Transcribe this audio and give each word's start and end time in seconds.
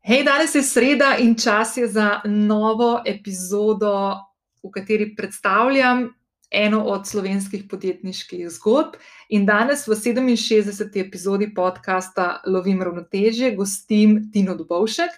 Hej, 0.00 0.24
danes 0.24 0.54
je 0.54 0.62
sreda 0.62 1.16
in 1.18 1.34
čas 1.34 1.76
je 1.76 1.88
za 1.88 2.20
novo 2.24 3.02
epizodo, 3.06 4.14
v 4.62 4.70
kateri 4.70 5.14
predstavljam 5.16 6.14
eno 6.50 6.84
od 6.84 7.06
slovenskih 7.06 7.64
podjetniških 7.70 8.48
zgodb. 8.50 8.94
In 9.28 9.46
danes 9.46 9.86
v 9.88 9.92
67. 9.92 11.00
epizodi 11.00 11.50
podcasta 11.54 12.42
Lovim 12.46 12.82
ravnotežje 12.82 13.54
gostim 13.56 14.30
Tino 14.32 14.54
Dubovšek. 14.54 15.10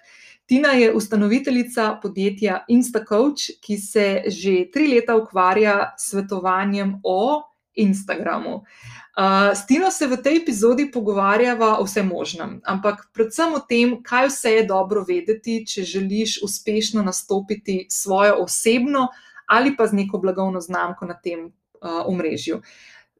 Tina 0.46 0.68
je 0.68 0.94
ustanoviteljica 0.94 1.98
podjetja 2.02 2.64
InstaCoach, 2.68 3.60
ki 3.60 3.78
se 3.78 4.22
že 4.26 4.70
tri 4.72 4.88
leta 4.88 5.16
ukvarja 5.16 5.94
s 5.98 6.10
svetovanjem 6.10 7.00
o 7.04 7.49
Instagramu. 7.74 8.54
Uh, 8.56 9.52
s 9.54 9.66
Tino 9.66 9.90
se 9.90 10.06
v 10.06 10.16
tej 10.22 10.42
epizodi 10.42 10.90
pogovarjava 10.90 11.78
o 11.78 11.84
vsem 11.84 12.06
možnem, 12.06 12.60
ampak 12.64 13.10
predvsem 13.14 13.54
o 13.54 13.60
tem, 13.60 13.96
kaj 14.02 14.28
vse 14.30 14.52
je 14.54 14.66
dobro 14.66 15.04
vedeti, 15.04 15.64
če 15.66 15.84
želiš 15.84 16.40
uspešno 16.42 17.02
nastopiti 17.02 17.86
svojo 17.90 18.42
osebno 18.44 19.08
ali 19.50 19.74
pa 19.76 19.86
z 19.86 19.98
neko 19.98 20.18
blagovno 20.22 20.60
znamko 20.60 21.06
na 21.06 21.14
tem 21.18 21.50
uh, 21.50 22.06
omrežju. 22.06 22.62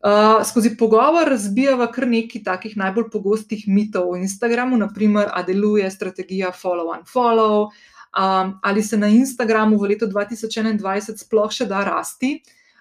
Uh, 0.01 0.47
skozi 0.47 0.77
pogovor 0.79 1.29
razbijava 1.29 1.91
kar 1.93 2.07
nekaj 2.09 2.45
takih 2.47 2.77
najbolj 2.77 3.11
pogostih 3.13 3.67
mitov 3.69 4.13
o 4.13 4.17
Instagramu, 4.17 4.79
naprimer, 4.79 5.27
a 5.35 5.43
deluje 5.43 5.91
strategija 5.91 6.53
follow 6.55 6.95
and 6.95 7.11
follow, 7.11 7.67
um, 7.67 8.55
ali 8.63 8.83
se 8.83 8.97
na 8.97 9.09
Instagramu 9.09 9.77
v 9.77 9.91
letu 9.93 10.07
2021 10.07 11.19
sploh 11.19 11.53
še 11.53 11.67
da 11.67 11.83
rasti 11.85 12.39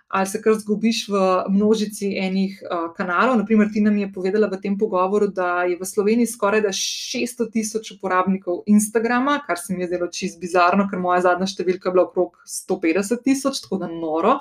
ali 0.09 0.27
se 0.27 0.41
kar 0.41 0.54
zgubiš 0.58 1.04
v 1.08 1.20
množici 1.54 2.16
enih 2.18 2.63
uh, 2.66 2.88
kanalov. 2.98 3.38
Naprimer, 3.38 3.70
Tina 3.73 3.91
mi 3.94 4.02
je 4.02 4.13
povedala 4.13 4.49
v 4.49 4.58
tem 4.58 4.77
pogovoru, 4.77 5.27
da 5.30 5.63
je 5.70 5.77
v 5.77 5.85
Sloveniji 5.85 6.34
skoraj 6.34 6.66
600 6.73 7.45
tisoč 7.54 7.91
uporabnikov 7.94 8.63
Instagrama, 8.66 9.38
kar 9.45 9.62
se 9.62 9.73
mi 9.73 9.85
je 9.85 9.91
zdelo 9.94 10.09
čist 10.09 10.40
bizarno, 10.41 10.90
ker 10.90 10.98
moja 10.99 11.22
zadnja 11.30 11.45
številka 11.45 11.90
je 11.90 11.93
bila 11.93 12.07
okrog 12.10 12.41
150 12.41 13.21
tisoč, 13.21 13.62
tako 13.62 13.84
da 13.84 13.90
noro. 13.91 14.40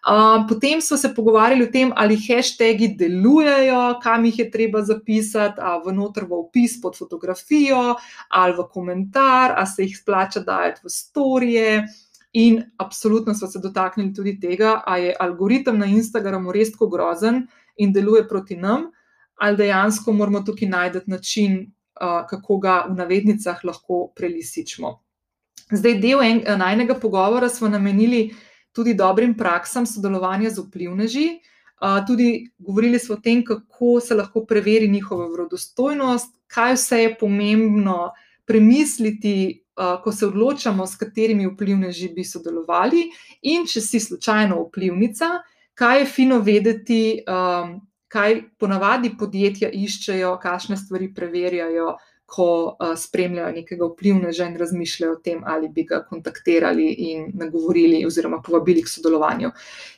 Uh, 0.00 0.46
potem 0.48 0.80
smo 0.80 0.96
se 0.96 1.10
pogovarjali 1.14 1.66
o 1.66 1.72
tem, 1.72 1.90
ali 1.96 2.16
hashtagi 2.16 2.94
delujejo, 2.96 3.98
kam 4.00 4.24
jih 4.30 4.38
je 4.38 4.46
treba 4.50 4.84
zapisati, 4.86 5.58
ali 5.58 5.82
v 5.90 5.96
noter 5.98 6.24
v 6.30 6.38
opis 6.38 6.78
pod 6.80 6.94
fotografijo, 6.96 7.98
ali 8.30 8.54
v 8.54 8.68
komentar, 8.70 9.58
ali 9.58 9.66
se 9.66 9.82
jih 9.84 9.98
splača 9.98 10.46
dajati 10.46 10.86
v 10.86 10.94
storije. 10.94 11.74
In 12.32 12.62
absolutno 12.78 13.34
smo 13.34 13.48
se 13.48 13.58
dotaknili 13.58 14.14
tudi 14.14 14.40
tega, 14.40 14.80
ali 14.86 15.04
je 15.04 15.16
algoritem 15.20 15.78
na 15.78 15.86
Instagramu 15.86 16.52
res 16.52 16.70
tako 16.72 16.86
grozen 16.88 17.46
in 17.76 17.92
deluje 17.92 18.28
proti 18.28 18.56
nam, 18.56 18.90
ali 19.34 19.56
dejansko 19.56 20.12
moramo 20.12 20.42
tukaj 20.46 20.68
najti 20.68 21.00
način, 21.06 21.72
uh, 22.00 22.22
kako 22.30 22.58
ga 22.58 22.84
v 22.88 22.94
navednicah 22.94 23.64
lahko 23.64 24.12
prelisičemo. 24.16 24.98
Zdaj, 25.72 25.98
del 26.02 26.22
en, 26.22 26.42
najnega 26.58 26.94
pogovora 27.00 27.48
smo 27.48 27.68
namenili 27.68 28.30
tudi 28.72 28.94
dobrim 28.94 29.34
praksam 29.34 29.86
sodelovanja 29.86 30.50
z 30.50 30.62
vplivneži. 30.66 31.28
Uh, 31.80 32.04
tudi 32.06 32.50
govorili 32.58 32.98
smo 32.98 33.14
o 33.14 33.20
tem, 33.20 33.44
kako 33.44 34.00
se 34.00 34.14
lahko 34.14 34.44
preveri 34.46 34.88
njihova 34.88 35.26
vrodostojnost, 35.32 36.34
kaj 36.46 36.74
vse 36.74 37.02
je 37.02 37.14
pomembno 37.18 38.10
premisliti 38.44 39.64
ko 40.04 40.12
se 40.12 40.26
odločamo, 40.26 40.86
s 40.86 40.96
katerimi 41.00 41.46
vplivneži 41.46 42.10
bi 42.14 42.24
sodelovali, 42.24 43.06
in 43.42 43.66
če 43.66 43.80
si 43.80 44.00
slučajno 44.00 44.60
vplivnica, 44.66 45.38
kaj 45.74 45.98
je 45.98 46.06
fino 46.06 46.38
vedeti, 46.44 47.02
kaj 48.10 48.38
ponavadi 48.58 49.14
podjetja 49.18 49.70
iščejo, 49.72 50.36
kakšne 50.42 50.76
stvari 50.76 51.12
preverjajo, 51.14 51.94
ko 52.30 52.76
spremljajo 52.96 53.50
nekega 53.56 53.88
vplivneža 53.90 54.46
in 54.46 54.58
razmišljajo 54.58 55.16
o 55.16 55.18
tem, 55.24 55.40
ali 55.46 55.68
bi 55.68 55.82
ga 55.82 56.04
kontaktirali 56.06 56.86
in 57.10 57.24
nagovorili, 57.34 58.04
oziroma 58.06 58.38
povabili 58.42 58.84
k 58.86 58.92
sodelovanju. 58.92 59.50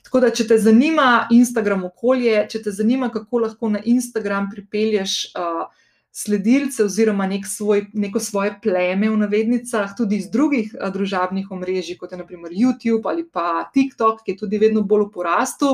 Tako 0.06 0.22
da, 0.24 0.30
če 0.32 0.46
te 0.48 0.58
zanima 0.58 1.26
Instagram 1.30 1.84
okolje, 1.90 2.46
če 2.48 2.62
te 2.64 2.72
zanima, 2.72 3.10
kako 3.12 3.44
lahko 3.44 3.68
na 3.74 3.82
Instagram 3.84 4.48
pripelješ. 4.54 5.18
Uh, 5.36 5.66
sledilce 6.12 6.84
oziroma 6.84 7.26
nek 7.26 7.46
svoj, 7.46 7.86
neko 7.92 8.20
svoje 8.20 8.54
pleme 8.62 9.10
v 9.10 9.16
navednicah, 9.16 9.94
tudi 9.96 10.20
iz 10.20 10.28
drugih 10.30 10.74
a, 10.76 10.90
družabnih 10.92 11.50
omrežij, 11.50 11.96
kot 11.96 12.12
je 12.12 12.20
naprimer 12.20 12.52
YouTube 12.52 13.08
ali 13.08 13.24
pa 13.24 13.64
TikTok, 13.74 14.20
ki 14.24 14.34
je 14.34 14.42
tudi 14.44 14.60
vedno 14.60 14.84
bolj 14.84 15.08
v 15.08 15.12
porastu, 15.14 15.70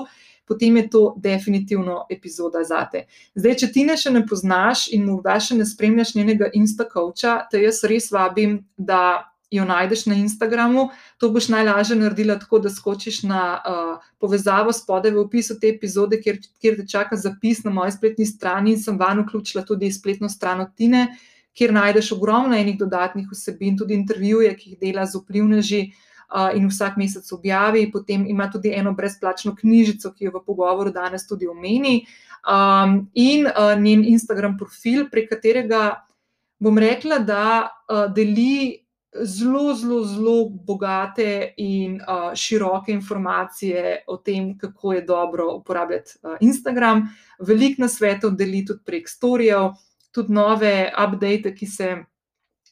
potem 0.49 0.76
je 0.76 0.91
to 0.91 1.03
definitivno 1.19 2.06
epizoda 2.10 2.62
za 2.65 2.84
te. 2.93 3.04
Zdaj, 3.34 3.56
če 3.60 3.72
ti 3.72 3.84
ne 3.84 3.97
še 3.99 4.15
ne 4.15 4.22
poznaš 4.26 4.87
in 4.94 5.04
morda 5.04 5.37
še 5.43 5.59
ne 5.59 5.66
spremljaš 5.66 6.15
njenega 6.15 6.49
Instacoacha, 6.55 7.34
te 7.50 7.60
jaz 7.66 7.82
res 7.84 8.09
vabim, 8.15 8.62
da 8.78 9.28
jo 9.50 9.64
najdeš 9.64 10.06
na 10.06 10.14
Instagramu, 10.14 10.88
to 11.19 11.31
boš 11.32 11.48
najlažje 11.48 11.97
naredila 11.97 12.38
tako, 12.38 12.59
da 12.59 12.70
skočiš 12.70 13.22
na 13.22 13.42
uh, 13.56 14.10
povezavo 14.19 14.72
spodaj 14.72 15.14
v 15.14 15.22
opisu 15.25 15.56
te 15.60 15.70
epizode, 15.72 16.20
kjer, 16.20 16.41
kjer 16.60 16.76
te 16.76 16.86
čaka 16.88 17.16
zapis 17.16 17.64
na 17.64 17.70
moji 17.70 17.97
spletni 17.97 18.26
strani 18.26 18.76
in 18.76 18.82
sem 18.82 18.98
van 18.98 19.22
vključila 19.25 19.64
tudi 19.64 19.92
spletno 19.92 20.28
stran 20.28 20.60
od 20.60 20.75
Tine, 20.76 21.06
kjer 21.56 21.72
najdeš 21.72 22.12
ogromno 22.12 22.56
enih 22.56 22.76
dodatnih 22.78 23.31
vsebin, 23.32 23.78
tudi 23.78 23.94
intervjuje, 23.94 24.53
ki 24.56 24.70
jih 24.70 24.78
dela 24.81 25.06
z 25.06 25.22
vplivneži. 25.22 25.88
Uh, 26.28 26.50
in 26.53 26.66
vsak 26.69 26.98
mesec 27.00 27.25
objavi, 27.32 27.87
potem 27.88 28.26
ima 28.28 28.50
tudi 28.53 28.69
eno 28.76 28.91
brezplačno 28.92 29.54
knjižico, 29.56 30.10
ki 30.12 30.26
jo 30.26 30.32
v 30.34 30.42
pogovoru 30.44 30.91
danes 30.92 31.25
tudi 31.25 31.47
omeni, 31.48 32.03
um, 32.44 32.98
in 33.14 33.47
uh, 33.47 33.72
njen 33.81 34.04
Instagram 34.04 34.58
profil, 34.58 35.06
prek 35.08 35.31
katerega 35.31 36.04
bom 36.60 36.76
rekla, 36.78 37.22
da 37.25 37.47
uh, 37.64 38.12
deli 38.12 38.76
zelo, 39.24 39.74
zelo, 39.74 40.04
zelo 40.04 40.48
bogate 40.48 41.54
in 41.56 42.00
uh, 42.00 42.34
široke 42.34 42.92
informacije 42.92 44.04
o 44.06 44.16
tem, 44.16 44.58
kako 44.58 44.92
je 44.92 45.02
dobro 45.02 45.54
uporabljati 45.54 46.10
uh, 46.22 46.36
Instagram. 46.41 47.08
Veliko 47.38 47.82
na 47.82 47.88
svetu 47.88 48.30
deli 48.30 48.64
tudi 48.66 48.80
prek 48.84 49.08
storijev, 49.08 49.70
tudi 50.12 50.32
nove 50.32 50.92
update, 51.06 51.54
ki 51.54 51.66
se 51.66 51.96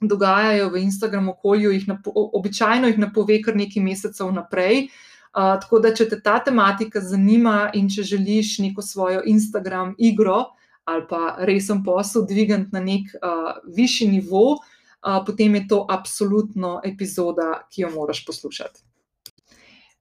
dogajajo 0.01 0.69
v 0.69 0.83
Instagram 0.83 1.29
okolju, 1.29 1.73
jih 1.73 1.87
običajno 2.15 2.89
jih 2.89 2.99
napove 2.99 3.41
kar 3.43 3.57
nekaj 3.57 3.83
mesecev 3.83 4.33
naprej. 4.33 4.89
Uh, 5.37 5.57
tako 5.61 5.79
da, 5.81 5.95
če 5.95 6.09
te 6.09 6.21
ta 6.21 6.39
tematika 6.45 7.01
zanima 7.01 7.71
in 7.75 7.89
če 7.89 8.03
želiš 8.03 8.59
neko 8.59 8.83
svojo 8.83 9.23
Instagram 9.25 9.95
igro 9.99 10.45
ali 10.87 11.03
pa 11.09 11.35
resen 11.43 11.81
posel 11.83 12.23
dvigati 12.31 12.71
na 12.73 12.81
nek 12.81 13.09
uh, 13.19 13.57
višji 13.75 14.07
nivo, 14.09 14.53
uh, 14.53 14.76
potem 15.01 15.55
je 15.55 15.69
to 15.69 15.87
absolutno 15.91 16.81
epizoda, 16.85 17.67
ki 17.71 17.83
jo 17.83 17.91
moraš 17.95 18.25
poslušati. 18.27 18.87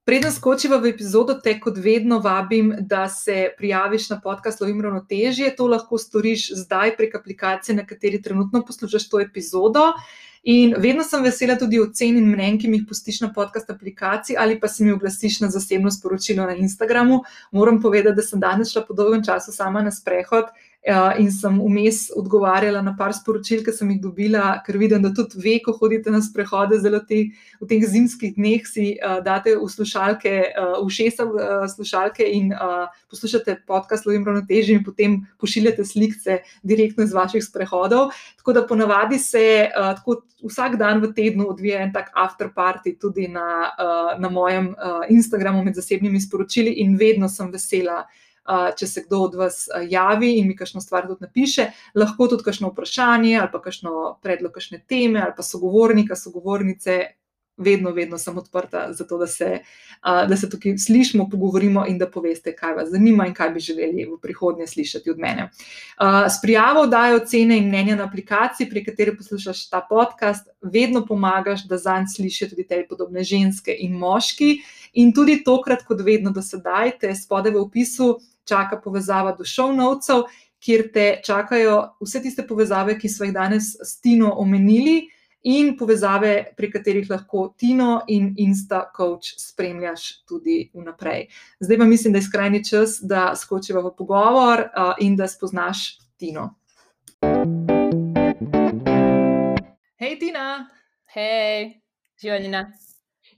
Preden 0.05 0.29
skočiva 0.31 0.77
v 0.77 0.91
epizodo, 0.93 1.33
te 1.41 1.55
kot 1.57 1.79
vedno 1.81 2.19
vabim, 2.21 2.67
da 2.79 3.07
se 3.09 3.47
prijaviš 3.57 4.09
na 4.11 4.19
podcast 4.21 4.61
Lovim 4.61 4.81
ravnotežje. 4.81 5.55
To 5.57 5.65
lahko 5.67 5.97
storiš 5.97 6.51
zdaj 6.59 6.93
prek 6.97 7.15
aplikacije, 7.15 7.75
na 7.75 7.85
kateri 7.89 8.21
trenutno 8.21 8.61
poslušaš 8.67 9.09
to 9.09 9.19
epizodo. 9.19 9.87
In 10.45 10.75
vedno 10.77 11.01
sem 11.03 11.23
vesela 11.25 11.55
tudi 11.57 11.79
ocen 11.81 12.19
in 12.19 12.27
mnen, 12.29 12.59
ki 12.61 12.69
mi 12.69 12.77
jih 12.77 12.85
pustiš 12.85 13.23
na 13.23 13.31
podcast 13.33 13.71
aplikaciji 13.73 14.37
ali 14.37 14.59
pa 14.59 14.67
se 14.69 14.85
mi 14.85 14.91
oglasiš 14.93 15.39
na 15.41 15.49
zasebno 15.49 15.89
sporočilo 15.91 16.45
na 16.45 16.53
Instagramu. 16.53 17.23
Moram 17.51 17.81
povedati, 17.81 18.15
da 18.15 18.21
sem 18.21 18.39
danes 18.39 18.69
šla 18.71 18.85
po 18.85 18.93
dolgem 18.93 19.25
času 19.25 19.51
sama 19.51 19.81
na 19.81 19.91
sprehod 19.91 20.53
in 21.17 21.31
sem 21.33 21.55
vmes 21.57 22.11
odgovarjala 22.13 22.81
na 22.85 22.93
par 22.97 23.13
sporočil, 23.17 23.63
ki 23.65 23.73
sem 23.73 23.89
jih 23.89 24.01
dobila, 24.03 24.59
ker 24.65 24.77
vidim, 24.77 25.01
da 25.01 25.09
tudi 25.17 25.39
ve, 25.41 25.55
ko 25.65 25.73
hodite 25.79 26.11
na 26.13 26.21
sprehode, 26.21 26.77
zelo 26.81 26.99
te, 27.01 27.23
v 27.61 27.69
teh 27.69 27.81
zimskih 27.81 28.35
dneh 28.35 28.67
si 28.69 28.91
uh, 28.99 29.17
date 29.25 29.55
v 29.57 29.65
slušalke, 29.65 30.33
uh, 30.53 30.75
v 30.85 30.93
šesa 30.93 31.25
uh, 31.25 31.65
slušalke 31.71 32.27
in 32.37 32.53
uh, 32.53 32.85
poslušate 33.09 33.57
podcast 33.65 34.05
Lovim 34.05 34.27
ravnotežje 34.27 34.77
in 34.77 34.83
potem 34.85 35.17
pošiljate 35.41 35.85
slike 35.85 36.41
direktno 36.61 37.03
iz 37.03 37.13
vaših 37.17 37.43
sprehodov. 37.43 38.13
Tako 38.37 38.53
da 38.53 38.65
ponavadi 38.69 39.17
se 39.19 39.65
uh, 39.65 39.95
tako 39.97 40.21
vsak 40.45 40.77
dan 40.77 41.01
v 41.01 41.09
tednu 41.17 41.49
odvija 41.49 41.81
en 41.81 41.93
tak 41.93 42.11
after 42.13 42.51
party 42.53 42.93
tudi 43.01 43.25
na, 43.27 43.71
uh, 43.73 44.13
na 44.21 44.29
mojem 44.29 44.75
uh, 44.77 45.01
Instagramu 45.09 45.63
med 45.65 45.75
zasebnimi 45.75 46.21
sporočili 46.21 46.77
in 46.85 46.93
vedno 46.97 47.29
sem 47.29 47.49
vesela 47.51 48.03
če 48.77 48.87
se 48.87 49.03
kdo 49.07 49.23
od 49.25 49.35
vas 49.35 49.65
javi 49.89 50.35
in 50.39 50.47
mi 50.47 50.55
kakšno 50.55 50.81
stvar 50.81 51.07
tudi 51.07 51.25
napiše, 51.25 51.71
lahko 51.95 52.27
tudi 52.27 52.45
kakšno 52.45 52.69
vprašanje 52.73 53.37
ali 53.41 53.51
pa 53.51 53.61
kakšno 53.61 54.17
predlog, 54.21 54.51
kakšne 54.53 54.83
teme 54.87 55.21
ali 55.21 55.33
pa 55.37 55.43
sogovornika, 55.43 56.15
sogovornice. 56.15 57.03
Vedno, 57.57 57.93
vedno 57.95 58.17
sem 58.19 58.35
odprta 58.35 58.89
za 58.91 59.05
to, 59.07 59.15
da 59.17 59.27
se, 59.31 59.61
da 60.03 60.35
se 60.35 60.49
tukaj 60.49 60.73
slišimo, 60.77 61.29
pogovorimo 61.31 61.85
in 61.87 61.95
da 61.97 62.09
poveste, 62.11 62.51
kaj 62.51 62.73
vas 62.75 62.89
zanima 62.91 63.29
in 63.29 63.33
kaj 63.33 63.53
bi 63.55 63.63
želeli 63.63 64.03
v 64.09 64.17
prihodnje 64.19 64.67
slišati 64.67 65.09
od 65.09 65.21
mene. 65.23 65.45
S 66.27 66.41
prijavo 66.41 66.83
dajo 66.91 67.21
cene 67.23 67.57
in 67.57 67.69
mnenja 67.69 67.95
na 67.95 68.09
aplikaciji, 68.09 68.67
pri 68.69 68.83
kateri 68.83 69.15
poslušaš 69.15 69.69
ta 69.69 69.79
podcast, 69.89 70.51
vedno 70.61 71.05
pomagaš, 71.07 71.63
da 71.63 71.77
zanj 71.77 72.11
slišijo 72.17 72.49
tudi 72.49 72.67
te 72.67 72.83
podobne 72.89 73.23
ženske 73.23 73.71
in 73.79 73.95
moški. 74.03 74.57
In 74.93 75.15
tudi 75.15 75.39
tokrat, 75.43 75.87
kot 75.87 76.03
vedno 76.03 76.35
do 76.35 76.43
sedaj, 76.43 76.97
te 76.99 77.15
spode 77.15 77.55
v 77.55 77.63
opisu 77.63 78.17
čaka 78.47 78.79
povezava 78.81 79.35
do 79.37 79.45
šovnovcev, 79.45 80.23
kjer 80.59 80.87
te 80.93 81.21
čakajo 81.25 81.81
vse 82.01 82.21
tiste 82.21 82.47
povezave, 82.47 82.99
ki 82.99 83.09
smo 83.09 83.25
jih 83.25 83.33
danes 83.33 83.75
s 83.83 83.99
Tino 84.01 84.33
omenili. 84.37 85.09
in 85.45 85.75
povezave, 85.77 86.53
pri 86.57 86.71
katerih 86.71 87.09
lahko 87.09 87.53
Tino 87.57 88.01
in 88.07 88.33
InstaCoach 88.37 89.35
spremljaš 89.37 90.25
tudi 90.25 90.71
vnaprej. 90.73 91.27
Zdaj 91.59 91.77
pa 91.77 91.85
mislim, 91.85 92.13
da 92.13 92.19
je 92.19 92.23
skrajni 92.23 92.63
čas, 92.65 92.97
da 93.01 93.35
skočiva 93.35 93.81
v 93.81 93.91
pogovor 93.97 94.63
in 94.99 95.15
da 95.15 95.27
spoznaš 95.27 95.99
Tino. 96.17 96.55
Hej, 100.01 100.19
Tina! 100.19 100.65
Hej, 101.13 101.77
življenja. 102.17 102.65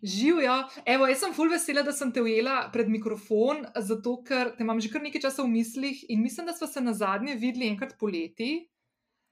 Živijo. 0.02 0.54
Evo, 0.86 1.08
jaz 1.08 1.24
sem 1.24 1.34
fulj 1.34 1.56
vesela, 1.56 1.82
da 1.84 1.92
sem 1.92 2.12
te 2.14 2.22
ujela 2.22 2.68
pred 2.74 2.90
mikrofon, 2.90 3.64
zato 3.82 4.20
ker 4.28 4.54
te 4.58 4.66
imam 4.66 4.80
že 4.82 4.92
kar 4.94 5.02
nekaj 5.02 5.24
časa 5.26 5.44
v 5.44 5.50
mislih 5.56 6.04
in 6.10 6.22
mislim, 6.22 6.46
da 6.46 6.54
smo 6.54 6.68
se 6.68 6.82
na 6.82 6.94
zadnje 6.94 7.36
videli 7.36 7.70
enkrat 7.72 7.98
poleti. 8.00 8.68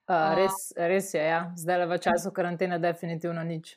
Uh, 0.10 0.34
res, 0.38 0.70
res 0.78 1.14
je, 1.14 1.22
ja. 1.22 1.52
zdaj 1.58 1.80
le 1.82 1.90
v 1.90 1.98
času 2.02 2.32
karantene, 2.34 2.80
definitivno 2.82 3.44
nič. 3.46 3.76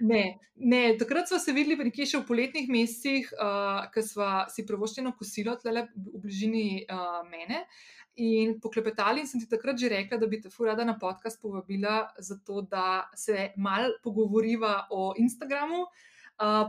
Ne, 0.00 0.38
ne, 0.56 0.96
takrat 1.00 1.28
smo 1.28 1.38
se 1.40 1.52
videli 1.56 1.88
nekje 1.88 2.06
še 2.08 2.20
v 2.20 2.28
poletnih 2.28 2.68
mesecih, 2.68 3.28
uh, 3.36 3.84
ko 3.92 4.04
smo 4.04 4.30
si 4.52 4.64
prvoščeno 4.68 5.14
kosilo 5.16 5.56
tle 5.60 5.86
v 5.88 6.20
bližini 6.20 6.66
uh, 6.84 7.22
mene. 7.28 7.64
In 8.16 8.54
poklepetali, 8.60 9.20
in 9.20 9.28
sem 9.28 9.40
ti 9.40 9.48
takrat 9.48 9.76
že 9.76 9.92
rekla, 9.92 10.16
da 10.20 10.28
bi 10.28 10.40
te 10.40 10.52
furada 10.52 10.84
na 10.84 10.96
podcast 11.00 11.40
povabila, 11.40 12.12
zato 12.16 12.62
da 12.64 13.08
se 13.16 13.50
mal 13.60 13.92
pogovoriva 14.04 14.86
o 14.96 15.12
Instagramu, 15.20 15.82
uh, 15.84 16.04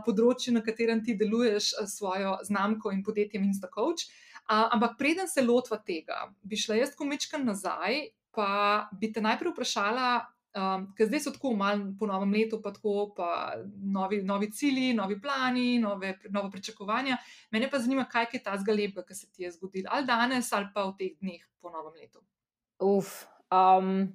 področju, 0.04 0.54
na 0.56 0.62
katerem 0.64 1.02
ti 1.04 1.16
deluješ 1.18 1.74
svojo 1.90 2.38
znamko 2.48 2.92
in 2.94 3.04
podjetjem 3.04 3.44
InstaCoach. 3.50 4.06
Ampak 4.48 4.96
preden 4.96 5.28
se 5.28 5.44
lotva 5.44 5.76
tega, 5.84 6.30
bi 6.40 6.56
šla 6.56 6.78
jaz 6.80 6.94
komičkam 6.96 7.44
nazaj, 7.44 8.08
pa 8.32 8.88
bi 8.96 9.10
te 9.12 9.20
najprej 9.20 9.52
vprašala, 9.52 10.08
um, 10.56 10.86
ker 10.96 11.08
zdaj 11.08 11.20
so 11.24 11.32
tako 11.34 11.52
malo 11.58 11.92
po 11.98 12.06
novem 12.08 12.32
letu, 12.32 12.60
pa 12.62 12.72
tako 12.72 13.10
pa 13.16 13.58
novi, 13.82 14.22
novi 14.22 14.50
cilji, 14.54 14.94
novi 14.96 15.18
plani, 15.20 15.78
nove, 15.82 16.14
nove 16.30 16.50
pričakovanja. 16.50 17.18
Mene 17.50 17.70
pa 17.70 17.80
zanima, 17.82 18.06
kaj 18.08 18.30
je 18.32 18.42
ta 18.44 18.56
zgalepka, 18.56 19.04
ki 19.04 19.14
se 19.14 19.30
ti 19.32 19.44
je 19.44 19.52
zgodila, 19.56 19.90
ali 19.92 20.06
danes, 20.06 20.52
ali 20.52 20.70
pa 20.74 20.86
v 20.88 20.96
teh 21.00 21.18
dneh 21.20 21.44
po 21.60 21.74
novem 21.74 21.98
letu. 22.00 22.22
Uf. 22.78 23.26
Um, 23.50 24.12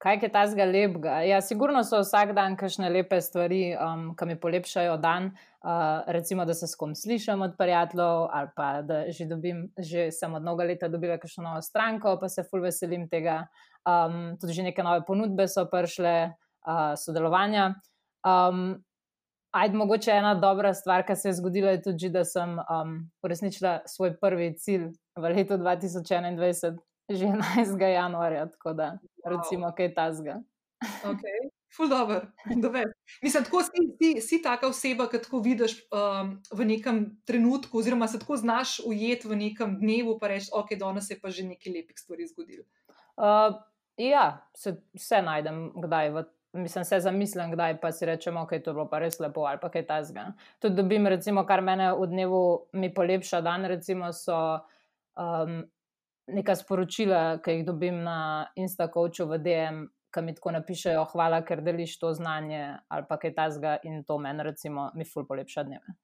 Kaj 0.00 0.16
je 0.22 0.28
ta 0.32 0.46
zga 0.48 0.64
lepega? 0.64 1.18
Ja, 1.28 1.42
sigurno 1.44 1.82
so 1.84 1.98
vsak 2.00 2.30
dan 2.32 2.54
kakšne 2.56 2.88
lepe 2.88 3.18
stvari, 3.20 3.74
um, 3.76 4.06
ki 4.16 4.30
mi 4.30 4.36
polepšajo 4.40 4.94
dan. 4.96 5.28
Uh, 5.60 6.00
recimo, 6.08 6.46
da 6.48 6.54
se 6.56 6.64
s 6.66 6.78
kom 6.80 6.94
slišim 6.96 7.42
od 7.44 7.58
prijateljev, 7.58 8.24
ali 8.32 8.48
pa 8.56 8.70
da 8.82 9.02
že, 9.12 9.26
dobim, 9.28 9.66
že 9.76 10.08
sem 10.10 10.34
od 10.34 10.42
mnogo 10.42 10.64
leta 10.64 10.88
dobila 10.88 11.18
kakšno 11.20 11.44
novo 11.44 11.60
stranko, 11.62 12.16
pa 12.20 12.32
se 12.32 12.46
ful 12.48 12.64
veselim 12.64 13.10
tega. 13.12 13.42
Um, 13.84 14.38
tudi 14.40 14.56
že 14.56 14.64
neke 14.70 14.82
nove 14.82 15.04
ponudbe 15.04 15.44
so 15.48 15.66
prišle, 15.68 16.32
uh, 16.64 16.94
sodelovanja. 16.96 17.74
Um, 18.24 18.80
Ajde, 19.50 19.74
mogoče 19.76 20.12
ena 20.14 20.34
dobra 20.38 20.70
stvar, 20.74 21.02
ki 21.02 21.16
se 21.18 21.28
je 21.28 21.32
zgodila, 21.34 21.72
je 21.74 21.82
tudi, 21.82 22.08
da 22.08 22.22
sem 22.24 22.52
um, 22.62 22.92
uresničila 23.26 23.80
svoj 23.86 24.12
prvi 24.20 24.52
cilj 24.54 24.92
v 25.18 25.32
letu 25.34 25.58
2021, 25.58 26.78
že 27.10 27.26
11. 27.66 27.80
januarja, 27.80 28.46
tako 28.46 28.72
da 28.72 28.98
wow. 29.24 29.36
recimo 29.36 29.72
kaj 29.76 29.94
tasga. 29.94 30.42
Okay. 31.04 31.50
Ful 31.76 31.88
dobro, 31.88 32.20
Mislim, 33.22 33.44
tako 33.44 33.62
si, 33.62 33.70
si, 33.98 34.20
si 34.20 34.42
taka 34.42 34.66
oseba, 34.66 35.06
ki 35.08 35.20
tako 35.22 35.38
vidiš 35.38 35.76
um, 35.94 36.32
v 36.50 36.64
nekem 36.66 36.96
trenutku, 37.24 37.78
oziroma 37.78 38.08
se 38.08 38.18
tako 38.18 38.36
znaš 38.36 38.80
ujeti 38.86 39.28
v 39.28 39.36
nekem 39.36 39.76
dnevu, 39.78 40.18
pa 40.18 40.32
reči, 40.32 40.50
ok, 40.52 40.74
danes 40.74 41.10
je 41.10 41.20
pa 41.20 41.30
že 41.30 41.46
nekaj 41.46 41.72
lepih 41.72 41.98
stvari 41.98 42.26
zgodilo. 42.26 42.64
Uh, 43.14 43.54
ja, 43.96 44.42
se, 44.56 44.80
se 44.98 45.22
najdem, 45.22 45.70
kdaj. 45.76 46.10
V, 46.10 46.24
mislim, 46.52 46.84
se 46.84 47.00
zamislim, 47.00 47.52
kdaj 47.54 47.78
pa 47.80 47.92
si 47.92 48.06
rečemo, 48.06 48.42
ok, 48.42 48.58
to 48.58 48.70
je 48.70 48.74
bilo 48.74 48.88
pa 48.90 48.98
res 48.98 49.20
lepo 49.20 49.46
ali 49.46 49.62
pa 49.62 49.70
kaj 49.70 49.86
tasga. 49.86 50.32
Tudi 50.58 50.74
dobim, 50.74 51.06
recimo, 51.06 51.46
kar 51.46 51.62
mene 51.62 51.92
v 51.94 52.10
dnevu 52.10 52.42
mi 52.72 52.90
polepša 52.94 53.40
dan, 53.46 53.64
recimo, 53.70 54.10
so. 54.12 54.58
Um, 55.14 55.70
neka 56.34 56.56
sporočila, 56.56 57.38
ki 57.44 57.60
jih 57.60 57.64
dobim 57.66 58.02
na 58.04 58.50
Instagramu, 58.56 59.30
v 59.32 59.38
DM, 59.44 59.80
ki 60.10 60.22
mi 60.26 60.34
tako 60.34 60.54
napišejo, 60.58 61.04
hvala, 61.12 61.42
ker 61.46 61.62
deliš 61.62 61.98
to 61.98 62.12
znanje 62.14 62.78
ali 62.88 63.06
pa 63.08 63.18
kaj 63.18 63.34
tasga 63.34 63.78
in 63.86 64.04
to 64.04 64.18
meni, 64.18 64.42
recimo, 64.42 64.90
mi 64.94 65.06
ful 65.06 65.26
polepša 65.26 65.66
dneve. 65.68 65.98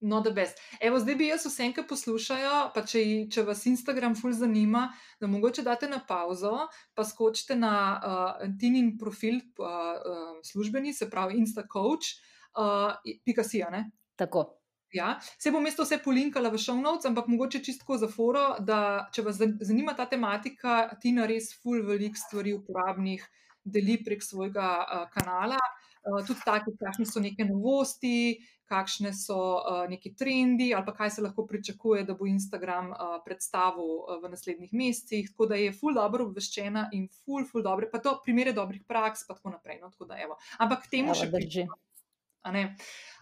No, 0.00 0.20
da 0.22 0.30
best. 0.30 0.60
Evo, 0.80 0.98
zdaj 1.02 1.14
bi 1.18 1.26
jaz 1.26 1.46
vsem, 1.46 1.72
ki 1.74 1.82
poslušajo, 1.90 2.58
pa 2.74 2.84
če, 2.86 3.00
če 3.34 3.42
vas 3.46 3.64
Instagram 3.66 4.14
ful 4.18 4.30
zanima, 4.30 4.84
da 5.18 5.26
mogoče 5.26 5.64
date 5.66 5.88
na 5.90 5.98
pauzo, 6.06 6.68
pa 6.94 7.06
skočite 7.06 7.56
na 7.58 7.72
uh, 7.98 8.44
Tinin 8.60 8.92
profil 8.98 9.40
uh, 9.58 9.66
uh, 9.66 10.36
službeni, 10.46 10.94
se 10.94 11.10
pravi 11.10 11.40
Instacoach, 11.42 12.14
uh, 12.54 12.94
pika 13.26 13.42
si, 13.42 13.64
ne? 13.74 13.88
Tako. 14.18 14.46
Ja, 14.92 15.18
se 15.38 15.50
bom 15.52 15.62
mesto 15.62 15.84
vse 15.84 15.98
polinkala 16.00 16.48
v 16.48 16.58
šovnovc, 16.58 17.04
ampak 17.10 17.26
mogoče 17.28 17.60
čisto 17.64 17.98
za 18.00 18.08
foro, 18.08 18.54
da 18.60 19.08
če 19.12 19.24
vas 19.26 19.40
zanima 19.60 19.92
ta 19.96 20.06
tematika, 20.08 20.86
Tina 21.02 21.26
res 21.28 21.52
ful 21.60 21.82
velik 21.84 22.16
stvari 22.16 22.54
uporabnih 22.56 23.26
deli 23.68 23.98
prek 24.04 24.24
svojega 24.24 24.68
uh, 24.80 25.04
kanala. 25.12 25.60
Uh, 26.08 26.22
tudi 26.24 26.40
tako, 26.40 26.72
kakšne 26.80 27.04
so 27.04 27.20
neke 27.20 27.44
novosti, 27.44 28.38
kakšne 28.68 29.12
so 29.16 29.36
uh, 29.58 29.82
neki 29.90 30.14
trendi, 30.16 30.70
ali 30.76 30.86
pa 30.86 30.94
kaj 30.96 31.10
se 31.18 31.24
lahko 31.24 31.44
pričakuje, 31.46 32.06
da 32.08 32.16
bo 32.16 32.28
Instagram 32.28 32.92
uh, 32.92 33.18
predstavil 33.24 33.92
uh, 33.98 34.16
v 34.22 34.32
naslednjih 34.32 34.72
mesecih. 34.72 35.28
Tako 35.32 35.50
da 35.52 35.60
je 35.60 35.74
ful 35.76 35.96
dobro 35.96 36.30
obveščena 36.30 36.88
in 36.96 37.08
ful, 37.12 37.44
ful 37.44 37.64
dobro, 37.66 37.90
pa 37.92 38.00
to 38.00 38.16
primere 38.24 38.56
dobrih 38.56 38.84
praks, 38.88 39.26
pa 39.28 39.36
tako 39.36 39.56
naprej. 39.58 39.82
No, 39.82 39.92
tako 39.92 40.08
da, 40.08 40.20
Ampak 40.64 40.88
temu 40.88 41.12
evo, 41.12 41.20
še 41.20 41.32
drži. 41.34 41.68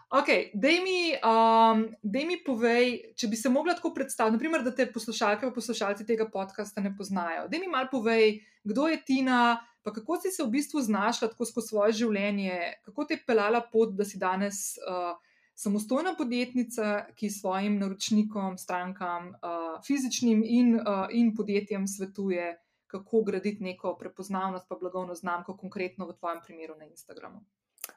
Ok, 0.09 0.27
da 0.55 0.69
mi, 0.69 1.17
um, 1.19 1.81
mi 2.29 2.37
povej, 2.47 2.93
če 3.19 3.27
bi 3.27 3.37
se 3.37 3.51
mogla 3.51 3.75
tako 3.75 3.91
predstaviti, 3.95 4.37
naprimer, 4.37 4.63
da 4.63 4.71
te 4.71 4.87
poslušalke 4.93 5.49
in 5.49 5.55
poslušalci 5.55 6.07
tega 6.07 6.29
podcasta 6.31 6.81
ne 6.81 6.93
poznajo. 6.97 7.49
Da 7.51 7.59
mi 7.59 7.67
malo 7.67 7.89
povej, 7.91 8.39
kdo 8.63 8.87
je 8.87 9.01
Tina, 9.03 9.59
pa 9.83 9.93
kako 9.93 10.21
si 10.23 10.31
se 10.31 10.45
v 10.45 10.53
bistvu 10.55 10.85
znašla 10.87 11.33
tako 11.33 11.49
skozi 11.51 11.73
svoje 11.73 11.97
življenje, 12.05 12.61
kako 12.87 13.05
te 13.05 13.19
je 13.19 13.25
pelala 13.27 13.65
pot, 13.73 13.97
da 13.99 14.07
si 14.07 14.23
danes 14.23 14.77
uh, 14.79 15.19
samostojna 15.59 16.15
podjetnica, 16.15 17.09
ki 17.19 17.33
svojim 17.33 17.81
naročnikom, 17.83 18.61
strankam, 18.63 19.33
uh, 19.35 19.77
fizičnim 19.87 20.47
in, 20.47 20.75
uh, 20.79 21.11
in 21.11 21.35
podjetjem 21.35 21.91
svetuje, 21.91 22.53
kako 22.87 23.27
graditi 23.27 23.65
neko 23.65 23.97
prepoznavnost, 23.99 24.71
pa 24.71 24.79
blagovno 24.79 25.19
znamko, 25.19 25.59
konkretno 25.59 26.07
v 26.07 26.15
tvojem 26.15 26.47
primeru 26.47 26.79
na 26.79 26.87
Instagramu. 26.87 27.43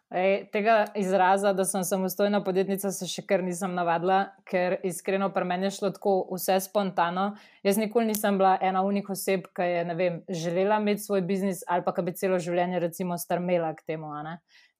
Ej, 0.09 0.47
tega 0.49 0.85
izraza, 0.97 1.51
da 1.53 1.65
sem 1.69 1.83
samostojna 1.85 2.39
podjetnica, 2.41 2.89
se 2.89 3.05
še 3.05 3.21
kar 3.29 3.43
nisem 3.45 3.75
navadila, 3.77 4.31
ker 4.49 4.79
iskreno 4.87 5.27
pri 5.29 5.45
meni 5.45 5.67
je 5.67 5.75
šlo 5.75 5.91
tako 5.93 6.13
vse 6.31 6.55
spontano. 6.65 7.27
Jaz 7.61 7.77
nikoli 7.77 8.09
nisem 8.09 8.39
bila 8.41 8.55
ena 8.57 8.81
unih 8.87 9.11
oseb, 9.13 9.45
ki 9.53 9.67
je 9.69 9.83
vem, 9.99 10.15
želela 10.33 10.79
imeti 10.81 11.03
svoj 11.03 11.21
biznis 11.29 11.61
ali 11.67 11.85
pa 11.85 11.93
ki 11.93 12.07
bi 12.07 12.13
celo 12.17 12.39
življenje 12.41 12.81
recimo 12.81 13.17
strmela 13.21 13.69
k 13.77 13.85
temu. 13.85 14.09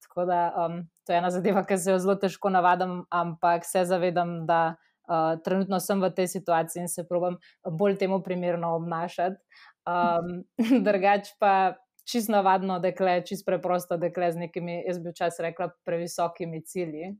Tako 0.02 0.24
da 0.26 0.40
um, 0.64 0.80
to 1.06 1.14
je 1.14 1.18
ena 1.22 1.30
zadeva, 1.30 1.62
ki 1.62 1.78
se 1.78 1.92
jo 1.92 2.00
zelo 2.02 2.16
težko 2.18 2.50
navadim, 2.50 3.04
ampak 3.14 3.62
se 3.68 3.84
zavedam, 3.86 4.48
da 4.50 4.74
uh, 5.06 5.38
trenutno 5.44 5.78
sem 5.78 6.02
v 6.02 6.10
tej 6.10 6.26
situaciji 6.26 6.82
in 6.82 6.90
se 6.90 7.06
probujem 7.06 7.38
bolj 7.78 8.00
temu 8.02 8.18
primerno 8.26 8.74
obnašati. 8.80 9.38
Um, 9.86 10.42
drugač 10.86 11.30
pa 11.38 11.76
čist 12.10 12.32
navadno 12.32 12.78
dekle, 12.82 13.20
čist 13.26 13.46
preprosto 13.46 13.96
dekle 14.00 14.32
z 14.32 14.46
nekimi, 14.46 14.80
jaz 14.86 14.98
bi 14.98 15.12
včasih 15.14 15.44
rekla, 15.50 15.70
previsokimi 15.86 16.62
cilji. 16.66 17.14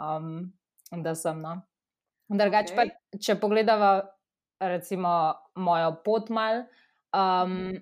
Um, 0.00 0.52
da 0.90 1.14
sem. 1.14 1.40
No. 1.40 1.60
Drugač 2.28 2.72
okay. 2.72 2.92
pa, 2.92 3.18
če 3.20 3.36
pogledamo, 3.40 3.90
recimo, 4.62 5.14
mojo 5.60 5.94
pot 6.04 6.30
mal. 6.34 6.64
Um, 7.14 7.74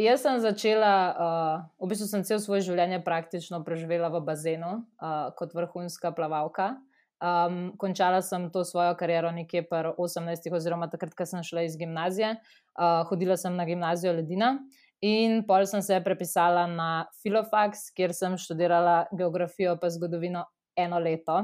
jaz 0.00 0.24
sem 0.24 0.40
začela, 0.42 0.92
uh, 1.10 1.56
v 1.82 1.90
bistvu 1.92 2.08
sem 2.10 2.26
cel 2.26 2.40
svoje 2.42 2.64
življenje 2.68 3.02
praktično 3.06 3.62
preživela 3.66 4.10
v 4.12 4.22
bazenu 4.26 4.80
uh, 4.80 5.32
kot 5.38 5.56
vrhunska 5.56 6.14
plavalka. 6.16 6.74
Um, 7.20 7.76
končala 7.76 8.22
sem 8.24 8.48
to 8.48 8.64
svojo 8.64 8.94
kariero 8.96 9.28
nekje 9.28 9.60
pri 9.68 9.92
18, 9.92 10.48
oziroma 10.56 10.88
takrat, 10.88 11.12
ko 11.12 11.26
sem 11.28 11.44
šla 11.44 11.66
iz 11.68 11.76
gimnazije. 11.76 12.38
Uh, 12.72 13.04
hodila 13.10 13.36
sem 13.36 13.52
na 13.52 13.68
gimnazijo 13.68 14.16
Ledina 14.16 14.56
In 15.00 15.40
pol 15.48 15.64
sem 15.66 15.80
se 15.82 15.96
prepisala 16.04 16.66
na 16.68 17.06
Filofax, 17.22 17.88
kjer 17.96 18.12
sem 18.12 18.36
študirala 18.36 19.06
geografijo 19.16 19.78
in 19.80 19.90
zgodovino 19.90 20.44
eno 20.76 20.98
leto. 20.98 21.38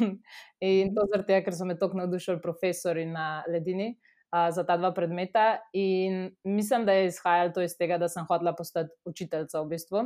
in 0.60 0.94
to 0.94 1.06
zaradi 1.08 1.26
tega, 1.26 1.44
ker 1.44 1.56
so 1.56 1.64
me 1.64 1.78
tako 1.78 1.96
navdušili 2.02 2.42
profesori 2.42 3.06
na 3.06 3.42
ledini 3.48 3.94
uh, 4.34 4.50
za 4.52 4.64
ta 4.66 4.76
dva 4.76 4.92
predmeta. 4.92 5.58
In 5.72 6.36
mislim, 6.44 6.84
da 6.86 6.92
je 6.92 7.06
izhajalo 7.06 7.54
to 7.56 7.62
iz 7.62 7.76
tega, 7.78 7.98
da 7.98 8.08
sem 8.08 8.26
hotela 8.28 8.54
postati 8.56 8.90
učiteljica 9.04 9.60
v 9.60 9.68
bistvu. 9.72 10.04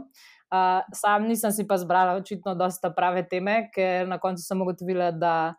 Uh, 0.55 0.87
sam 0.95 1.27
nisem 1.29 1.53
si 1.53 1.67
pa 1.67 1.79
zbrala 1.79 2.15
očitno 2.21 2.55
dosta 2.55 2.93
prave 2.95 3.27
teme, 3.29 3.71
ker 3.75 4.09
na 4.09 4.19
koncu 4.19 4.47
sem 4.47 4.63
ugotovila, 4.63 5.11
da 5.11 5.55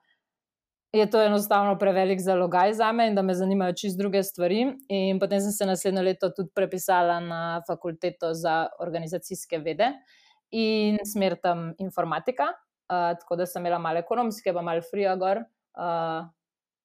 je 0.96 1.10
to 1.12 1.22
enostavno 1.22 1.78
prevelik 1.80 2.20
zalogaj 2.22 2.74
za 2.74 2.92
me 2.92 3.08
in 3.08 3.16
da 3.16 3.22
me 3.22 3.34
zanimajo 3.34 3.74
čist 3.74 3.98
druge 3.98 4.24
stvari. 4.24 4.62
In 4.90 5.20
potem 5.20 5.42
sem 5.42 5.52
se 5.52 5.66
naslednjo 5.66 6.02
leto 6.02 6.30
tudi 6.30 6.50
prepisala 6.56 7.20
na 7.20 7.62
fakulteto 7.68 8.34
za 8.34 8.68
organizacijske 8.80 9.60
vede 9.60 9.92
in 10.52 10.98
smer 11.06 11.36
tam 11.42 11.74
informatika. 11.78 12.48
Uh, 12.86 13.18
tako 13.20 13.36
da 13.36 13.46
sem 13.46 13.64
imela 13.66 13.80
malo 13.80 14.00
ekonomske, 14.00 14.54
pa 14.54 14.62
malo 14.62 14.82
friagor. 14.92 15.42
Uh, 15.76 16.28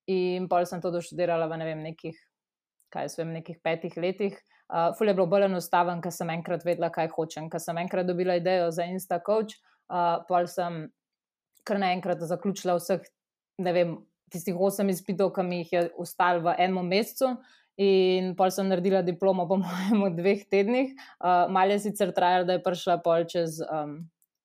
in 0.06 0.48
pol 0.48 0.66
sem 0.66 0.80
to 0.80 0.90
doštudirala 0.90 1.46
v 1.46 1.60
ne 1.60 1.68
vem, 1.68 1.82
nekih, 1.84 2.16
kaj 2.90 3.12
so 3.12 3.20
vem, 3.22 3.34
nekih 3.36 3.60
petih 3.62 3.94
letih. 3.96 4.38
Uh, 4.70 4.90
ful 4.98 5.06
je 5.06 5.14
bilo 5.14 5.28
bolj 5.30 5.46
enostaven, 5.46 6.00
ker 6.02 6.14
sem 6.14 6.30
enkrat 6.34 6.64
vedela, 6.66 6.90
kaj 6.90 7.12
hočem. 7.14 7.50
Ker 7.52 7.62
sem 7.62 7.78
enkrat 7.78 8.08
dobila 8.08 8.40
idejo 8.40 8.72
za 8.74 8.88
InstaCoach, 8.90 9.54
uh, 9.92 10.24
pol 10.26 10.50
sem 10.50 10.86
kar 11.68 11.78
naenkrat 11.78 12.22
zaključila 12.26 12.78
vseh 12.80 13.04
ne 13.60 13.72
vem, 13.76 13.96
tistih 14.30 14.56
osem 14.56 14.90
izpitov, 14.92 15.32
ki 15.34 15.44
mi 15.46 15.62
jih 15.62 15.72
je 15.74 15.82
ustal 16.00 16.40
v 16.44 16.54
enem 16.58 16.86
mesecu. 16.88 17.34
In 17.80 18.34
pol 18.36 18.50
sem 18.52 18.68
naredila 18.68 19.00
diplomo, 19.04 19.46
po 19.48 19.56
mojem, 19.62 20.02
v 20.04 20.10
dveh 20.18 20.42
tednih. 20.52 20.92
Uh, 21.18 21.48
Malje 21.52 21.78
sicer 21.86 22.12
trajalo, 22.16 22.48
da 22.48 22.58
je 22.58 22.64
prišla 22.64 22.98
pol 23.04 23.24
čez 23.30 23.60
um, 23.64 24.02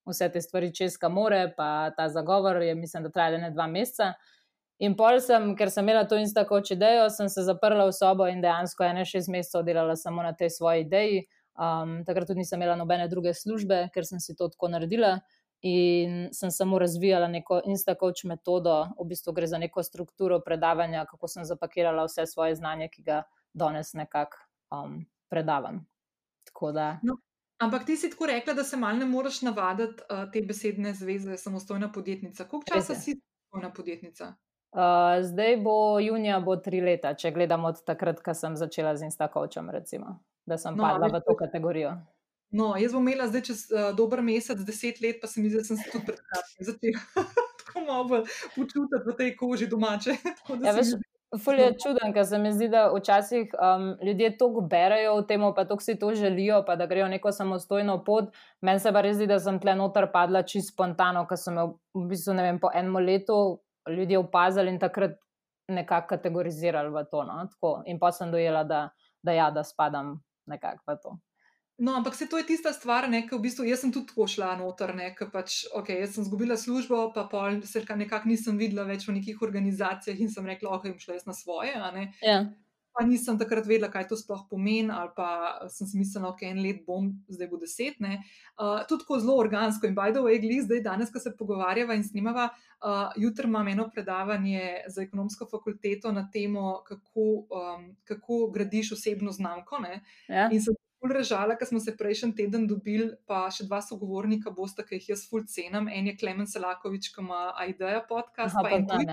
vse 0.08 0.30
te 0.32 0.40
stvari, 0.40 0.72
čez 0.74 0.96
kamore, 1.00 1.50
pa 1.56 1.90
ta 1.96 2.08
zagovor 2.08 2.62
je, 2.62 2.74
mislim, 2.78 3.04
da 3.04 3.12
trajalo 3.12 3.42
ne 3.42 3.52
dva 3.52 3.68
meseca. 3.68 4.14
In 4.80 4.92
pol 4.96 5.20
sem, 5.24 5.54
ker 5.56 5.72
sem 5.72 5.84
imela 5.84 6.04
to 6.08 6.18
in 6.20 6.28
tako 6.32 6.60
idejo, 6.60 7.08
sem 7.10 7.28
se 7.32 7.44
zaprla 7.44 7.86
v 7.88 7.94
sobo 7.96 8.26
in 8.28 8.42
dejansko 8.44 8.84
ene 8.84 9.06
šest 9.08 9.28
mesecev 9.32 9.64
delala 9.64 9.96
samo 9.96 10.22
na 10.22 10.34
tej 10.36 10.52
svoji 10.52 10.84
ideji. 10.84 11.24
Um, 11.56 12.02
takrat 12.04 12.28
tudi 12.28 12.44
nisem 12.44 12.60
imela 12.60 12.76
nobene 12.76 13.08
druge 13.08 13.32
službe, 13.32 13.88
ker 13.92 14.04
sem 14.04 14.20
si 14.20 14.36
to 14.36 14.48
tako 14.52 14.68
naredila 14.68 15.16
in 15.60 16.28
sem 16.32 16.50
samo 16.50 16.78
razvijala 16.78 17.28
neko 17.28 17.60
Instacoach 17.64 18.24
metodo, 18.24 18.86
v 19.00 19.06
bistvu 19.08 19.32
gre 19.32 19.46
za 19.46 19.58
neko 19.58 19.82
strukturo 19.82 20.40
predavanja, 20.40 21.04
kako 21.10 21.28
sem 21.28 21.44
zapakirala 21.44 22.04
vse 22.04 22.26
svoje 22.26 22.54
znanje, 22.54 22.88
ki 22.88 23.02
ga 23.02 23.22
danes 23.52 23.92
nekako 23.92 24.36
um, 24.70 25.06
predavam. 25.28 25.86
Da... 26.74 26.98
No, 27.02 27.18
ampak 27.58 27.86
ti 27.86 27.96
si 27.96 28.10
tako 28.10 28.26
rekla, 28.26 28.54
da 28.54 28.64
se 28.64 28.76
malo 28.76 28.98
ne 28.98 29.04
moreš 29.04 29.42
navaditi 29.42 30.02
uh, 30.10 30.30
te 30.32 30.42
besedne 30.42 30.94
zveze, 30.94 31.36
samostojna 31.36 31.92
podjetnica. 31.92 32.44
Koliko 32.44 32.74
časa 32.74 32.92
Reze. 32.92 33.02
si 33.02 33.20
samostojna 33.20 33.74
podjetnica? 33.74 34.34
Uh, 34.72 34.82
zdaj 35.22 35.56
bo 35.56 35.98
junija, 36.00 36.40
bo 36.40 36.56
tri 36.56 36.80
leta, 36.80 37.14
če 37.14 37.30
gledam 37.32 37.64
od 37.64 37.84
takrat, 37.84 38.20
ko 38.20 38.34
sem 38.34 38.56
začela 38.56 38.96
z 38.96 39.08
Instacoachom, 39.08 39.70
recimo, 39.70 40.18
da 40.46 40.58
sem 40.58 40.76
no, 40.76 40.84
padla 40.84 41.08
v 41.08 41.20
to 41.24 41.36
kategorijo. 41.36 41.94
No, 42.50 42.76
jaz 42.78 42.92
bom 42.94 43.02
imela 43.02 43.26
zdaj 43.26 43.42
čez 43.48 43.64
uh, 43.72 43.90
dober 43.96 44.22
mesec, 44.22 44.60
deset 44.64 45.00
let, 45.02 45.18
pa 45.20 45.26
se 45.26 45.40
mi 45.40 45.50
zdi, 45.50 45.58
da 45.58 45.64
sem 45.66 45.76
se 45.76 45.90
tudi 45.90 46.06
predstavila. 46.06 46.68
Začela 46.68 47.26
tako 47.64 47.82
malo 47.86 48.22
počutiti 48.54 49.02
v 49.06 49.16
tej 49.18 49.36
koži 49.36 49.66
domače. 49.66 50.16
Ja, 50.66 50.72
veš, 50.76 50.94
ful 51.42 51.58
je 51.58 51.72
čuden, 51.82 52.14
ker 52.14 52.26
se 52.26 52.38
mi 52.38 52.52
zdi, 52.54 52.68
da 52.70 52.86
včasih 52.94 53.50
um, 53.58 53.88
ljudje 54.06 54.36
toliko 54.38 54.62
berajo 54.70 55.16
o 55.18 55.22
tem, 55.26 55.42
pa 55.56 55.64
toliko 55.64 55.82
si 55.82 55.98
to 55.98 56.14
želijo, 56.14 56.62
pa 56.66 56.76
da 56.76 56.86
grejo 56.86 57.08
neko 57.08 57.32
samostojno 57.32 57.98
pot. 58.04 58.30
Meni 58.62 58.80
se 58.80 58.92
pa 58.92 59.02
res 59.02 59.18
zdi, 59.18 59.26
da 59.26 59.40
sem 59.42 59.58
tle 59.60 59.74
noter 59.74 60.06
padla 60.12 60.42
čisto 60.46 60.72
spontano, 60.72 61.26
ker 61.26 61.40
sem 61.40 61.58
jo 61.58 61.68
v 61.94 62.06
bistvu, 62.12 62.38
vem, 62.38 62.62
po 62.62 62.70
enem 62.74 63.02
letu 63.02 63.58
ljudje 63.90 64.18
opazili 64.18 64.70
in 64.70 64.78
takrat 64.78 65.18
nekako 65.68 66.14
kategorizirali 66.14 66.94
v 66.94 67.04
to. 67.10 67.24
No? 67.26 67.42
Tako, 67.50 67.80
in 67.86 67.98
pa 67.98 68.12
sem 68.12 68.30
dojela, 68.30 68.64
da, 68.64 68.88
da 69.22 69.32
ja, 69.32 69.50
da 69.50 69.64
spadam 69.64 70.20
nekako 70.46 70.92
v 70.92 71.00
to. 71.02 71.18
No, 71.78 71.92
ampak 71.96 72.14
se 72.14 72.26
to 72.26 72.38
je 72.38 72.46
tista 72.46 72.72
stvar, 72.72 73.04
ne, 73.10 73.26
v 73.32 73.38
bistvu 73.40 73.66
jaz 73.68 73.82
sem 73.84 73.90
tudi 73.92 74.08
tako 74.08 74.24
šla 74.24 74.54
noter, 74.56 74.94
ne, 74.96 75.10
pač, 75.32 75.66
okay, 75.76 75.98
jaz 76.00 76.14
sem 76.14 76.24
izgubila 76.24 76.56
službo, 76.56 77.10
pa 77.12 77.26
pol 77.28 77.60
se 77.68 77.82
nekako 77.84 78.32
nisem 78.32 78.56
videla 78.56 78.86
več 78.88 79.04
v 79.04 79.18
nekih 79.18 79.42
organizacijah 79.44 80.16
in 80.16 80.32
sem 80.32 80.46
rekla, 80.48 80.72
ok, 80.78 80.86
jim 80.88 81.02
šla 81.02 81.18
jaz 81.18 81.26
na 81.28 81.34
svoje. 81.36 81.74
Ja. 82.24 82.38
Pa 82.96 83.04
nisem 83.04 83.36
takrat 83.36 83.68
vedela, 83.68 83.90
kaj 83.92 84.06
to 84.08 84.16
sploh 84.16 84.46
pomeni, 84.48 84.88
ali 84.88 85.12
pa 85.12 85.68
sem 85.68 85.84
si 85.84 86.00
mislila, 86.00 86.30
ok, 86.30 86.46
en 86.48 86.62
let 86.64 86.80
bom, 86.88 87.10
zdaj 87.28 87.50
bo 87.52 87.60
deset. 87.60 88.00
Uh, 88.00 88.80
tudi 88.88 89.04
tako 89.04 89.20
zelo 89.20 89.36
organsko 89.36 89.84
in 89.84 89.92
by 89.98 90.16
the 90.16 90.24
way, 90.24 90.40
glej, 90.40 90.62
zdaj 90.64 90.80
danes, 90.80 91.12
ko 91.12 91.20
se 91.20 91.34
pogovarjava 91.36 91.92
in 91.92 92.08
snimava, 92.08 92.48
uh, 92.80 93.12
jutri 93.20 93.52
imam 93.52 93.68
eno 93.68 93.90
predavanje 93.92 94.88
za 94.88 95.04
ekonomsko 95.04 95.44
fakulteto 95.52 96.08
na 96.08 96.24
temo, 96.32 96.80
kako, 96.88 97.28
um, 97.52 97.86
kako 98.08 98.46
gradiš 98.56 98.96
osebno 98.96 99.36
znamko. 99.36 99.84
Ja. 100.32 100.48
In 100.48 100.64
sem 100.64 100.72
ful 101.00 101.12
režala, 101.12 101.56
ker 101.56 101.68
smo 101.68 101.80
se 101.80 101.96
prejšnji 101.96 102.34
teden 102.36 102.66
dobili, 102.66 103.12
pa 103.28 103.46
še 103.52 103.66
dva 103.68 103.82
sogovornika 103.84 104.52
bosta, 104.54 104.84
ki 104.86 105.00
jih 105.00 105.10
jaz 105.14 105.26
ful 105.30 105.44
cenim. 105.50 105.90
En 105.92 106.10
je 106.10 106.16
Klemen 106.16 106.48
Selakovič, 106.50 107.10
ki 107.14 107.24
ima 107.24 107.50
Aideja 107.62 108.02
podcast. 108.08 108.56
Aha, 108.56 108.64
pa 108.64 108.74
en 108.76 108.88
tuj. 108.90 109.06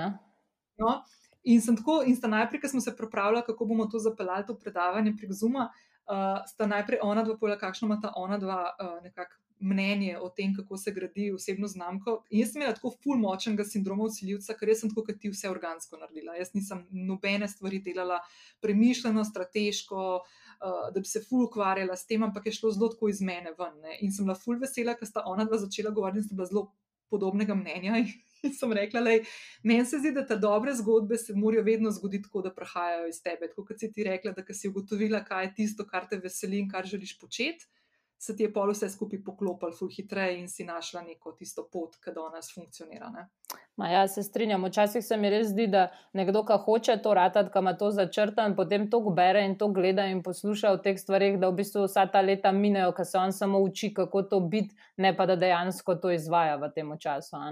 No, 0.81 0.97
in 1.43 1.61
sem 1.61 1.77
tako, 1.77 2.01
in 2.07 2.17
sta 2.17 2.31
najprej, 2.31 2.63
ker 2.63 2.73
smo 2.73 2.81
se 2.81 2.95
pripravljali, 2.97 3.45
kako 3.45 3.69
bomo 3.69 3.87
to 3.91 4.01
zapeljali, 4.01 4.47
to 4.47 4.57
predavanje 4.57 5.13
prek 5.19 5.35
Zuma, 5.37 5.69
uh, 6.07 6.41
sta 6.49 6.67
najprej 6.69 7.03
ona 7.03 7.23
dva 7.27 7.37
pojela, 7.37 7.59
kakšno 7.61 7.91
ima 7.91 7.99
ta 8.01 8.13
ona 8.17 8.39
dva 8.41 8.61
uh, 8.73 8.99
nekako 9.03 9.43
mnenje 9.63 10.17
o 10.19 10.29
tem, 10.29 10.55
kako 10.55 10.77
se 10.77 10.91
gradi 10.91 11.31
osebno 11.31 11.67
znamko. 11.67 12.23
In 12.29 12.41
jaz 12.41 12.51
sem 12.51 12.61
imela 12.61 12.75
tako 12.75 12.91
ful 13.03 13.17
močnega 13.19 13.63
sindroma 13.65 14.03
usiljivca, 14.09 14.55
ker 14.59 14.73
sem 14.75 14.91
tako 14.91 15.05
kot 15.07 15.19
ti 15.21 15.31
vse 15.31 15.49
organsko 15.49 15.97
naredila. 16.01 16.35
Jaz 16.35 16.51
nisem 16.53 16.83
nobene 16.91 17.47
stvari 17.47 17.79
delala 17.85 18.19
premišljeno, 18.61 19.23
strateško, 19.23 20.03
da 20.63 20.99
bi 20.99 21.07
se 21.07 21.21
ful 21.23 21.45
ukvarjala 21.45 21.95
s 21.95 22.07
tem, 22.07 22.23
ampak 22.23 22.45
je 22.45 22.55
šlo 22.59 22.71
zelo 22.71 22.89
tako 22.93 23.09
iz 23.11 23.21
mene 23.21 23.51
ven. 23.57 23.75
Ne? 23.83 23.97
In 24.01 24.13
sem 24.15 24.25
bila 24.25 24.37
ful 24.39 24.59
vesela, 24.61 24.95
ker 24.99 25.09
sta 25.09 25.25
ona 25.27 25.45
dva 25.49 25.59
začela 25.59 25.91
govoriti 25.91 26.23
in 26.23 26.27
sta 26.29 26.37
bila 26.39 26.47
zelo 26.51 26.67
podobnega 27.11 27.55
mnenja. 27.55 27.99
In 28.43 28.51
sem 28.51 28.73
rekla, 28.75 28.99
da 28.99 29.11
meni 29.63 29.85
se 29.87 30.01
zdi, 30.03 30.09
da 30.11 30.25
te 30.27 30.35
dobre 30.35 30.73
zgodbe 30.75 31.15
se 31.17 31.31
morajo 31.35 31.61
vedno 31.63 31.91
zgoditi 31.95 32.25
tako, 32.25 32.41
da 32.43 32.49
prihajajo 32.51 33.05
iz 33.07 33.21
tebe. 33.23 33.47
Tako 33.47 33.63
kot 33.69 33.79
si 33.79 33.87
ti 33.95 34.03
rekla, 34.03 34.33
da 34.35 34.43
si 34.53 34.67
ugotovila, 34.67 35.21
kaj 35.23 35.45
je 35.45 35.53
tisto, 35.61 35.85
kar 35.87 36.09
te 36.09 36.19
veseli 36.19 36.59
in 36.59 36.67
kar 36.71 36.83
želiš 36.85 37.15
početi 37.21 37.69
se 38.23 38.35
ti 38.35 38.43
je 38.43 38.53
pol 38.53 38.71
vse 38.71 38.87
skupaj 38.89 39.19
poklopilo, 39.25 39.73
ful 39.75 39.89
hitreje 39.91 40.37
in 40.39 40.47
si 40.47 40.63
našla 40.63 41.01
neko 41.03 41.33
tisto 41.35 41.65
pot, 41.71 41.97
ki 41.99 42.13
do 42.15 42.23
nas 42.31 42.53
funkcionira. 42.55 43.09
Ma 43.75 43.89
ja, 43.91 44.03
se 44.07 44.23
strinjam. 44.23 44.63
Včasih 44.63 45.03
se 45.03 45.17
mi 45.17 45.31
res 45.33 45.49
zdi, 45.51 45.65
da 45.67 45.89
nekdo, 46.15 46.45
ki 46.47 46.55
hoče 46.65 46.95
to 47.03 47.13
ratati, 47.19 47.51
ki 47.51 47.59
ima 47.59 47.73
to 47.81 47.89
začrtan, 47.91 48.55
potem 48.55 48.87
to 48.89 49.01
bere 49.17 49.43
in 49.43 49.57
to 49.59 49.67
gleda 49.75 50.05
in 50.07 50.23
posluša 50.23 50.71
o 50.71 50.79
teh 50.85 50.95
stvarih, 50.99 51.35
da 51.41 51.49
v 51.51 51.57
bistvu 51.59 51.83
vsa 51.83 52.05
ta 52.13 52.21
leta 52.23 52.55
minejo, 52.55 52.93
ker 52.95 53.09
se 53.11 53.19
on 53.19 53.35
samo 53.35 53.59
uči, 53.59 53.91
kako 53.93 54.23
to 54.31 54.39
biti, 54.39 54.71
ne 55.03 55.11
pa 55.17 55.27
da 55.27 55.35
dejansko 55.35 55.99
to 55.99 56.15
izvaja 56.15 56.55
v 56.63 56.71
tem 56.71 56.95
času. 56.99 57.43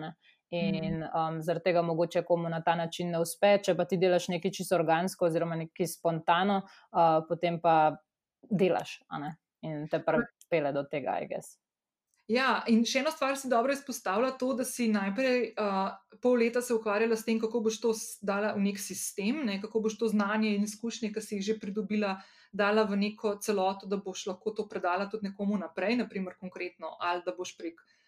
In 0.55 1.03
um, 1.03 1.43
zaradi 1.43 1.67
tega 1.67 1.81
mogoče 1.83 2.23
komu 2.27 2.49
na 2.49 2.61
ta 2.63 2.75
način 2.75 3.11
ne 3.11 3.19
uspe, 3.19 3.57
če 3.63 3.75
pa 3.75 3.83
ti 3.85 3.99
delaš 3.99 4.31
nekaj 4.31 4.55
čisto 4.55 4.79
organsko, 4.79 5.27
oziroma 5.27 5.59
nekaj 5.59 5.87
spontano, 5.99 6.61
uh, 6.63 7.19
potem 7.27 7.59
pa 7.59 7.95
delaš 8.47 9.01
in 9.61 9.87
te 9.91 9.99
pripele 10.51 10.73
do 10.73 10.83
tega, 10.83 11.15
aj 11.15 11.27
gess. 11.27 11.57
Ja, 12.31 12.63
in 12.67 12.85
še 12.87 13.01
ena 13.01 13.11
stvar 13.11 13.35
si 13.35 13.49
dobro 13.51 13.73
izpostavlja, 13.73 14.35
to, 14.39 14.53
da 14.55 14.63
si 14.63 14.87
najprej 14.91 15.51
uh, 15.59 15.91
pol 16.23 16.37
leta 16.39 16.61
se 16.61 16.73
ukvarjala 16.73 17.17
s 17.17 17.25
tem, 17.27 17.39
kako 17.41 17.63
boš 17.65 17.79
to 17.81 17.91
dala 18.21 18.53
v 18.55 18.61
nek 18.67 18.79
sistem, 18.79 19.41
ne, 19.47 19.57
kako 19.59 19.81
boš 19.87 19.97
to 19.99 20.07
znanje 20.11 20.53
in 20.55 20.63
izkušnje, 20.63 21.11
ki 21.11 21.23
si 21.23 21.39
jih 21.39 21.47
že 21.49 21.57
pridobila, 21.59 22.21
dala 22.55 22.85
v 22.87 22.99
neko 22.99 23.35
celoto, 23.43 23.87
da 23.87 23.99
boš 23.99 24.27
lahko 24.31 24.53
to 24.55 24.67
predala 24.67 25.09
tudi 25.11 25.27
nekomu 25.27 25.59
naprej, 25.59 25.97
naprimer 26.03 26.37
konkretno, 26.39 26.95
ali 26.99 27.23
da 27.25 27.35
boš 27.35 27.57
prek 27.59 27.83
uh, 27.83 28.00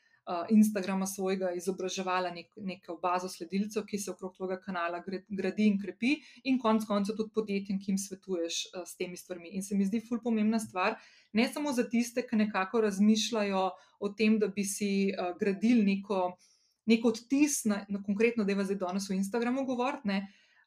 Instagrama 0.50 1.08
svojega 1.08 1.52
izobraževala 1.52 2.30
nek, 2.32 2.54
neko 2.56 2.96
bazo 3.02 3.28
sledilcev, 3.30 3.84
ki 3.86 3.98
se 4.00 4.12
okrog 4.12 4.36
tvojega 4.36 4.62
kanala 4.64 5.02
gradi 5.28 5.66
in 5.68 5.80
krepi, 5.82 6.14
in 6.48 6.60
konec 6.60 6.86
koncev 6.88 7.18
tudi 7.18 7.34
podjetjem, 7.36 7.80
ki 7.80 7.92
jim 7.92 7.98
svetuješ 8.00 8.60
uh, 8.72 8.86
s 8.88 8.96
temi 8.96 9.20
stvarmi. 9.20 9.52
In 9.52 9.64
se 9.64 9.76
mi 9.76 9.86
zdi 9.86 10.00
ful 10.08 10.22
pomembna 10.24 10.60
stvar, 10.64 10.96
ne 11.34 11.48
samo 11.52 11.74
za 11.74 11.84
tiste, 11.90 12.24
ki 12.28 12.40
nekako 12.40 12.82
razmišljajo 12.88 13.66
o 14.00 14.10
tem, 14.10 14.40
da 14.40 14.48
bi 14.48 14.64
si 14.64 15.12
uh, 15.12 15.34
gradili 15.40 15.84
neko, 15.84 16.38
neko 16.86 17.12
odtis, 17.12 17.66
na, 17.68 17.84
na 17.90 18.04
konkretno, 18.04 18.48
da 18.48 18.56
je 18.56 18.70
zdaj 18.72 18.80
danes 18.86 19.10
v 19.10 19.20
Instagramu 19.20 19.66
govoriti. 19.68 20.22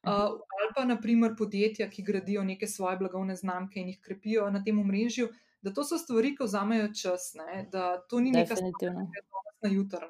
Uh, 0.06 0.12
ali 0.12 0.70
pa, 0.76 0.84
naprimer, 0.84 1.32
podjetja, 1.38 1.88
ki 1.90 2.04
gradijo 2.04 2.44
neke 2.44 2.68
svoje 2.68 3.00
blagovne 3.00 3.34
znamke 3.36 3.80
in 3.80 3.88
jih 3.88 4.00
krepijo 4.04 4.50
na 4.50 4.60
tem 4.62 4.78
omrežju, 4.78 5.32
da 5.64 5.72
to 5.72 5.82
so 5.84 5.98
stvari, 5.98 6.36
ki 6.36 6.44
vzamejo 6.44 6.92
čas, 6.94 7.32
ne? 7.34 7.64
da 7.72 7.96
to 8.06 8.20
ni 8.20 8.30
nekaj, 8.30 8.60
kar 8.78 8.92
je 8.92 9.24
na 9.62 9.70
jutr. 9.72 10.04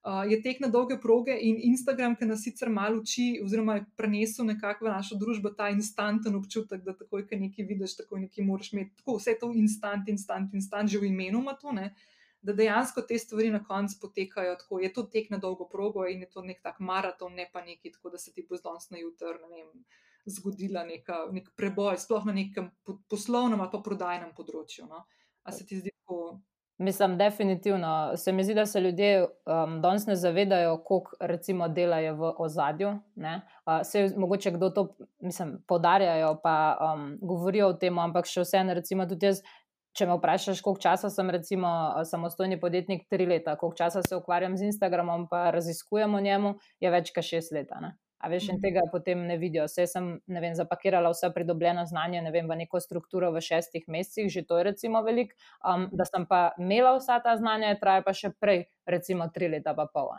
Uh, 0.00 0.24
je 0.24 0.38
tek 0.42 0.62
na 0.64 0.68
dolge 0.72 0.96
proge 1.00 1.34
in 1.36 1.58
Instagram, 1.68 2.14
ki 2.16 2.28
nas 2.28 2.44
sicer 2.46 2.70
malo 2.72 3.02
uči, 3.02 3.40
oziroma 3.44 3.74
je 3.76 3.84
prenesel 3.96 4.46
nekako 4.48 4.86
v 4.86 4.94
našo 4.94 5.18
družbo 5.20 5.52
ta 5.56 5.68
instanten 5.68 6.38
občutek, 6.38 6.80
da 6.86 6.94
takoj, 6.96 7.26
ko 7.28 7.40
nekaj 7.42 7.66
vidiš, 7.68 7.98
takoj 7.98 8.22
nekaj 8.22 8.46
moraš 8.46 8.72
imeti. 8.72 8.96
Tako 9.02 9.18
vse 9.18 9.36
to 9.40 9.52
instant, 9.52 10.08
instant, 10.08 10.54
instant, 10.56 10.88
že 10.88 11.02
v 11.02 11.12
imenu 11.12 11.44
ima 11.44 11.56
to, 11.58 11.76
ne? 11.76 11.92
da 12.42 12.52
dejansko 12.52 13.02
te 13.04 13.18
stvari 13.18 13.50
na 13.50 13.64
koncu 13.64 13.98
potekajo 14.00 14.54
tako. 14.56 14.78
Je 14.80 14.92
to 14.92 15.02
tek 15.02 15.30
na 15.30 15.38
dolgo 15.38 15.68
progo 15.68 16.06
in 16.08 16.20
je 16.20 16.30
to 16.30 16.42
nek 16.42 16.62
tak 16.62 16.80
maraton, 16.80 17.34
ne 17.34 17.50
pa 17.52 17.64
neki, 17.64 17.92
tako 17.92 18.10
da 18.10 18.18
se 18.18 18.32
ti 18.32 18.46
bo 18.48 18.56
zdaj 18.56 18.88
na 18.90 18.98
jutr, 18.98 19.36
ne 19.42 19.48
vem, 19.56 19.84
zgodila 20.24 20.84
neka, 20.84 21.26
nek 21.32 21.50
preboj, 21.56 21.98
sploh 21.98 22.24
na 22.24 22.32
nekem 22.32 22.70
poslovnem 23.08 23.60
ali 23.60 23.72
pa 23.72 23.82
prodajnem 23.84 24.32
področju. 24.36 24.86
No? 24.88 25.04
A 25.44 25.52
se 25.52 25.66
ti 25.66 25.80
zdi 25.80 25.92
tako? 26.00 26.40
Mislim, 26.80 27.18
definitivno. 27.18 28.16
Se 28.16 28.32
mi 28.32 28.44
zdi, 28.44 28.54
da 28.54 28.66
se 28.66 28.80
ljudje 28.80 29.22
um, 29.22 29.80
danes 29.80 30.06
ne 30.06 30.16
zavedajo, 30.16 30.78
koliko 30.84 31.16
recimo 31.20 31.68
delajo 31.68 32.14
v 32.14 32.32
ozadju. 32.38 32.88
Uh, 32.88 33.80
se 33.82 34.08
mogoče 34.16 34.50
kdo 34.50 34.70
to, 34.70 34.86
mislim, 35.20 35.64
podarjajo, 35.68 36.40
pa 36.42 36.78
um, 36.80 37.18
govorijo 37.22 37.68
o 37.68 37.76
tem, 37.76 37.98
ampak 37.98 38.24
še 38.26 38.46
vseeno, 38.46 38.74
recimo 38.74 39.04
tudi 39.06 39.28
jaz. 39.28 39.44
Če 39.92 40.06
me 40.06 40.16
vprašaš, 40.16 40.62
koliko 40.64 40.80
časa 40.80 41.10
sem, 41.10 41.30
recimo, 41.34 41.68
samostojni 42.06 42.60
podjetnik, 42.60 43.08
tri 43.10 43.26
leta, 43.26 43.58
koliko 43.60 43.76
časa 43.76 44.00
se 44.06 44.16
ukvarjam 44.16 44.56
z 44.56 44.70
Instagramom, 44.70 45.26
pa 45.28 45.50
raziskujem 45.50 46.14
o 46.14 46.20
njemu, 46.20 46.54
je 46.80 46.92
več 46.94 47.10
kot 47.12 47.26
šest 47.26 47.52
let. 47.52 47.74
A 48.20 48.28
veš, 48.28 48.50
in 48.50 48.58
mhm. 48.58 48.62
tega 48.62 48.82
potem 48.92 49.22
ne 49.26 49.38
vidijo. 49.40 49.64
Vse 49.64 49.86
sem 49.88 50.10
vem, 50.28 50.52
zapakirala 50.54 51.12
vse 51.12 51.30
pridobljeno 51.34 51.86
znanje 51.88 52.20
vem, 52.30 52.48
v 52.48 52.58
neko 52.64 52.80
strukturo 52.80 53.32
v 53.32 53.40
šestih 53.40 53.88
mesecih, 53.88 54.28
že 54.28 54.44
to 54.44 54.58
je 54.58 54.68
recimo 54.68 55.02
veliko. 55.02 55.36
Um, 55.64 55.88
da 55.92 56.04
sem 56.04 56.26
pa 56.28 56.50
imela 56.58 56.92
vsa 56.98 57.20
ta 57.24 57.36
znanja, 57.40 57.72
traja 57.80 58.04
pa 58.04 58.12
še 58.12 58.34
prej, 58.36 58.66
recimo 58.86 59.30
tri 59.32 59.48
leta 59.48 59.74
pa 59.74 59.88
pol. 59.88 60.12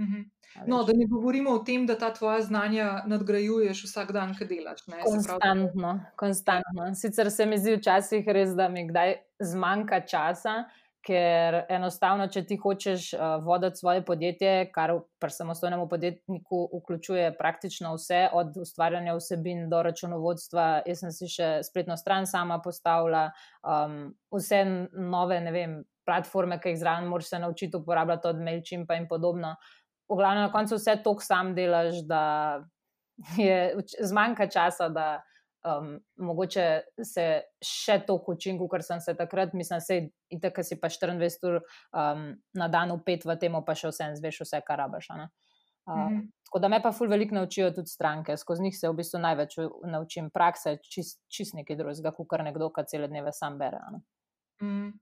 Mhm. 0.00 0.22
No, 0.66 0.82
da 0.84 0.92
ne 0.92 1.06
govorimo 1.08 1.50
o 1.50 1.58
tem, 1.64 1.86
da 1.86 1.96
ta 1.98 2.10
tvoja 2.12 2.42
znanja 2.42 3.02
nadgrajuješ 3.08 3.84
vsak 3.86 4.12
dan, 4.12 4.34
ki 4.36 4.44
delaš. 4.50 4.84
Ne? 4.86 5.00
Konstantno, 5.04 5.92
konstantno. 6.20 6.90
Sicer 6.94 7.30
se 7.30 7.46
mi 7.46 7.58
zdi 7.58 7.78
včasih 7.78 8.28
res, 8.28 8.52
da 8.58 8.68
mi 8.68 8.84
kdaj 8.88 9.14
zmanjka 9.40 10.02
časa 10.06 10.64
ker 11.02 11.58
enostavno, 11.72 12.28
če 12.30 12.44
ti 12.46 12.56
hočeš 12.60 13.08
uh, 13.14 13.36
voditi 13.44 13.80
svoje 13.80 14.04
podjetje, 14.06 14.52
kar 14.74 14.94
pri 15.20 15.34
samostojnem 15.34 15.82
podjetniku 15.90 16.62
vključuje 16.78 17.32
praktično 17.38 17.94
vse, 17.96 18.28
od 18.32 18.56
ustvarjanja 18.62 19.16
vsebin 19.18 19.68
do 19.70 19.82
računovodstva, 19.82 20.66
jaz 20.86 21.02
sem 21.02 21.14
si 21.14 21.30
še 21.32 21.48
spletno 21.66 21.96
stran 21.98 22.26
sama 22.30 22.60
postavila, 22.62 23.28
um, 23.66 24.12
vse 24.34 24.62
nove, 24.92 25.40
ne 25.42 25.54
vem, 25.54 25.80
platforme, 26.06 26.58
ki 26.62 26.74
jih 26.74 26.80
zraven 26.82 27.10
moraš 27.10 27.32
se 27.34 27.42
naučiti 27.42 27.76
uporabljati, 27.76 28.28
od 28.28 28.40
MailChimpa 28.42 28.98
in 28.98 29.08
podobno. 29.10 29.56
V 30.10 30.18
glavnem, 30.18 30.46
na 30.46 30.52
koncu 30.54 30.78
vse 30.78 30.96
to 31.02 31.16
sam 31.20 31.54
delaš, 31.54 32.02
da 32.06 32.22
je 33.42 33.74
zmanjka 34.00 34.48
časa, 34.50 34.88
da 34.88 35.22
um, 35.64 35.94
mogoče 36.16 36.66
se 37.04 37.26
še 37.64 37.98
toliko 38.06 38.36
učim, 38.36 38.58
kot 38.68 38.84
sem 38.86 39.00
se 39.00 39.14
takrat, 39.18 39.54
mislim, 39.54 39.80
da 39.80 39.86
se 39.86 40.40
tako 40.42 40.64
si 40.66 40.78
pa 40.80 40.90
24 40.92 41.48
ur 41.48 41.58
um, 41.58 42.28
na 42.58 42.68
dan 42.68 42.94
upet 42.94 43.24
v 43.24 43.36
tem, 43.40 43.56
pa 43.66 43.74
še 43.78 43.92
vse 43.92 44.10
en 44.10 44.16
zveš, 44.18 44.42
vse 44.46 44.62
kar 44.66 44.82
rabaš. 44.84 45.10
Uh, 45.10 45.16
mm 45.18 45.28
-hmm. 45.94 46.30
Tako 46.46 46.58
da 46.58 46.68
me 46.68 46.82
pa 46.82 46.92
ful 46.92 47.08
veliko 47.08 47.34
naučijo 47.34 47.70
tudi 47.70 47.88
stranke, 47.88 48.36
skozi 48.36 48.62
njih 48.62 48.78
se 48.78 48.88
v 48.88 48.94
bistvu 48.94 49.18
največ 49.18 49.56
naučim, 49.84 50.30
praksa 50.30 50.70
je 50.70 50.78
čist, 50.82 51.20
čist 51.28 51.54
nekaj 51.54 51.76
drugega, 51.76 52.12
kot 52.12 52.28
kar 52.28 52.44
nekdo, 52.44 52.70
ki 52.70 52.84
cele 52.86 53.08
dneve 53.08 53.32
sam 53.32 53.58
bere. 53.58 53.78
Mm. 54.62 54.92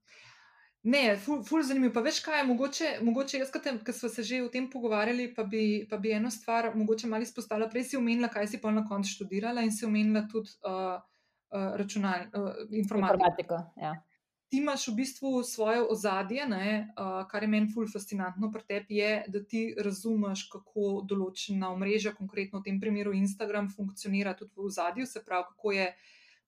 Ne, 0.82 1.16
ful, 1.16 1.42
ful 1.44 1.62
zanimivo. 1.62 1.92
Pa 1.92 2.00
veš, 2.00 2.22
kaj 2.24 2.38
je 2.40 2.44
mogoče, 2.48 2.90
mogoče 3.04 3.38
jaz, 3.42 3.50
ki 3.84 3.92
smo 3.92 4.08
se 4.08 4.22
že 4.22 4.42
o 4.42 4.48
tem 4.48 4.70
pogovarjali, 4.70 5.34
pa 5.34 5.44
bi, 5.44 5.86
pa 5.90 5.96
bi 5.96 6.12
eno 6.16 6.30
stvar 6.30 6.70
mogoče 6.74 7.06
malo 7.06 7.22
izpostavila. 7.22 7.68
Prej 7.68 7.84
si 7.84 7.96
omenila, 7.96 8.28
kaj 8.28 8.46
si 8.48 8.60
pa 8.60 8.70
na 8.70 8.86
koncu 8.88 9.10
študirala 9.10 9.62
in 9.62 9.72
si 9.72 9.84
omenila 9.84 10.24
tudi 10.32 10.48
uh, 10.64 10.96
uh, 11.52 11.74
računal, 11.76 12.30
uh, 12.32 12.54
informatiko. 12.70 13.18
informatiko 13.18 13.60
ja. 13.76 13.98
Ti 14.50 14.58
imaš 14.58 14.88
v 14.88 14.94
bistvu 14.94 15.42
svoje 15.46 15.82
ozadje, 15.82 16.46
ne, 16.48 16.88
uh, 16.98 17.20
kar 17.28 17.44
je 17.44 17.48
meni 17.48 17.68
ful 17.74 17.86
fascinantno 17.86 18.50
pri 18.50 18.64
tebi, 18.66 18.96
je, 18.96 19.24
da 19.28 19.44
ti 19.44 19.60
razumeš, 19.78 20.48
kako 20.50 21.04
določena 21.06 21.68
omrežja, 21.70 22.16
konkretno 22.16 22.58
v 22.58 22.66
tem 22.66 22.80
primeru 22.80 23.12
Instagram, 23.14 23.68
funkcionira 23.70 24.32
tudi 24.34 24.56
v 24.56 24.66
ozadju, 24.66 25.06
se 25.06 25.22
pravi, 25.22 25.46
kako 25.52 25.76
je 25.76 25.86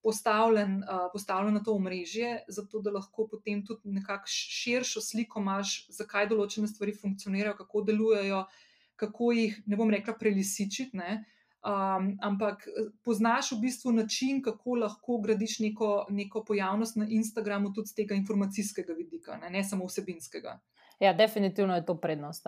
postavljen, 0.02 0.80
uh, 0.82 1.06
postavljen 1.12 1.54
na 1.54 1.62
to 1.62 1.74
omrežje, 1.74 2.44
zato 2.48 2.80
da 2.82 2.90
lahko 2.90 3.26
potem 3.30 3.64
tudi 3.66 3.92
nekako 3.94 4.26
širšo 4.28 5.00
sliko 5.00 5.40
imaš, 5.40 5.86
zakaj 5.94 6.28
določene 6.30 6.68
stvari 6.68 6.94
funkcionirajo, 6.94 7.56
kako 7.60 7.84
delujejo, 7.86 8.42
kako 8.96 9.32
jih, 9.32 9.62
ne 9.66 9.78
bom 9.78 9.90
rekla, 9.90 10.14
prelisičiti. 10.18 10.98
Um, 11.62 12.08
ampak 12.26 12.64
poznaš 13.06 13.52
v 13.52 13.60
bistvu 13.62 13.92
način, 13.94 14.40
kako 14.42 14.80
lahko 14.82 15.20
gradiš 15.22 15.60
neko, 15.62 15.90
neko 16.10 16.42
pojavnost 16.44 16.96
na 16.98 17.06
Instagramu, 17.06 17.70
tudi 17.70 17.92
z 17.92 18.00
tega 18.00 18.18
informacijskega 18.18 18.96
vidika, 18.98 19.36
ne, 19.38 19.50
ne 19.50 19.62
samo 19.64 19.86
vsebinskega. 19.86 20.56
Ja, 21.02 21.12
definitivno 21.12 21.74
je 21.74 21.82
to 21.84 21.96
prednost. 21.98 22.46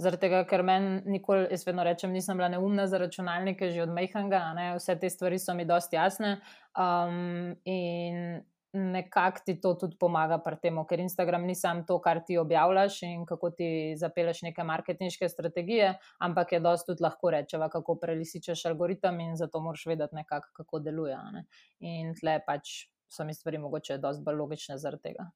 Zaradi 0.00 0.20
tega, 0.22 0.38
ker 0.48 0.62
meni 0.64 1.02
nikoli, 1.04 1.50
jaz 1.52 1.66
vedno 1.68 1.84
rečem, 1.84 2.14
nisem 2.16 2.38
bila 2.38 2.48
neumna 2.48 2.86
za 2.88 2.98
računalnike, 2.98 3.68
že 3.74 3.82
od 3.82 3.92
Mejhanga, 3.92 4.40
vse 4.78 4.94
te 4.96 5.10
stvari 5.12 5.38
so 5.38 5.52
mi 5.54 5.66
dosti 5.68 5.98
jasne. 5.98 6.38
Um, 6.80 7.58
in 7.68 8.40
nekako 8.72 9.42
ti 9.46 9.56
to 9.60 9.74
tudi 9.74 9.98
pomaga 10.00 10.38
pri 10.40 10.56
tem, 10.62 10.78
ker 10.88 11.02
Instagram 11.04 11.44
ni 11.44 11.54
samo 11.54 11.84
to, 11.88 11.98
kar 12.00 12.22
ti 12.24 12.38
objavljaš 12.38 13.02
in 13.02 13.26
kako 13.28 13.50
ti 13.58 13.68
zapeleš 14.00 14.42
neke 14.48 14.64
marketinške 14.64 15.28
strategije, 15.28 15.92
ampak 16.24 16.52
je 16.56 16.60
dosti 16.64 16.92
tudi 16.92 17.04
lahko 17.04 17.34
rečeva, 17.36 17.68
kako 17.68 17.98
prelisičeš 18.00 18.64
algoritem 18.72 19.20
in 19.20 19.36
zato 19.36 19.60
moraš 19.60 19.84
vedeti 19.86 20.16
nekako, 20.22 20.54
kako 20.62 20.80
deluje. 20.88 21.20
Ne? 21.36 21.44
In 21.80 22.14
tle 22.16 22.40
pač 22.46 22.86
so 23.12 23.28
mi 23.28 23.34
stvari 23.34 23.58
mogoče 23.58 23.98
dosti 23.98 24.24
bolj 24.24 24.40
logične 24.40 24.78
zaradi 24.78 25.10
tega. 25.10 25.30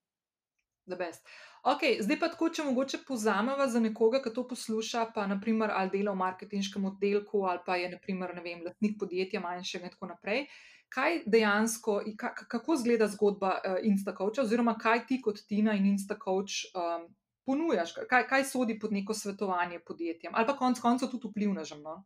Okay, 1.64 1.96
zdaj 2.04 2.18
pa 2.20 2.28
tako, 2.28 2.50
če 2.52 2.66
mogoče 2.66 2.98
pozameva 3.08 3.64
za 3.72 3.80
nekoga, 3.80 4.20
ki 4.20 4.34
to 4.36 4.44
posluša, 4.48 5.06
pa 5.14 5.24
naprimer 5.26 5.72
ali 5.72 5.90
dela 5.94 6.12
v 6.12 6.20
marketinškem 6.20 6.84
oddelku 6.84 7.46
ali 7.48 7.62
pa 7.64 7.78
je 7.80 7.88
naprimer, 7.94 8.34
ne 8.36 8.44
vem, 8.44 8.60
lastnik 8.66 8.98
podjetja 9.00 9.40
manjšega 9.40 9.88
in 9.88 9.94
tako 9.94 10.10
naprej. 10.12 10.46
Kaj 10.94 11.22
dejansko, 11.26 12.02
kako 12.48 12.76
izgleda 12.76 13.08
zgodba 13.10 13.56
uh, 13.56 13.78
Instacoach, 13.82 14.42
oziroma 14.44 14.76
kaj 14.78 15.06
ti 15.08 15.18
kot 15.24 15.40
Tina 15.48 15.72
in 15.74 15.88
Instacoach 15.94 16.68
um, 16.76 17.08
ponujaš, 17.48 17.96
kaj, 18.10 18.26
kaj 18.28 18.44
sodi 18.44 18.76
pod 18.78 18.92
neko 18.92 19.14
svetovanje 19.14 19.80
podjetjem 19.86 20.36
ali 20.36 20.46
pa 20.46 20.56
konec 20.56 20.80
koncev 20.80 21.10
tudi 21.10 21.32
vplivnežem? 21.32 21.80
No? 21.82 22.04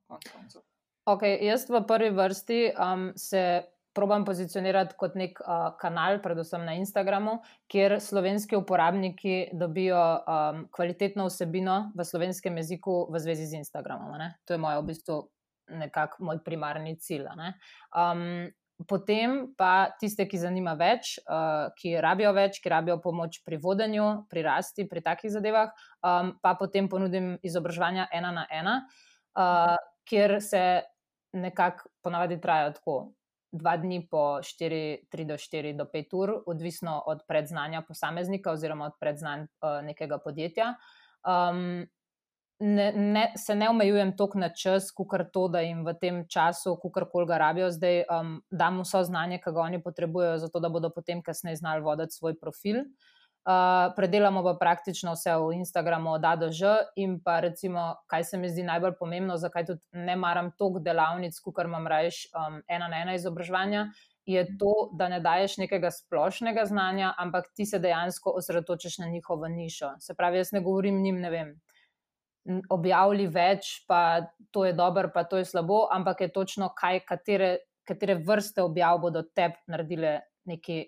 Okay, 1.09 1.35
jaz 1.43 1.67
v 1.69 1.83
prvi 1.88 2.11
vrsti 2.14 2.62
um, 2.77 3.11
se 3.17 3.43
probam 3.98 4.22
pozicionirati 4.24 4.94
kot 4.98 5.16
nek 5.18 5.40
uh, 5.42 5.72
kanal, 5.80 6.20
predvsem 6.22 6.62
na 6.62 6.76
Instagramu, 6.78 7.40
kjer 7.70 7.96
slovenski 8.02 8.56
uporabniki 8.56 9.48
dobijo 9.58 9.98
um, 9.98 10.62
kvalitetno 10.74 11.26
vsebino 11.26 11.80
v 11.98 12.06
slovenskem 12.06 12.62
jeziku 12.62 13.00
v 13.11 13.18
zvezi 13.26 13.50
z 13.50 13.64
Instagramom. 13.64 14.14
Ne? 14.20 14.30
To 14.46 14.54
je 14.54 14.62
moj 14.62 14.78
v 14.78 14.87
bistvu 14.92 15.18
nekako 15.82 16.30
moj 16.30 16.40
primarni 16.46 16.94
cilj. 17.02 17.26
Um, 17.90 18.48
potem 18.87 19.40
pa 19.58 19.90
tiste, 19.98 20.28
ki 20.30 20.38
zanima 20.38 20.76
več, 20.78 21.16
uh, 21.26 21.74
ki 21.74 21.98
rabijo 22.04 22.30
več, 22.37 22.62
ki 22.62 22.70
rabijo 22.70 23.00
pomoč 23.02 23.42
pri 23.42 23.58
vodenju, 23.58 24.06
pri 24.30 24.46
rasti, 24.46 24.87
pri 24.87 25.02
takih 25.02 25.34
zadevah, 25.34 25.74
um, 25.98 26.37
pa 26.38 26.54
potem 26.54 26.87
ponudim 26.88 27.34
izobraževanja 27.42 28.06
ena 28.14 28.30
na 28.30 28.46
ena, 28.54 28.78
uh, 29.34 29.74
kjer 30.08 30.38
se 30.38 30.64
nekako 31.34 31.90
ponavadi 32.02 32.38
trajajo 32.40 32.72
tako 32.78 32.98
dva 33.52 33.76
dni 33.76 34.02
po 34.11 34.40
4, 34.42 35.08
3 35.12 35.26
do 35.26 35.37
4 35.37 35.76
do 35.76 35.84
5 35.84 36.16
ur, 36.16 36.32
odvisno 36.46 37.02
od 37.06 37.22
predznanja 37.28 37.82
posameznika 37.82 38.52
oziroma 38.52 38.87
od 38.87 38.98
predznanj 39.00 39.40
uh, 39.40 39.80
nekega 39.84 40.18
podjetja. 40.18 40.74
Um, 41.24 41.87
ne, 42.61 42.92
ne, 42.92 43.32
se 43.37 43.54
ne 43.54 43.68
omejujem 43.70 44.16
toliko 44.16 44.38
na 44.38 44.48
čas, 44.54 44.90
kot 44.92 45.30
to, 45.32 45.48
da 45.48 45.61
jim 45.61 45.84
v 45.87 45.94
tem 46.00 46.24
času, 46.28 46.76
kakorkoli 46.82 47.26
ga 47.26 47.38
rabijo, 47.38 47.70
zdaj 47.70 48.02
um, 48.11 48.40
dam 48.50 48.82
vso 48.82 49.04
znanje, 49.04 49.38
ki 49.44 49.54
ga 49.54 49.61
oni 49.61 49.82
potrebujejo, 49.82 50.38
zato 50.46 50.61
da 50.61 50.68
bodo 50.68 50.90
potem 50.90 51.22
kasneje 51.22 51.62
znali 51.62 51.82
voditi 51.82 52.18
svoj 52.18 52.38
profil. 52.40 52.82
Uh, 52.82 53.17
Uh, 53.48 53.94
predelamo 53.96 54.42
pa 54.44 54.52
praktično 54.61 55.14
vse 55.14 55.32
v 55.40 55.54
Instagramu, 55.56 56.11
od 56.18 56.24
A 56.24 56.34
do 56.37 56.50
Ž. 56.52 56.68
In 57.00 57.14
pa, 57.24 57.38
recimo, 57.40 57.94
kaj 58.06 58.24
se 58.24 58.37
mi 58.37 58.48
zdi 58.52 58.61
najbolj 58.62 58.98
pomembno, 58.98 59.38
zakaj 59.40 59.64
tudi 59.64 59.80
ne 59.92 60.16
maram 60.20 60.50
toliko 60.52 60.82
delavnic, 60.84 61.38
kot 61.40 61.62
imam 61.64 61.87
reč, 61.88 62.26
um, 62.37 62.58
ena 62.68 62.90
na 62.92 62.98
ena 63.00 63.14
izobraževanja, 63.16 63.87
je 64.28 64.42
to, 64.61 64.90
da 64.92 65.08
ne 65.08 65.20
daješ 65.24 65.56
nekega 65.62 65.88
splošnega 65.90 66.66
znanja, 66.68 67.14
ampak 67.16 67.46
ti 67.56 67.64
se 67.66 67.78
dejansko 67.80 68.34
osredotočiš 68.37 68.98
na 68.98 69.08
njihovo 69.08 69.48
nišo. 69.48 69.94
Se 70.04 70.14
pravi, 70.14 70.42
jaz 70.42 70.52
ne 70.52 70.61
govorim 70.61 71.00
njim, 71.02 71.20
ne 71.20 71.30
vem. 71.30 71.54
Objavili 72.68 73.26
več, 73.32 73.70
pa 73.88 74.26
to 74.52 74.66
je 74.66 74.74
dobro, 74.76 75.08
pa 75.14 75.24
to 75.24 75.40
je 75.40 75.46
slabo, 75.48 75.87
ampak 75.92 76.20
je 76.20 76.28
točno, 76.32 76.68
kaj, 76.76 77.00
katere, 77.08 77.48
katere 77.88 78.18
vrste 78.28 78.61
objav 78.62 79.00
bodo 79.00 79.24
tebi 79.24 79.56
naredile 79.72 80.12
neki, 80.44 80.82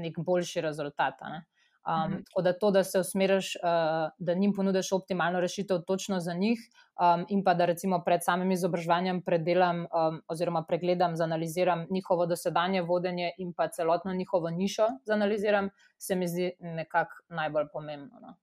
nek 0.00 0.16
boljši 0.16 0.64
rezultat. 0.64 1.20
Ne? 1.28 1.44
Um, 1.86 2.10
mhm. 2.10 2.22
Tako 2.22 2.42
da 2.42 2.52
to, 2.58 2.70
da 2.70 2.84
se 2.84 2.98
usmeriš, 2.98 3.56
uh, 3.56 4.10
da 4.18 4.32
jim 4.32 4.52
ponudiš 4.52 4.92
optimalno 4.92 5.40
rešitev 5.40 5.78
točno 5.86 6.20
za 6.20 6.34
njih, 6.34 6.58
um, 7.00 7.26
in 7.28 7.44
pa 7.44 7.54
da 7.54 7.64
recimo 7.64 8.02
pred 8.04 8.24
samim 8.24 8.50
izobraževanjem 8.50 9.22
predelam 9.22 9.84
um, 9.84 10.22
oziroma 10.28 10.64
pregledam, 10.64 11.16
zanaliziram 11.16 11.86
njihovo 11.90 12.26
dosedanje 12.26 12.82
vodenje 12.82 13.30
in 13.38 13.52
pa 13.52 13.68
celotno 13.68 14.14
njihovo 14.14 14.50
nišo, 14.50 14.86
zanaliziram, 15.04 15.70
se 15.98 16.14
mi 16.14 16.28
zdi 16.28 16.52
nekako 16.60 17.22
najbolj 17.28 17.68
pomembno. 17.72 18.20
No. 18.20 18.34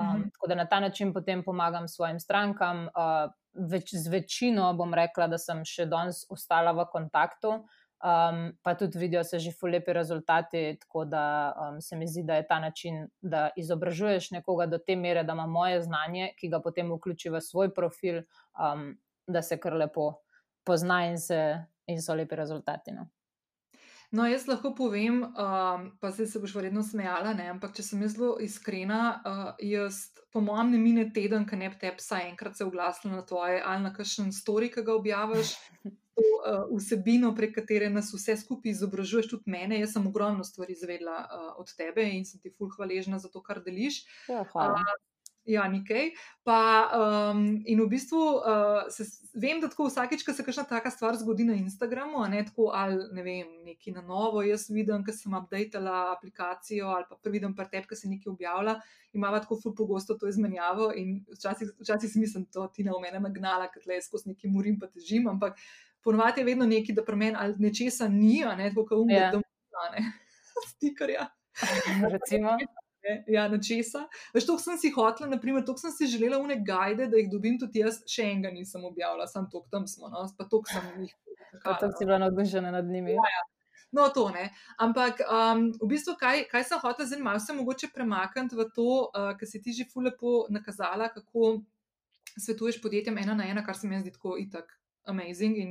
Um, 0.00 0.06
mhm. 0.06 0.28
Tako 0.28 0.46
da 0.46 0.54
na 0.54 0.66
ta 0.66 0.80
način 0.80 1.12
potem 1.12 1.42
pomagam 1.44 1.88
svojim 1.88 2.20
strankam. 2.20 2.84
Uh, 2.84 3.32
več, 3.54 3.94
z 3.94 4.08
večino 4.08 4.72
bom 4.74 4.94
rekla, 4.94 5.26
da 5.26 5.38
sem 5.38 5.64
še 5.64 5.86
danes 5.86 6.24
ostala 6.30 6.72
v 6.72 6.86
kontaktu. 6.92 7.64
Um, 8.04 8.52
pa 8.62 8.74
tudi 8.74 8.98
vidijo 8.98 9.24
se 9.24 9.38
že 9.38 9.52
fulepi 9.52 9.92
rezultati. 9.92 10.76
Tako 10.80 11.04
da 11.04 11.54
um, 11.56 11.80
se 11.80 11.96
mi 11.96 12.06
zdi, 12.06 12.22
da 12.22 12.34
je 12.34 12.46
ta 12.46 12.60
način, 12.60 13.08
da 13.20 13.50
izobražuješ 13.56 14.30
nekoga 14.30 14.66
do 14.66 14.78
te 14.78 14.96
mere, 14.96 15.24
da 15.24 15.32
ima 15.32 15.46
moje 15.46 15.82
znanje, 15.82 16.32
ki 16.36 16.48
ga 16.48 16.60
potem 16.60 16.92
vključi 16.92 17.30
v 17.30 17.40
svoj 17.40 17.74
profil, 17.74 18.22
um, 18.58 18.96
da 19.26 19.42
se 19.42 19.56
kar 19.56 19.72
lepo 19.72 20.12
pozna 20.64 21.06
in, 21.06 21.18
se, 21.18 21.64
in 21.86 22.02
so 22.02 22.14
lepi 22.14 22.36
rezultati. 22.36 22.92
No. 22.92 23.08
No, 24.14 24.26
jaz 24.30 24.46
lahko 24.46 24.70
povem, 24.78 25.24
um, 25.24 25.86
pa 26.00 26.10
zdaj 26.10 26.26
se 26.26 26.38
boš 26.38 26.54
verjetno 26.54 26.82
smejala, 26.86 27.32
ne? 27.34 27.48
ampak 27.50 27.72
če 27.74 27.82
sem 27.82 28.04
zelo 28.06 28.36
iskrena, 28.40 29.00
uh, 29.26 29.48
jaz, 29.58 30.12
po 30.30 30.38
mojem, 30.44 30.70
ne 30.70 30.78
mine 30.78 31.08
teden, 31.10 31.48
ki 31.48 31.58
ne 31.58 31.72
bi 31.72 31.80
te 31.80 31.90
psa 31.98 32.20
enkrat 32.28 32.54
se 32.54 32.64
oglasila 32.64 33.16
na 33.16 33.24
tvoje 33.26 33.58
ali 33.64 33.82
na 33.82 33.90
kakšen 33.96 34.30
story, 34.30 34.70
ki 34.70 34.86
ga 34.86 34.94
objaviš. 34.94 35.56
To 36.14 36.22
uh, 36.22 36.66
vsebino, 36.70 37.32
prek 37.34 37.56
katere 37.56 37.88
nas 37.90 38.12
vse 38.14 38.36
skupaj 38.38 38.70
izobražuješ, 38.70 39.32
tudi 39.32 39.50
mene. 39.50 39.80
Jaz 39.80 39.96
sem 39.96 40.06
ogromno 40.06 40.44
stvari 40.46 40.76
izvedela 40.76 41.16
uh, 41.24 41.48
od 41.58 41.72
tebe 41.74 42.06
in 42.06 42.22
sem 42.28 42.40
ti 42.40 42.52
fulh 42.54 42.76
hvaležna 42.76 43.18
za 43.18 43.32
to, 43.32 43.42
kar 43.42 43.62
deliš. 43.64 44.04
Ja, 44.30 44.44
hvala. 44.52 44.78
Uh, 44.78 45.02
Ja, 45.44 45.66
nekaj. 45.68 46.14
Pa, 46.42 46.88
um, 46.96 47.60
in 47.68 47.80
v 47.84 47.86
bistvu 47.92 48.16
uh, 48.16 48.86
se, 48.88 49.04
vem, 49.36 49.58
da 49.60 49.68
tako 49.68 49.90
vsakeč, 49.90 50.22
ko 50.24 50.32
se 50.32 50.44
kakšna 50.44 50.64
taka 50.70 50.88
stvar 50.92 51.18
zgodi 51.20 51.44
na 51.44 51.52
Instagramu, 51.60 52.22
ne 52.32 52.40
tako 52.48 52.70
ali 52.72 52.96
ne 53.12 53.24
vem, 53.26 53.50
neki 53.66 53.92
na 53.92 54.00
novo, 54.00 54.40
jaz 54.40 54.70
vidim, 54.72 55.04
ker 55.04 55.12
sem 55.12 55.36
updatala 55.36 56.14
aplikacijo 56.14 56.88
ali 56.88 57.04
pa 57.10 57.20
vidim 57.28 57.52
pa 57.56 57.68
tebe, 57.68 57.84
ki 57.90 58.00
se 58.00 58.08
nekaj 58.08 58.32
objavlja, 58.32 58.78
imamo 59.12 59.42
tako 59.44 59.60
ful 59.60 59.74
pogosto 59.76 60.16
to 60.16 60.32
izmenjavo 60.32 60.94
in 60.96 61.18
včasih, 61.36 61.76
včasih 61.80 62.12
si 62.12 62.24
mislim, 62.24 62.48
da 62.54 62.64
ti 62.72 62.84
na 62.88 62.96
omene 62.96 63.20
nagnala, 63.20 63.68
ker 63.68 63.84
tle 63.84 64.00
skozi 64.00 64.32
neki 64.32 64.48
murim 64.48 64.80
pa 64.80 64.88
težim, 64.88 65.28
ampak 65.28 65.60
ponovadi 66.04 66.40
je 66.40 66.44
vedno 66.44 66.66
nekaj, 66.66 66.94
da 66.94 67.04
pri 67.04 67.16
meni 67.16 67.36
ali 67.38 67.54
nečesa 67.58 68.08
ni, 68.08 68.44
ne 68.56 68.70
tako 68.70 68.86
kot 68.90 69.04
umre, 69.04 69.20
yeah. 69.20 69.32
da 69.32 69.90
ne, 69.96 70.06
stikarja. 70.74 71.28
Recimo 72.14 72.56
ja, 73.26 73.48
na 73.48 73.58
česa. 73.60 74.06
Veš, 74.34 74.46
to 74.46 74.56
sem 74.58 74.78
si 74.80 74.90
hotela, 74.94 75.28
naprimer, 75.30 75.64
to 75.64 75.76
sem 75.76 75.92
si 75.92 76.08
želela 76.08 76.38
une 76.40 76.56
guide, 76.64 77.08
da 77.10 77.20
jih 77.20 77.28
dobim 77.32 77.58
tudi 77.60 77.82
jaz, 77.84 78.00
še 78.08 78.30
enega 78.32 78.52
nisem 78.54 78.84
objavila, 78.84 79.26
sam 79.28 79.48
to, 79.50 79.64
tam 79.70 79.86
smo, 79.90 80.08
no, 80.12 80.24
pa 80.38 80.48
to 80.48 80.62
sem 80.70 81.04
jih. 81.04 81.12
Pa 81.64 81.76
to 81.78 81.86
si 81.94 82.02
bila 82.02 82.16
navdušena 82.18 82.72
nad 82.74 82.88
njimi. 82.90 83.12
Ja, 83.14 83.22
ja. 83.30 83.42
No, 83.94 84.08
to 84.10 84.24
ne. 84.34 84.48
Ampak 84.82 85.20
um, 85.22 85.68
v 85.78 85.86
bistvu, 85.92 86.16
kaj, 86.18 86.48
kaj 86.50 86.64
sem 86.66 86.80
hotela 86.82 87.06
zdaj 87.06 87.20
malo 87.22 87.38
se 87.38 87.54
mogoče 87.54 87.92
premakniti 87.94 88.58
v 88.58 88.66
to, 88.74 88.86
uh, 89.06 89.28
kar 89.38 89.46
si 89.46 89.60
ti 89.62 89.70
že 89.76 89.86
fulepo 89.86 90.48
nakazala, 90.50 91.06
kako 91.14 91.60
svetuješ 92.34 92.80
podjetjem 92.82 93.22
ena 93.22 93.38
na 93.38 93.46
ena, 93.46 93.62
kar 93.62 93.78
se 93.78 93.86
mi 93.86 94.00
zdi 94.02 94.10
tako 94.16 94.34
itak 94.42 94.74
amazing 95.06 95.56
in 95.58 95.70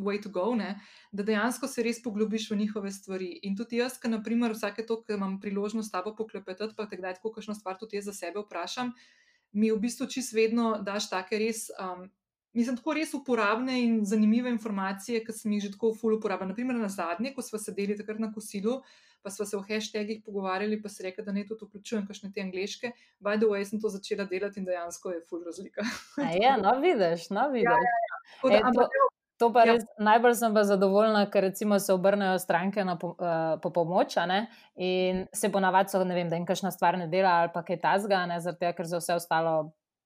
way 0.00 0.20
to 0.22 0.28
go, 0.28 0.54
ne, 0.54 0.80
da 1.12 1.22
dejansko 1.22 1.68
se 1.68 1.82
res 1.82 2.02
poglobiš 2.02 2.50
v 2.50 2.56
njihove 2.62 2.90
stvari. 2.90 3.30
In 3.42 3.56
tudi 3.56 3.80
jaz, 3.80 3.98
ki 4.00 4.08
naprimer 4.08 4.54
vsake 4.54 4.86
to, 4.86 5.00
ki 5.02 5.18
imam 5.18 5.40
priložnost 5.40 5.88
s 5.88 5.92
tabo 5.92 6.14
poklepetati, 6.16 6.74
pa 6.76 6.86
te 6.86 6.96
kdaj 6.96 7.18
tako 7.18 7.34
kakšno 7.36 7.54
stvar 7.58 7.78
tudi 7.78 7.98
jaz 7.98 8.08
za 8.10 8.16
sebe 8.16 8.40
vprašam, 8.44 8.94
mi 9.52 9.72
v 9.72 9.80
bistvu 9.82 10.06
čist 10.06 10.32
vedno 10.34 10.78
daš 10.86 11.10
take 11.10 11.38
res. 11.38 11.68
Um, 11.78 12.08
Mislim, 12.52 12.76
tako 12.76 12.96
res 12.98 13.12
uporabne 13.14 13.76
in 13.78 14.00
zanimive 14.06 14.50
informacije, 14.50 15.20
ki 15.24 15.32
sem 15.32 15.52
jih 15.54 15.68
že 15.68 15.70
tako 15.76 15.92
ful 15.94 16.16
uporabljal. 16.16 16.50
Naprimer, 16.50 16.78
na 16.80 16.88
zadnje, 16.90 17.30
ko 17.36 17.44
smo 17.46 17.60
sedeli 17.62 17.94
takrat 17.98 18.18
na 18.18 18.32
kosilu, 18.34 18.80
pa 19.22 19.30
smo 19.30 19.46
se 19.46 19.56
o 19.56 19.62
hashtagih 19.62 20.22
pogovarjali, 20.26 20.80
pa 20.82 20.88
se 20.88 21.06
reče, 21.06 21.22
da 21.22 21.32
ne 21.32 21.44
tudi 21.46 21.68
vključujem 21.68 22.08
kakšne 22.08 22.32
te 22.34 22.42
angliške. 22.42 22.90
By 23.20 23.38
the 23.38 23.46
way, 23.46 23.62
sem 23.68 23.80
to 23.80 23.92
začela 23.92 24.26
delati 24.26 24.58
in 24.58 24.66
dejansko 24.66 25.14
je 25.14 25.22
ful 25.30 25.46
razlika. 25.46 25.86
Ja, 26.42 26.56
no, 26.56 26.74
vidiš, 26.82 27.30
no, 27.30 27.48
vidiš. 27.54 27.70
Ja, 27.70 27.78
ja, 27.86 28.04
ja. 28.10 28.20
Tako 28.34 28.48
da, 28.48 28.54
e, 28.58 28.62
ampak, 28.72 28.98
to... 28.98 29.08
To 29.40 29.48
pa 29.48 29.62
ja. 29.64 29.72
res 29.72 29.86
najbolj 29.96 30.34
sem 30.36 30.52
pa 30.52 30.66
zadovoljna, 30.68 31.22
ker 31.32 31.46
recimo 31.48 31.78
se 31.80 31.94
obrnejo 31.94 32.36
stranke 32.38 32.84
na 32.84 32.98
po, 33.00 33.14
uh, 33.16 33.54
po 33.62 33.70
pomoč 33.72 34.18
ne? 34.28 34.42
in 34.76 35.22
se 35.32 35.48
ponavadi 35.48 35.88
so, 35.94 36.02
ne 36.04 36.14
vem, 36.14 36.28
da 36.28 36.36
jim 36.36 36.44
kakšna 36.44 36.68
stvar 36.74 36.98
ne 37.00 37.06
dela 37.08 37.38
ali 37.40 37.52
pa 37.54 37.62
kaj 37.64 37.78
tasga, 37.80 38.18
zaradi 38.36 38.60
tega, 38.60 38.74
ker 38.76 38.90
za 38.90 39.00
vse 39.00 39.16
ostalo 39.16 39.54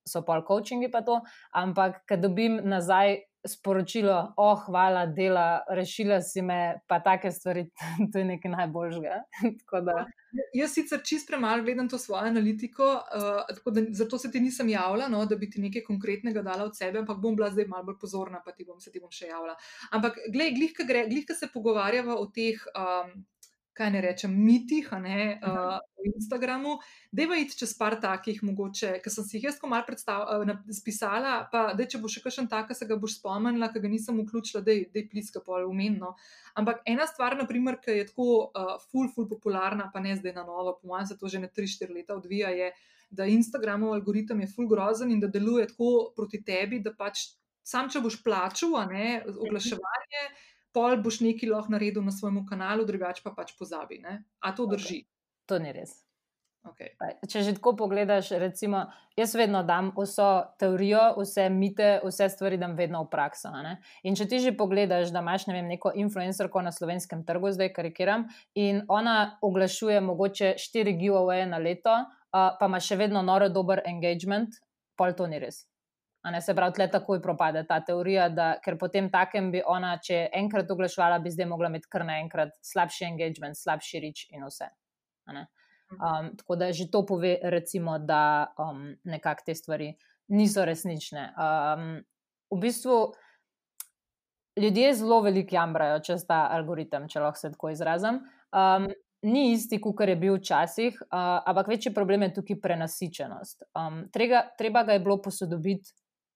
so 0.09 0.23
pol 0.23 0.45
coachingi 0.47 0.91
pa 0.93 1.03
to. 1.03 1.21
Ampak, 1.53 2.03
kad 2.07 2.23
dobim 2.23 2.61
nazaj 2.65 3.19
sporočilo, 3.45 4.33
oh, 4.37 4.57
hvala, 4.67 5.05
dela, 5.07 5.61
rešila 5.69 6.23
si 6.25 6.43
me, 6.43 6.81
pa 6.89 7.01
take 7.05 7.29
stvari, 7.33 7.67
to 8.13 8.19
je 8.19 8.25
nekaj 8.25 8.51
najboljžga. 8.51 9.19
Jaz 10.59 10.73
sicer 10.75 11.03
čist 11.05 11.29
premalo 11.29 11.63
gledam 11.63 11.89
to 11.89 11.99
svojo 11.99 12.25
analitiko, 12.25 12.87
uh, 12.95 13.75
da, 13.75 13.85
zato 13.93 14.19
se 14.19 14.31
ti 14.33 14.41
nisem 14.41 14.69
javila, 14.69 15.09
no, 15.13 15.27
da 15.29 15.37
bi 15.37 15.51
ti 15.51 15.61
nekaj 15.61 15.85
konkretnega 15.85 16.43
dala 16.43 16.65
od 16.65 16.77
sebe, 16.77 16.99
ampak 17.03 17.21
bom 17.21 17.37
bila 17.37 17.51
zdaj 17.53 17.69
malo 17.69 17.91
bolj 17.91 18.01
pozorna, 18.01 18.41
pa 18.45 18.53
ti 18.53 18.65
bom 18.65 18.81
se 18.81 18.91
ti 18.91 19.03
bom 19.03 19.13
še 19.13 19.29
javila. 19.29 19.55
Ampak, 19.93 20.19
glej, 20.33 20.55
glihka, 20.57 20.89
glihka 20.89 21.37
se 21.37 21.53
pogovarjava 21.53 22.17
o 22.17 22.27
teh. 22.33 22.65
Um, 22.73 23.23
kaj 23.75 23.91
ne 23.91 24.01
rečem, 24.05 24.33
mitih 24.47 24.89
ne, 25.03 25.41
uh, 25.43 25.77
na 25.83 26.05
Instagramu. 26.15 26.77
Deva 27.13 27.37
iti 27.41 27.57
čez 27.59 27.75
par 27.79 27.97
takih, 28.01 28.39
mogoče, 28.47 28.93
ki 29.03 29.13
sem 29.13 29.27
si 29.27 29.37
jih 29.37 29.49
jaz 29.49 29.59
komaj 29.61 29.83
napisala, 30.47 31.35
pa 31.53 31.65
da 31.75 31.87
če 31.87 31.99
bo 32.03 32.11
še 32.11 32.23
kakšen 32.25 32.49
tak, 32.51 32.71
se 32.77 32.87
ga 32.87 32.99
boš 33.01 33.19
spomnila, 33.19 33.71
ki 33.75 33.83
ga 33.83 33.91
nisem 33.91 34.23
vključila, 34.23 34.63
da 34.65 34.75
je 34.79 35.05
pliska 35.11 35.43
pol 35.45 35.67
umenno. 35.69 36.15
Ampak 36.55 36.83
ena 36.87 37.07
stvar, 37.11 37.37
naprimer, 37.41 37.81
ki 37.83 37.99
je 37.99 38.09
tako 38.13 38.31
uh, 38.47 38.75
ful, 38.91 39.11
ful 39.15 39.29
popularna, 39.31 39.91
pa 39.93 40.03
ne 40.05 40.17
zdaj 40.19 40.37
na 40.39 40.47
novo, 40.47 40.79
po 40.81 40.95
mojem 40.95 41.11
se 41.11 41.19
to 41.19 41.29
že 41.29 41.43
ne 41.43 41.51
3-4 41.51 41.95
leta 41.95 42.15
odvija, 42.15 42.55
je, 42.55 42.73
da 43.15 43.27
Instagramov 43.31 43.95
algoritem 43.95 44.41
je 44.43 44.51
ful 44.51 44.69
grozen 44.71 45.11
in 45.11 45.21
da 45.23 45.31
deluje 45.31 45.67
tako 45.71 46.13
proti 46.17 46.43
tebi, 46.47 46.81
da 46.83 46.95
pač 46.95 47.29
sam, 47.65 47.89
če 47.91 48.03
boš 48.05 48.21
plačal, 48.25 48.75
ne, 48.91 49.23
oglaševanje. 49.27 50.25
Pol 50.75 50.99
boš 51.03 51.21
nekaj 51.23 51.53
lahko 51.53 51.75
naredil 51.77 52.03
na 52.03 52.13
svojem 52.15 52.43
kanalu, 52.47 52.87
drugače 52.89 53.23
pa 53.25 53.31
pač 53.37 53.55
pozabi. 53.59 54.01
Ne? 54.03 54.25
A 54.43 54.51
to 54.57 54.67
drži? 54.67 55.05
Okay. 55.05 55.11
To 55.47 55.61
ni 55.63 55.73
res. 55.77 56.05
Okay. 56.65 56.95
Če 57.29 57.43
že 57.45 57.53
tako 57.59 57.75
pogledaš, 57.77 58.31
recimo, 58.41 58.87
jaz 59.21 59.35
vedno 59.37 59.61
dam 59.69 59.91
vso 59.99 60.49
teorijo, 60.57 61.03
vse 61.19 61.51
mite, 61.53 61.99
vse 62.01 62.31
stvari, 62.33 62.57
da 62.57 62.71
vedno 62.73 63.03
v 63.05 63.11
prakso. 63.13 63.53
In 64.03 64.17
če 64.17 64.25
ti 64.31 64.41
že 64.41 64.55
pogledaš, 64.57 65.13
da 65.13 65.21
imaš 65.21 65.45
ne 65.51 65.59
vem, 65.59 65.69
neko 65.69 65.93
influencerko 65.93 66.65
na 66.65 66.73
slovenskem 66.73 67.21
trgu, 67.29 67.53
zdaj 67.53 67.69
karikiram, 67.77 68.25
in 68.57 68.81
ona 68.89 69.37
oglašuje 69.45 70.01
mogoče 70.01 70.55
4 70.57 70.97
giveaway 70.97 71.45
na 71.45 71.61
leto, 71.61 71.93
uh, 71.93 72.57
pa 72.57 72.73
ima 72.73 72.81
še 72.81 72.97
vedno 72.97 73.21
noro 73.21 73.53
dober 73.53 73.85
engagement, 73.85 74.57
pol 74.97 75.13
to 75.13 75.29
ni 75.29 75.45
res. 75.45 75.67
Ne, 76.33 76.41
se 76.41 76.55
pravi, 76.57 76.73
tle 76.73 76.87
takoj 76.89 77.21
propade 77.23 77.67
ta 77.69 77.83
teorija, 77.85 78.31
da 78.33 78.47
ker 78.65 78.79
potem 78.81 79.11
takem 79.13 79.51
bi 79.53 79.61
ona, 79.61 79.99
če 80.01 80.23
enkrat 80.33 80.71
oglaševala, 80.73 81.19
bi 81.21 81.33
zdaj 81.33 81.51
mogla 81.51 81.69
imeti 81.69 81.91
kar 81.93 82.07
naenkrat 82.09 82.55
slabši 82.65 83.05
engagement, 83.11 83.59
slabši 83.61 84.01
rič 84.01 84.23
in 84.33 84.47
vse. 84.49 84.71
Um, 85.29 86.31
tako 86.39 86.57
da 86.57 86.71
že 86.73 86.89
to 86.91 87.05
pove, 87.07 87.37
recimo, 87.43 87.99
da 87.99 88.55
um, 88.59 88.95
nekako 89.05 89.45
te 89.47 89.55
stvari 89.55 89.91
niso 90.33 90.65
resnične. 90.65 91.27
Um, 91.37 92.01
v 92.51 92.61
bistvu 92.61 92.97
ljudje 94.57 94.95
zelo 94.95 95.21
veliko 95.21 95.55
jamrajo 95.55 95.99
čez 96.07 96.25
ta 96.27 96.47
algoritem, 96.57 97.09
če 97.09 97.21
lahko 97.21 97.41
se 97.41 97.51
tako 97.53 97.75
izrazim. 97.75 98.23
Um, 98.55 98.89
ni 99.29 99.51
isti, 99.53 99.77
kot 99.81 100.01
je 100.09 100.17
bil 100.17 100.39
včasih, 100.39 100.97
uh, 101.05 101.45
ampak 101.45 101.69
večji 101.69 101.93
problem 101.95 102.23
je 102.23 102.35
tukaj 102.41 102.61
prenasičenost. 102.65 103.69
Um, 103.77 104.07
treba, 104.13 104.47
treba 104.59 104.85
ga 104.89 104.97
je 104.97 105.05
bilo 105.05 105.21
posodobiti 105.23 105.93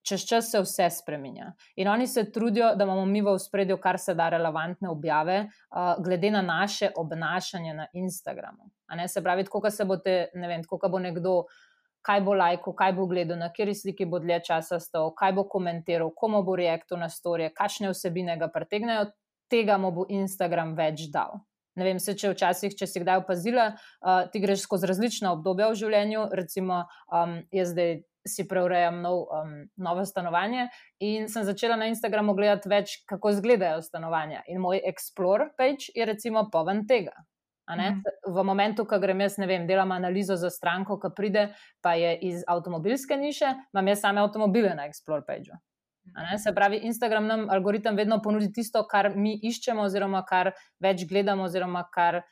čez 0.09 0.25
čas 0.29 0.51
se 0.51 0.61
vse 0.61 0.89
spremenja. 0.91 1.53
In 1.77 1.89
oni 1.89 2.07
se 2.07 2.25
trudijo, 2.33 2.75
da 2.77 2.85
imamo 2.85 3.05
mi 3.07 3.23
v 3.23 3.37
spredju 3.39 3.77
kar 3.81 3.99
se 3.99 4.15
da 4.15 4.29
relevantne 4.29 4.89
objave, 4.89 5.39
uh, 5.45 6.05
glede 6.05 6.31
na 6.31 6.43
naše 6.43 6.91
obnašanje 6.97 7.75
na 7.75 7.87
Instagramu. 7.93 8.71
Se 9.07 9.23
pravi, 9.23 9.45
kako 9.45 9.71
se 9.71 9.85
bo 9.85 9.97
te, 9.97 10.29
ne 10.35 10.49
vem, 10.49 10.63
kako 10.65 10.89
bo 10.89 10.99
nekdo. 10.99 11.43
Kaj 12.03 12.21
bo 12.25 12.33
lajko, 12.33 12.73
kaj 12.79 12.93
bo 12.95 13.05
gledal, 13.11 13.37
na 13.37 13.49
kateri 13.51 13.75
sliki 13.75 14.07
bo 14.07 14.21
dlje 14.23 14.39
časa 14.47 14.79
stal, 14.81 15.11
kaj 15.19 15.33
bo 15.35 15.43
komentiral, 15.51 16.13
komu 16.17 16.41
bo 16.47 16.55
reaktor 16.57 16.97
na 16.99 17.09
storje, 17.11 17.51
kakšne 17.51 17.91
vsebine 17.91 18.37
ga 18.39 18.47
pretegnejo, 18.49 19.09
tega 19.51 19.77
mu 19.83 19.91
bo 19.93 20.07
Instagram 20.09 20.77
več 20.79 21.09
dal. 21.13 21.41
Ne 21.79 21.87
vem, 21.87 21.99
se 22.03 22.15
če 22.19 22.33
včasih, 22.33 22.75
če 22.79 22.87
si 22.91 23.03
kdaj 23.03 23.23
opazila, 23.23 23.69
uh, 23.75 24.27
ti 24.33 24.41
greš 24.43 24.65
skozi 24.67 24.89
različna 24.91 25.35
obdobja 25.37 25.69
v 25.71 25.79
življenju. 25.83 26.25
Recimo, 26.39 26.85
um, 27.11 27.39
jaz 27.55 27.75
zdaj 27.75 28.01
si 28.29 28.47
preurejam 28.49 29.01
nov, 29.03 29.25
um, 29.33 29.57
novo 29.77 30.05
stanovanje 30.07 30.69
in 31.01 31.29
sem 31.29 31.45
začela 31.45 31.77
na 31.77 31.89
Instagramu 31.91 32.35
gledati 32.35 32.69
več, 32.69 33.01
kako 33.09 33.33
izgledajo 33.35 33.83
stanovanja. 33.83 34.45
In 34.49 34.61
moj 34.63 34.83
Explore 34.87 35.51
page 35.59 35.91
je 35.95 36.07
recimo 36.07 36.49
poven 36.53 36.87
tega. 36.87 37.17
Mm. 37.69 38.01
V 38.35 38.45
momentu, 38.45 38.87
ko 38.89 38.97
grem 38.99 39.21
jaz, 39.21 39.37
ne 39.37 39.47
vem, 39.47 39.67
delam 39.69 39.93
analizo 39.93 40.39
za 40.41 40.49
stranko, 40.51 40.97
ki 41.01 41.11
pride, 41.17 41.43
pa 41.85 41.99
je 42.01 42.15
iz 42.31 42.45
avtomobilske 42.49 43.17
niše, 43.17 43.51
imam 43.75 43.91
jaz 43.93 44.01
same 44.01 44.23
avtomobile 44.25 44.73
na 44.75 44.89
Explore 44.89 45.27
pageu. 45.27 45.59
Se 46.41 46.55
pravi, 46.55 46.81
Instagram 46.89 47.27
nam 47.27 47.51
algoritem 47.51 47.97
vedno 47.97 48.23
ponudi 48.25 48.53
tisto, 48.53 48.81
kar 48.89 49.13
mi 49.17 49.35
iščemo, 49.43 49.85
oziroma 49.85 50.23
kar 50.25 50.55
več 50.81 51.05
gledamo, 51.09 51.45
oziroma 51.45 51.85
kar 51.93 52.23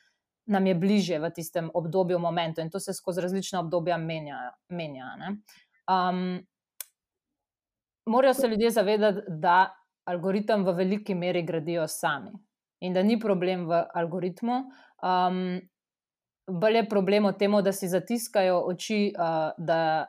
nam 0.46 0.66
je 0.66 0.74
bliže 0.74 1.18
v 1.18 1.30
tistem 1.35 1.70
obdobju, 1.74 2.18
momentu. 2.18 2.61
In 2.61 2.70
to 2.70 2.80
se 2.80 2.94
skozi 2.94 3.20
različna 3.20 3.61
obdobja 3.61 3.98
menja. 3.98 4.52
menja 4.68 5.12
Um, 5.87 6.46
morajo 8.07 8.35
se 8.35 8.49
ljudje 8.49 8.70
zavedati, 8.70 9.20
da 9.29 9.75
algoritem 10.07 10.64
v 10.66 10.72
veliki 10.72 11.14
meri 11.14 11.42
gradijo 11.42 11.87
sami. 11.88 12.31
in 12.81 12.92
da 12.92 13.03
ni 13.03 13.20
problem 13.20 13.66
v 13.66 13.85
algoritmu. 13.94 14.57
Um, 15.03 15.61
bolj 16.46 16.77
je 16.77 16.88
problem 16.88 17.27
v 17.27 17.33
tem, 17.38 17.57
da 17.62 17.72
si 17.72 17.88
zatiskajo 17.88 18.61
oči, 18.68 19.12
uh, 19.16 19.57
da, 19.59 20.07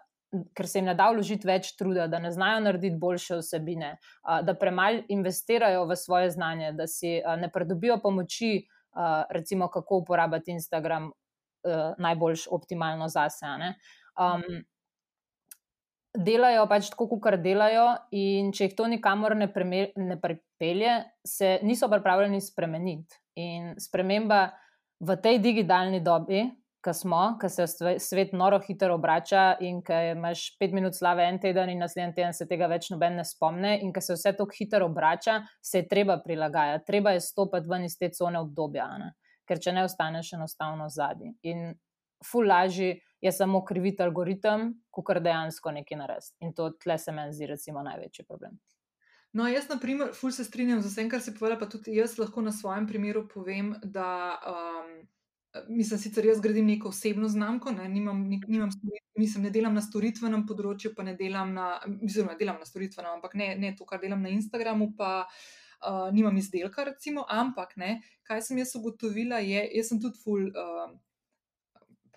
ker 0.56 0.68
se 0.68 0.80
jim 0.80 0.90
ne 0.90 0.96
da 0.98 1.10
vložiti 1.14 1.48
več 1.48 1.72
truda, 1.80 2.08
da 2.12 2.20
ne 2.20 2.32
znajo 2.36 2.60
narediti 2.66 3.00
boljše 3.00 3.40
vsebine, 3.42 3.96
uh, 3.98 4.42
da 4.46 4.56
premaj 4.60 5.06
investirajo 5.14 5.86
v 5.88 5.96
svoje 5.96 6.32
znanje, 6.36 6.74
da 6.78 6.88
si 6.92 7.18
uh, 7.22 7.38
ne 7.40 7.50
pridobijo 7.52 8.02
pomoči, 8.04 8.68
uh, 8.68 9.24
recimo, 9.32 9.72
kako 9.72 10.04
uporabiti 10.04 10.52
Instagram 10.52 11.10
uh, 11.10 11.96
najbolj 11.98 12.50
optimalno 12.52 13.08
zase. 13.08 13.48
Um, 14.18 14.44
delajo 16.18 16.68
pač 16.70 16.92
tako, 16.94 17.08
kot 17.22 17.40
delajo, 17.44 17.88
in 18.16 18.52
če 18.56 18.70
jih 18.70 18.78
to 18.78 18.88
nikamor 18.92 19.36
ne, 19.38 19.50
ne 19.96 20.20
pripelje, 20.22 21.00
se 21.26 21.58
niso 21.64 21.90
pripravljeni 21.92 22.42
spremeniti. 22.42 23.20
In 23.38 23.76
sprememba 23.80 24.48
v 25.00 25.18
tej 25.22 25.40
digitalni 25.44 26.02
dobi, 26.02 26.46
ki 26.88 26.94
smo, 26.94 27.22
ki 27.42 27.50
se 27.52 27.66
svet 28.00 28.34
noro 28.38 28.60
hitro 28.64 28.96
obrača 28.96 29.58
in 29.66 29.82
ki 29.86 29.98
imaš 30.14 30.46
pet 30.60 30.74
minut 30.74 30.96
slave 30.96 31.26
en 31.28 31.40
teden 31.42 31.70
in 31.74 31.82
naslednji 31.84 32.16
teden 32.16 32.36
se 32.38 32.48
tega 32.48 32.70
več 32.72 32.92
noben 32.94 33.18
ne 33.20 33.26
spomne, 33.28 33.74
in 33.84 33.92
ki 33.94 34.04
se 34.04 34.16
vse 34.16 34.34
tako 34.38 34.56
hitro 34.58 34.88
obrača, 34.88 35.42
se 35.62 35.82
je 35.82 35.88
treba 35.90 36.20
prilagajati, 36.24 36.86
treba 36.88 37.16
je 37.16 37.26
stopiti 37.26 37.70
ven 37.70 37.88
iz 37.90 37.98
te 38.00 38.12
cone 38.16 38.40
obdobja, 38.40 38.88
ne? 39.02 39.12
ker 39.48 39.62
če 39.64 39.74
ne 39.74 39.84
ostaneš 39.88 40.34
enostavno 40.36 40.90
zadnji. 40.92 41.34
In 41.48 41.70
ful 42.26 42.48
lažji 42.50 42.98
je 43.22 43.32
samo 43.32 43.64
kriviti 43.66 44.04
algoritem, 44.04 44.72
kot 44.92 45.20
dejansko 45.24 45.72
nekaj 45.72 45.98
narediti. 45.98 46.36
In 46.46 46.54
to 46.54 46.70
tle 46.70 46.98
se 46.98 47.12
meni 47.12 47.34
zdi, 47.34 47.50
recimo, 47.50 47.84
največji 47.84 48.26
problem. 48.26 48.58
No, 49.34 49.48
jaz, 49.50 49.68
na 49.70 49.78
primer, 49.82 50.14
ful 50.16 50.32
se 50.32 50.46
strinjam 50.48 50.82
z 50.82 50.90
vsem, 50.90 51.10
kar 51.12 51.22
si 51.22 51.34
povedala, 51.36 51.60
pa 51.60 51.70
tudi 51.70 51.98
jaz 51.98 52.16
lahko 52.18 52.42
na 52.42 52.54
svojem 52.56 52.88
primeru 52.88 53.28
povem, 53.28 53.74
da 53.84 54.08
um, 54.40 54.94
mislim, 55.70 56.00
sicer 56.00 56.26
jaz 56.26 56.40
gradim 56.42 56.66
neko 56.66 56.90
osebno 56.90 57.28
znamko, 57.30 57.72
ne, 57.72 57.90
nimam, 57.90 58.24
nimam, 58.48 58.70
mislim, 59.18 59.44
ne 59.44 59.52
delam 59.54 59.76
na 59.78 59.84
storitvenem 59.84 60.46
področju, 60.48 60.94
pa 60.96 61.06
ne 61.06 61.16
delam 61.20 61.54
na, 61.54 61.70
ne 61.86 62.38
delam 62.40 62.62
na 62.62 62.66
storitvenem, 62.66 63.18
ampak 63.20 63.36
ne, 63.38 63.54
ne 63.60 63.74
to, 63.78 63.86
kar 63.86 64.02
delam 64.02 64.24
na 64.26 64.32
Instagramu, 64.34 64.94
pa 64.98 65.12
uh, 65.28 66.08
nimam 66.14 66.38
izdelka, 66.38 66.88
recimo, 66.88 67.26
ampak 67.30 67.76
ne, 67.78 67.98
kaj 68.28 68.46
sem 68.48 68.64
jaz 68.64 68.74
ugotovila, 68.80 69.44
je, 69.44 69.68
jaz 69.80 69.92
sem 69.92 70.02
tudi 70.02 70.24
ful. 70.24 70.50
Uh, 70.54 70.96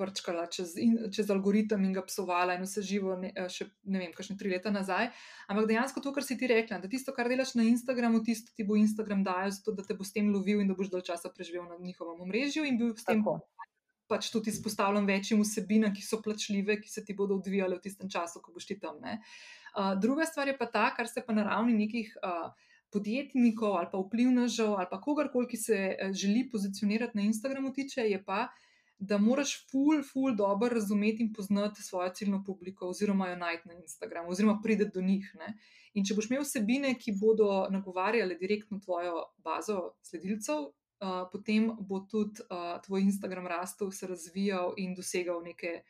prčkala 0.01 0.47
čez, 0.49 0.73
in, 0.81 0.97
čez 1.13 1.29
algoritem 1.33 1.85
in 1.85 1.93
ga 1.97 2.05
psovala 2.07 2.57
in 2.57 2.65
vse 2.65 2.83
živo, 2.87 3.17
ne, 3.21 3.33
eh, 3.37 3.49
še 3.53 3.69
ne 3.93 4.01
vem, 4.01 4.15
kakšne 4.17 4.39
tri 4.41 4.53
leta 4.53 4.73
nazaj. 4.73 5.11
Ampak 5.53 5.69
dejansko 5.69 6.01
to, 6.05 6.15
kar 6.17 6.25
si 6.25 6.39
ti 6.41 6.49
rekla, 6.49 6.81
da 6.81 6.89
tisto, 6.89 7.13
kar 7.17 7.29
delaš 7.29 7.53
na 7.61 7.67
Instagramu, 7.69 8.23
tisto 8.25 8.55
ti 8.57 8.65
bo 8.65 8.79
Instagram 8.81 9.25
dajal, 9.27 9.53
zato 9.59 9.77
da 9.77 9.85
te 9.85 9.97
bo 9.99 10.07
s 10.07 10.17
tem 10.17 10.31
lovil 10.33 10.65
in 10.65 10.73
da 10.73 10.79
boš 10.79 10.93
dalj 10.95 11.05
časa 11.11 11.33
preživel 11.35 11.69
na 11.69 11.77
njihovem 11.77 12.25
omrežju 12.25 12.65
in 12.65 12.81
bil 12.81 12.95
s 12.97 13.05
tem. 13.05 13.21
Tako. 13.21 13.67
Pač 14.11 14.33
tudi 14.33 14.51
izpostavljam 14.51 15.05
večjim 15.07 15.45
vsebinam, 15.45 15.93
ki 15.95 16.03
so 16.03 16.19
plačljive, 16.25 16.81
ki 16.83 16.89
se 16.91 17.05
ti 17.07 17.15
bodo 17.15 17.37
odvijale 17.39 17.77
v 17.79 17.85
tistem 17.85 18.11
času, 18.11 18.41
ko 18.43 18.57
boš 18.57 18.67
ti 18.67 18.75
tam. 18.81 18.99
Uh, 19.05 19.93
druga 20.03 20.27
stvar 20.27 20.51
je 20.51 20.57
pa 20.59 20.67
ta, 20.67 20.89
kar 20.97 21.07
se 21.07 21.23
pa 21.23 21.37
na 21.37 21.45
ravni 21.47 21.77
nekih 21.79 22.17
uh, 22.19 22.49
podjetnikov 22.91 23.77
ali 23.79 23.87
pa 23.93 24.01
vplivnežev 24.03 24.75
ali 24.81 24.91
pa 24.91 24.99
kogarkoli, 24.99 25.47
ki 25.47 25.61
se 25.63 25.79
želi 26.11 26.49
pozicionirati 26.51 27.21
na 27.21 27.29
Instagramu, 27.29 27.71
tiče, 27.71 28.03
je 28.11 28.19
pa, 28.19 28.49
uh, 28.49 28.67
da 29.01 29.19
moraš 29.19 29.55
ful, 29.71 30.03
ful 30.13 30.35
dobro 30.37 30.69
razumeti 30.69 31.23
in 31.23 31.33
poznati 31.33 31.83
svojo 31.83 32.11
ciljno 32.15 32.43
publiko, 32.47 32.89
oziroma 32.89 33.29
jo 33.29 33.37
najti 33.37 33.69
na 33.69 33.75
Instagramu, 33.75 34.31
oziroma 34.31 34.61
priti 34.63 34.91
do 34.95 35.01
njih. 35.01 35.31
Ne? 35.39 35.55
In 35.95 36.05
če 36.05 36.15
boš 36.15 36.29
imel 36.29 36.45
vsebine, 36.45 36.93
ki 37.01 37.17
bodo 37.21 37.65
nagovarjale 37.73 38.37
direktno 38.39 38.79
tvojo 38.85 39.25
bazo 39.45 39.95
sledilcev, 40.05 40.67
uh, 40.67 41.23
potem 41.33 41.71
bo 41.81 42.03
tudi 42.11 42.45
uh, 42.45 42.77
tvoj 42.85 43.09
Instagram 43.09 43.49
rastel, 43.49 43.91
se 43.91 44.07
razvijal 44.07 44.77
in 44.77 44.95
dosegal 44.95 45.43
neke. 45.45 45.81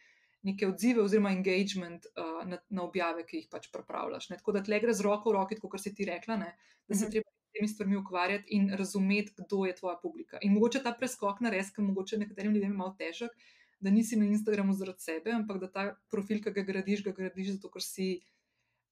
Neke 0.40 0.64
odzive, 0.64 1.03
oziroma 1.05 1.35
engagement 1.35 2.07
uh, 2.16 2.46
na, 2.49 2.57
na 2.73 2.85
objave, 2.87 3.27
ki 3.29 3.42
jih 3.42 3.49
pač 3.53 3.66
pripravljaš. 3.75 4.31
Ne? 4.31 4.38
Tako 4.40 4.55
da 4.57 4.62
tle 4.64 4.79
gre 4.81 4.94
z 4.96 5.05
roko 5.05 5.29
v 5.29 5.35
roki, 5.35 5.59
kot 5.61 5.83
si 5.83 5.92
ti 5.92 6.07
rekla, 6.09 6.38
ne? 6.40 6.55
da 6.88 6.94
se 6.94 7.05
uh 7.05 7.11
mhm. 7.11 7.11
-huh. 7.11 7.11
treba 7.12 7.39
temi 7.61 7.68
stvarmi 7.68 7.96
ukvarjati 7.96 8.44
in 8.57 8.70
razumeti, 8.79 9.33
kdo 9.37 9.64
je 9.64 9.75
tvoja 9.77 9.99
publika. 10.03 10.38
In 10.42 10.53
mogoče 10.53 10.83
ta 10.83 10.94
preskok 10.96 11.40
na 11.40 11.51
res, 11.51 11.70
ki 11.75 11.83
mogoče 11.83 12.18
nekaterim 12.18 12.55
ljudem 12.55 12.73
je 12.73 12.77
malo 12.77 12.94
težek, 12.99 13.37
da 13.81 13.90
nisi 13.90 14.16
na 14.16 14.25
Instagramu 14.25 14.73
zaradi 14.73 15.01
sebe, 15.01 15.33
ampak 15.33 15.61
da 15.61 15.68
ta 15.73 15.85
profil, 16.11 16.40
ki 16.42 16.53
ga 16.57 16.64
gradiš, 16.64 17.05
ga 17.05 17.12
gradiš 17.16 17.57
zato, 17.57 17.70
ker 17.73 17.85
si 17.85 18.09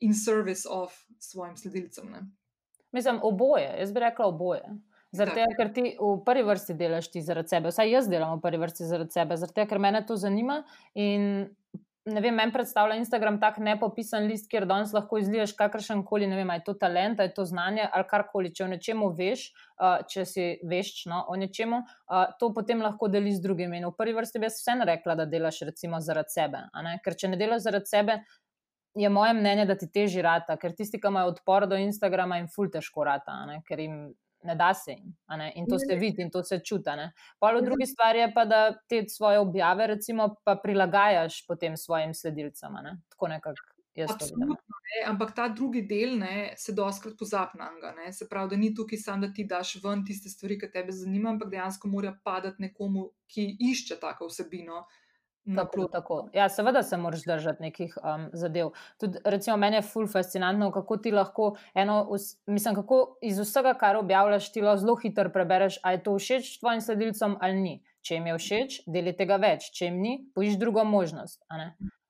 in 0.00 0.14
service 0.14 0.68
of 0.70 0.94
svojim 1.18 1.56
sledilcem. 1.56 2.10
Ne? 2.12 2.22
Mislim, 2.92 3.20
oboje, 3.22 3.72
jaz 3.80 3.92
bi 3.92 4.00
rekla 4.00 4.28
oboje. 4.28 4.62
Zato, 5.12 5.44
ker 5.56 5.72
ti 5.72 5.94
v 5.96 6.08
prvi 6.24 6.44
vrsti 6.44 6.74
delaš 6.76 7.08
ti 7.12 7.22
zaradi 7.24 7.48
sebe, 7.48 7.72
vsaj 7.72 7.88
jaz 7.90 8.08
delam 8.12 8.36
v 8.36 8.42
prvi 8.44 8.60
vrsti 8.60 8.88
zaradi 8.88 9.16
sebe, 9.16 9.36
zato, 9.40 9.64
ker 9.64 9.80
me 9.80 9.92
to 10.06 10.16
zanima 10.20 10.62
in 10.94 11.48
ne 12.08 12.20
vem, 12.20 12.34
meni 12.34 12.52
predstavlja 12.52 12.96
Instagram 12.98 13.38
tak 13.40 13.58
nepopisan 13.62 14.26
list, 14.28 14.48
kjer 14.50 14.66
danes 14.68 14.92
lahko 14.96 15.18
izliješ 15.20 15.52
kakršen 15.58 16.02
koli, 16.06 16.26
ne 16.30 16.36
vem, 16.38 16.50
je 16.56 16.64
to 16.66 16.74
talent, 16.80 17.20
je 17.20 17.32
to 17.34 17.44
znanje 17.48 17.86
ali 17.92 18.08
karkoli. 18.10 18.52
Če 18.54 18.64
o 18.64 18.68
nečemu 18.72 19.10
veš, 19.18 19.44
če 20.12 20.24
si 20.28 20.46
veš 20.68 20.92
no, 21.10 21.22
o 21.28 21.36
nečemu, 21.38 21.82
to 22.40 22.50
potem 22.56 22.82
lahko 22.84 23.10
deliš 23.12 23.38
z 23.38 23.46
drugimi. 23.46 23.80
In 23.80 23.88
v 23.90 23.94
prvi 23.98 24.16
vrsti 24.16 24.42
bi 24.42 24.48
jaz 24.48 24.60
vseeno 24.60 24.88
rekla, 24.88 25.18
da 25.22 25.28
delaš 25.28 25.62
recimo 25.68 26.00
zaradi 26.04 26.34
sebe. 26.34 26.62
Ker 27.04 27.18
če 27.18 27.32
ne 27.34 27.40
delaš 27.40 27.66
zaradi 27.68 27.90
sebe. 27.90 28.20
Je 28.98 29.08
moje 29.12 29.34
mnenje, 29.36 29.68
da 29.68 29.76
ti 29.78 29.86
teži 29.92 30.22
rata, 30.24 30.56
ker 30.58 30.72
tisti, 30.74 30.98
ki 30.98 31.10
imajo 31.12 31.34
odpor 31.34 31.68
do 31.70 31.76
Instagrama, 31.78 32.40
jim 32.40 32.48
ful 32.50 32.70
težko 32.72 33.04
rata, 33.06 33.36
ne? 33.46 33.60
ker 33.68 33.78
jim 33.84 33.98
ne 34.42 34.54
da 34.54 34.74
se 34.74 34.92
jim. 34.92 35.16
In 35.54 35.66
to 35.66 35.78
se 35.78 35.96
vidi 35.96 36.22
in 36.22 36.30
to 36.30 36.42
se 36.44 36.60
čuti. 36.64 36.90
Pa 37.38 37.52
v 37.52 37.62
drugi 37.62 37.86
stvari 37.86 38.18
je 38.18 38.34
pa, 38.34 38.44
da 38.44 38.78
te 38.88 39.04
svoje 39.08 39.38
objave, 39.38 39.86
recimo, 39.86 40.34
pa 40.44 40.56
prilagajaš 40.62 41.46
potem 41.46 41.76
svojim 41.76 42.14
sledilcem. 42.14 42.72
Ne? 42.82 43.00
Tako 43.08 43.28
nekako. 43.28 43.74
Ampak 45.06 45.34
ta 45.34 45.48
drugi 45.48 45.82
del 45.82 46.18
ne, 46.18 46.52
se 46.56 46.72
doskrat 46.72 47.16
pozabi 47.18 47.58
na 47.58 47.70
njega. 47.74 48.12
Se 48.12 48.28
pravi, 48.28 48.50
da 48.50 48.56
ni 48.56 48.74
tukaj 48.74 48.98
samo, 48.98 49.26
da 49.26 49.32
ti 49.32 49.44
daš 49.44 49.74
ven 49.82 50.04
tiste 50.06 50.30
stvari, 50.30 50.58
ki 50.58 50.70
te 50.70 50.84
zanimajo, 50.88 51.34
ampak 51.34 51.50
dejansko 51.50 51.88
mora 51.88 52.14
padati 52.24 52.62
nekomu, 52.62 53.08
ki 53.26 53.56
išče 53.72 53.98
tako 54.00 54.30
vsebino, 54.30 54.84
Tako, 55.56 55.88
tako. 55.88 56.28
Ja, 56.34 56.48
seveda 56.48 56.82
se 56.82 56.96
moraš 56.96 57.24
držati 57.24 57.62
nekih 57.62 57.98
um, 58.02 58.28
zadev. 58.32 58.70
Tudi, 59.00 59.18
recimo, 59.24 59.56
meni 59.56 59.76
je 59.76 59.82
ful 59.82 60.06
fascinantno, 60.06 60.70
kako 60.72 60.96
ti 60.96 61.10
lahko 61.10 61.56
eno, 61.74 62.08
mislim, 62.46 62.74
kako 62.74 63.18
iz 63.22 63.38
vsega, 63.38 63.74
kar 63.74 63.96
objavljaš, 63.96 64.52
ti 64.52 64.62
lahko 64.62 64.80
zelo 64.80 64.96
hitro 64.96 65.30
prebereš, 65.32 65.78
ali 65.82 65.96
je 65.96 66.02
to 66.02 66.18
všeč 66.18 66.58
tvojim 66.60 66.80
sledilcem 66.80 67.36
ali 67.40 67.60
ni. 67.60 67.76
Če 68.02 68.14
jim 68.14 68.26
je 68.26 68.34
všeč, 68.38 68.80
deli 68.86 69.12
tega 69.16 69.36
več, 69.36 69.70
če 69.74 69.88
jim 69.88 70.02
ni, 70.02 70.18
poiš 70.34 70.58
drugo 70.58 70.84
možnost. 70.84 71.42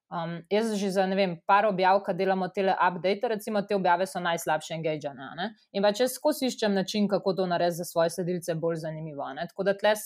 Um, 0.08 0.38
jaz 0.48 0.72
že 0.80 0.90
za 0.90 1.04
ne 1.06 1.16
vem, 1.16 1.34
par 1.46 1.66
objav, 1.68 2.00
ki 2.04 2.14
delamo 2.16 2.48
tele 2.48 2.72
update, 2.72 3.28
recimo 3.28 3.62
te 3.62 3.76
objave 3.76 4.06
so 4.06 4.20
najslabše 4.24 4.78
engagene. 4.78 5.50
In 5.76 5.84
pa 5.84 5.92
če 5.92 6.08
skozi 6.08 6.48
iščem 6.48 6.74
način, 6.74 7.08
kako 7.08 7.34
to 7.36 7.46
narediti 7.46 7.82
za 7.82 7.84
svoje 7.84 8.14
sledilce 8.16 8.54
bolj 8.54 8.80
zanimivo. 8.86 9.28
Ne? 9.36 9.44
Tako 9.50 9.68
da 9.68 9.76
tleh 9.76 10.00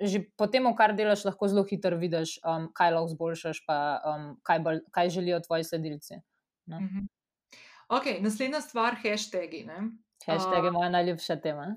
že 0.00 0.24
po 0.36 0.46
tem, 0.46 0.66
kar 0.76 0.94
delaš, 0.96 1.24
lahko 1.24 1.48
zelo 1.48 1.64
hitro 1.64 1.96
vidiš, 1.98 2.38
um, 2.44 2.68
kaj 2.74 2.94
lahko 2.94 3.12
zboljšaš, 3.14 3.64
pa 3.66 3.76
um, 4.04 4.30
kaj, 4.42 4.60
bolj, 4.60 4.80
kaj 4.90 5.10
želijo 5.10 5.40
tvoji 5.40 5.64
sledilci. 5.64 6.20
Mm 6.66 6.74
-hmm. 6.74 7.06
Ok, 7.88 8.04
naslednja 8.20 8.60
stvar, 8.60 8.94
hashtagi. 8.94 9.66
Hashtag 10.26 10.64
je 10.64 10.70
uh, 10.70 10.72
moja 10.72 10.88
najljubša 10.88 11.36
tema. 11.36 11.76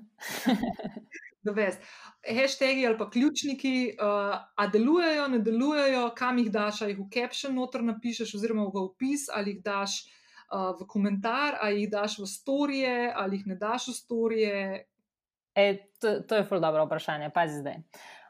Hashtagi 2.28 2.86
ali 2.86 2.98
pa 2.98 3.10
ključniki, 3.10 3.96
uh, 4.00 4.36
a 4.54 4.66
delujejo, 4.66 5.28
ne 5.28 5.38
delujejo, 5.38 6.10
kam 6.16 6.38
jih 6.38 6.50
daš, 6.50 6.82
ali 6.82 6.92
jih 6.92 6.98
v 7.00 7.08
caption 7.14 7.54
noter 7.54 7.82
napišeš, 7.82 8.34
oziroma 8.34 8.64
v 8.74 8.82
opis, 8.82 9.28
ali 9.32 9.50
jih 9.50 9.62
daš 9.62 9.90
uh, 10.52 10.74
v 10.80 10.86
komentar, 10.86 11.58
ali 11.60 11.80
jih 11.80 11.90
daš 11.90 12.18
v 12.18 12.26
storije, 12.26 13.12
ali 13.16 13.36
jih 13.36 13.46
ne 13.46 13.56
daš 13.56 13.88
v 13.88 13.92
storije, 13.92 14.84
E, 15.58 15.90
to, 16.00 16.20
to 16.20 16.36
je 16.36 16.44
zelo 16.44 16.60
dobro 16.60 16.84
vprašanje, 16.86 17.30
pazi 17.34 17.58
zdaj. 17.58 17.80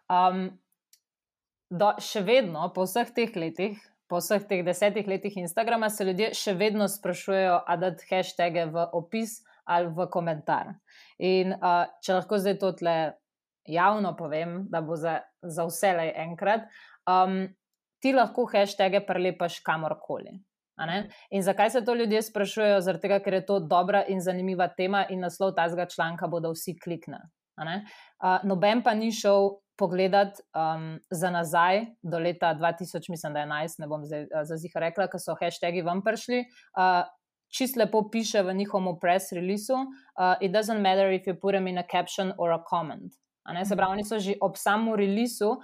Um, 0.09 0.47
do, 1.71 1.93
še 2.01 2.23
vedno, 2.25 2.71
po 2.73 2.87
vseh 2.89 3.11
teh 3.13 3.37
letih, 3.37 3.77
po 4.09 4.23
vseh 4.23 4.47
teh 4.49 4.65
desetih 4.65 5.09
letih 5.09 5.37
Instagrama, 5.37 5.91
se 5.93 6.07
ljudje 6.09 6.31
še 6.39 6.57
vedno 6.57 6.89
sprašujejo, 6.89 7.61
da 7.69 7.93
da 7.93 8.09
hashtage 8.09 8.65
v 8.73 8.87
opis 8.97 9.43
ali 9.69 9.93
v 9.93 10.09
komentar. 10.09 10.73
In 11.21 11.53
uh, 11.53 11.85
če 12.01 12.17
lahko 12.17 12.41
zdaj 12.41 12.57
to 12.63 12.73
tle 12.81 12.97
javno 13.69 14.15
povem, 14.17 14.63
da 14.73 14.81
bo 14.81 14.97
za, 14.97 15.19
za 15.45 15.69
vse 15.69 15.93
le 15.99 16.09
enkrat, 16.25 16.65
um, 17.05 17.43
ti 18.01 18.15
lahko 18.17 18.47
hashtage 18.49 19.05
prelepaš 19.05 19.61
kamorkoli. 19.67 20.39
In 21.31 21.43
zakaj 21.43 21.71
se 21.71 21.85
to 21.85 21.95
ljudje 21.95 22.23
sprašujejo? 22.23 22.99
Tega, 23.03 23.19
ker 23.21 23.35
je 23.35 23.47
to 23.47 23.61
dobra 23.61 24.05
in 24.09 24.21
zanimiva 24.21 24.69
tema 24.69 25.05
in 25.11 25.21
naslov 25.21 25.55
tazga 25.55 25.87
članka 25.87 26.27
bodo 26.27 26.53
vsi 26.53 26.77
kliknili. 26.79 27.25
Uh, 27.59 28.39
noben 28.47 28.83
pa 28.83 28.95
ni 28.95 29.11
šel 29.13 29.59
pogledat 29.79 30.39
um, 30.55 30.99
za 31.11 31.31
nazaj 31.31 31.87
do 32.03 32.19
leta 32.19 32.55
2000, 32.55 33.11
mislim, 33.11 33.33
da 33.33 33.41
je 33.41 33.47
11, 33.47 33.79
ne 33.79 33.87
bom 33.87 34.05
zdaj 34.05 34.27
za 34.45 34.57
zih 34.57 34.73
rekla, 34.75 35.07
ko 35.07 35.19
so 35.19 35.35
hashtagi 35.39 35.83
vam 35.83 36.03
prišli. 36.03 36.45
Uh, 36.75 37.07
čist 37.55 37.77
lepo 37.77 38.05
piše 38.11 38.43
v 38.43 38.55
njihovem 38.55 38.99
press 39.01 39.33
releasu: 39.33 39.75
uh, 39.75 40.35
It 40.41 40.53
doesn't 40.53 40.83
matter 40.83 41.13
if 41.13 41.27
you 41.27 41.35
put 41.35 41.55
them 41.55 41.67
in 41.67 41.79
a 41.79 41.87
caption 41.87 42.33
or 42.39 42.53
a 42.53 42.63
comment. 42.71 43.13
A 43.47 43.53
ne, 43.53 43.65
se 43.65 43.77
pravi, 43.77 43.93
oni 43.93 44.05
so 44.05 44.19
že 44.19 44.35
ob 44.41 44.57
samem 44.57 44.95
releasu 44.95 45.57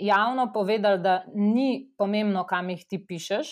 javno 0.00 0.52
povedali, 0.52 1.02
da 1.02 1.24
ni 1.34 1.90
pomembno, 1.98 2.44
kam 2.48 2.70
jih 2.70 2.86
ti 2.88 3.00
pišeš, 3.06 3.50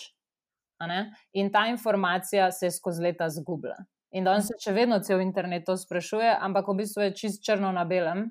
in 1.33 1.51
ta 1.51 1.67
informacija 1.67 2.51
se 2.51 2.65
je 2.65 2.71
skozi 2.71 3.03
leta 3.03 3.29
zgubila. 3.29 3.77
In 4.11 4.25
danes 4.25 4.47
se 4.49 4.55
še 4.57 4.73
vedno 4.73 4.99
cel 5.05 5.21
internet 5.21 5.65
to 5.65 5.75
sprašuje, 5.77 6.31
ampak 6.41 6.67
v 6.67 6.79
bistvu 6.81 7.03
je 7.03 7.15
čist 7.15 7.43
črno 7.45 7.71
na 7.71 7.85
belem, 7.85 8.29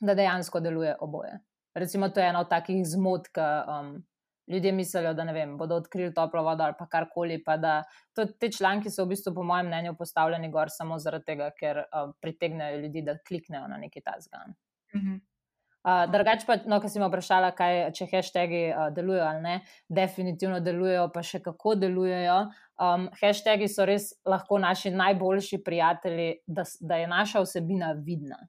da 0.00 0.14
dejansko 0.14 0.60
deluje 0.60 0.96
oboje. 1.00 1.38
Recimo, 1.76 2.08
to 2.08 2.20
je 2.20 2.28
ena 2.28 2.40
od 2.40 2.50
takih 2.50 2.82
zmot, 2.84 3.28
ki 3.32 3.46
um, 3.68 3.94
ljudje 4.52 4.72
mislijo, 4.72 5.12
da 5.14 5.24
vem, 5.32 5.56
bodo 5.56 5.76
odkrili 5.76 6.14
toplo 6.14 6.42
vodo 6.42 6.64
ali 6.64 6.88
karkoli. 6.90 7.38
Pa 7.44 7.56
da, 7.56 7.82
to, 8.14 8.26
te 8.26 8.50
članki 8.52 8.90
so 8.90 9.04
v 9.04 9.14
bistvu, 9.14 9.34
po 9.34 9.42
mojem 9.44 9.66
mnenju, 9.66 9.96
postavljeni 9.96 10.50
gor 10.52 10.72
samo 10.72 10.98
zaradi 10.98 11.32
tega, 11.32 11.50
ker 11.58 11.82
uh, 11.84 12.12
pritegnejo 12.20 12.80
ljudi, 12.84 13.02
da 13.02 13.16
kliknejo 13.28 13.66
na 13.68 13.80
neki 13.80 14.00
ta 14.04 14.16
zgan. 14.20 14.54
Mm 14.94 15.00
-hmm. 15.00 15.20
Uh, 15.86 16.02
Drugač 16.10 16.42
pa, 16.42 16.56
no, 16.66 16.80
ko 16.82 16.88
si 16.90 16.98
me 16.98 17.06
vprašala, 17.06 17.52
kaj, 17.54 17.76
če 17.94 18.08
hashtagi 18.10 18.62
uh, 18.72 18.88
delujejo 18.90 19.22
ali 19.28 19.42
ne, 19.44 19.54
definitivno 19.86 20.58
delujejo, 20.58 21.04
pa 21.14 21.22
še 21.22 21.38
kako 21.44 21.76
delujejo. 21.78 22.40
Um, 22.82 23.06
hashtagi 23.20 23.68
so 23.70 23.86
res 23.86 24.10
lahko 24.26 24.58
naši 24.58 24.90
najboljši 24.90 25.60
prijatelji, 25.62 26.28
da, 26.46 26.66
da 26.82 26.98
je 26.98 27.06
naša 27.14 27.44
vsebina 27.46 27.94
vidna. 28.02 28.42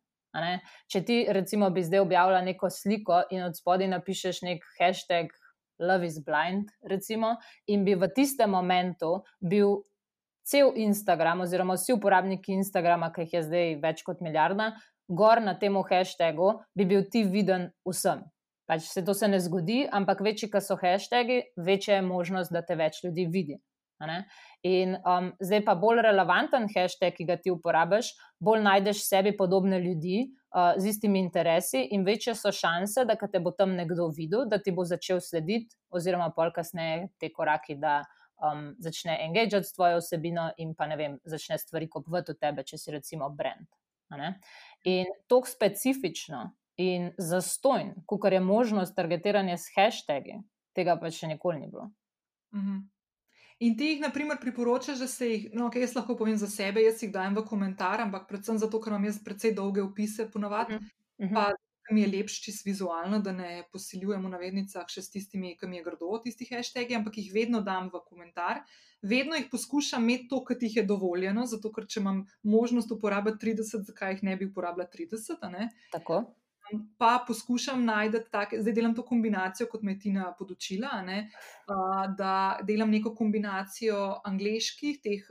Če 0.91 1.02
ti, 1.06 1.17
recimo, 1.34 1.69
bi 1.73 1.84
zdaj 1.86 2.04
objavila 2.04 2.41
neko 2.45 2.69
sliko 2.73 3.23
in 3.34 3.45
od 3.45 3.58
spodaj 3.58 3.89
napišeš 3.93 4.41
nek 4.45 4.65
hashtag, 4.80 5.32
Love 5.80 6.08
is 6.08 6.17
Blind, 6.26 6.71
recimo, 6.89 7.36
in 7.69 7.86
bi 7.86 7.93
v 7.93 8.10
tistem 8.10 8.50
momentu 8.50 9.19
bil 9.38 9.84
cel 10.47 10.71
Instagram, 10.73 11.43
oziroma 11.45 11.76
vsi 11.78 11.93
uporabniki 11.93 12.56
Instagrama, 12.58 13.12
ki 13.13 13.28
jih 13.28 13.34
je 13.36 13.41
zdaj 13.45 13.73
več 13.84 14.02
kot 14.08 14.23
milijarda, 14.26 14.71
gor 15.08 15.41
na 15.41 15.54
tem 15.60 15.76
hashtagu, 15.89 16.60
bi 16.76 16.86
bil 16.86 17.06
ti 17.12 17.24
viden 17.24 17.72
vsem. 17.86 18.24
Pač 18.67 18.89
se 18.91 19.02
to 19.06 19.13
se 19.13 19.28
ne 19.28 19.39
zgodi, 19.39 19.88
ampak 19.91 20.20
večji, 20.22 20.52
ki 20.52 20.62
so 20.62 20.76
hashtagi, 20.76 21.41
večja 21.56 21.96
je 21.96 22.02
možnost, 22.04 22.52
da 22.52 22.62
te 22.62 22.76
več 22.76 23.00
ljudi 23.04 23.26
vidi. 23.32 23.56
In 24.67 24.98
um, 25.02 25.32
zdaj 25.41 25.63
pa 25.65 25.74
bolj 25.80 26.04
relevanten 26.06 26.67
hashtag, 26.70 27.15
ki 27.15 27.26
ga 27.26 27.38
ti 27.41 27.54
uporabiš, 27.54 28.12
bolj 28.43 28.62
najdeš 28.65 29.06
sebi 29.08 29.32
podobne 29.38 29.80
ljudi 29.82 30.28
uh, 30.28 30.76
z 30.78 30.91
istimi 30.91 31.20
interesi, 31.24 31.88
in 31.96 32.04
večje 32.06 32.36
so 32.36 32.52
šanse, 32.52 33.08
da 33.08 33.15
te 33.15 33.39
bo 33.39 33.56
tam 33.56 33.74
nekdo 33.80 34.12
videl, 34.13 34.46
da 34.46 34.60
ti 34.62 34.76
bo 34.76 34.86
začel 34.86 35.24
slediti, 35.24 35.74
oziroma 35.89 36.30
pol 36.36 36.52
kasneje 36.54 37.08
te 37.17 37.32
koraki, 37.34 37.80
da 37.80 38.04
um, 38.43 38.76
začne 38.80 39.17
engagati 39.26 39.65
s 39.65 39.74
tvojo 39.74 39.98
osebino 40.04 40.52
in 40.58 40.76
pa 40.76 40.88
ne 40.88 40.98
vem, 41.00 41.20
začne 41.26 41.58
stvari 41.58 41.89
kupovati 41.89 42.36
od 42.36 42.39
tebe, 42.43 42.67
če 42.67 42.78
si 42.78 42.91
recimo 42.91 43.30
brand. 43.30 43.65
In 44.84 45.06
tako 45.28 45.48
specifično 45.48 46.52
in 46.78 47.12
zastojn, 47.17 47.93
kot 48.06 48.32
je 48.32 48.39
možnost 48.39 48.96
targetiranja 48.96 49.58
s 49.58 49.74
hashtagi, 49.76 50.41
tega 50.74 50.98
pa 51.00 51.12
še 51.12 51.28
nikoli 51.28 51.60
ni 51.60 51.67
bilo. 51.67 51.89
Mm 52.54 52.60
-hmm. 52.60 52.86
In 53.60 53.78
ti 53.78 53.86
jih, 53.86 54.02
na 54.02 54.10
primer, 54.13 54.38
priporočaš, 54.41 55.00
da 55.00 55.08
se 55.08 55.30
jih, 55.32 55.50
no, 55.54 55.67
okay, 55.67 55.82
jaz 55.82 55.96
lahko 55.96 56.15
povem 56.17 56.38
za 56.38 56.48
sebe, 56.48 56.82
jaz 56.82 57.04
jih 57.04 57.12
dajem 57.12 57.36
v 57.36 57.46
komentar, 57.46 58.02
ampak 58.02 58.28
predvsem 58.28 58.58
zato, 58.58 58.82
ker 58.82 58.93
imam 58.93 59.06
jaz 59.06 59.17
precej 59.24 59.56
dolge 59.58 59.82
opise, 59.82 60.32
ponovadi. 60.32 60.76
Uh 60.76 60.82
-huh. 61.17 61.34
Pa 61.34 61.52
mi 61.91 62.02
je 62.02 62.08
lepši 62.12 62.43
čist 62.47 62.65
vizualno, 62.65 63.19
da 63.23 63.32
ne 63.32 63.63
posiljujem 63.71 64.26
v 64.26 64.32
navednicah 64.34 64.89
še 64.91 65.04
s 65.06 65.13
tistimi, 65.13 65.56
ki 65.60 65.69
mi 65.69 65.80
je 65.80 65.86
grdo, 65.86 66.10
tistih 66.23 66.52
hashtagi, 66.56 66.97
ampak 66.97 67.19
jih 67.21 67.30
vedno 67.36 67.62
dam 67.62 67.91
v 67.93 68.02
komentar. 68.08 68.63
Vedno 69.02 69.38
jih 69.38 69.47
poskušam 69.52 70.04
imeti 70.04 70.28
to, 70.32 70.41
kar 70.43 70.58
jih 70.62 70.80
je 70.82 70.88
dovoljeno, 70.89 71.45
zato 71.45 71.71
ker 71.71 71.86
če 71.86 72.02
imam 72.02 72.26
možnost 72.43 72.91
uporabiti 72.91 73.39
30, 73.45 73.86
zakaj 73.91 74.17
jih 74.17 74.28
ne 74.32 74.36
bi 74.39 74.50
uporabljala 74.50 74.89
30? 74.93 75.71
Tako 75.93 76.26
pa 76.97 77.23
poskušam 77.28 77.86
najti 77.86 78.17
tako, 78.32 78.56
zdaj 78.60 78.73
delam 78.73 78.95
to 78.95 79.06
kombinacijo, 79.06 79.67
kot 79.71 79.82
me 79.82 79.91
je 79.91 80.00
Tina 80.00 80.34
podočila, 80.39 81.02
ne, 81.02 81.30
da 82.17 82.60
delam 82.63 82.91
neko 82.91 83.13
kombinacijo 83.15 84.21
angliških, 84.26 85.00
teh, 85.04 85.28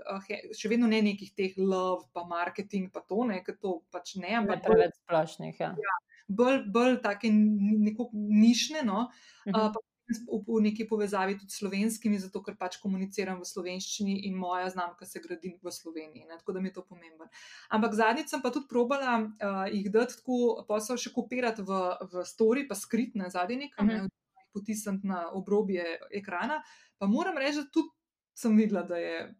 še 0.56 0.72
vedno 0.72 0.88
ne 0.90 1.02
nekih 1.02 1.32
teh 1.36 1.58
love, 1.58 2.06
pa 2.12 2.24
marketing, 2.28 2.90
pa 2.92 3.00
to 3.00 3.24
ne, 3.28 3.42
ker 3.44 3.58
to 3.60 3.80
pač 3.92 4.16
ne. 4.20 4.38
Ne 4.48 4.60
preveč 4.64 4.96
splošnih. 5.02 5.60
Ja. 5.60 5.74
Ja, 5.76 5.96
bolj, 6.28 6.62
bolj 6.72 7.00
take 7.02 7.30
neko 7.30 8.10
nišne, 8.12 8.82
no, 8.82 9.08
uh 9.46 9.52
-huh. 9.52 9.72
pa 9.74 9.80
v, 10.06 10.60
neki 10.62 10.86
povezavi 10.86 11.34
tudi 11.38 11.50
s 11.50 11.58
slovenskimi, 11.58 12.18
zato 12.18 12.42
ker 12.42 12.54
pač 12.58 12.78
komuniciram 12.78 13.40
v 13.40 13.48
slovenščini 13.48 14.20
in 14.28 14.36
moja 14.38 14.68
znamka 14.70 15.06
se 15.06 15.20
gradi 15.20 15.58
v 15.62 15.72
Sloveniji. 15.72 16.26
Ne, 16.28 16.38
tako 16.38 16.52
da 16.52 16.60
mi 16.60 16.68
je 16.68 16.76
to 16.78 16.84
pomembno. 16.86 17.26
Ampak 17.68 17.94
zadnjič 17.94 18.30
sem 18.30 18.42
pa 18.42 18.50
tudi 18.54 18.70
probala 18.70 19.18
uh, 19.26 19.66
jih 19.72 19.90
dati 19.90 20.14
tako, 20.14 20.62
pa 20.68 20.78
so 20.80 20.96
še 20.96 21.10
kopirati 21.14 21.62
v, 21.66 21.80
v 22.12 22.24
story, 22.24 22.68
pa 22.68 22.78
skrit 22.78 23.18
na 23.18 23.30
zadnji 23.30 23.66
nekaj, 23.66 23.82
uh 23.82 23.90
-huh. 23.90 24.06
ne, 24.06 24.44
potisniti 24.54 25.06
na 25.06 25.26
obrobje 25.32 25.98
ekrana. 26.10 26.62
Pa 26.98 27.06
moram 27.06 27.38
reči, 27.38 27.58
da 27.58 27.70
tudi 27.72 27.90
sem 28.34 28.56
videla, 28.56 28.82
da 28.82 28.96
je. 28.96 29.34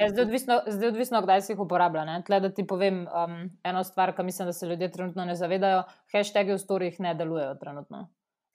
Je, 0.00 0.08
zdaj, 0.10 0.24
odvisno, 0.24 0.58
zdaj 0.66 0.88
odvisno, 0.88 1.20
kdaj 1.22 1.42
si 1.46 1.52
jih 1.52 1.60
uporablja. 1.62 2.04
Tle, 2.26 2.40
da 2.42 2.50
ti 2.50 2.66
povem 2.66 3.04
um, 3.06 3.36
eno 3.64 3.84
stvar, 3.84 4.14
ki 4.16 4.26
mislim, 4.26 4.50
da 4.50 4.52
se 4.52 4.66
ljudje 4.66 4.90
trenutno 4.92 5.24
ne 5.24 5.36
zavedajo. 5.38 5.84
Hashtagi 6.12 6.52
v 6.52 6.58
storjih 6.58 7.00
ne 7.00 7.14
delujejo 7.14 7.54
trenutno. 7.62 8.08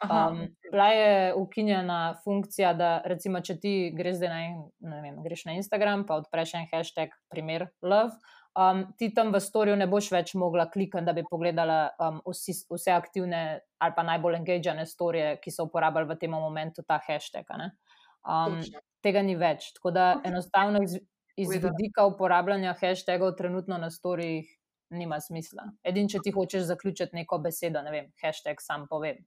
Um, 0.03 0.47
bila 0.71 0.87
je 0.87 1.33
ukinjena 1.35 2.15
funkcija, 2.23 2.73
da 2.73 3.01
recimo, 3.05 3.41
če 3.43 3.57
ti 3.59 3.71
greš, 3.95 4.21
na, 4.23 5.01
vem, 5.03 5.17
greš 5.23 5.43
na 5.45 5.57
Instagram, 5.59 6.05
pa 6.07 6.15
odpreš 6.21 6.53
en 6.55 6.67
hashtag, 6.71 7.15
primer 7.31 7.67
love, 7.81 8.15
um, 8.55 8.85
ti 8.97 9.11
tam 9.15 9.33
v 9.35 9.41
storju 9.43 9.75
ne 9.75 9.89
boš 9.91 10.11
več 10.15 10.33
mogla 10.39 10.69
klikati, 10.71 11.03
da 11.05 11.13
bi 11.13 11.25
pogledala 11.27 11.81
um, 11.99 12.21
vsi, 12.31 12.55
vse 12.71 12.95
aktivne 12.95 13.41
ali 13.79 13.95
pa 13.95 14.07
najbolj 14.07 14.39
engagirane 14.39 14.87
storije, 14.87 15.35
ki 15.43 15.51
so 15.51 15.67
uporabljali 15.67 16.07
v 16.13 16.19
tem 16.23 16.31
momentu 16.31 16.83
ta 16.87 17.01
hashtag. 17.03 17.51
Um, 18.23 18.61
tega 19.01 19.21
ni 19.25 19.35
več. 19.39 19.71
Tako 19.77 19.91
da 19.95 20.05
enostavno 20.25 20.83
iz, 20.83 20.97
iz 21.39 21.51
vidika 21.55 22.05
uporabljanja 22.05 22.75
hashtagov 22.79 23.35
trenutno 23.37 23.77
na 23.77 23.91
storijih 23.91 24.49
nima 24.89 25.19
smisla. 25.21 25.69
Edin, 25.83 26.09
če 26.09 26.23
ti 26.23 26.33
hočeš 26.33 26.65
zaključiti 26.69 27.15
neko 27.15 27.37
besedo, 27.43 27.81
ne 27.85 27.93
vem, 27.93 28.09
hashtag 28.21 28.61
sam 28.63 28.87
povem. 28.89 29.21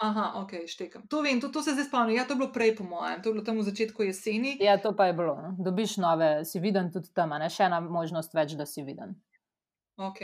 Aha, 0.00 0.30
ok, 0.40 0.52
štekam. 0.70 1.02
To 1.12 1.20
vem, 1.22 1.40
to, 1.42 1.50
to 1.52 1.62
se 1.62 1.74
zdaj 1.76 1.90
spomnim. 1.90 2.16
Ja, 2.16 2.24
to 2.24 2.32
je 2.32 2.40
bilo 2.40 2.52
prej, 2.52 2.72
po 2.78 2.84
mojem, 2.88 3.20
to 3.22 3.28
je 3.28 3.34
bilo 3.34 3.44
tam 3.44 3.58
v 3.60 3.66
začetku 3.66 4.06
jeseni. 4.06 4.54
Ja, 4.62 4.78
to 4.80 4.94
pa 4.96 5.10
je 5.10 5.16
bilo. 5.18 5.34
No. 5.36 5.50
Dobiš 5.58 5.98
nove, 6.00 6.30
si 6.48 6.60
viden 6.60 6.88
tudi 6.94 7.12
tam, 7.12 7.34
ne 7.36 7.50
še 7.52 7.66
ena 7.68 7.82
možnost 7.84 8.32
več, 8.36 8.54
da 8.56 8.64
si 8.66 8.84
viden. 8.86 9.12
Ok. 10.00 10.22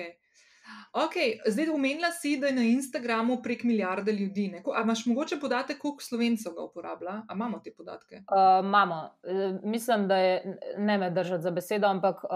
Okay, 0.96 1.36
zdaj, 1.46 1.68
omenila 1.68 2.08
si, 2.12 2.38
da 2.40 2.46
je 2.46 2.52
na 2.56 2.62
Instagramu 2.62 3.42
prek 3.42 3.64
milijarde 3.64 4.12
ljudi. 4.12 4.62
Ali 4.74 4.84
imaš 4.84 5.06
mogoče 5.06 5.40
podatek, 5.40 5.78
koliko 5.78 6.02
slovencev 6.02 6.52
ga 6.52 6.62
uporablja? 6.62 7.10
Ali 7.10 7.36
imamo 7.36 7.58
te 7.64 7.74
podatke? 7.74 8.16
Uh, 8.16 8.22
imamo. 8.64 9.10
Uh, 9.22 9.60
mislim, 9.62 10.08
da 10.08 10.16
je 10.16 10.58
ne 10.78 10.98
me 10.98 11.10
držati 11.10 11.42
za 11.42 11.50
besedo, 11.50 11.86
ampak 11.86 12.24
uh, 12.24 12.30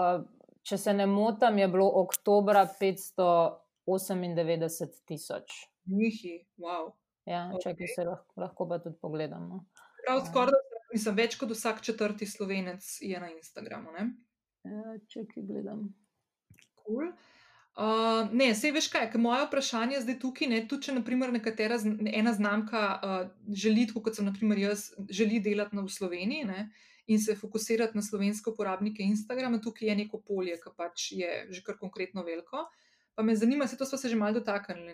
če 0.61 0.77
se 0.77 0.93
ne 0.93 1.07
motim, 1.07 1.57
je 1.57 1.67
bilo 1.67 1.91
oktobra 2.03 2.67
598 2.81 4.87
tisoč. 5.05 5.51
Mihi, 5.85 6.45
wow. 6.61 6.91
Ja, 7.25 7.51
če 7.63 7.69
okay. 7.73 7.87
se 7.95 8.03
lahko, 8.05 8.41
lahko 8.41 8.67
pa 8.69 8.79
tudi 8.81 8.97
pogledamo. 9.01 9.65
Prav, 10.05 10.25
skoraj, 10.29 10.53
mislim, 10.93 11.15
več 11.17 11.35
kot 11.41 11.49
vsak 11.53 11.81
četrti 11.85 12.25
slovenec 12.29 12.97
je 13.01 13.19
na 13.19 13.29
Instagramu. 13.33 13.89
Ne? 13.97 14.03
Ja, 14.69 14.81
če 15.09 15.19
ki 15.29 15.41
gledam. 15.49 15.79
Cool. 16.81 17.07
Uh, 17.81 18.27
ne, 18.31 18.51
se 18.55 18.69
veš 18.71 18.91
kaj, 18.93 19.07
moje 19.17 19.45
vprašanje 19.47 19.95
je 19.95 20.01
zdaj 20.03 20.17
tukaj. 20.21 20.47
Ne, 20.51 20.59
tudi 20.69 20.85
če 20.85 20.93
naprimer 20.99 21.31
nekatera 21.33 21.79
ena 22.13 22.33
znamka 22.37 22.81
uh, 22.93 23.15
želi, 23.63 23.87
kot 23.89 24.19
sem 24.19 24.27
naprimer 24.27 24.59
jaz, 24.61 24.91
želi 25.09 25.39
delati 25.41 25.75
na 25.75 25.81
v 25.81 25.89
Sloveniji 25.89 26.45
ne, 26.45 26.67
in 27.09 27.21
se 27.21 27.33
fokusirati 27.35 27.97
na 27.97 28.03
slovenske 28.05 28.51
uporabnike 28.51 29.01
Instagrama, 29.03 29.57
tukaj 29.65 29.89
je 29.89 29.95
neko 30.03 30.21
polje, 30.27 30.59
ki 30.61 30.75
pač 30.77 31.07
je 31.17 31.31
že 31.49 31.63
kar 31.65 31.79
konkretno 31.79 32.21
veliko. 32.27 32.67
Pa 33.17 33.25
me 33.25 33.35
zanima, 33.35 33.65
se 33.67 33.79
to 33.79 33.85
smo 33.89 33.97
se 33.97 34.13
že 34.13 34.19
malo 34.19 34.37
dotaknili 34.37 34.93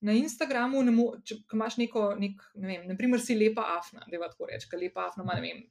na 0.00 0.18
Instagramu, 0.18 0.82
mo, 0.90 1.06
če 1.24 1.38
imaš 1.54 1.78
neko, 1.80 2.08
nek, 2.18 2.42
ne 2.58 2.72
vem, 2.72 2.90
naprimer 2.90 3.22
si 3.22 3.38
lepa 3.38 3.68
afna, 3.78 4.02
da 4.10 4.16
je 4.16 4.26
tako 4.34 4.50
ker 4.50 4.82
lepa 4.82 5.06
afna 5.06 5.22
ima, 5.22 5.38
ne 5.38 5.46
vem, 5.46 5.62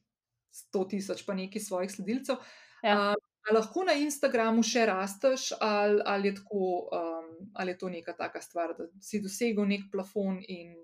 100 0.72 0.88
tisoč 0.90 1.26
pa 1.28 1.36
nekaj 1.36 1.62
svojih 1.62 1.92
sledilcev. 1.92 2.40
Ja. 2.84 3.12
Uh, 3.12 3.33
lahko 3.52 3.84
na 3.84 3.94
Instagramu 4.00 4.64
še 4.64 4.86
rasteš, 4.88 5.52
ali, 5.60 6.00
ali, 6.06 6.32
je 6.32 6.36
tako, 6.40 6.88
um, 6.96 7.32
ali 7.54 7.74
je 7.74 7.78
to 7.78 7.90
neka 7.90 8.14
taka 8.16 8.42
stvar, 8.42 8.76
da 8.78 8.88
si 9.04 9.20
dosegel 9.22 9.68
nek 9.68 9.90
plafon 9.92 10.40
in 10.48 10.78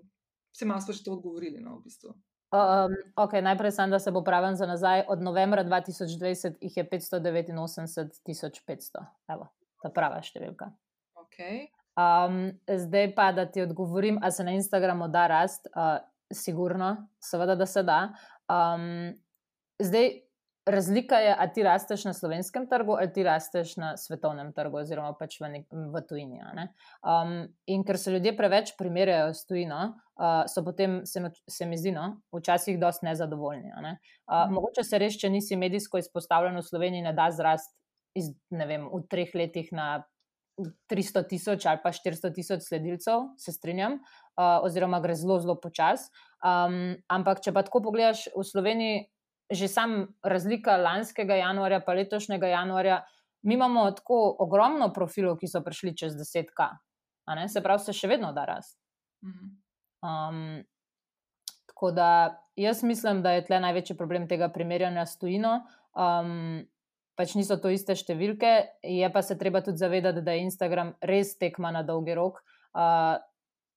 se 0.52 0.66
malo 0.66 0.80
smo 0.80 0.92
že 0.92 1.04
to 1.04 1.12
odgovorili, 1.12 1.60
no, 1.60 1.78
v 1.78 1.88
bistvu. 1.88 2.12
Um, 2.50 2.96
okay, 3.16 3.40
najprej 3.40 3.72
sem, 3.72 3.90
da 3.90 3.98
se 3.98 4.10
bo 4.10 4.24
pravim 4.26 4.56
za 4.56 4.66
nazaj. 4.66 5.04
Od 5.08 5.22
novembra 5.22 5.64
2020 5.64 6.58
jih 6.60 6.76
je 6.76 6.84
589 6.90 8.60
500, 8.66 9.04
evo, 9.30 9.46
ta 9.82 9.90
prava 9.94 10.18
številka. 10.22 10.72
Okay. 11.24 11.70
Um, 11.94 12.50
zdaj 12.66 13.14
pa, 13.14 13.30
da 13.32 13.46
ti 13.46 13.62
odgovorim, 13.62 14.18
ali 14.22 14.32
se 14.32 14.44
na 14.44 14.50
Instagramu 14.58 15.08
da 15.08 15.26
rast, 15.30 15.70
uh, 15.70 16.02
sigurno, 16.32 17.06
seveda, 17.22 17.54
da 17.54 17.66
se 17.66 17.82
da. 17.86 18.00
Um, 18.50 19.14
zdaj, 19.78 20.10
razlika 20.70 21.18
je, 21.22 21.34
ali 21.38 21.52
ti 21.54 21.62
rasteš 21.62 22.04
na 22.04 22.12
slovenskem 22.14 22.66
trgu 22.68 22.92
ali 22.92 23.12
ti 23.12 23.22
rasteš 23.22 23.76
na 23.76 23.96
svetovnem 23.96 24.52
trgu, 24.52 24.80
oziroma 24.82 25.12
pač 25.18 25.38
v, 25.40 25.48
nek, 25.54 25.66
v 25.70 26.02
tujini. 26.08 26.40
Um, 27.02 27.48
in 27.66 27.84
ker 27.84 27.98
se 27.98 28.12
ljudje 28.12 28.36
preveč 28.36 28.74
primerjajo 28.78 29.34
s 29.34 29.46
tujino, 29.46 29.80
uh, 30.18 30.44
so 30.50 30.64
potem, 30.64 31.00
se, 31.06 31.22
se 31.50 31.66
mi 31.66 31.78
zdi, 31.78 31.92
no, 31.96 32.20
včasih 32.36 32.78
dosti 32.80 33.06
nezadovoljni. 33.06 33.72
Ne? 33.82 33.96
Uh, 34.26 34.46
mm. 34.46 34.56
Mogoče 34.58 34.84
se 34.86 34.98
res, 35.02 35.18
če 35.20 35.30
nisi 35.30 35.58
medijsko 35.60 36.00
izpostavljen 36.02 36.58
v 36.58 36.64
Sloveniji, 36.66 37.06
ne 37.08 37.14
da 37.16 37.30
zrast 37.34 37.74
iz, 38.18 38.32
ne 38.50 38.66
vem, 38.66 38.88
v 38.90 39.04
treh 39.10 39.34
letih 39.34 39.70
na 39.76 40.00
300 40.92 41.22
tisoč 41.28 41.66
ali 41.66 41.80
pa 41.82 41.92
400 41.92 42.34
tisoč 42.34 42.66
sledilcev, 42.66 43.30
se 43.38 43.52
strinjam, 43.52 43.96
uh, 43.96 44.58
oziroma 44.66 45.00
gre 45.00 45.14
zelo, 45.16 45.38
zelo 45.40 45.56
počasi. 45.60 46.10
Um, 46.40 46.96
ampak, 47.12 47.42
če 47.44 47.52
pa 47.52 47.64
tako 47.66 47.82
pogledaš 47.88 48.26
v 48.36 48.44
Sloveniji, 48.44 49.08
že 49.50 49.68
sam 49.68 50.06
razlika 50.22 50.76
lanskega 50.76 51.34
januarja 51.34 51.80
pa 51.80 51.92
letošnjega 51.92 52.46
januarja, 52.46 53.02
mi 53.42 53.54
imamo 53.54 53.90
tako 53.90 54.36
ogromno 54.38 54.92
profilov, 54.92 55.38
ki 55.40 55.48
so 55.48 55.62
prišli 55.64 55.96
čez 55.96 56.14
10K, 56.18 56.68
se 57.48 57.62
pravi, 57.62 57.84
se 57.84 57.92
še 57.96 58.08
vedno 58.08 58.32
da 58.36 58.44
rast. 58.44 58.78
Um, 60.02 60.62
tako 61.66 61.90
da 61.96 62.10
jaz 62.56 62.82
mislim, 62.82 63.22
da 63.22 63.32
je 63.32 63.44
tle 63.44 63.60
največji 63.60 63.96
problem 63.96 64.28
tega 64.28 64.48
primerjanja 64.52 65.06
s 65.06 65.18
tujino. 65.18 65.62
Um, 65.94 66.66
pač 67.16 67.34
niso 67.36 67.56
to 67.60 67.72
iste 67.72 67.96
številke, 67.96 68.52
je 68.84 69.08
pa 69.12 69.22
se 69.22 69.36
treba 69.38 69.60
tudi 69.64 69.80
zavedati, 69.80 70.22
da 70.24 70.36
je 70.36 70.46
Instagram 70.46 70.94
res 71.04 71.34
tekma 71.40 71.72
na 71.72 71.82
dolgi 71.82 72.16
rok. 72.16 72.40
Uh, 72.70 73.18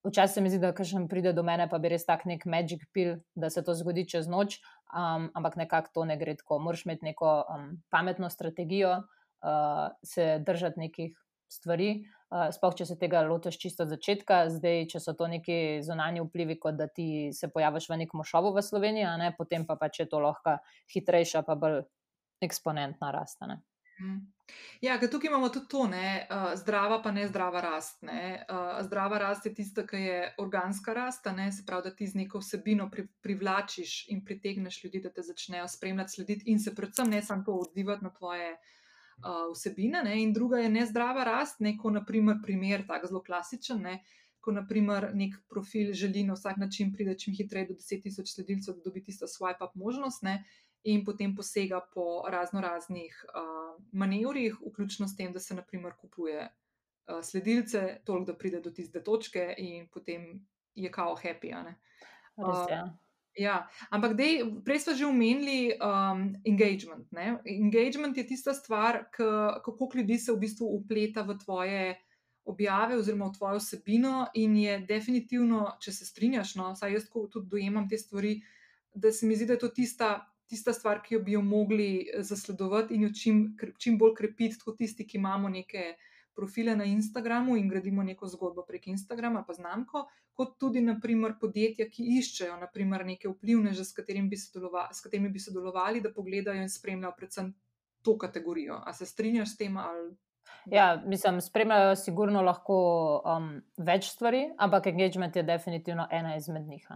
Včasih 0.03 0.33
se 0.33 0.41
mi 0.41 0.49
zdi, 0.49 0.59
da 0.59 0.73
kažem 0.75 1.07
pride 1.07 1.31
do 1.33 1.43
mene, 1.47 1.69
pa 1.71 1.77
bi 1.79 1.87
res 1.93 2.03
tak 2.03 2.25
nek 2.27 2.43
magic 2.45 2.81
pill, 2.91 3.21
da 3.39 3.49
se 3.49 3.63
to 3.63 3.71
zgodi 3.71 4.03
čez 4.09 4.27
noč, 4.27 4.57
um, 4.91 5.29
ampak 5.31 5.55
nekako 5.55 5.93
to 5.95 6.03
ne 6.09 6.17
gre 6.19 6.35
tako. 6.35 6.59
Moraš 6.59 6.83
imeti 6.85 7.07
neko 7.07 7.35
um, 7.47 7.69
pametno 7.89 8.29
strategijo, 8.29 8.97
uh, 8.99 9.87
se 10.03 10.43
držati 10.43 10.83
nekih 10.83 11.15
stvari, 11.47 11.89
uh, 12.35 12.49
sploh 12.51 12.75
če 12.75 12.89
se 12.89 12.99
tega 12.99 13.23
lotiš 13.23 13.61
čisto 13.61 13.87
od 13.87 13.95
začetka. 13.95 14.43
Zdaj, 14.51 14.89
če 14.91 14.99
so 14.99 15.15
to 15.15 15.31
neki 15.31 15.79
zunanji 15.87 16.25
vplivi, 16.27 16.59
kot 16.59 16.75
da 16.75 16.89
ti 16.91 17.31
se 17.31 17.47
pojaviš 17.47 17.87
v 17.93 18.03
nekem 18.03 18.27
šovu 18.27 18.51
v 18.57 18.65
Sloveniji, 18.65 19.07
ne, 19.23 19.31
potem 19.37 19.63
pa, 19.63 19.79
pa 19.79 19.87
če 19.87 20.09
to 20.11 20.19
lahko 20.19 20.57
hitrejša, 20.91 21.47
pa 21.47 21.55
bolj 21.55 21.85
eksponentna 22.43 23.15
rastane. 23.15 23.63
Mhm. 24.03 24.33
Ja, 24.81 24.97
ker 24.99 25.07
tukaj 25.09 25.29
imamo 25.29 25.47
tudi 25.49 25.69
to, 25.71 25.85
ne, 25.87 26.27
uh, 26.27 26.49
zdrava 26.59 26.99
pa 27.01 27.11
ne 27.11 27.23
zdrava 27.27 27.61
rast. 27.63 28.01
Ne. 28.03 28.45
Uh, 28.51 28.81
zdrava 28.83 29.17
rast 29.17 29.45
je 29.45 29.53
tista, 29.55 29.85
ki 29.87 30.01
je 30.01 30.17
organska 30.43 30.93
rast, 30.93 31.29
ne, 31.35 31.51
se 31.51 31.63
pravi, 31.65 31.87
da 31.87 31.95
ti 31.95 32.07
z 32.07 32.19
neko 32.19 32.41
vsebino 32.43 32.89
pri, 32.91 33.07
privlačiš 33.23 33.93
in 34.11 34.25
pritegneš 34.25 34.83
ljudi, 34.83 34.99
da 35.05 35.11
te 35.13 35.23
začnejo 35.23 35.67
spremljati, 35.67 36.11
slediti 36.11 36.51
in 36.51 36.59
se 36.59 36.75
predvsem 36.75 37.09
ne 37.09 37.21
samo 37.21 37.43
to 37.45 37.55
odzivati 37.63 38.03
na 38.03 38.11
tvoje 38.13 38.49
uh, 38.51 39.53
vsebine. 39.53 40.03
Ne. 40.03 40.19
In 40.23 40.33
druga 40.33 40.59
je 40.59 40.73
nezdrava 40.73 41.23
rast, 41.23 41.63
neko, 41.63 41.93
naprimer, 42.01 42.43
primer, 42.43 42.83
tako 42.87 43.07
zelo 43.13 43.23
klasičen. 43.23 43.81
Ne. 43.81 44.01
Ko 44.43 44.51
naprimer 44.51 45.13
nek 45.15 45.39
profil 45.49 45.93
želi 45.95 46.25
na 46.27 46.35
vsak 46.35 46.57
način 46.59 46.91
priti 46.93 47.19
čim 47.19 47.33
hitreje 47.33 47.69
do 47.69 47.79
10.000 47.79 48.27
sledilcev, 48.27 48.75
da 48.75 48.89
dobi 48.89 49.03
tisto 49.03 49.25
swipe 49.31 49.63
up 49.63 49.75
možnost, 49.75 50.23
ne, 50.27 50.43
in 50.83 51.03
potem 51.05 51.35
posega 51.35 51.79
po 51.93 52.23
razno 52.29 52.61
raznih 52.61 53.25
uh, 53.29 53.83
manevrih, 53.91 54.57
vključno 54.61 55.07
s 55.07 55.15
tem, 55.15 55.33
da 55.33 55.39
se 55.39 55.55
naprimer 55.55 55.93
kupuje 55.97 56.43
uh, 56.43 57.21
sledilce, 57.23 58.01
toliko, 58.05 58.31
da 58.31 58.37
pride 58.37 58.59
do 58.61 58.71
tiste 58.71 59.03
točke 59.03 59.55
in 59.57 59.87
potem 59.87 60.47
je 60.75 60.91
kao 60.91 61.15
happy. 61.15 61.53
Uh, 62.35 62.89
ja, 63.37 63.67
ampak 63.89 64.13
dej, 64.17 64.43
prej 64.65 64.79
smo 64.79 64.93
že 64.93 65.05
omenili 65.05 65.73
um, 65.77 66.35
engagement. 66.45 67.11
Ne? 67.11 67.39
Engagement 67.45 68.17
je 68.17 68.27
tista 68.27 68.53
stvar, 68.53 69.05
kako 69.11 69.89
ljudi 69.95 70.17
se 70.17 70.31
v 70.31 70.37
bistvu 70.37 70.67
upleta 70.67 71.21
v 71.21 71.37
tvoje. 71.37 71.95
Objave 72.45 72.97
oziroma 72.99 73.29
v 73.29 73.37
tvojo 73.37 73.55
vsebino, 73.55 74.25
in 74.35 74.57
je 74.59 74.79
definitivno, 74.83 75.77
če 75.79 75.93
se 75.95 76.05
strinjaš, 76.05 76.57
no, 76.59 76.73
saj 76.75 76.91
jaz 76.91 77.05
tudi 77.07 77.47
dojemam 77.47 77.87
te 77.87 77.95
stvari, 77.97 78.33
da 78.93 79.11
se 79.15 79.25
mi 79.25 79.35
zdi, 79.35 79.45
da 79.47 79.55
je 79.55 79.61
to 79.61 79.69
tista 79.71 80.32
tista 80.53 80.73
stvar, 80.73 81.01
ki 81.03 81.17
jo 81.17 81.21
bi 81.25 81.35
jo 81.35 81.41
mogli 81.41 81.91
eh, 82.05 82.23
zasledovati 82.23 82.95
in 82.95 83.07
jo 83.07 83.13
čim, 83.21 83.43
čim 83.81 83.97
bolj 83.97 84.15
krepiti, 84.21 84.61
kot 84.63 84.77
tisti, 84.79 85.07
ki 85.07 85.17
imamo 85.17 85.49
neke 85.49 85.93
profile 86.33 86.75
na 86.75 86.85
Instagramu 86.89 87.57
in 87.57 87.67
gradimo 87.69 88.03
neko 88.03 88.27
zgodbo 88.27 88.65
prek 88.65 88.87
Instagrama, 88.87 89.43
pa 89.47 89.53
znamko, 89.53 90.07
kot 90.33 90.55
tudi, 90.59 90.81
naprimer, 90.81 91.35
podjetja, 91.41 91.85
ki 91.93 92.07
iščejo 92.17 92.57
naprimer, 92.61 93.05
neke 93.05 93.29
vplivneže, 93.29 93.85
s 93.85 93.93
katerimi 93.93 94.31
bi, 94.31 94.39
s 94.39 95.03
katerimi 95.03 95.29
bi 95.29 95.41
sodelovali, 95.41 96.01
da 96.01 96.13
pogledajo 96.13 96.63
in 96.63 96.71
spremljajo 96.73 97.13
predvsem 97.17 97.53
to 98.03 98.17
kategorijo. 98.17 98.79
A 98.81 98.93
se 98.93 99.05
strinjaš 99.05 99.53
s 99.53 99.57
tem 99.61 99.77
ali 99.77 100.15
Ja, 100.71 101.01
mislim, 101.05 101.41
spremljajo 101.41 101.95
sigurno 101.95 102.41
lahko 102.41 102.75
um, 103.27 103.49
več 103.77 104.07
stvari, 104.13 104.45
ampak 104.57 104.87
engagement 104.87 105.35
je 105.35 105.43
definitivno 105.43 106.07
ena 106.11 106.35
izmed 106.35 106.67
njih. 106.67 106.87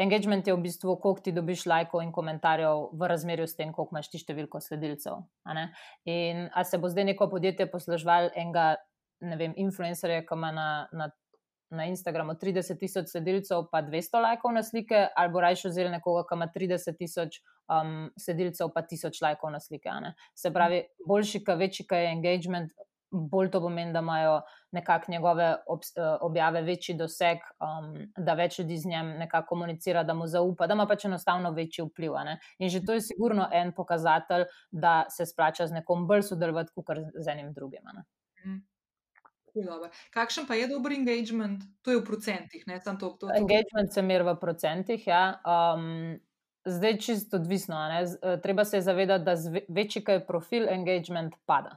Engagement 0.00 0.46
je 0.46 0.54
v 0.54 0.62
bistvu, 0.64 0.96
koliko 0.96 1.20
ti 1.20 1.32
dobiš 1.32 1.66
lajkov 1.66 2.02
in 2.02 2.12
komentarjev 2.12 2.86
v 2.92 3.08
razmerju 3.08 3.46
s 3.46 3.56
tem, 3.56 3.72
koliko 3.72 3.96
imaš 3.96 4.08
ti 4.12 4.20
številko 4.22 4.60
sledilcev. 4.64 5.24
In 6.08 6.46
a 6.48 6.64
se 6.64 6.78
bo 6.78 6.88
zdaj 6.88 7.12
neko 7.12 7.28
podjetje 7.30 7.68
poslužval 7.70 8.30
enega, 8.32 8.76
ne 9.20 9.36
vem, 9.36 9.52
influencerja, 9.60 10.24
ki 10.26 10.38
ima 10.38 10.52
na, 10.56 10.68
na, 10.92 11.10
na 11.72 11.86
Instagramu 11.90 12.38
30 12.40 12.80
tisoč 12.80 13.12
sledilcev, 13.12 13.66
pa 13.72 13.82
200 13.84 14.22
lajkov 14.24 14.54
na 14.56 14.62
slike, 14.64 15.02
ali 15.16 15.32
bo 15.32 15.42
raje 15.44 15.68
vzel 15.68 15.92
nekoga, 15.92 16.24
ki 16.28 16.40
ima 16.40 16.48
30 16.54 16.96
tisoč. 16.96 17.42
Um, 17.72 18.08
sledilcev 18.20 18.72
pa 18.74 18.82
tisoč 18.84 19.20
lajkov 19.22 19.52
na 19.52 19.60
slike. 19.60 19.92
Se 20.36 20.50
pravi, 20.52 20.82
boljši, 21.08 21.40
kaj 21.44 21.56
večji, 21.60 21.86
kaj 21.88 22.02
je 22.04 22.10
engagement, 22.16 22.72
bolj 23.12 23.50
to 23.50 23.60
pomeni, 23.60 23.92
da 23.92 23.98
imajo 23.98 24.40
nekako 24.72 25.12
njegove 25.12 25.56
ob, 25.66 25.80
eh, 25.96 26.16
objave 26.20 26.62
večji 26.62 26.94
doseg, 26.94 27.38
um, 27.60 27.94
da 28.16 28.34
več 28.34 28.58
ljudi 28.58 28.76
z 28.76 28.88
njim 28.88 29.06
nekako 29.18 29.48
komunicira, 29.48 30.02
da 30.02 30.14
mu 30.14 30.26
zaupa, 30.26 30.66
da 30.66 30.74
ima 30.74 30.86
pač 30.86 31.04
enostavno 31.04 31.50
večji 31.50 31.84
vpliv. 31.84 32.12
Ne? 32.24 32.38
In 32.58 32.68
že 32.68 32.84
to 32.84 32.92
je 32.92 33.00
sigurno 33.00 33.48
en 33.52 33.72
pokazatelj, 33.72 34.44
da 34.70 35.04
se 35.10 35.26
splača 35.26 35.66
z 35.66 35.72
nekom 35.72 36.06
bolj 36.06 36.22
sodelovati, 36.22 36.72
kot 36.74 36.96
z 37.14 37.28
enim 37.28 37.52
drugim. 37.52 37.82
Mm. 38.46 38.60
Kakšen 40.10 40.46
pa 40.48 40.54
je 40.54 40.68
dober 40.68 40.92
engagement? 40.92 41.62
To 41.82 41.90
je 41.90 42.00
v 42.00 42.04
procentih. 42.04 42.64
To, 42.64 42.96
to, 42.96 43.10
to. 43.20 43.32
Engagement 43.36 43.92
se 43.92 44.02
meri 44.02 44.24
v 44.24 44.36
procentih. 44.40 45.06
Ja. 45.06 45.40
Um, 45.44 46.16
zdaj, 46.64 46.98
čisto 46.98 47.36
odvisno. 47.36 47.76
Eh, 47.76 48.40
treba 48.42 48.64
se 48.64 48.80
zavedati, 48.80 49.24
da 49.24 49.34
večji 49.68 50.04
je 50.08 50.26
profil, 50.26 50.68
engagement 50.68 51.34
pada. 51.44 51.76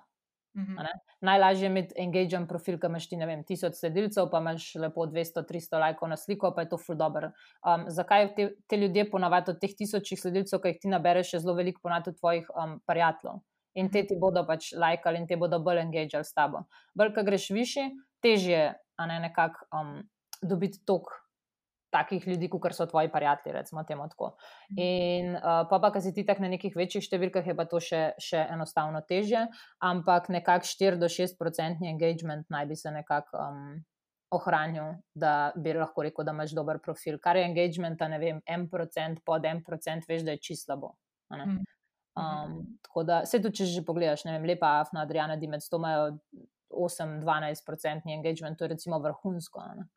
-hmm. 0.55 0.99
Najlažje 1.21 1.65
je 1.65 1.69
imeti 1.69 1.95
engagemen 1.97 2.47
profil, 2.47 2.79
ki 2.79 2.87
imaš 2.87 3.09
ti, 3.09 3.17
ne 3.17 3.25
vem, 3.25 3.43
tisoč 3.43 3.73
sledilcev, 3.79 4.29
pa 4.31 4.39
imaš 4.39 4.75
lepo 4.75 5.05
200-300 5.05 5.79
lajkov 5.79 6.09
na 6.09 6.17
sliko, 6.17 6.53
pa 6.55 6.61
je 6.61 6.69
to 6.69 6.77
full 6.77 6.97
dobro. 6.97 7.31
Um, 7.65 7.85
zakaj 7.87 8.35
te, 8.35 8.49
te 8.67 8.77
ljudje 8.77 9.09
ponavadi 9.11 9.51
od 9.51 9.59
teh 9.59 9.75
tisočih 9.77 10.19
sledilcev, 10.21 10.61
ki 10.61 10.67
jih 10.67 10.79
ti 10.81 10.87
nabereš, 10.87 11.33
je 11.33 11.39
zelo 11.39 11.53
veliko 11.53 11.81
ponavadi 11.83 12.15
tvojih 12.19 12.49
um, 12.55 12.79
prijateljev. 12.87 13.41
In 13.75 13.91
te 13.91 14.05
ti 14.07 14.15
bodo 14.19 14.45
pač 14.47 14.71
lajkali 14.71 15.19
in 15.19 15.27
te 15.27 15.35
bodo 15.35 15.59
bolj 15.59 15.81
engagirali 15.81 16.25
s 16.25 16.33
tabo. 16.33 16.63
Bolj, 16.95 17.13
ko 17.15 17.23
greš 17.23 17.49
višji, 17.51 17.89
težje 18.23 18.57
je 18.57 19.07
ne, 19.07 19.19
nekako 19.19 19.67
um, 19.75 20.09
dobiti 20.41 20.79
tok 20.85 21.24
takih 21.95 22.27
ljudi, 22.27 22.49
kot 22.51 22.75
so 22.75 22.87
tvoji 22.91 23.09
prijatelji, 23.11 23.55
recimo 23.55 23.83
temu 23.87 24.09
tako. 24.11 24.33
Mhm. 24.71 24.83
In 24.83 25.35
uh, 25.35 25.63
pa, 25.69 25.79
pa, 25.79 25.91
kar 25.95 26.03
si 26.03 26.13
ti 26.13 26.25
tak 26.27 26.43
na 26.43 26.51
nekih 26.51 26.75
večjih 26.75 27.07
številkah, 27.07 27.47
je 27.47 27.55
pa 27.57 27.65
to 27.71 27.79
še, 27.79 28.03
še 28.21 28.45
enostavno 28.55 29.01
teže, 29.07 29.47
ampak 29.79 30.29
nekako 30.33 30.67
4 30.67 31.01
do 31.01 31.11
6 31.11 31.37
procentni 31.39 31.91
engagement 31.91 32.49
naj 32.53 32.65
bi 32.69 32.79
se 32.79 32.91
nekako 32.91 33.39
um, 33.39 33.77
ohranil, 34.35 34.97
da 35.15 35.51
bi 35.55 35.73
lahko 35.73 36.03
rekel, 36.03 36.25
da 36.25 36.33
imaš 36.35 36.55
dober 36.57 36.79
profil. 36.83 37.19
Kar 37.21 37.39
je 37.39 37.45
engagement, 37.47 38.01
ne 38.11 38.19
vem, 38.19 38.41
en 38.45 38.67
procent, 38.69 39.21
pod 39.25 39.45
en 39.45 39.63
procent, 39.63 40.05
veš, 40.09 40.25
da 40.25 40.35
je 40.35 40.43
čisto 40.49 40.73
slabo. 40.73 40.95
Um, 42.15 42.77
tako 42.85 43.03
da 43.03 43.25
se 43.27 43.41
tudi, 43.43 43.59
če 43.59 43.65
že 43.73 43.83
pogledaš, 43.85 44.25
ne 44.27 44.37
vem, 44.37 44.47
lepa 44.47 44.77
Afna, 44.81 45.03
Adriana 45.03 45.35
Dimec, 45.39 45.67
to 45.69 45.79
imajo 45.81 46.15
8-12 46.71 47.65
procentni 47.67 48.15
engagement, 48.15 48.57
to 48.57 48.65
je 48.65 48.75
recimo 48.75 48.99
vrhunsko. 49.03 49.63
Ne? 49.75 49.87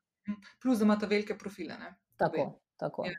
Plus 0.62 0.78
da 0.78 0.84
imate 0.84 1.06
velike 1.06 1.38
profile. 1.38 1.78
Ne? 1.78 1.94
Tako, 2.16 2.60
tako. 2.76 3.06
Ja. 3.06 3.12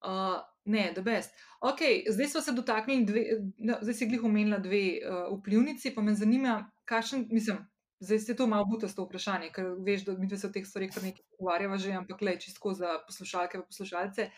Uh, 0.00 0.40
ne, 0.64 0.92
da 0.96 1.02
best. 1.02 1.34
Okay, 1.60 2.02
zdaj 2.08 2.26
smo 2.26 2.40
se 2.40 2.52
dotaknili, 2.52 3.04
dve, 3.04 3.24
no, 3.58 3.76
zdaj 3.82 3.94
si 3.94 4.08
glih 4.08 4.24
omenila 4.24 4.58
dve 4.58 4.84
uh, 5.04 5.38
vplivnici, 5.38 5.92
pa 5.94 6.02
me 6.02 6.14
zanima, 6.14 6.70
kakšen, 6.88 7.26
mislim, 7.30 7.58
zdaj 8.00 8.18
se 8.18 8.36
to 8.36 8.46
malo 8.46 8.64
buta 8.64 8.88
s 8.88 8.96
to 8.96 9.04
vprašanje, 9.04 9.50
ker 9.52 9.74
veš, 9.84 10.06
da 10.08 10.16
mi 10.18 10.28
dve 10.28 10.38
se 10.40 10.48
o 10.48 10.54
teh 10.54 10.64
stvarih 10.66 10.92
kar 10.94 11.04
nekaj 11.04 11.24
pogovarjava 11.36 11.76
že, 11.78 11.92
ampak 11.98 12.22
le 12.22 12.38
čisto 12.40 12.72
za 12.74 12.96
poslušalke 13.06 13.58
in 13.58 13.66
poslušalce. 13.68 14.30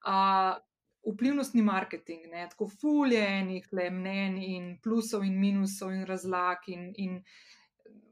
Uh, 0.00 0.56
vplivnostni 1.04 1.62
marketing, 1.62 2.26
ne, 2.32 2.46
tako 2.50 2.68
fuljenih 2.80 3.68
mnen 3.72 4.36
in 4.36 4.72
plusov 4.82 5.24
in 5.24 5.38
minusov 5.40 5.92
in 5.92 6.04
razlag 6.06 6.64
in, 6.68 6.92
in 6.96 7.20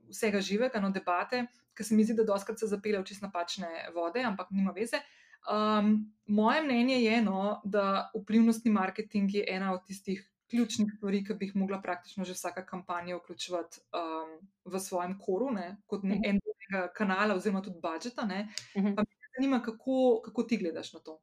vsega 0.08 0.40
živega, 0.40 0.80
no 0.80 0.90
debate 0.90 1.46
ker 1.78 1.86
se 1.86 1.94
mi 1.94 2.04
zdi, 2.04 2.16
da 2.18 2.26
doskrat 2.26 2.58
se 2.58 2.66
zapeljejo 2.66 3.04
čist 3.06 3.22
napačne 3.22 3.68
vode, 3.94 4.24
ampak 4.26 4.50
nima 4.50 4.74
veze. 4.74 4.98
Um, 5.46 5.92
moje 6.26 6.62
mnenje 6.64 6.96
je, 7.04 7.20
no, 7.22 7.60
da 7.64 7.84
vplivnostni 8.14 8.72
marketing 8.74 9.30
je 9.34 9.44
ena 9.48 9.70
od 9.76 9.86
tistih 9.86 10.24
ključnih 10.50 10.90
stvari, 10.96 11.22
ki 11.24 11.34
bi 11.36 11.46
jih 11.46 11.56
mogla 11.56 11.78
praktično 11.80 12.24
že 12.24 12.32
vsaka 12.32 12.62
kampanja 12.66 13.16
vključevati 13.16 13.80
um, 13.94 14.34
v 14.64 14.80
svojem 14.80 15.14
koru, 15.20 15.50
ne, 15.52 15.76
kot 15.86 16.02
ne, 16.02 16.16
Mhm. 16.16 16.24
enega 16.24 16.88
kanala, 16.96 17.34
oziroma 17.34 17.62
tudi 17.62 17.78
budžeta. 17.80 18.24
Ne. 18.26 18.48
Mhm. 18.76 18.94
Pa 18.96 19.02
me 19.02 19.32
zanima, 19.38 19.62
kako, 19.62 20.20
kako 20.24 20.42
ti 20.42 20.56
gledaš 20.56 20.92
na 20.92 21.00
to. 21.00 21.18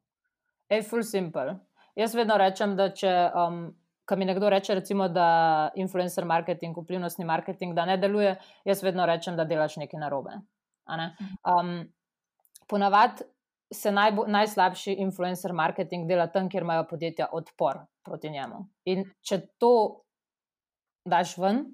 Je 0.70 0.82
full 0.82 1.02
simple. 1.02 1.58
Jaz 1.94 2.14
vedno 2.14 2.36
rečem, 2.38 2.76
da 2.76 2.88
če. 2.90 3.12
Um, 3.34 3.76
Ko 4.06 4.16
mi 4.16 4.24
nekdo 4.24 4.48
reče, 4.50 4.74
recimo, 4.78 5.08
da 5.08 5.70
influencer 5.74 6.24
marketing, 6.24 6.76
vplivnostni 6.78 7.24
marketing, 7.26 7.74
da 7.74 7.84
ne 7.84 7.96
deluje, 7.98 8.36
jaz 8.64 8.82
vedno 8.82 9.06
rečem, 9.06 9.36
da 9.36 9.44
delaš 9.44 9.76
nekaj 9.82 10.00
narobe. 10.00 10.38
Ne? 10.86 11.08
um, 11.50 11.80
ponavadi 12.70 13.26
se 13.74 13.90
najbo, 13.92 14.26
najslabši 14.30 14.92
influencer 15.02 15.52
marketing 15.52 16.06
dela 16.08 16.26
tam, 16.30 16.48
kjer 16.48 16.62
imajo 16.62 16.86
podjetja 16.90 17.26
odpor 17.32 17.80
proti 18.04 18.30
njemu. 18.30 18.66
In 18.84 19.04
če 19.26 19.40
to 19.58 19.72
daš 21.06 21.36
ven, 21.38 21.64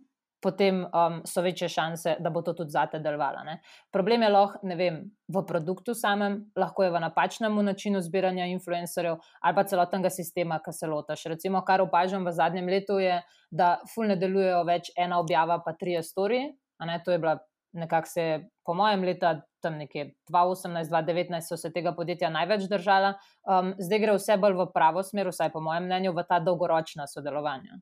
potem 0.43 0.82
um, 0.84 1.20
so 1.24 1.43
večje 1.43 1.68
šanse, 1.68 2.16
da 2.20 2.30
bo 2.30 2.43
to 2.43 2.53
tudi 2.53 2.70
zate 2.70 2.99
delovalo. 2.99 3.45
ne. 3.45 3.61
Problem 3.93 4.22
je 4.22 4.28
lahko, 4.28 4.59
ne 4.62 4.76
vem, 4.76 4.99
v 5.28 5.45
produktu 5.47 5.95
samem, 5.95 6.40
lahko 6.57 6.84
je 6.84 6.90
v 6.90 7.01
napačnem 7.01 7.64
načinu 7.64 8.01
zbiranja 8.01 8.47
influencerjev 8.51 9.16
ali 9.40 9.55
pa 9.55 9.64
celotnega 9.64 10.11
sistema, 10.11 10.59
ki 10.64 10.72
se 10.72 10.86
lotaš. 10.86 11.24
Recimo, 11.24 11.62
kar 11.62 11.80
opažam 11.80 12.26
v 12.26 12.32
zadnjem 12.32 12.66
letu, 12.66 12.99
je, 12.99 13.22
da 13.51 13.78
ful 13.95 14.11
ne 14.11 14.16
delujejo 14.16 14.64
več 14.64 14.90
ena 14.97 15.20
objava, 15.20 15.62
pa 15.64 15.72
tri 15.72 15.97
story. 16.03 16.51
a 16.78 16.86
Ne, 16.86 17.03
to 17.05 17.12
je 17.12 17.18
bila 17.18 17.38
nekako 17.72 18.09
se, 18.09 18.40
po 18.64 18.74
mojem, 18.74 19.05
leta 19.05 19.40
tam 19.61 19.76
nekje 19.78 20.14
2018-2019 20.30 21.40
so 21.40 21.57
se 21.57 21.72
tega 21.72 21.93
podjetja 21.95 22.30
največ 22.30 22.66
držala. 22.70 23.14
Um, 23.47 23.74
zdaj 23.78 24.01
gre 24.03 24.16
vse 24.16 24.36
bolj 24.36 24.59
v 24.59 24.66
pravo 24.74 25.03
smer, 25.03 25.30
vsaj 25.30 25.53
po 25.53 25.62
mojem 25.64 25.86
mnenju, 25.86 26.12
v 26.12 26.24
ta 26.28 26.40
dolgoročna 26.43 27.07
sodelovanja. 27.07 27.78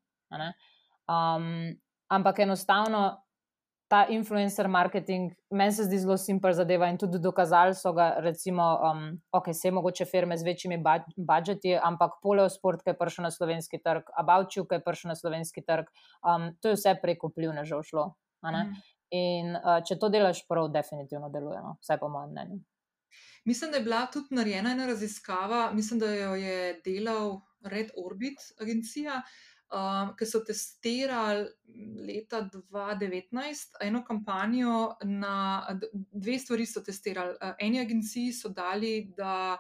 Um, 1.09 1.73
ampak 2.11 2.39
enostavno 2.39 3.23
ta 3.91 4.05
influencer 4.07 4.69
marketing, 4.69 5.33
meni 5.51 5.73
se 5.75 5.85
zdi 5.89 5.99
zelo 5.99 6.15
simpel 6.17 6.53
zadeva 6.55 6.87
in 6.87 6.99
tudi 6.99 7.19
dokazali 7.19 7.75
so 7.75 7.91
ga, 7.93 8.13
recimo, 8.23 8.67
um, 8.87 9.01
ok, 9.35 9.51
se 9.55 9.73
mogoče 9.75 10.07
firme 10.07 10.37
z 10.39 10.47
večjimi 10.47 10.79
bud- 10.79 11.11
budžeti, 11.17 11.75
ampak 11.75 12.21
Poleosport, 12.23 12.85
ki 12.85 12.93
je 12.93 12.99
prišel 12.99 13.27
na 13.27 13.33
slovenski 13.35 13.83
trg, 13.83 14.13
Abavčuk, 14.23 14.69
ki 14.71 14.79
je 14.79 14.85
prišel 14.87 15.11
na 15.11 15.17
slovenski 15.19 15.67
trg, 15.67 15.91
um, 16.23 16.53
to 16.63 16.71
je 16.71 16.79
vse 16.79 16.95
preko 17.03 17.33
vplivnežev 17.33 17.83
šlo. 17.83 18.13
Mhm. 18.47 18.79
In 19.11 19.57
uh, 19.59 19.81
če 19.83 19.99
to 19.99 20.09
delaš 20.09 20.45
prav, 20.47 20.71
definitivno 20.71 21.33
deluje, 21.35 21.59
no? 21.59 21.75
vsaj 21.83 21.99
po 21.99 22.09
mojem 22.09 22.31
mnenju. 22.31 22.61
Mislim, 23.45 23.73
da 23.73 23.81
je 23.81 23.85
bila 23.89 24.05
tudi 24.07 24.39
narejena 24.39 24.71
ena 24.77 24.87
raziskava, 24.87 25.73
mislim, 25.75 25.99
da 25.99 26.15
jo 26.15 26.35
je 26.39 26.81
delal 26.85 27.41
Red 27.67 27.91
Orbit 27.99 28.39
agencija, 28.63 29.19
um, 29.73 30.15
ki 30.17 30.27
so 30.27 30.41
testirali 30.45 31.47
leta 32.07 32.43
2019 32.53 33.77
eno 33.81 34.05
kampanjo 34.05 34.95
na 35.05 35.67
dve 36.13 36.39
stvari 36.39 36.67
so 36.67 36.81
testirali. 36.81 37.37
Uh, 37.41 37.55
Eni 37.59 37.81
agenciji 37.81 38.33
so 38.33 38.49
dali, 38.49 39.13
da 39.17 39.59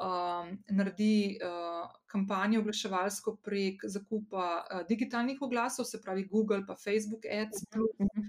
um, 0.00 0.58
naredi 0.68 1.38
uh, 1.42 1.88
kampanjo 2.06 2.60
oglaševalsko 2.60 3.36
prek 3.36 3.80
zakupa 3.88 4.64
uh, 4.72 4.82
digitalnih 4.88 5.38
oglasov, 5.42 5.84
se 5.84 6.00
pravi 6.02 6.24
Google 6.24 6.66
pa 6.66 6.74
Facebook 6.76 7.24
Ads, 7.26 7.64
plus, 7.70 7.90
Mhm. 7.98 8.26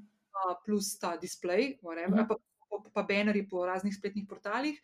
uh, 0.49 0.55
plus 0.65 0.99
ta 0.99 1.17
display, 1.17 1.77
whatever, 1.81 2.21
Mhm. 2.21 2.27
pa, 2.27 2.35
pa, 2.69 2.89
pa 2.93 3.03
banerji 3.03 3.47
po 3.49 3.65
raznih 3.65 3.95
spletnih 3.95 4.25
portalih. 4.29 4.79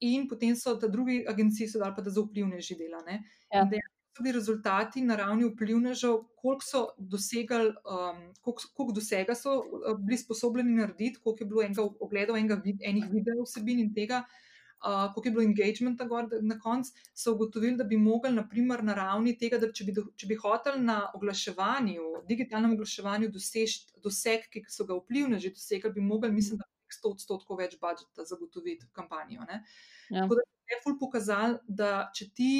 In 0.00 0.28
potem 0.28 0.56
so 0.56 0.74
ta 0.76 0.88
drugi 0.88 1.24
agenciji 1.28 1.68
so 1.68 1.78
dali 1.78 1.94
pa, 1.96 2.02
da 2.02 2.10
za 2.10 2.20
vplivneži 2.20 2.74
dela. 2.76 3.00
Ne? 3.06 3.22
Ja. 3.52 3.62
In 3.62 3.68
dejansko 3.70 3.93
bili 4.22 4.32
rezultati 4.32 5.02
na 5.02 5.16
ravni 5.16 5.48
vplivnežev, 5.48 6.20
koliko 6.36 6.64
so 6.64 6.86
dosegali, 6.98 7.68
um, 7.70 8.22
koliko, 8.40 8.62
koliko 8.74 8.94
dosega 9.00 9.34
so 9.34 9.58
uh, 9.58 9.98
bili 9.98 10.18
sposobni 10.18 10.62
narediti, 10.62 11.20
koliko 11.24 11.44
je 11.44 11.48
bilo 11.48 11.62
enega 11.62 11.82
ogledov, 12.00 12.36
enega 12.36 12.60
vid, 12.64 12.82
enih 12.82 13.08
videov 13.10 13.44
vsebin 13.48 13.80
in 13.82 13.94
tega, 13.94 14.22
uh, 14.22 15.08
koliko 15.14 15.28
je 15.28 15.32
bilo 15.32 15.46
engagementa 15.48 16.04
gor 16.04 16.28
na 16.42 16.58
koncu, 16.58 16.92
so 17.14 17.34
ugotovili, 17.34 17.76
da 17.76 17.84
bi 17.84 17.96
mogli 17.96 18.32
naprimer 18.32 18.84
na 18.84 18.94
ravni 18.94 19.34
tega, 19.38 19.58
da 19.58 19.72
če 19.72 19.88
bi, 19.88 19.96
če 20.16 20.30
bi 20.30 20.38
hoteli 20.38 20.84
na 20.84 21.00
oglaševanju, 21.14 22.12
digitalnem 22.28 22.76
oglaševanju 22.78 23.32
doseči 23.34 23.98
doseg, 24.04 24.46
ki 24.52 24.66
so 24.68 24.86
ga 24.86 24.96
vplivneži 25.00 25.50
dosegli, 25.56 25.92
bi 25.98 26.04
mogli, 26.04 26.32
mislim, 26.32 26.62
da 26.62 26.70
100 26.94 27.14
odstotkov 27.16 27.58
več 27.58 27.76
budžeta 27.80 28.26
zagotoviti 28.28 28.86
v 28.86 28.94
kampanjo. 28.94 29.44
Ne? 29.48 29.62
Ja. 30.10 30.22
Tako 30.22 30.38
da 30.38 30.46
je 30.70 30.80
ful 30.84 30.98
pokazal, 31.00 31.58
da 31.66 31.92
če 32.14 32.30
ti 32.36 32.52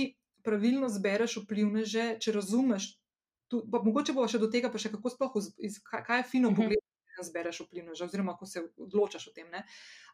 pravilno 0.44 0.88
zbereš 0.92 1.38
vplivneže, 1.44 2.14
če 2.20 2.32
razumeš, 2.36 2.92
tu, 3.48 3.64
pa 3.70 3.80
mogoče 3.84 4.14
bo 4.16 4.26
še 4.28 4.40
do 4.42 4.50
tega, 4.52 4.70
pa 4.72 4.80
še 4.80 4.92
kako 4.94 5.12
sploh, 5.12 5.36
iz, 5.40 5.50
iz, 5.58 5.82
kaj, 5.84 6.04
kaj 6.06 6.22
je 6.22 6.30
fino 6.30 6.52
Mhm. 6.52 6.56
pogled, 6.60 6.82
da 7.16 7.26
zbereš 7.26 7.60
vplivneže, 7.66 8.04
oziroma 8.04 8.36
ko 8.36 8.46
se 8.46 8.64
odločaš 8.76 9.28
o 9.30 9.34
tem. 9.34 9.50
Ne? 9.52 9.64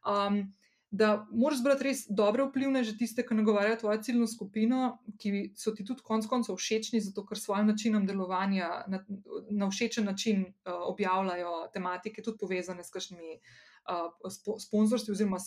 Um, 0.04 0.42
da 0.90 1.26
moraš 1.30 1.60
zbrati 1.62 1.84
res 1.86 2.00
dobre 2.10 2.44
vplivneže, 2.48 2.96
tiste, 2.98 3.22
ki 3.22 3.36
nagovarjajo 3.38 3.78
tvojo 3.84 4.02
ciljno 4.02 4.26
skupino, 4.26 4.98
ki 5.22 5.52
so 5.56 5.70
ti 5.70 5.86
tudi 5.86 6.02
konec 6.02 6.26
koncev 6.26 6.58
všečni, 6.58 7.00
zato 7.00 7.22
ker 7.26 7.38
s 7.38 7.46
svojim 7.46 7.70
načinom 7.70 8.06
delovanja 8.06 8.70
na, 8.90 8.98
na 9.50 9.70
všečen 9.70 10.04
način 10.10 10.48
uh, 10.50 10.82
objavljajo 10.90 11.70
tematike, 11.72 12.26
tudi 12.26 12.42
povezane 12.42 12.82
s 12.84 12.90
kakšnimi 12.90 13.36
uh, 13.38 13.69
sponzorstvi 14.58 15.12
oziroma 15.12 15.38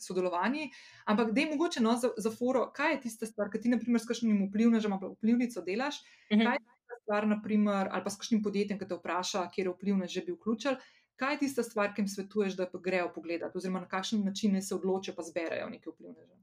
sodelovanji. 0.00 0.70
Ampak, 1.04 1.32
da 1.32 1.40
je 1.40 1.50
mogoče 1.50 1.82
no, 1.82 1.96
za, 1.96 2.10
za 2.16 2.30
foro, 2.30 2.66
kaj 2.74 2.92
je 2.92 3.00
tista 3.00 3.26
stvar, 3.26 3.50
ki 3.50 3.60
ti, 3.60 3.68
na 3.68 3.78
primer, 3.78 4.00
s 4.00 4.08
kakšnim 4.08 4.48
vplivnežem 4.48 4.92
ali 4.92 5.14
vplivnico 5.14 5.62
delaš, 5.62 6.02
Mhm. 6.32 6.42
kaj 6.42 6.54
je 6.54 6.58
tista 6.58 7.00
stvar, 7.02 7.26
naprimer, 7.26 7.88
ali 7.92 8.04
pa 8.04 8.10
s 8.10 8.16
kakšnim 8.16 8.42
podjetjem, 8.42 8.78
ki 8.78 8.88
te 8.88 8.94
vpraša, 8.94 9.48
kje 9.54 9.64
je 9.64 9.70
vplivnež 9.70 10.10
že 10.12 10.20
bi 10.26 10.32
vključil. 10.32 10.76
Kaj 11.16 11.34
je 11.34 11.38
tista 11.38 11.62
stvar, 11.62 11.94
ki 11.94 12.02
jim 12.02 12.08
svetuješ, 12.08 12.56
da 12.56 12.66
grejo 12.72 13.12
pogledat, 13.14 13.56
oziroma 13.56 13.80
na 13.80 13.88
kakšen 13.88 14.24
način 14.24 14.62
se 14.62 14.74
odločijo, 14.74 15.14
pa 15.14 15.22
zberejo 15.22 15.68
neke 15.70 15.90
vplivneže? 15.90 16.42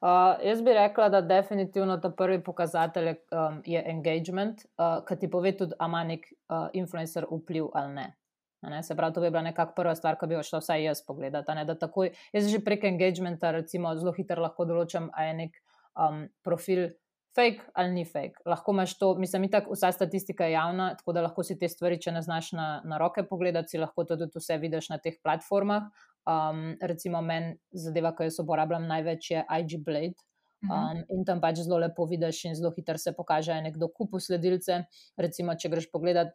Uh, 0.00 0.36
jaz 0.44 0.60
bi 0.62 0.72
rekla, 0.72 1.08
da 1.08 1.20
definitivno 1.20 1.96
ta 1.96 2.10
prvi 2.10 2.42
pokazatelj 2.44 3.08
um, 3.08 3.62
je 3.64 3.82
engagement, 3.86 4.66
uh, 4.76 5.00
ki 5.08 5.16
ti 5.16 5.30
pove 5.30 5.56
tudi, 5.56 5.72
ali 5.78 5.88
ima 5.88 6.04
nek 6.04 6.26
uh, 6.48 6.68
influencer 6.72 7.24
vpliv 7.30 7.70
ali 7.72 7.94
ne. 7.94 8.06
Ne, 8.62 8.82
se 8.82 8.96
pravi, 8.96 9.14
to 9.14 9.20
bi 9.20 9.30
bila 9.30 9.42
nekakšna 9.46 9.74
prva 9.76 9.94
stvar, 9.94 10.16
ki 10.18 10.26
bi 10.30 10.34
jo 10.38 10.42
šla 10.42 10.60
vsaj 10.62 10.84
jaz 10.88 11.02
pogledati. 11.06 11.54
Ne, 11.54 11.64
da 11.68 11.76
takoj, 11.78 12.12
jaz 12.32 12.48
že 12.50 12.62
prek 12.64 12.86
engagementa, 12.88 13.52
recimo, 13.54 13.92
zelo 13.98 14.14
hitro 14.16 14.42
lahko 14.42 14.64
določam, 14.64 15.10
ali 15.14 15.28
je 15.28 15.34
nek 15.42 15.58
um, 15.94 16.24
profil 16.44 16.88
fake 17.36 17.60
ali 17.74 17.92
ni 17.92 18.04
fake. 18.08 18.40
Lahko 18.48 18.72
imaš 18.72 18.96
to, 18.98 19.14
mislim, 19.20 19.44
itak 19.44 19.68
vsa 19.70 19.92
statistika 19.92 20.48
je 20.48 20.56
javna, 20.56 20.94
tako 20.96 21.12
da 21.12 21.26
lahko 21.26 21.44
si 21.44 21.58
te 21.60 21.68
stvari, 21.68 22.00
če 22.00 22.14
ne 22.16 22.22
znaš 22.24 22.52
na, 22.56 22.68
na 22.84 22.98
roke 22.98 23.26
pogledati, 23.28 23.74
si 23.74 23.82
lahko 23.82 24.06
to 24.08 24.16
tudi 24.16 24.40
vse 24.40 24.56
vidiš 24.62 24.88
na 24.94 24.98
teh 25.02 25.18
platformah. 25.22 25.90
Um, 26.26 26.62
recimo, 26.80 27.20
meni 27.22 27.58
zadeva, 27.70 28.14
ki 28.16 28.30
jo 28.30 28.46
uporabljam 28.46 28.88
največ, 28.88 29.30
je 29.34 29.44
IG 29.60 29.78
Blade. 29.84 30.16
Um, 30.66 31.04
in 31.12 31.22
tam 31.28 31.38
pač 31.38 31.60
zelo 31.60 31.78
lepo 31.78 32.08
vidiš, 32.08 32.40
in 32.48 32.56
zelo 32.58 32.72
hitro 32.74 32.98
se 32.98 33.12
pokaže, 33.14 33.52
da 33.52 33.60
je 33.60 33.66
nekdo 33.68 33.90
kupil 33.92 34.22
sledilce. 34.24 34.80
Recimo, 35.20 35.54
če 35.54 35.70
greš 35.70 35.90
pogledat 35.92 36.32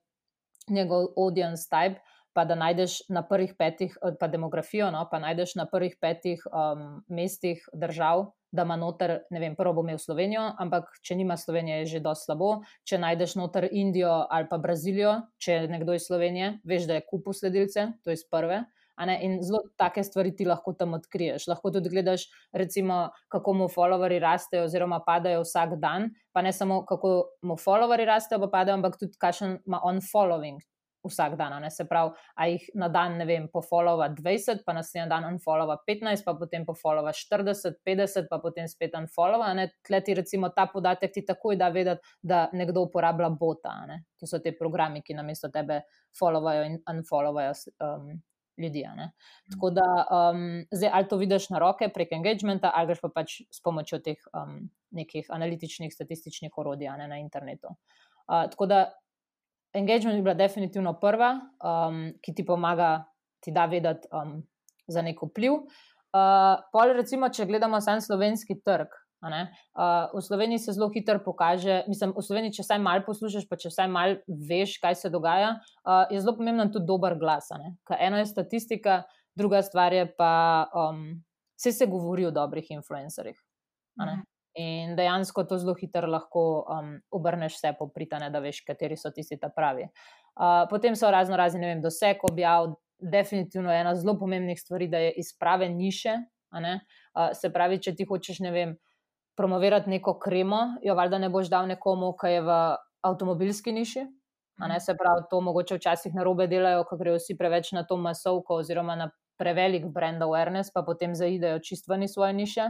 njegov 0.71 1.11
audience 1.17 1.67
type, 1.69 1.99
pa 2.33 2.45
da 2.45 2.55
najdeš 2.55 3.09
na 3.09 3.23
prvih 3.27 3.55
petih, 3.59 3.97
eh, 4.01 4.15
pa 4.19 4.27
demografijo, 4.27 4.91
no, 4.91 5.05
pa 5.11 5.19
najdeš 5.19 5.55
na 5.55 5.65
prvih 5.65 5.97
petih 6.01 6.43
um, 6.47 7.03
mestih 7.07 7.65
držav, 7.73 8.31
da 8.51 8.63
ima 8.67 8.75
noter, 8.75 9.19
ne 9.31 9.39
vem, 9.39 9.55
prvo 9.55 9.73
bo 9.73 9.83
imel 9.83 9.97
Slovenijo, 9.99 10.43
ampak 10.59 10.89
če 11.01 11.15
nima 11.15 11.37
Slovenije, 11.37 11.79
je 11.79 11.85
že 11.85 12.03
dosti 12.03 12.27
slabo. 12.27 12.49
Če 12.83 12.99
najdeš 12.99 13.35
noter 13.39 13.69
Indijo 13.71 14.25
ali 14.29 14.47
pa 14.49 14.57
Brazilijo, 14.57 15.21
če 15.39 15.53
je 15.53 15.67
nekdo 15.71 15.95
iz 15.95 16.07
Slovenije, 16.07 16.57
veš, 16.67 16.87
da 16.87 16.99
je 16.99 17.05
kupil 17.07 17.33
sledilce, 17.33 17.87
to 18.03 18.11
je 18.11 18.19
iz 18.19 18.25
prve. 18.27 18.65
In 19.21 19.39
zelo 19.43 19.63
take 19.77 20.03
stvari 20.03 20.35
ti 20.35 20.45
lahko 20.45 20.73
tam 20.73 20.93
odkriješ. 20.93 21.47
Lahko 21.47 21.71
tudi 21.71 21.89
gledaš, 21.89 22.27
recimo, 22.53 23.09
kako 23.31 23.53
mu 23.53 23.69
followerji 23.69 24.19
rastejo, 24.19 24.65
oziroma 24.69 25.01
padajo 25.05 25.41
vsak 25.41 25.77
dan, 25.79 26.11
pa 26.31 26.41
ne 26.41 26.53
samo 26.53 26.85
kako 26.85 27.13
mu 27.41 27.57
followerji 27.57 28.05
rastejo, 28.05 28.39
pa 28.39 28.51
padajo, 28.57 28.77
ampak 28.77 28.99
tudi 28.99 29.17
kakšen 29.17 29.59
ima 29.65 29.81
on 29.83 30.01
following 30.01 30.61
vsak 31.09 31.35
dan. 31.37 31.61
Ne, 31.61 31.69
se 31.71 31.85
pravi, 31.87 32.13
a 32.35 32.47
jih 32.47 32.69
na 32.77 32.87
dan, 32.89 33.17
ne 33.17 33.25
vem, 33.25 33.47
pofollowa 33.53 34.09
20, 34.15 34.63
pa 34.65 34.73
naslednji 34.77 35.09
dan 35.09 35.25
unfollowa 35.31 35.77
15, 35.87 36.23
pa 36.25 36.35
potem 36.37 36.65
pofollowa 36.65 37.13
40, 37.13 37.79
50, 37.85 38.27
pa 38.29 38.39
potem 38.39 38.67
spet 38.67 38.95
unfollowa. 38.97 39.53
ne. 39.57 39.69
Tle 39.87 40.01
ti 40.01 40.13
recimo 40.13 40.49
ta 40.49 40.67
podatek 40.67 41.13
ti 41.13 41.25
takoj 41.25 41.57
da 41.57 41.69
vedeti, 41.69 42.01
da 42.21 42.49
nekdo 42.53 42.85
uporablja 42.87 43.29
bota. 43.29 43.73
Ne. 43.87 44.03
To 44.19 44.27
so 44.27 44.39
te 44.39 44.53
programi, 44.57 45.01
ki 45.01 45.17
namesto 45.17 45.49
tebe 45.49 45.81
followajo 46.19 46.65
in 46.69 46.77
unfollowajo 46.89 47.53
um, 47.81 48.21
ljudi. 48.57 48.83
Ne. 48.95 49.11
Tako 49.51 49.69
da 49.69 49.87
um, 50.05 50.65
zdaj 50.71 50.89
ali 50.93 51.07
to 51.07 51.17
vidiš 51.17 51.49
na 51.49 51.59
roke 51.59 51.89
prek 51.93 52.11
engagementa, 52.11 52.71
ali 52.75 52.87
greš 52.87 53.01
pa 53.01 53.09
pač 53.15 53.41
s 53.51 53.61
pomočjo 53.63 53.99
teh 53.99 54.17
um, 54.33 54.69
nekih 54.91 55.29
analitičnih, 55.29 55.93
statističnih 55.93 56.57
orodij 56.57 56.91
ne, 56.97 57.07
na 57.07 57.19
internetu. 57.19 57.67
Uh, 58.27 58.49
tako 58.51 58.65
da 58.65 58.85
engagement 59.73 60.17
je 60.17 60.23
bila 60.23 60.35
definitivno 60.35 60.93
prva, 60.99 61.33
um, 61.63 62.11
ki 62.21 62.35
ti 62.35 62.45
pomaga, 62.45 63.05
ti 63.39 63.51
da 63.51 63.65
vedeti 63.65 64.07
um, 64.11 64.41
za 64.87 65.01
nek 65.01 65.23
vpliv. 65.23 65.63
Uh, 66.11 66.59
pol, 66.73 66.91
recimo, 66.97 67.29
če 67.31 67.47
gledamo 67.47 67.79
sam 67.81 68.01
slovenski 68.03 68.59
trg, 68.65 68.91
Uh, 69.21 70.09
v 70.17 70.21
Sloveniji 70.21 70.59
se 70.59 70.73
zelo 70.73 70.89
hitro 70.89 71.19
pokaže, 71.21 71.83
mislim, 71.87 72.13
v 72.17 72.23
Sloveniji, 72.25 72.55
če 72.57 72.65
vsaj 72.65 72.79
malo 72.81 73.05
poslušaš, 73.05 73.45
pa 73.45 73.57
če 73.59 73.69
vsaj 73.69 73.89
malo 73.91 74.17
veš, 74.49 74.79
kaj 74.81 74.97
se 74.97 75.11
dogaja, 75.13 75.53
uh, 75.85 76.09
je 76.09 76.21
zelo 76.23 76.33
pomemben 76.39 76.71
tudi 76.73 76.89
dober 76.89 77.13
glas. 77.21 77.51
Eno 77.99 78.17
je 78.17 78.25
statistika, 78.25 79.03
druga 79.37 79.61
stvar 79.61 79.93
je 79.93 80.07
pa, 80.17 80.65
um, 80.73 81.21
vse 81.53 81.75
se 81.77 81.85
govori 81.85 82.25
o 82.25 82.33
dobrih 82.33 82.65
influencerjih. 82.73 83.37
Mhm. 84.01 84.25
In 84.59 84.97
dejansko 84.97 85.45
to 85.47 85.55
zelo 85.61 85.77
hitro 85.79 86.09
lahko 86.11 86.65
um, 86.65 86.97
obrneš 87.13 87.55
vse 87.55 87.75
popritane, 87.79 88.27
da 88.33 88.41
veš, 88.43 88.65
kateri 88.67 88.97
so 88.97 89.13
tisti 89.13 89.37
ta 89.39 89.47
pravi. 89.53 89.85
Uh, 89.85 90.65
potem 90.69 90.97
so 90.97 91.11
razno 91.11 91.37
razni, 91.37 91.61
ne 91.61 91.75
vem, 91.75 91.81
doseg 91.81 92.25
objav, 92.27 92.73
definitivno 92.99 93.71
ena 93.71 93.93
zelo 93.95 94.17
pomembnih 94.19 94.59
stvari, 94.59 94.89
da 94.89 94.97
je 94.97 95.13
iz 95.21 95.31
prave 95.39 95.69
niše. 95.69 96.17
Uh, 96.51 97.29
se 97.37 97.53
pravi, 97.53 97.79
če 97.79 97.93
ti 97.95 98.05
hočeš, 98.09 98.41
ne 98.43 98.51
vem 98.51 98.79
promovirati 99.37 99.89
neko 99.89 100.19
kremo, 100.19 100.59
jo 100.83 100.95
valjda 100.95 101.17
ne 101.17 101.29
boš 101.29 101.49
dal 101.49 101.67
nekomu, 101.67 102.13
ki 102.19 102.33
je 102.35 102.41
v 102.41 102.57
avtomobilski 103.01 103.71
niši. 103.71 104.05
Ne, 104.61 104.79
se 104.79 104.93
pravi, 104.97 105.23
to 105.29 105.41
mogoče 105.41 105.75
včasih 105.75 106.13
na 106.13 106.23
robe 106.23 106.45
delajo, 106.47 106.83
ko 106.85 106.97
grejo 106.97 107.17
vsi 107.17 107.33
preveč 107.37 107.71
na 107.73 107.81
to 107.87 107.97
masovko 107.97 108.59
oziroma 108.61 108.95
na 108.95 109.09
prevelik 109.41 109.87
brand 109.89 110.21
awareness, 110.21 110.69
pa 110.73 110.83
potem 110.85 111.15
zaidejo 111.15 111.59
čistveni 111.65 112.07
svoje 112.07 112.33
niše. 112.33 112.67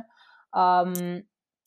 Um, 0.56 0.94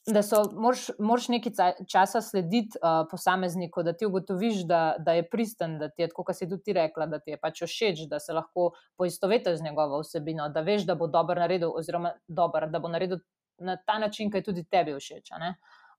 da 0.07 0.23
so, 0.23 0.43
moraš, 0.53 0.87
moraš 0.99 1.29
nekaj 1.29 1.53
časa 1.89 2.21
slediti 2.21 2.79
uh, 2.79 3.07
posamezniku, 3.11 3.83
da 3.83 3.93
ti 3.93 4.07
ugotoviš, 4.07 4.65
da, 4.69 4.97
da 4.99 5.13
je 5.13 5.29
pristen, 5.29 5.79
da 5.79 5.89
ti 5.89 6.03
je 6.03 6.09
tako, 6.09 6.25
kot 6.25 6.37
si 6.37 6.49
tudi 6.49 6.73
rekla, 6.77 7.07
da 7.07 7.19
ti 7.19 7.33
je 7.33 7.39
pač 7.41 7.63
všeč, 7.65 8.05
da 8.11 8.21
se 8.21 8.33
lahko 8.33 8.71
poistovetiš 9.01 9.59
z 9.59 9.65
njegovo 9.65 10.03
vsebino, 10.05 10.49
da 10.49 10.61
veš, 10.61 10.85
da 10.89 10.95
bo 10.95 11.09
dobro 11.09 11.41
naredil, 11.41 11.73
oziroma 11.73 12.13
dober, 12.29 12.69
da 12.71 12.81
bo 12.85 12.93
naredil 12.93 13.21
na 13.59 13.77
ta 13.77 13.99
način, 13.99 14.31
ki 14.31 14.43
je 14.43 14.49
tudi 14.51 14.65
tebi 14.65 14.95
všeč. 14.99 15.31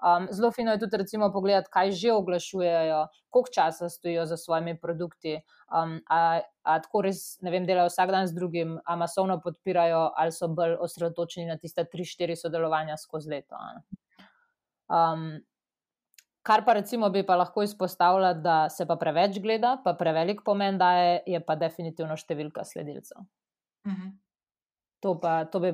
Um, 0.03 0.27
zelo 0.31 0.51
fino 0.51 0.71
je 0.71 0.79
tudi, 0.79 0.97
recimo, 0.97 1.31
pogledati, 1.31 1.69
kaj 1.71 1.91
že 1.91 2.11
oglašujejo, 2.13 3.07
koliko 3.29 3.51
časa 3.55 3.89
stojijo 3.89 4.25
za 4.25 4.37
svojimi 4.37 4.79
produkti. 4.79 5.39
Um, 5.71 6.01
a, 6.09 6.41
a 6.63 6.79
tako 6.81 7.01
res, 7.01 7.39
ne 7.41 7.51
vem, 7.51 7.65
delajo 7.65 7.87
vsak 7.89 8.11
dan 8.11 8.27
z 8.27 8.35
drugim, 8.35 8.77
a 8.85 8.95
masovno 8.95 9.39
podpirajo, 9.41 10.11
ali 10.15 10.35
so 10.35 10.47
bolj 10.47 10.75
osredotočeni 10.83 11.47
na 11.47 11.57
tri, 11.57 12.05
štiri 12.05 12.35
sodelovanja 12.35 12.97
skozi 12.97 13.31
leto. 13.31 13.55
Um, 14.91 15.39
kar 16.45 16.65
pa 16.65 16.73
recimo 16.73 17.09
bi 17.09 17.23
pa 17.25 17.35
lahko 17.35 17.63
izpostavila, 17.63 18.33
da 18.33 18.69
se 18.69 18.85
pa 18.85 18.95
preveč 18.95 19.39
gleda, 19.39 19.77
pa 19.83 19.93
prevelik 19.93 20.43
pomen 20.45 20.77
daje, 20.77 21.23
je 21.25 21.39
pa 21.39 21.55
definitivno 21.55 22.17
številka 22.17 22.63
sledilcev. 22.63 23.23
Uh 23.85 23.91
mhm. 23.91 24.01
-huh. 24.01 24.13
To 24.99 25.19
pa, 25.19 25.45
to 25.45 25.59
bi 25.59 25.73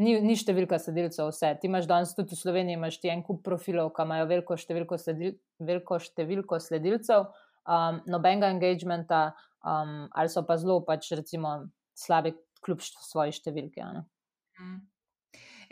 ni, 0.00 0.14
ni 0.24 0.36
številka 0.38 0.78
sledilcev, 0.80 1.30
vse. 1.32 1.52
Ti 1.60 1.68
imaš 1.68 1.88
danes 1.90 2.14
tudi 2.16 2.36
v 2.36 2.40
Sloveniji, 2.40 2.78
imaš 2.78 3.00
ti 3.02 3.10
en 3.12 3.24
kup 3.26 3.42
profilov, 3.44 3.92
ki 3.96 4.06
imajo 4.06 4.28
veliko 4.30 4.56
številko, 4.58 4.98
sledil, 5.00 5.34
veliko 5.60 5.98
številko 6.00 6.60
sledilcev, 6.62 7.26
um, 7.66 8.00
nobenega 8.12 8.52
engagementa, 8.54 9.24
um, 9.64 10.06
ali 10.12 10.32
so 10.32 10.44
pa 10.48 10.56
zelo 10.60 10.80
pač 10.86 11.12
recimo 11.16 11.58
slabi, 11.98 12.34
kljub 12.62 12.82
svoji 12.82 13.36
številki. 13.36 13.84
Mm. 14.60 14.80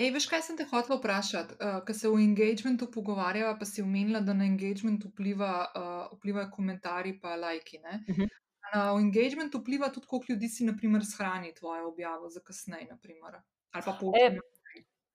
Ej, 0.01 0.15
veš, 0.15 0.27
kaj 0.31 0.43
sem 0.47 0.57
te 0.57 0.65
hotel 0.65 0.97
vprašati? 0.97 1.59
Uh, 1.61 1.81
Ker 1.85 1.97
se 1.97 2.09
v 2.09 2.23
engagementu 2.25 2.89
pogovarjava, 2.93 3.53
pa 3.61 3.69
si 3.69 3.83
umenila, 3.85 4.23
da 4.25 4.33
na 4.37 4.47
engagement 4.49 5.05
vpliva, 5.11 5.51
uh, 5.77 6.07
vplivajo 6.17 6.49
komentarji 6.55 7.19
in 7.19 7.41
lajki. 7.41 7.81
Uh 7.85 7.97
mhm. 8.09 8.23
-huh. 8.23 8.37
Na 8.71 8.81
engagement 8.95 9.55
vpliva 9.55 9.91
tudi, 9.91 10.07
koliko 10.07 10.33
ljudi 10.33 10.49
si, 10.49 10.65
naprimer, 10.65 11.03
shrani 11.05 11.55
tvojo 11.55 11.89
objavo 11.89 12.29
za 12.29 12.41
kasneje. 12.41 12.97
Ali 13.73 13.85
pa 13.85 13.97
povem. 14.01 14.41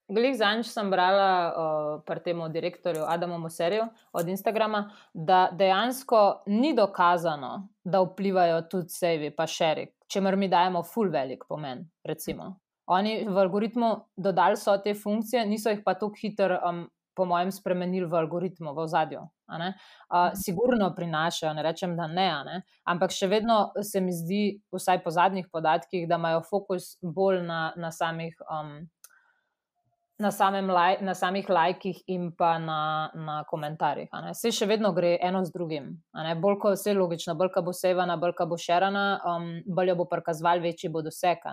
Glej, 0.05 0.35
zadnjič 0.37 0.69
sem 0.69 0.89
brala 0.93 1.29
uh, 1.49 2.01
pri 2.05 2.21
tem 2.21 2.41
direktorju 2.53 3.07
Adamu 3.09 3.39
Moserju 3.41 3.87
od 4.13 4.27
Instagrama, 4.29 4.91
da 5.13 5.49
dejansko 5.51 6.43
ni 6.45 6.75
dokazano, 6.77 7.67
da 7.83 8.03
vplivajo 8.05 8.61
tudi 8.69 8.93
sevi, 8.93 9.31
pa 9.33 9.47
še 9.49 9.71
rek, 9.73 9.91
če 10.07 10.21
mi 10.21 10.47
dajemo 10.47 10.83
full 10.83 11.09
velik 11.09 11.47
pomen. 11.49 11.89
Recimo. 12.05 12.53
Oni 12.85 13.25
v 13.25 13.37
algoritmu 13.37 13.89
dodali 14.15 14.57
so 14.57 14.77
te 14.77 14.93
funkcije, 14.93 15.45
niso 15.45 15.73
jih 15.73 15.81
pa 15.83 15.95
tako 15.97 16.13
hitro 16.21 16.59
um, 16.61 16.85
po 17.15 17.25
mojem, 17.25 17.51
spremenili 17.51 18.05
v 18.05 18.17
algoritmu, 18.19 18.73
v 18.75 18.87
zadju. 18.87 19.23
Uh, 19.45 20.33
sigurno 20.33 20.89
prinašajo, 20.95 21.53
ne 21.53 21.63
rečem, 21.63 21.95
da 21.97 22.07
ne, 22.07 22.29
ne, 22.45 22.61
ampak 22.89 23.13
še 23.13 23.29
vedno 23.29 23.59
se 23.83 24.01
mi 24.01 24.13
zdi, 24.13 24.43
vsaj 24.73 25.03
po 25.03 25.13
zadnjih 25.13 25.47
podatkih, 25.53 26.07
da 26.09 26.19
imajo 26.19 26.43
fokus 26.49 26.95
bolj 27.01 27.43
na, 27.45 27.69
na 27.77 27.91
samih. 27.91 28.35
Um, 28.49 28.83
Na, 30.15 30.29
laj, 30.31 31.01
na 31.03 31.11
samih 31.11 31.49
lajkih 31.51 31.97
in 32.07 32.29
pa 32.39 32.53
na, 32.55 33.11
na 33.19 33.33
komentarjih. 33.49 34.07
Vse 34.29 34.47
še 34.55 34.63
vedno 34.69 34.93
gre 34.95 35.17
eno 35.19 35.41
z 35.43 35.51
drugim. 35.51 35.89
Bolj 36.39 36.55
ko 36.61 36.71
vse 36.71 36.93
je 36.93 36.95
logično, 36.95 37.35
bolj 37.35 37.49
ko 37.51 37.65
bo 37.67 37.73
sevana, 37.75 38.15
bolj 38.15 38.31
ko 38.37 38.47
bo 38.47 38.55
šerana, 38.55 39.03
um, 39.27 39.49
bolj 39.67 39.91
jo 39.91 39.97
bo 39.99 40.05
prikazoval, 40.07 40.63
večji 40.63 40.87
bo 40.93 41.03
doseg. 41.03 41.43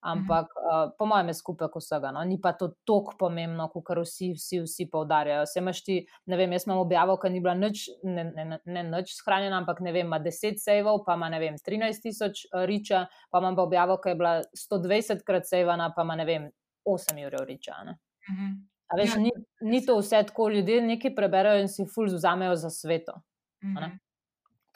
Ampak 0.00 0.46
uh, 0.54 0.90
po 0.98 1.06
mojem 1.10 1.28
je 1.28 1.34
skupek 1.34 1.74
vsega. 1.74 2.12
No? 2.14 2.22
Ni 2.24 2.38
pa 2.40 2.52
to 2.54 2.68
tako 2.86 3.16
pomembno, 3.18 3.66
kot 3.72 3.98
vsi, 3.98 4.30
vsi, 4.36 4.60
vsi 4.62 4.86
poudarjajo. 4.90 5.46
Se 5.46 5.58
imaš 5.58 5.82
ti, 5.84 5.96
ne 6.30 6.38
vem, 6.38 6.52
jaz 6.54 6.68
imam 6.68 6.78
objavo, 6.84 7.16
ki 7.18 7.32
ni 7.34 7.42
bila 7.42 7.56
nič, 7.58 7.88
ne, 8.06 8.24
ne, 8.30 8.60
ne, 8.62 8.84
nič 8.92 9.16
shranjena, 9.16 9.58
ampak 9.58 9.82
ne 9.82 9.92
vem, 9.92 10.06
ima 10.06 10.20
10 10.22 10.62
sejvov, 10.62 11.02
pa 11.06 11.18
ima 11.18 11.32
ne 11.34 11.42
vem, 11.42 11.58
13 11.58 12.06
tisoč 12.06 12.46
uh, 12.46 12.62
riča, 12.70 13.04
pa 13.30 13.42
imam 13.42 13.58
pa 13.58 13.66
objavo, 13.66 13.98
ki 13.98 14.14
je 14.14 14.20
bila 14.22 14.34
120 14.54 15.26
krat 15.26 15.50
sejvana, 15.50 15.90
pa 15.96 16.06
ima 16.06 16.18
ne 16.18 16.28
vem, 16.28 16.50
8 16.86 17.24
ur 17.26 17.40
riča. 17.48 17.82
Mhm. 18.30 18.52
A 18.88 18.96
veš, 18.96 19.16
ja, 19.18 19.20
ni, 19.20 19.32
ni 19.60 19.82
to 19.84 19.98
vse 19.98 20.22
tako, 20.30 20.48
ljudje 20.54 20.78
nekaj 20.80 21.12
preberajo 21.16 21.60
in 21.60 21.68
si 21.68 21.84
ful 21.90 22.06
vzamejo 22.06 22.54
za 22.56 22.70
sveto. 22.70 23.18
Mhm. 23.64 23.98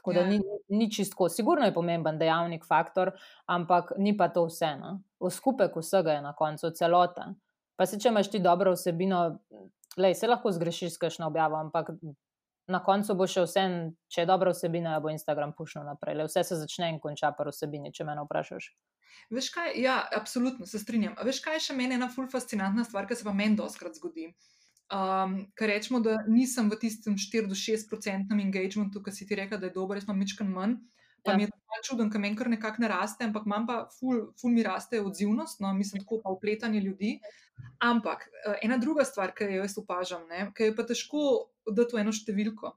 Tako 0.03 0.13
da 0.17 0.21
ja. 0.21 0.27
ni, 0.27 0.41
ni 0.69 0.91
čisto, 0.91 1.29
sigurno 1.31 1.67
je 1.69 1.75
pomemben 1.75 2.19
dejavnik, 2.19 2.65
faktor, 2.67 3.13
ampak 3.47 3.93
ni 4.03 4.17
pa 4.19 4.27
to 4.35 4.49
vseeno. 4.49 4.97
V 5.23 5.31
skupek 5.31 5.77
vsega 5.79 6.17
je 6.17 6.23
na 6.25 6.33
koncu 6.35 6.73
celota. 6.75 7.29
Pa 7.79 7.87
se 7.87 8.01
če 8.03 8.11
imaš 8.11 8.33
ti 8.33 8.41
dobro 8.43 8.73
vsebino, 8.75 9.21
lej, 9.97 10.17
se 10.19 10.27
lahko 10.27 10.51
zgrešiš 10.51 10.97
s 10.97 10.99
kakšno 10.99 11.29
objavo, 11.31 11.55
ampak 11.57 11.95
na 12.67 12.81
koncu 12.83 13.15
bo 13.15 13.29
še 13.31 13.45
vse, 13.47 13.63
če 14.11 14.25
je 14.25 14.27
dobra 14.27 14.51
vsebina, 14.51 14.97
bo 14.99 15.13
Instagram 15.15 15.55
pušnil 15.55 15.87
naprej. 15.87 16.19
Lej, 16.19 16.33
vse 16.33 16.43
se 16.51 16.59
začne 16.65 16.91
in 16.91 16.99
konča 17.03 17.31
pa 17.39 17.47
vsebini, 17.47 17.95
če 17.95 18.09
me 18.09 18.19
vprašaš. 18.25 18.73
Veš 19.31 19.53
kaj, 19.55 19.71
ja, 19.79 20.01
absolutno 20.19 20.67
se 20.67 20.83
strinjam. 20.83 21.15
Veš 21.23 21.41
kaj, 21.45 21.61
še 21.69 21.79
meni 21.79 21.95
je 21.95 22.01
ena 22.01 22.11
ful 22.11 22.27
fascinantna 22.33 22.85
stvar, 22.89 23.07
ki 23.07 23.19
se 23.19 23.29
pa 23.29 23.35
meni 23.37 23.55
doskrat 23.61 23.95
zgodi. 23.99 24.33
Um, 24.93 25.39
ker 25.57 25.71
rečemo, 25.73 26.03
da 26.05 26.19
nisem 26.29 26.69
v 26.69 26.77
tistem 26.77 27.15
4-6-procentnem 27.17 28.43
engagementu, 28.45 29.01
ki 29.01 29.15
si 29.15 29.25
ti 29.25 29.39
rekel, 29.39 29.57
da 29.57 29.71
je 29.71 29.73
dober, 29.73 29.97
jaz 29.97 30.05
imam 30.05 30.19
mečkan 30.21 30.51
manj. 30.53 30.75
Pa 31.25 31.33
ja. 31.33 31.37
mi 31.39 31.47
je 31.47 31.49
to 31.49 31.79
čudno, 31.87 32.09
ker 32.13 32.21
meni 32.21 32.37
kar 32.37 32.51
nekako 32.51 32.83
ne 32.83 32.91
raste, 32.93 33.25
ampak 33.25 33.47
imam 33.49 33.65
pa 33.65 33.77
ful, 33.95 34.27
ful 34.37 34.53
mi 34.53 34.65
raste 34.67 35.01
odzivnost, 35.01 35.63
no, 35.65 35.71
mislim, 35.73 36.03
tako 36.03 36.21
pa 36.21 36.35
upletanje 36.35 36.83
ljudi. 36.85 37.15
Ampak 37.81 38.27
uh, 38.29 38.59
ena 38.61 38.77
druga 38.77 39.07
stvar, 39.09 39.33
ki 39.33 39.49
jo 39.55 39.63
jaz 39.63 39.79
opažam, 39.81 40.27
ki 40.53 40.69
je 40.69 40.77
pa 40.77 40.85
težko 40.85 41.25
dati 41.71 41.97
v 41.97 42.03
eno 42.03 42.13
številko, 42.13 42.75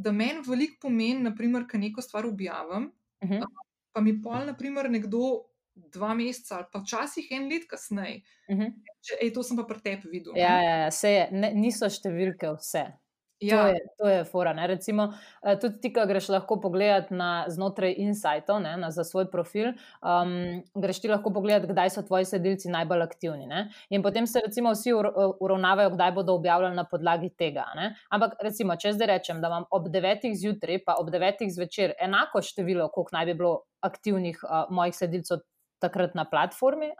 da 0.00 0.14
meni 0.16 0.40
veliko 0.46 0.86
pomeni, 0.86 1.20
naprimer, 1.28 1.68
kaj 1.68 1.82
neko 1.82 2.00
stvar 2.00 2.24
objavim, 2.30 2.88
uh 3.20 3.28
-huh. 3.28 3.44
uh, 3.44 3.68
pa 3.92 4.00
mi 4.00 4.16
pol, 4.22 4.46
naprimer, 4.48 4.88
nekdo 4.88 5.49
dva 5.74 6.14
meseca 6.14 6.56
ali 6.56 6.66
pa 6.72 6.80
včasih 6.80 7.28
en 7.36 7.48
let 7.48 7.68
kasneje. 7.70 8.22
Uh 8.48 8.56
mhm. 8.56 8.66
-huh. 8.66 9.34
To 9.34 9.42
sem 9.42 9.56
pa 9.56 9.64
pri 9.64 9.80
tebi 9.80 10.08
videl. 10.08 10.36
Ja, 10.36 10.62
ja, 10.62 10.76
ja, 10.76 11.08
je, 11.08 11.28
ne, 11.32 11.54
niso 11.54 11.88
številke 11.88 12.52
vse. 12.56 12.92
Ja. 13.40 13.62
To, 13.62 13.68
je, 13.68 13.80
to 13.98 14.08
je 14.08 14.24
fora. 14.24 14.52
Ne? 14.52 14.66
Recimo, 14.66 15.14
eh, 15.42 15.56
tudi 15.56 15.80
ti, 15.80 15.90
ki 15.92 16.02
greš 16.06 16.28
lahko 16.28 16.58
pogledat 16.60 17.08
na 17.10 17.48
znotraj 17.48 17.94
Insightov, 17.96 18.60
za 18.92 19.04
svoj 19.04 19.30
profil, 19.32 19.72
um, 20.04 20.60
greš 20.76 21.00
ti 21.00 21.08
lahko 21.08 21.32
pogledat, 21.32 21.70
kdaj 21.70 21.90
so 21.90 22.02
tvoji 22.04 22.28
sledilci 22.28 22.68
najbolj 22.68 23.02
aktivni. 23.02 23.46
Ne? 23.46 23.70
In 23.88 24.02
potem 24.02 24.26
se 24.26 24.42
recimo 24.44 24.74
vsi 24.74 24.92
uravnavajo, 25.40 25.94
kdaj 25.96 26.12
bodo 26.12 26.34
objavljali 26.34 26.76
na 26.76 26.84
podlagi 26.84 27.30
tega. 27.30 27.64
Ne? 27.76 27.94
Ampak 28.10 28.36
recimo, 28.44 28.76
če 28.76 28.92
zdaj 28.92 29.08
rečem, 29.08 29.40
da 29.40 29.48
imam 29.48 29.64
ob 29.70 29.88
9. 29.88 30.28
zjutraj, 30.36 30.84
pa 30.84 30.98
ob 31.00 31.08
9. 31.08 31.48
zvečer 31.48 31.96
enako 31.98 32.42
število, 32.44 32.90
koliko 32.92 33.16
naj 33.16 33.26
bi 33.26 33.38
bilo 33.40 33.54
aktivnih 33.80 34.44
uh, 34.44 34.68
mojih 34.68 34.96
sledilcev 34.96 35.40
takrat 35.80 36.14
na 36.14 36.24
platformi. 36.28 36.90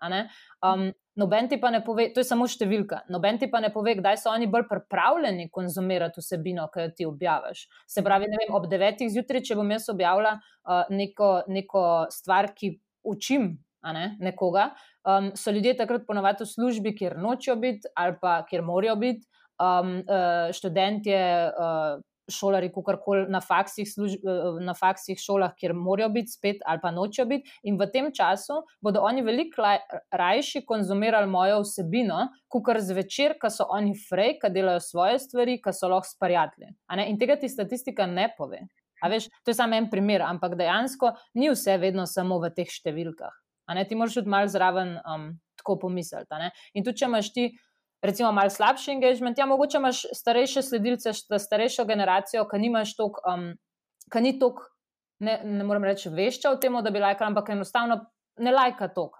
Um, 0.64 0.90
noben 1.20 1.48
ti 1.48 1.60
pa 1.60 1.70
ne 1.70 1.82
pove, 1.84 2.10
to 2.14 2.22
je 2.22 2.28
samo 2.28 2.48
številka, 2.48 3.04
noben 3.12 3.38
ti 3.40 3.50
pa 3.52 3.60
ne 3.60 3.72
pove, 3.72 3.96
kdaj 4.00 4.20
so 4.22 4.32
oni 4.32 4.48
bolj 4.50 4.66
pripravljeni 4.70 5.48
konzumirati 5.52 6.22
vsebino, 6.22 6.68
ki 6.72 6.86
jo 6.86 6.92
ti 6.96 7.08
objaviš. 7.08 7.66
Se 7.88 8.04
pravi, 8.06 8.30
vem, 8.32 8.54
ob 8.56 8.68
devetih 8.70 9.10
zjutraj, 9.12 9.44
če 9.48 9.58
bom 9.58 9.74
jaz 9.76 9.90
objavila 9.92 10.36
uh, 10.38 10.86
neko, 10.90 11.32
neko 11.48 11.88
stvar, 12.14 12.54
ki 12.56 12.78
učim. 13.06 13.52
Ne, 13.80 14.10
nekoga, 14.20 14.74
um, 15.08 15.30
so 15.40 15.48
ljudje 15.56 15.72
takrat 15.78 16.02
ponovadi 16.04 16.44
v 16.44 16.50
službi, 16.50 16.90
kjer 16.98 17.14
nočijo 17.16 17.54
biti, 17.56 17.88
ali 17.96 18.12
pa 18.20 18.34
kjer 18.44 18.60
morajo 18.60 18.98
biti, 19.00 19.24
um, 19.56 19.94
uh, 20.04 20.52
študentje, 20.52 21.22
uh, 21.48 22.02
šolari, 22.30 22.70
kakorkoli 22.72 23.26
na 23.30 23.40
faksih, 23.44 23.88
služ, 23.88 24.16
na 24.62 24.74
faksih 24.78 25.18
šolah, 25.20 25.54
kjer 25.58 25.74
morajo 25.74 26.10
biti 26.14 26.34
spet 26.34 26.64
ali 26.66 26.82
pa 26.82 26.90
nočejo 26.94 27.26
biti. 27.30 27.50
In 27.68 27.78
v 27.80 27.88
tem 27.92 28.10
času 28.14 28.62
bodo 28.82 29.02
oni 29.06 29.24
veliko 29.26 29.66
rajši 30.12 30.64
konzumirali 30.66 31.30
mojo 31.30 31.62
vsebino, 31.64 32.28
kot 32.48 32.66
kar 32.66 32.80
zvečer, 32.84 33.36
ko 33.40 33.50
so 33.50 33.66
oni 33.70 33.94
frej, 34.08 34.38
ki 34.42 34.52
delajo 34.54 34.80
svoje 34.84 35.18
stvari, 35.22 35.58
ki 35.62 35.74
so 35.74 35.90
lahko 35.90 36.08
sparjatli. 36.08 36.72
In 37.06 37.18
tega 37.20 37.38
ti 37.40 37.48
statistika 37.48 38.06
ne 38.06 38.30
pove. 38.36 38.64
Veš, 39.00 39.30
to 39.44 39.50
je 39.50 39.56
samo 39.56 39.76
en 39.76 39.88
primer, 39.90 40.22
ampak 40.22 40.58
dejansko 40.60 41.14
ni 41.34 41.48
vse 41.50 41.78
vedno 41.80 42.04
samo 42.06 42.40
v 42.42 42.52
teh 42.52 42.68
številkah. 42.68 43.32
Ti 43.70 43.96
moraš 43.96 44.18
tudi 44.18 44.32
malo 44.32 44.50
zraven 44.50 44.96
um, 45.06 45.30
tako 45.60 45.78
pomisliti. 45.86 46.50
In 46.74 46.84
tudi, 46.84 46.98
če 46.98 47.06
imaš 47.06 47.32
ti 47.32 47.44
recimo, 48.02 48.32
malo 48.32 48.50
slabši 48.50 48.92
engagement. 48.92 49.38
Ja, 49.38 49.46
mogoče 49.46 49.78
imaš 49.78 50.02
starejše 50.12 50.62
sledilce, 50.62 51.12
starejšo 51.38 51.84
generacijo, 51.84 52.46
ki 52.48 52.58
nimaš 52.58 52.94
toliko, 52.96 53.20
um, 53.28 53.50
ki 54.12 54.22
ni 54.24 54.38
toliko, 54.38 54.68
ne, 55.20 55.40
ne 55.44 55.64
morem 55.64 55.84
reči, 55.84 56.08
vešča 56.08 56.50
o 56.50 56.58
tem, 56.60 56.78
da 56.82 56.90
bi 56.90 57.02
lajkal, 57.02 57.30
ampak 57.32 57.52
enostavno. 57.56 58.00
Ne 58.40 58.54
lajka 58.54 58.86
tok. 58.94 59.18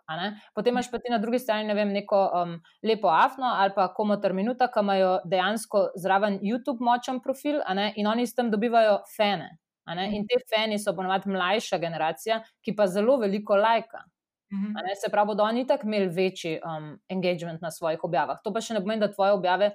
Potem 0.57 0.72
imaš 0.72 0.87
pa 0.89 0.97
ti 0.99 1.11
na 1.12 1.18
drugi 1.20 1.39
strani 1.43 1.66
ne 1.68 1.74
vem, 1.76 1.91
neko 1.93 2.20
um, 2.39 2.55
lepo 2.87 3.11
afno 3.12 3.51
ali 3.53 3.74
pa 3.74 3.91
komotor 3.93 4.33
minuta, 4.33 4.70
ki 4.72 4.81
imajo 4.81 5.11
dejansko 5.28 5.83
zraven 6.01 6.39
YouTube 6.41 6.81
močen 6.81 7.18
profil 7.20 7.59
in 7.97 8.07
oni 8.07 8.24
s 8.26 8.35
tem 8.35 8.49
dobivajo 8.51 9.03
fene. 9.16 9.51
In 10.14 10.24
te 10.31 10.39
fani 10.49 10.78
so 10.78 10.95
ponovadi 10.97 11.28
mlajša 11.28 11.78
generacija, 11.83 12.41
ki 12.64 12.74
pa 12.78 12.87
zelo 12.87 13.18
veliko 13.20 13.57
lajka. 13.57 14.07
-hmm. 14.51 14.96
Se 15.03 15.11
pravi, 15.11 15.36
da 15.36 15.42
oni 15.42 15.66
tako 15.66 15.86
imeli 15.86 16.09
večji 16.09 16.61
um, 16.64 16.98
engagement 17.09 17.62
na 17.62 17.70
svojih 17.70 18.05
objavah. 18.05 18.38
To 18.44 18.53
pa 18.53 18.61
še 18.61 18.74
ne 18.74 18.80
pomeni, 18.80 19.01
da 19.01 19.12
tvoje 19.12 19.32
objave 19.32 19.72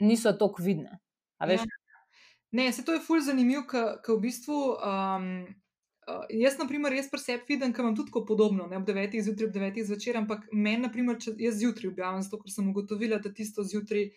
niso 0.00 0.32
tako 0.32 0.62
vidne. 0.62 0.98
Ja. 1.40 1.64
Ne, 2.52 2.72
se 2.72 2.84
to 2.84 2.92
je 2.92 3.00
fulj 3.00 3.20
zanimivo, 3.20 3.64
ker 3.66 4.14
v 4.14 4.20
bistvu. 4.20 4.76
Um, 4.78 5.46
Uh, 6.02 6.24
jaz, 6.34 6.56
na 6.58 6.64
primer, 6.66 6.90
res 6.90 7.06
preseb 7.06 7.44
vidim, 7.46 7.70
ker 7.70 7.84
imam 7.84 7.94
tudi 7.94 8.10
podobno, 8.10 8.64
ne 8.66 8.74
ob 8.76 8.88
9. 8.88 9.12
zjutraj, 9.22 9.46
ob 9.46 9.54
9. 9.54 9.84
zvečer, 9.86 10.16
ampak 10.18 10.48
meni, 10.50 10.80
na 10.82 10.88
primer, 10.90 11.14
če 11.22 11.36
jaz 11.38 11.60
zjutraj 11.60 11.92
objavim, 11.92 12.24
zato 12.26 12.40
ker 12.42 12.50
sem 12.50 12.70
ugotovila, 12.72 13.20
da 13.22 13.30
tisto 13.30 13.62
zjutraj 13.62 14.08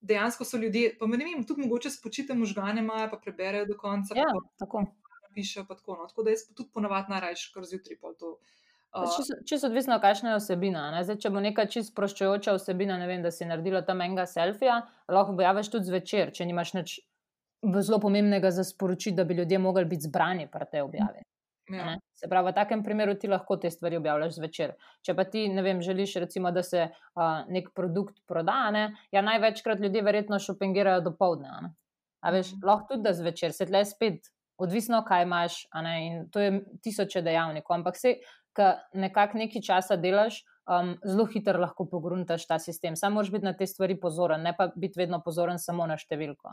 dejansko 0.00 0.44
so 0.44 0.58
ljudje, 0.58 0.96
pa 0.98 1.06
me 1.06 1.20
ne 1.20 1.28
vem, 1.28 1.44
tudi 1.46 1.62
mogoče 1.62 1.92
spočite 1.94 2.34
možgane, 2.34 2.82
imajo 2.82 3.12
pa 3.12 3.20
preberejo 3.22 3.68
do 3.68 3.76
konca. 3.78 4.16
Ja, 4.18 4.26
pa, 4.26 4.42
tako. 4.64 4.82
Pišejo 5.34 5.68
pa 5.68 5.76
tako. 5.78 6.00
No. 6.00 6.08
Tako 6.10 6.26
da 6.26 6.34
jaz 6.34 6.48
tudi 6.50 6.72
ponavadi 6.74 7.12
najrajši, 7.14 7.50
kar 7.54 7.68
zjutraj 7.70 8.00
pa 8.02 8.10
to. 8.18 8.32
Čisto 9.46 9.68
odvisno, 9.68 10.00
kakšna 10.02 10.32
je 10.32 10.36
osebina. 10.40 10.88
Zdaj, 11.06 11.20
če 11.22 11.30
bo 11.30 11.40
neka 11.40 11.66
čisto 11.70 11.92
sproščujoča 11.92 12.56
osebina, 12.58 12.96
ne 12.98 13.06
vem, 13.06 13.22
da 13.22 13.30
si 13.30 13.46
naredila 13.46 13.84
tam 13.86 14.02
enega 14.02 14.26
selfija, 14.26 14.80
lahko 15.08 15.36
objaviš 15.36 15.70
tudi 15.70 15.90
zvečer, 15.92 16.32
če 16.34 16.46
nimaš 16.48 16.74
nič 16.74 16.96
zelo 17.62 18.00
pomembnega 18.02 18.50
za 18.50 18.64
sporočiti, 18.64 19.16
da 19.16 19.24
bi 19.24 19.36
ljudje 19.38 19.58
mogli 19.58 19.84
biti 19.84 20.08
zbrani 20.08 20.48
pri 20.50 20.66
tej 20.72 20.82
objavi. 20.88 21.22
Ja. 21.70 21.94
Se 22.18 22.26
pravi, 22.28 22.50
v 22.50 22.54
takem 22.54 22.82
primeru 22.82 23.14
ti 23.14 23.28
lahko 23.30 23.56
te 23.56 23.70
stvari 23.70 24.00
objavljaš 24.00 24.40
zvečer. 24.40 24.72
Če 25.06 25.14
pa 25.14 25.24
ti, 25.30 25.44
ne 25.48 25.62
vem, 25.62 25.82
želiš, 25.82 26.16
recimo, 26.24 26.50
da 26.50 26.64
se 26.66 26.88
uh, 26.88 27.22
nek 27.46 27.70
produkt 27.76 28.18
proda, 28.26 28.64
ne? 28.74 28.88
ja, 29.14 29.22
največkrat 29.22 29.78
ljudje 29.78 30.02
verjetno 30.02 30.40
šopingirajo 30.42 31.04
do 31.06 31.14
povdne. 31.14 31.70
A 32.20 32.34
veš, 32.34 32.56
mm. 32.56 32.66
lahko 32.66 32.94
tudi 32.94 33.06
da 33.06 33.14
zvečer, 33.14 33.54
se 33.54 33.68
tle 33.70 33.84
spet, 33.86 34.32
odvisno, 34.60 35.04
kaj 35.06 35.22
imaš, 35.22 35.62
in 35.96 36.26
to 36.32 36.40
je 36.40 36.50
tisoče 36.82 37.22
dejavnikov. 37.22 37.74
Ampak 37.78 37.96
se 37.96 38.18
ki 38.56 38.98
nekako 38.98 39.38
nekaj 39.38 39.62
časa 39.62 39.96
delaš, 39.96 40.42
um, 40.70 40.94
zelo 41.04 41.26
hitro 41.26 41.60
lahko 41.60 41.86
pogruntaš 41.90 42.46
ta 42.46 42.58
sistem. 42.58 42.96
Samo 42.96 43.14
moraš 43.14 43.30
biti 43.30 43.44
na 43.44 43.56
te 43.56 43.66
stvari 43.66 44.00
pozoren, 44.00 44.42
ne 44.42 44.54
pa 44.56 44.70
biti 44.76 44.98
vedno 45.00 45.22
pozoren 45.24 45.58
samo 45.58 45.86
na 45.86 45.98
številko. 45.98 46.50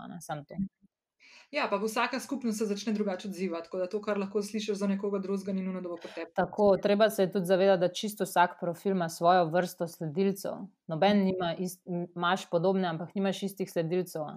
Ja, 1.51 1.69
pa 1.71 1.77
vsaka 1.79 2.19
skupnost 2.19 2.59
se 2.59 2.65
začne 2.67 2.91
drugače 2.93 3.29
odzivati, 3.29 3.69
tako 3.69 3.79
da 3.79 3.85
to, 3.87 4.01
kar 4.03 4.17
lahko 4.19 4.41
slišiš 4.43 4.81
za 4.81 4.87
nekoga 4.87 5.21
drugega, 5.23 5.53
ni 5.55 5.63
nujno, 5.63 5.79
da 5.81 5.89
bo 5.89 5.95
potem. 5.95 6.27
Tako, 6.35 6.73
treba 6.83 7.07
se 7.09 7.29
tudi 7.31 7.47
zavedati, 7.47 7.79
da 7.85 7.93
čisto 7.93 8.27
vsak 8.27 8.57
profil 8.59 8.91
ima 8.91 9.07
svojo 9.09 9.45
vrsto 9.53 9.87
sledilcev. 9.87 10.65
Noben 10.91 11.23
nima, 11.23 11.53
ist, 11.55 11.79
imaš 11.87 12.49
podobne, 12.51 12.89
ampak 12.89 13.15
nimaš 13.15 13.43
istih 13.47 13.71
sledilcev. 13.71 14.27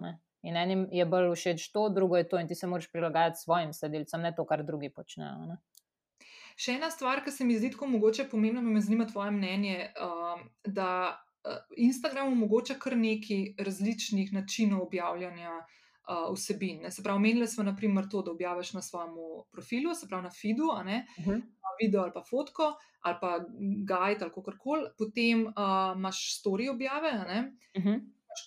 In 0.46 0.56
enim 0.56 0.86
je 0.92 1.04
bolj 1.04 1.34
všeč 1.34 1.66
to, 1.74 1.88
drugo 1.88 2.16
je 2.16 2.28
to, 2.28 2.38
in 2.38 2.48
ti 2.48 2.54
se 2.54 2.70
moraš 2.70 2.86
prilagajati 2.92 3.42
svojim 3.42 3.72
sledilcem, 3.74 4.22
ne 4.22 4.34
to, 4.36 4.46
kar 4.46 4.62
drugi 4.62 4.92
počnejo. 4.94 5.58
Še 6.60 6.76
ena 6.76 6.90
stvar, 6.92 7.22
ki 7.24 7.32
se 7.32 7.46
mi 7.48 7.56
zdi 7.56 7.70
tako 7.72 7.88
mogoče 7.88 8.26
pomembna, 8.28 8.60
me 8.60 8.82
zanima 8.84 9.06
tvoje 9.08 9.32
mnenje, 9.32 9.76
uh, 9.96 10.42
da 10.68 10.90
uh, 11.08 11.62
Instagram 11.80 12.34
omogoča 12.34 12.76
kar 12.82 12.98
nekaj 13.00 13.54
različnih 13.64 14.34
načinov 14.36 14.82
objavljanja 14.84 15.54
uh, 15.56 16.26
vsebin. 16.34 16.82
Ne? 16.84 16.92
Se 16.92 17.04
pravi, 17.06 17.22
omenili 17.22 17.48
smo 17.48 17.64
naprimer 17.64 18.10
to, 18.12 18.20
da 18.26 18.34
objaviš 18.34 18.74
na 18.76 18.84
svojem 18.84 19.16
profilu, 19.52 19.94
se 19.96 20.08
pravi 20.10 20.28
na 20.28 20.34
feedu, 20.36 20.68
uh 20.74 20.84
mhm. 20.84 21.30
-huh. 21.30 21.42
video 21.80 22.02
ali 22.02 22.12
pa 22.12 22.24
fotko 22.30 22.74
ali 23.00 23.16
pa 23.20 23.38
guide 23.88 24.24
ali 24.24 24.32
kako 24.34 24.52
koli, 24.58 24.88
potem 24.98 25.46
uh, 25.46 25.96
imaš 25.96 26.42
story 26.42 26.70
objave. 26.70 27.10
Uh 27.16 27.84
-huh. 27.84 28.00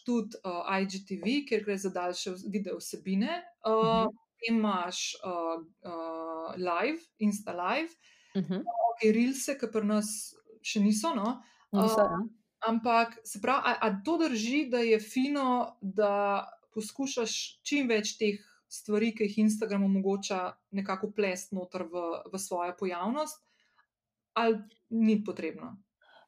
Tudi 0.06 0.38
uh, 0.46 0.82
IGTV, 0.82 1.48
kjer 1.48 1.64
gre 1.64 1.78
za 1.78 1.90
daljše 1.90 2.32
video 2.52 2.78
vsebine, 2.78 3.42
uh, 3.66 3.74
uh 3.74 3.84
-huh 3.84 4.23
imaš 4.50 5.16
uh, 5.24 5.60
uh, 5.88 6.54
live, 6.58 7.02
insta 7.18 7.52
live, 7.52 7.90
uh 8.36 8.42
-huh. 8.42 8.62
okay, 8.92 9.12
rilse, 9.12 9.58
ki 9.58 9.68
pri 9.72 9.86
nas 9.88 10.36
še 10.62 10.80
niso. 10.80 11.16
No? 11.16 11.42
niso 11.72 12.04
uh, 12.04 12.28
ampak 12.68 13.20
se 13.24 13.42
pravi, 13.42 13.62
a, 13.66 13.78
a 13.82 14.04
to 14.06 14.18
drži, 14.18 14.68
da 14.70 14.78
je 14.78 15.00
fino, 15.00 15.78
da 15.82 16.48
poskušaš 16.74 17.60
čim 17.64 17.88
več 17.88 18.18
teh 18.18 18.40
stvari, 18.72 19.12
ki 19.16 19.28
jih 19.28 19.38
Instagram 19.46 19.84
omogoča, 19.86 20.54
nekako 20.72 21.12
plest 21.16 21.54
noter 21.54 21.86
v, 21.92 22.06
v 22.32 22.40
svojo 22.40 22.74
pojavnost, 22.80 23.44
ali 24.34 24.58
ni 24.90 25.20
potrebno. 25.24 25.76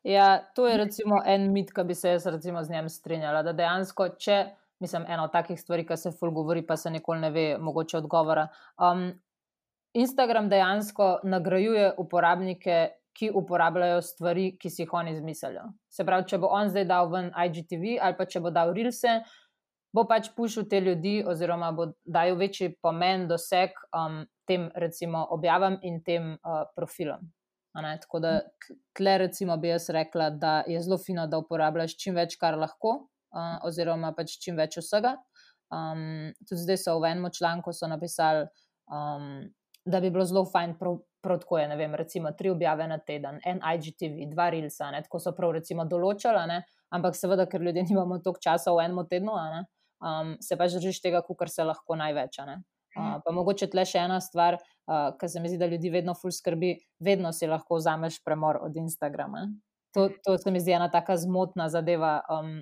Ja, 0.06 0.38
to 0.56 0.68
je 0.68 0.78
recimo 0.78 1.18
en 1.26 1.50
mit, 1.54 1.72
ki 1.74 1.84
bi 1.84 1.96
se 1.98 2.14
jaz 2.14 2.28
recimo 2.30 2.62
z 2.64 2.70
njim 2.70 2.90
strinjala, 2.90 3.42
da 3.44 3.56
dejansko, 3.58 4.12
če 4.22 4.38
mislim, 4.80 5.06
ena 5.08 5.24
od 5.24 5.32
takih 5.32 5.60
stvari, 5.62 5.86
ki 5.88 5.98
se 5.98 6.12
ful 6.12 6.32
govori, 6.32 6.66
pa 6.66 6.78
se 6.78 6.90
nikoli 6.90 7.20
ne 7.20 7.30
ve, 7.32 7.46
mogoče 7.58 7.98
odgovora. 7.98 8.48
Um, 8.78 9.12
Instagram 9.94 10.50
dejansko 10.50 11.20
nagrajuje 11.24 11.94
uporabnike, 11.98 12.90
ki 13.16 13.30
uporabljajo 13.32 14.02
stvari, 14.02 14.50
ki 14.60 14.70
si 14.70 14.82
jih 14.84 14.94
oni 14.94 15.14
izmislijo. 15.16 15.70
Se 15.90 16.04
pravi, 16.04 16.28
če 16.28 16.40
bo 16.44 16.50
on 16.52 16.68
zdaj 16.70 16.84
dal 16.90 17.08
ven 17.14 17.32
IGTV 17.32 17.96
ali 18.04 18.18
pa 18.18 18.26
če 18.28 18.42
bo 18.44 18.52
dal 18.52 18.74
Rilse, 18.76 19.22
bo 19.96 20.04
pač 20.10 20.34
pušil 20.36 20.68
te 20.68 20.82
ljudi, 20.84 21.22
oziroma 21.24 21.72
bo 21.72 21.88
dal 22.04 22.36
večji 22.36 22.74
pomen, 22.84 23.30
doseg 23.32 23.78
um, 23.96 24.26
tem, 24.48 24.68
recimo, 24.76 25.24
objavam 25.32 25.80
in 25.88 26.02
tem 26.04 26.34
uh, 26.36 26.66
profilom. 26.76 27.24
Tako 27.76 28.20
da 28.24 28.38
tle, 28.96 29.18
recimo, 29.20 29.58
bi 29.60 29.68
jaz 29.68 29.90
rekla, 29.92 30.30
da 30.30 30.64
je 30.68 30.80
zelo 30.84 30.98
fino, 30.98 31.26
da 31.28 31.40
uporabljaš 31.42 31.98
čim 32.00 32.16
več, 32.16 32.38
kar 32.40 32.56
lahko, 32.60 33.02
uh, 33.36 33.60
oziroma 33.68 34.14
pač 34.16 34.40
čim 34.42 34.56
več 34.58 34.80
vsega. 34.80 35.18
Um, 35.74 36.32
tudi 36.48 36.62
zdaj 36.62 36.80
so 36.82 36.98
v 37.02 37.12
enem 37.12 37.30
članku 37.34 37.72
napisali, 37.90 38.48
um, 38.88 39.50
da 39.86 40.00
bi 40.02 40.10
bilo 40.10 40.26
zelo 40.26 40.46
fajn 40.46 40.76
protko 41.24 41.58
je, 41.58 41.68
ne 41.68 41.76
vem, 41.76 41.96
recimo 41.96 42.32
tri 42.32 42.50
objave 42.50 42.88
na 42.88 42.98
teden, 42.98 43.40
en 43.46 43.62
IGTV, 43.76 44.30
dva 44.34 44.50
Rilsa, 44.50 44.92
ne, 44.92 45.02
tako 45.02 45.20
so 45.20 45.34
prav 45.34 45.56
recimo 45.58 45.86
določali, 45.90 46.46
ne, 46.50 46.62
ampak 46.94 47.18
seveda, 47.18 47.48
ker 47.50 47.62
ljudje 47.66 47.86
nimamo 47.90 48.20
toliko 48.22 48.44
časa 48.46 48.74
v 48.74 48.86
enem 48.86 49.04
tednu, 49.10 49.34
ne, 49.54 49.66
um, 50.06 50.36
se 50.42 50.58
pa 50.58 50.70
držiš 50.70 51.02
tega, 51.02 51.24
kar 51.26 51.50
se 51.50 51.66
lahko 51.66 51.98
največ. 51.98 52.42
Ne. 52.46 52.62
Uh, 52.96 53.18
pa 53.26 53.34
mogoče 53.36 53.68
tle 53.74 53.84
še 53.84 54.06
ena 54.06 54.22
stvar, 54.24 54.56
uh, 54.88 55.10
ki 55.20 55.28
se 55.28 55.42
mi 55.44 55.50
zdi, 55.52 55.60
da 55.60 55.68
ljudi 55.68 55.92
vedno 55.92 56.14
ful 56.16 56.32
skrbi, 56.32 56.78
vedno 57.04 57.34
si 57.36 57.50
lahko 57.50 57.82
vzameš 57.82 58.22
premor 58.24 58.62
od 58.64 58.78
Instagrama. 58.80 59.50
To, 59.98 60.08
to 60.24 60.38
se 60.40 60.52
mi 60.52 60.62
zdi 60.64 60.78
ena 60.78 60.88
taka 60.92 61.18
zmotna 61.20 61.68
zadeva. 61.72 62.22
Um, 62.32 62.62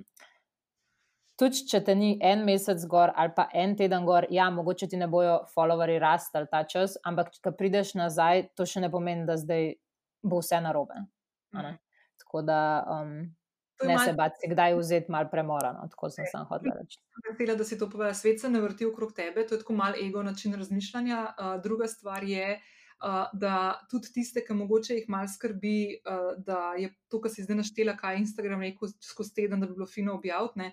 tudi 1.40 1.64
če 1.70 1.80
te 1.84 1.94
ni 1.98 2.14
en 2.22 2.44
mesec 2.46 2.84
gor 2.90 3.12
ali 3.16 3.32
pa 3.36 3.48
en 3.52 3.76
teden 3.76 4.06
gor, 4.06 4.26
ja, 4.30 4.48
mogoče 4.50 4.88
ti 4.90 5.00
ne 5.00 5.08
bojo 5.10 5.40
followeri 5.54 5.98
rasti 6.02 6.44
ta 6.50 6.64
čas, 6.64 6.98
ampak 7.04 7.32
če 7.34 7.54
prideš 7.58 7.94
nazaj, 7.98 8.50
to 8.54 8.66
še 8.66 8.84
ne 8.84 8.90
pomeni, 8.90 9.26
da 9.26 9.38
zdaj 9.40 9.74
bo 10.22 10.42
vse 10.42 10.60
narobe. 10.64 11.06
Mm. 11.54 11.80
Tako 12.24 12.42
da. 12.42 12.60
Um, 12.90 13.34
Ne 13.82 13.98
se 13.98 14.12
bati, 14.14 14.48
kdaj 14.48 14.76
vzeti 14.78 15.12
malo 15.12 15.28
premorano, 15.30 15.82
tako 15.90 16.08
sem 16.10 16.28
sam 16.30 16.46
hotel 16.46 16.70
reči. 16.78 17.00
Vesela, 17.26 17.56
da 17.58 17.64
si 17.66 17.78
to 17.78 17.88
povedal. 17.90 18.14
Svet 18.14 18.40
se 18.40 18.48
ne 18.48 18.60
vrti 18.62 18.86
okrog 18.86 19.12
tebe, 19.12 19.42
to 19.42 19.56
je 19.56 19.64
tako 19.64 19.74
mal 19.74 19.98
ego 19.98 20.22
način 20.22 20.54
razmišljanja. 20.54 21.18
Uh, 21.34 21.50
druga 21.62 21.88
stvar 21.90 22.24
je, 22.24 22.54
uh, 22.54 23.26
da 23.32 23.80
tudi 23.90 24.12
tiste, 24.14 24.44
ki 24.46 24.54
mogoče 24.54 25.00
jih 25.00 25.10
mal 25.10 25.26
skrbi, 25.28 26.00
uh, 26.06 26.38
da 26.46 26.76
je 26.78 26.92
to, 27.10 27.20
kar 27.20 27.34
si 27.34 27.44
zdaj 27.44 27.64
naštela, 27.64 27.96
kaj 27.98 28.22
Instagram 28.22 28.62
rekel 28.62 28.94
skozi 29.02 29.34
teden, 29.42 29.60
da 29.60 29.66
bi 29.66 29.74
bilo 29.74 29.90
fino 29.90 30.14
objaviti. 30.14 30.70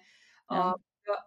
Ja. 0.52 0.74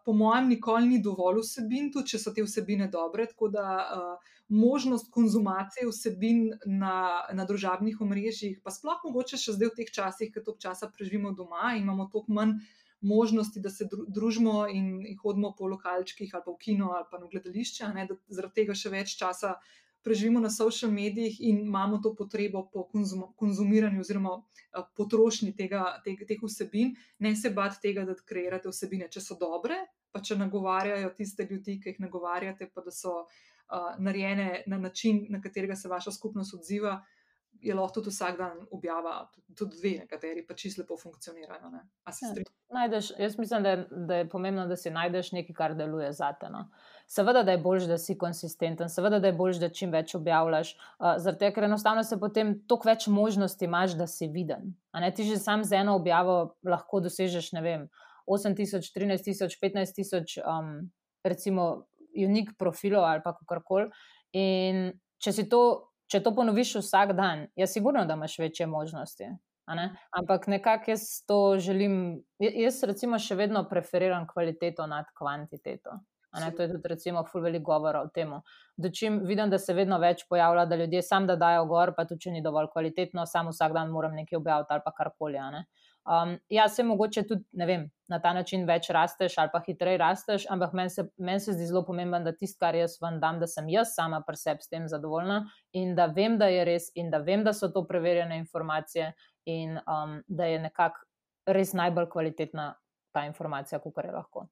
Po 0.07 0.12
mojem, 0.14 0.47
nikoli 0.49 0.87
ni 0.87 1.01
dovolj 1.03 1.41
vsebin, 1.43 1.91
tudi 1.93 2.14
če 2.14 2.20
so 2.22 2.33
te 2.33 2.45
vsebine 2.47 2.87
dobre. 2.93 3.27
Tako 3.27 3.49
da 3.53 3.64
uh, 3.83 4.35
možnost 4.49 5.11
konzumacije 5.12 5.89
vsebin 5.89 6.53
na, 6.66 7.25
na 7.33 7.45
družabnih 7.45 8.01
omrežjih, 8.01 8.61
pa 8.64 8.70
sploh 8.70 9.03
mogoče 9.05 9.41
še 9.41 9.57
zdaj 9.57 9.72
v 9.72 9.77
teh 9.81 9.93
časih, 9.99 10.31
ki 10.33 10.45
toliko 10.45 10.62
časa 10.62 10.91
preživimo 10.93 11.33
doma 11.33 11.75
in 11.75 11.83
imamo 11.83 12.09
toliko 12.12 12.33
manj 12.39 12.59
možnosti, 13.05 13.61
da 13.61 13.70
se 13.70 13.89
družimo 13.91 14.66
in 14.72 15.16
hodimo 15.20 15.53
po 15.59 15.68
lokalčkih 15.68 16.31
ali 16.33 16.45
pa 16.45 16.53
v 16.53 16.59
kino 16.61 16.93
ali 16.97 17.09
pa 17.11 17.20
na 17.20 17.29
gledališče, 17.29 17.91
ne, 17.95 18.07
da 18.09 18.16
zaradi 18.29 18.62
tega 18.62 18.77
še 18.77 18.93
več 18.93 19.16
časa 19.20 19.57
preživimo 20.05 20.41
na 20.41 20.51
social 20.51 20.93
medijih 20.93 21.41
in 21.41 21.59
imamo 21.67 21.99
to 21.99 22.15
potrebo 22.15 22.67
po 22.73 22.85
konzum, 22.89 23.25
konzumiranju 23.37 24.01
oziroma 24.01 24.37
potrošnji 24.97 25.55
tega, 25.57 25.85
tega, 26.05 26.27
teh 26.29 26.43
vsebin, 26.43 26.95
ne 27.19 27.35
se 27.37 27.51
bati 27.51 27.81
tega, 27.83 28.05
da 28.05 28.15
kreirate 28.15 28.69
vsebine, 28.69 29.09
če 29.11 29.23
so 29.25 29.39
dobre, 29.41 29.81
pa 30.13 30.21
če 30.21 30.37
nagovarjajo 30.39 31.11
tiste 31.17 31.47
ljudi, 31.51 31.79
ki 31.81 31.95
jih 31.95 32.01
nagovarjate, 32.05 32.69
pa 32.75 32.85
da 32.85 32.93
so 32.95 33.25
uh, 33.25 33.95
narejene 33.99 34.63
na 34.67 34.79
način, 34.79 35.25
na 35.31 35.41
katerega 35.43 35.77
se 35.77 35.89
vaša 35.89 36.13
skupnost 36.13 36.55
odziva. 36.55 37.01
Je 37.61 37.75
lahko 37.75 38.01
tudi 38.01 38.11
vsak 38.13 38.39
dan 38.39 38.59
objava, 38.71 39.31
tudi 39.57 39.79
dve, 39.79 39.93
nekateri 40.03 40.43
pa 40.47 40.55
čisto 40.55 40.83
lepo 40.83 40.97
funkcionirajo. 41.01 41.71
Ne? 41.73 41.81
Ja, 42.07 42.33
najdeš, 42.75 43.13
jaz 43.19 43.39
mislim, 43.39 43.63
da 43.63 43.71
je, 43.71 43.87
da 43.91 44.17
je 44.17 44.29
pomembno, 44.29 44.67
da 44.67 44.77
si 44.77 44.91
najdeš 44.91 45.33
nekaj, 45.33 45.55
kar 45.57 45.75
deluje 45.79 46.11
za 46.13 46.33
te. 46.41 46.51
No? 46.53 46.67
Seveda, 47.07 47.43
da 47.43 47.55
je 47.55 47.63
bolj, 47.65 47.87
da 47.89 47.99
si 47.99 48.19
konsistenten, 48.19 48.89
seveda, 48.89 49.19
da 49.21 49.31
je 49.31 49.37
bolj, 49.39 49.59
da 49.63 49.69
čim 49.69 49.93
več 49.93 50.15
objavljaš, 50.19 50.75
uh, 50.75 51.15
zato 51.23 51.51
ker 51.55 51.69
enostavno 51.69 52.05
se 52.05 52.19
potem 52.21 52.57
toliko 52.69 52.89
več 52.89 53.07
možnosti 53.07 53.65
imaš, 53.65 53.97
da 53.97 54.07
si 54.11 54.29
viden. 54.29 54.75
Ti 55.17 55.29
že 55.29 55.39
sam 55.39 55.65
z 55.65 55.81
eno 55.85 55.97
objavo 55.97 56.57
lahko 56.69 57.01
dosežeš, 57.05 57.53
ne 57.57 57.65
vem, 57.65 57.89
8000, 58.27 58.93
13000, 58.93 59.59
15000, 59.63 60.41
um, 60.45 60.91
recimo, 61.25 61.87
unik 62.15 62.55
profilov 62.59 63.05
ali 63.05 63.23
pa 63.25 63.35
kakorkoli. 63.37 63.91
In 64.39 64.93
če, 65.23 65.45
to, 65.51 65.63
če 66.11 66.23
to 66.23 66.35
ponoviš 66.35 66.77
vsak 66.81 67.13
dan, 67.17 67.47
je 67.57 67.67
sigurno, 67.67 68.05
da 68.05 68.15
imaš 68.15 68.39
večje 68.39 68.67
možnosti. 68.67 69.31
Ne? 69.75 69.87
Ampak 70.13 70.47
nekako 70.47 70.91
jaz 70.91 71.25
to 71.27 71.57
želim, 71.59 72.25
jaz 72.39 72.83
recimo 72.85 73.19
še 73.19 73.35
vedno 73.35 73.65
preferiram 73.69 74.27
kvaliteto 74.29 74.87
nad 74.87 75.09
kvantiteto. 75.17 76.01
To 76.35 76.63
je 76.63 76.69
tudi, 76.69 76.89
recimo, 76.91 77.23
ful 77.31 77.45
veliko 77.47 77.71
govora 77.71 78.01
o 78.03 78.09
tem. 78.11 78.33
Dočim 78.77 79.21
vidim, 79.23 79.51
da 79.51 79.59
se 79.59 79.75
vedno 79.75 80.01
več 80.03 80.25
pojavlja, 80.29 80.65
da 80.67 80.77
ljudje 80.77 81.03
sam 81.07 81.29
da 81.31 81.37
dajo 81.39 81.65
gor, 81.71 81.95
pa 81.97 82.05
tudi, 82.09 82.25
če 82.27 82.33
ni 82.35 82.43
dovolj 82.43 82.73
kvalitetno, 82.73 83.27
samo 83.27 83.53
vsak 83.55 83.73
dan 83.73 83.93
moram 83.95 84.17
nekaj 84.19 84.41
objaviti 84.41 84.75
ali 84.75 84.83
pa 84.85 84.93
karkoli. 84.99 85.39
Um, 86.05 86.39
ja, 86.53 86.69
se 86.69 86.85
mogoče 86.85 87.23
tudi, 87.25 87.45
ne 87.53 87.67
vem, 87.67 87.85
na 88.09 88.19
ta 88.21 88.35
način 88.37 88.67
več 88.69 88.91
rasteš 88.93 89.39
ali 89.41 89.49
pa 89.53 89.63
hitreje 89.65 89.99
rasteš, 89.99 90.45
ampak 90.53 90.75
meni 90.77 90.93
se, 90.93 91.07
men 91.17 91.41
se 91.41 91.55
zdi 91.57 91.69
zelo 91.71 91.81
pomembno, 91.87 92.21
da 92.21 92.35
tisto, 92.37 92.59
kar 92.61 92.77
jaz 92.77 92.99
vam 93.01 93.17
dam, 93.23 93.39
da 93.41 93.49
sem 93.49 93.71
jaz 93.73 93.95
sama 93.97 94.21
pri 94.27 94.37
sebi 94.37 94.67
s 94.67 94.69
tem 94.69 94.89
zadovoljna 94.89 95.41
in 95.73 95.95
da 95.97 96.11
vem, 96.13 96.37
da 96.39 96.51
je 96.53 96.67
res 96.69 96.91
in 96.95 97.09
da 97.11 97.23
vem, 97.25 97.45
da 97.45 97.57
so 97.57 97.71
to 97.73 97.87
preverjene 97.89 98.37
informacije 98.43 99.15
in 99.49 99.79
um, 99.81 100.21
da 100.29 100.51
je 100.53 100.61
nekako 100.67 101.01
res 101.57 101.73
najbolj 101.73 102.11
kvalitetna 102.13 102.75
ta 103.15 103.25
informacija, 103.25 103.81
kot 103.81 104.05
je 104.05 104.13
lahko. 104.13 104.47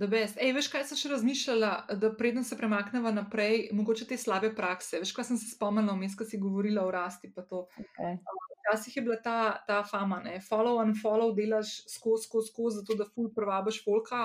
Ej, 0.00 0.52
veš, 0.56 0.68
kaj 0.72 0.86
sem 0.88 0.98
še 0.98 1.10
razmišljala, 1.12 1.72
da 2.00 2.12
predem 2.16 2.44
se 2.44 2.56
premaknemo 2.56 3.10
naprej, 3.12 3.68
mogoče 3.76 4.06
te 4.08 4.16
slabe 4.16 4.54
prakse. 4.56 5.02
Veš, 5.02 5.12
kaj 5.12 5.30
sem 5.30 5.40
se 5.40 5.50
spomnila, 5.52 5.92
vmes, 5.92 6.16
ko 6.16 6.24
si 6.24 6.40
govorila 6.40 6.86
o 6.86 6.90
rasti. 6.90 7.28
Okay 7.28 8.16
včasih 8.62 8.96
je 8.96 9.02
bila 9.02 9.16
ta, 9.16 9.64
ta 9.66 9.82
fama, 9.82 10.20
ne? 10.20 10.40
follow 10.40 10.80
and 10.80 10.96
follow, 11.02 11.34
delaš 11.34 11.84
skozi, 11.88 12.24
skozi, 12.24 12.48
skozi, 12.48 12.76
zato 12.76 12.94
da 12.94 13.04
ful 13.04 13.30
prevabiš 13.34 13.84
folka. 13.84 14.24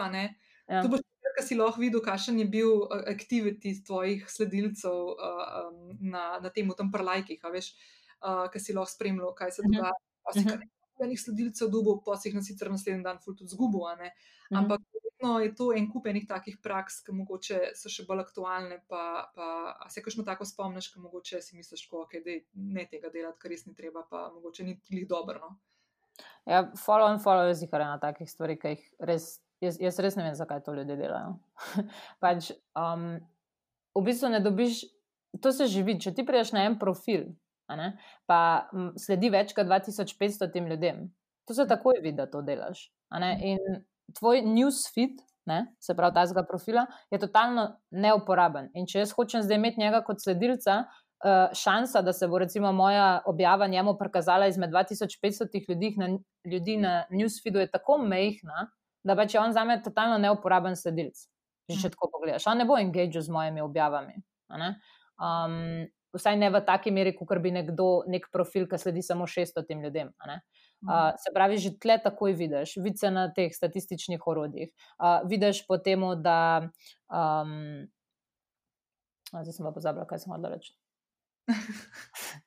Ja. 0.68 0.82
To 0.84 0.92
boš 0.92 1.02
rekel, 1.02 1.34
ker 1.38 1.46
si 1.46 1.58
lahko 1.58 1.82
videl, 1.82 2.02
kakšen 2.04 2.40
je 2.40 2.48
bil 2.52 2.88
aktiviti 3.08 3.76
tvojih 3.86 4.26
sledilcev 4.30 4.94
uh, 4.94 5.44
um, 5.68 5.98
na, 6.14 6.40
na 6.44 6.50
tem, 6.50 6.70
tam 6.78 6.92
prlajkih, 6.92 7.44
veš, 7.54 7.74
uh, 8.22 8.48
ker 8.52 8.62
si 8.62 8.76
lahko 8.78 8.94
spremljal, 8.94 9.34
kaj 9.38 9.58
se 9.58 9.66
dogaja. 9.66 9.94
Uh 10.28 10.42
-huh. 10.44 10.68
Enih 11.04 11.20
sledilcev 11.22 11.70
dubo, 11.70 12.02
pa 12.06 12.18
si 12.18 12.30
jih 12.30 12.36
na 12.36 12.42
sicer 12.42 12.72
naslednji 12.72 13.04
dan 13.04 13.20
ful 13.24 13.36
tudi 13.36 13.50
zgubo, 13.50 13.86
ampak 13.88 14.80
uh 14.80 14.86
-huh 14.86 14.97
verjetno 15.18 15.40
je 15.40 15.56
to 15.56 15.74
en 15.74 15.92
kup 15.92 16.06
enih 16.08 16.28
takih 16.28 16.58
praks, 16.64 17.04
ki 17.04 17.12
mogoče 17.12 17.72
so 17.76 17.90
še 17.90 18.06
bolj 18.08 18.22
aktualne. 18.22 18.82
Pa, 18.88 19.32
pa 19.36 19.90
se 19.90 20.02
kakšno 20.02 20.24
tako 20.24 20.46
spomniš, 20.46 20.94
ki 20.94 21.00
mogoče 21.00 21.42
si 21.42 21.56
misliš, 21.56 21.90
da 21.90 21.98
okay, 21.98 22.44
ne 22.54 22.86
tega 22.90 23.10
delati, 23.10 23.40
kar 23.40 23.52
res 23.52 23.66
ni 23.66 23.76
treba, 23.76 24.04
pa 24.10 24.30
mogoče 24.34 24.64
ni 24.64 24.80
jih 24.90 25.08
dobro. 25.08 25.40
No? 25.40 25.58
Ja, 26.46 26.72
follow 26.76 27.10
and 27.12 27.22
follow 27.22 27.48
je 27.48 27.56
zihar 27.56 27.82
ena 27.82 28.00
takih 28.00 28.30
stvari, 28.30 28.58
ki 28.58 28.76
jih 28.76 28.86
res, 29.00 29.40
jaz, 29.62 29.80
jaz 29.80 30.00
res 30.00 30.16
ne 30.16 30.24
vem, 30.24 30.36
zakaj 30.36 30.64
to 30.64 30.74
ljudje 30.74 30.98
delajo. 30.98 31.38
pač, 32.24 32.52
um, 32.76 33.20
v 33.96 34.06
bistvu 34.06 34.32
ne 34.32 34.40
dobiš, 34.40 34.86
to 35.42 35.52
se 35.52 35.68
živi, 35.68 36.00
če 36.00 36.14
ti 36.14 36.26
priješ 36.26 36.54
na 36.54 36.66
en 36.68 36.80
profil. 36.80 37.34
Pa 38.28 38.70
sledi 38.96 39.28
več 39.30 39.52
kot 39.54 39.68
2500 39.68 40.48
tem 40.54 40.70
ljudem. 40.72 41.10
To 41.48 41.56
se 41.56 41.66
takoj 41.68 42.00
vidi, 42.00 42.16
da 42.16 42.26
to 42.32 42.40
delaš. 42.44 42.86
In 43.44 43.60
tvoj 44.16 44.42
newsfeed, 44.46 45.20
ne, 45.48 45.66
se 45.80 45.96
pravi, 45.96 46.14
ta 46.14 46.26
zga 46.28 46.44
profila, 46.48 46.86
je 47.12 47.20
totalno 47.20 47.68
neuporaben. 47.92 48.70
In 48.76 48.88
če 48.88 49.04
jaz 49.04 49.14
hočem 49.16 49.44
zdaj 49.44 49.60
imeti 49.60 49.82
njega 49.82 50.02
kot 50.06 50.22
sledilca, 50.24 50.82
uh, 50.84 51.56
šansa, 51.56 52.02
da 52.04 52.14
se 52.14 52.28
bo 52.28 52.40
recimo 52.40 52.72
moja 52.76 53.22
objava 53.26 53.68
njemu 53.68 53.96
prikazala 54.00 54.48
izmed 54.48 54.70
2500 54.70 55.64
ljudi 55.70 55.94
na, 55.98 56.10
ljudi 56.46 56.78
na 56.78 56.94
newsfeedu, 57.12 57.64
je 57.64 57.72
tako 57.72 57.98
mehna, 57.98 58.68
da 59.04 59.16
pač 59.16 59.34
je 59.34 59.42
on 59.42 59.54
za 59.54 59.64
me 59.64 59.82
totalno 59.84 60.18
neuporaben 60.18 60.76
sledilc. 60.76 61.28
Že 61.68 61.82
če 61.82 61.90
tako 61.96 62.12
pogledaš, 62.12 62.48
on 62.48 62.60
ne 62.60 62.66
bo 62.66 62.78
engaged 62.80 63.24
z 63.24 63.32
mojimi 63.32 63.62
objavami. 63.62 64.22
Um, 65.18 65.88
vsaj 66.16 66.38
ne 66.40 66.50
v 66.52 66.62
taki 66.64 66.92
meri, 66.96 67.12
kot 67.16 67.40
bi 67.44 67.52
nekdo, 67.52 68.06
nek 68.08 68.30
profil, 68.32 68.68
ki 68.72 68.80
sledi 68.80 69.04
samo 69.04 69.28
600 69.28 69.66
tem 69.68 69.84
ljudem. 69.84 70.14
Uh, 70.24 70.40
se 71.18 71.34
pravi, 71.34 71.58
že 71.58 71.74
tle 71.82 71.98
takoj 72.04 72.34
vidiš, 72.38 72.78
vidiš 72.78 73.10
na 73.12 73.28
teh 73.34 73.54
statističnih 73.56 74.28
orodjih. 74.28 74.70
Uh, 75.00 75.22
vidiš 75.30 75.66
po 75.68 75.78
tem, 75.78 76.06
da. 76.22 76.70
Um, 77.10 77.88
zdaj 79.32 79.54
sem 79.54 79.66
pa 79.66 79.74
pozabila, 79.76 80.08
kaj 80.08 80.24
sem 80.24 80.32
hodila 80.32 80.54
reči. 80.56 80.76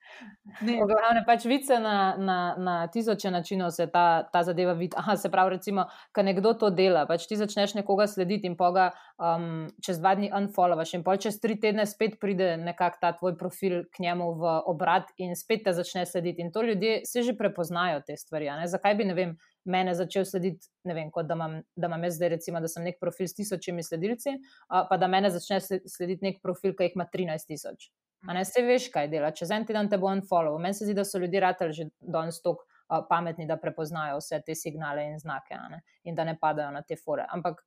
Glavne 0.61 1.23
pač 1.27 1.45
vice 1.49 1.79
na, 1.81 2.15
na, 2.19 2.39
na 2.59 2.75
tisoče 2.93 3.31
načinov 3.31 3.71
se 3.71 3.87
ta, 3.93 4.23
ta 4.33 4.43
zadeva 4.45 4.73
vidi. 4.77 4.97
Aha, 4.99 5.17
se 5.17 5.31
pravi, 5.31 5.55
recimo, 5.57 5.87
ko 6.15 6.25
nekdo 6.27 6.53
to 6.59 6.71
dela, 6.75 7.07
pač 7.09 7.27
ti 7.31 7.39
začneš 7.41 7.75
nekoga 7.79 8.07
slediti 8.11 8.51
in 8.51 8.57
pa 8.59 8.71
ga 8.75 8.87
um, 9.17 9.69
čez 9.85 10.01
dva 10.03 10.15
dni 10.19 10.33
unfollowaš, 10.37 10.95
in 10.99 11.05
pa 11.07 11.17
čez 11.21 11.41
tri 11.41 11.57
tedne 11.61 11.87
spet 11.89 12.19
pride 12.21 12.57
nekak 12.61 12.99
ta 13.01 13.13
tvoj 13.17 13.37
profil 13.41 13.85
k 13.95 14.05
njemu 14.07 14.33
v 14.41 14.57
obrat 14.73 15.15
in 15.23 15.37
spet 15.39 15.65
te 15.69 15.75
začne 15.77 16.05
slediti. 16.07 16.43
In 16.43 16.53
to 16.53 16.67
ljudje 16.67 17.01
se 17.09 17.23
že 17.23 17.37
prepoznajo 17.39 18.03
te 18.07 18.17
stvari. 18.17 18.51
Zakaj 18.67 18.95
bi, 18.99 19.09
ne 19.09 19.15
vem, 19.15 19.37
mene 19.65 19.95
začel 19.95 20.25
slediti, 20.25 20.69
ne 20.85 20.97
vem, 20.97 21.11
kot 21.15 21.29
da 21.29 21.39
imam, 21.39 21.61
da 21.77 21.89
imam 21.89 22.05
jaz 22.05 22.21
zdaj, 22.21 22.35
recimo, 22.37 22.61
da 22.61 22.69
sem 22.69 22.85
nek 22.85 23.01
profil 23.01 23.29
s 23.29 23.37
tisočimi 23.39 23.85
sledilci, 23.87 24.37
uh, 24.41 24.85
pa 24.91 25.01
da 25.01 25.09
mene 25.09 25.31
začne 25.31 25.61
slediti 25.63 26.25
nek 26.25 26.41
profil, 26.43 26.77
ki 26.77 26.91
jih 26.91 26.97
ima 26.99 27.09
13 27.09 27.53
tisoč. 27.55 27.91
A 28.29 28.33
ne 28.33 28.45
se 28.45 28.63
veš, 28.63 28.91
kaj 28.93 29.09
dela, 29.09 29.31
čez 29.33 29.51
en 29.55 29.65
teden 29.67 29.89
te 29.89 29.99
bo 29.99 30.11
on 30.11 30.21
follow. 30.29 30.59
Meni 30.61 30.77
se 30.77 30.85
zdi, 30.85 30.95
da 30.95 31.05
so 31.05 31.19
ljudje 31.19 31.41
ratali 31.41 31.73
že 31.73 31.89
danes 32.01 32.43
tako 32.43 32.67
uh, 32.67 33.01
pametni, 33.09 33.47
da 33.49 33.57
prepoznajo 33.57 34.19
vse 34.21 34.43
te 34.47 34.55
signale 34.55 35.07
in 35.09 35.19
znake 35.19 35.57
in 36.05 36.15
da 36.15 36.25
ne 36.25 36.37
padajo 36.39 36.71
na 36.71 36.83
te 36.83 36.97
fore. 36.97 37.25
Ampak 37.29 37.63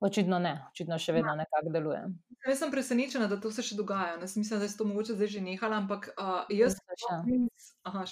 očitno 0.00 0.38
ne, 0.38 0.52
očitno 0.70 0.98
še 0.98 1.12
vedno 1.12 1.32
ja. 1.32 1.36
nekako 1.40 1.72
deluje. 1.72 2.02
Jaz 2.46 2.60
sem 2.60 2.70
presenečena, 2.70 3.26
da 3.26 3.40
to 3.40 3.50
se 3.50 3.64
še 3.64 3.78
dogaja. 3.78 4.18
Jaz 4.20 4.36
mislim, 4.36 4.60
da 4.60 4.68
je 4.68 4.76
to 4.76 4.84
mogoče 4.84 5.16
zdaj 5.16 5.32
že 5.32 5.40
nehalo, 5.40 5.80
ampak 5.80 6.10
uh, 6.12 6.44
jaz, 6.52 6.76
aha, 7.88 8.04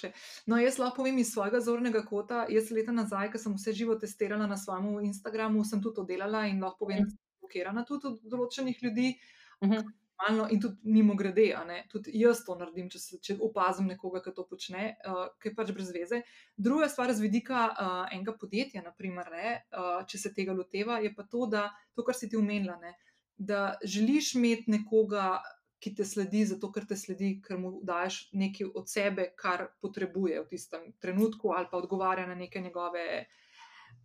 no, 0.47 0.57
jaz 0.57 0.81
lahko 0.81 1.03
povem 1.03 1.21
iz 1.21 1.35
svojega 1.35 1.61
zornega 1.61 2.01
kota. 2.09 2.47
Jaz 2.49 2.73
leta 2.73 2.97
nazaj, 2.97 3.29
ko 3.31 3.43
sem 3.45 3.53
vse 3.59 3.77
živo 3.77 3.95
testirala 4.01 4.49
na 4.49 4.57
svojem 4.57 5.05
Instagramu, 5.05 5.61
sem 5.69 5.85
tudi 5.85 6.01
to 6.01 6.09
delala 6.09 6.47
in 6.49 6.65
lahko 6.65 6.87
povem, 6.87 7.05
da 7.05 7.13
sem 7.13 7.45
blokirana 7.45 7.85
tudi 7.85 8.09
od 8.09 8.19
določenih 8.25 8.83
ljudi. 8.83 9.13
Uh 9.61 9.69
-huh 9.69 9.85
normalno 10.17 10.47
in 10.49 10.59
tudi 10.59 10.77
mimo 10.83 11.15
grede, 11.15 11.53
tudi 11.89 12.11
jaz 12.13 12.43
to 12.45 12.55
naredim, 12.55 12.89
če, 12.89 12.99
se, 12.99 13.17
če 13.21 13.37
opazim 13.41 13.87
nekoga, 13.87 14.21
ki 14.21 14.33
to 14.33 14.45
počne, 14.49 14.97
uh, 15.05 15.27
ki 15.39 15.49
je 15.49 15.55
pač 15.55 15.71
brez 15.71 15.91
veze. 15.93 16.21
Druga 16.57 16.89
stvar 16.89 17.13
z 17.13 17.21
vidika 17.21 17.67
uh, 17.69 18.05
enega 18.11 18.33
podjetja, 18.33 18.81
naprimer, 18.83 19.29
ne, 19.31 19.53
uh, 19.71 20.05
če 20.07 20.17
se 20.17 20.33
tega 20.33 20.53
loteva, 20.53 20.99
je 20.99 21.13
pa 21.13 21.23
to, 21.23 21.45
da 21.47 21.69
to, 21.95 22.03
kar 22.03 22.15
si 22.15 22.29
ti 22.29 22.37
umenila, 22.37 22.77
ne, 22.81 22.95
da 23.37 23.77
želiš 23.83 24.35
imeti 24.35 24.71
nekoga, 24.71 25.37
ki 25.77 25.91
te 25.93 26.05
sledi, 26.09 26.41
zato 26.49 26.71
ker 26.73 26.87
te 26.89 26.95
sledi, 26.97 27.35
ker 27.45 27.59
mu 27.61 27.75
daš 27.85 28.31
nekaj 28.33 28.71
od 28.73 28.89
sebe, 28.89 29.27
kar 29.37 29.67
potrebuje 29.77 30.39
v 30.41 30.47
tistem 30.49 30.87
trenutku, 30.97 31.51
ali 31.53 31.69
pa 31.69 31.77
odgovarja 31.77 32.25
na 32.25 32.33
neke 32.33 32.57
njegove 32.65 33.27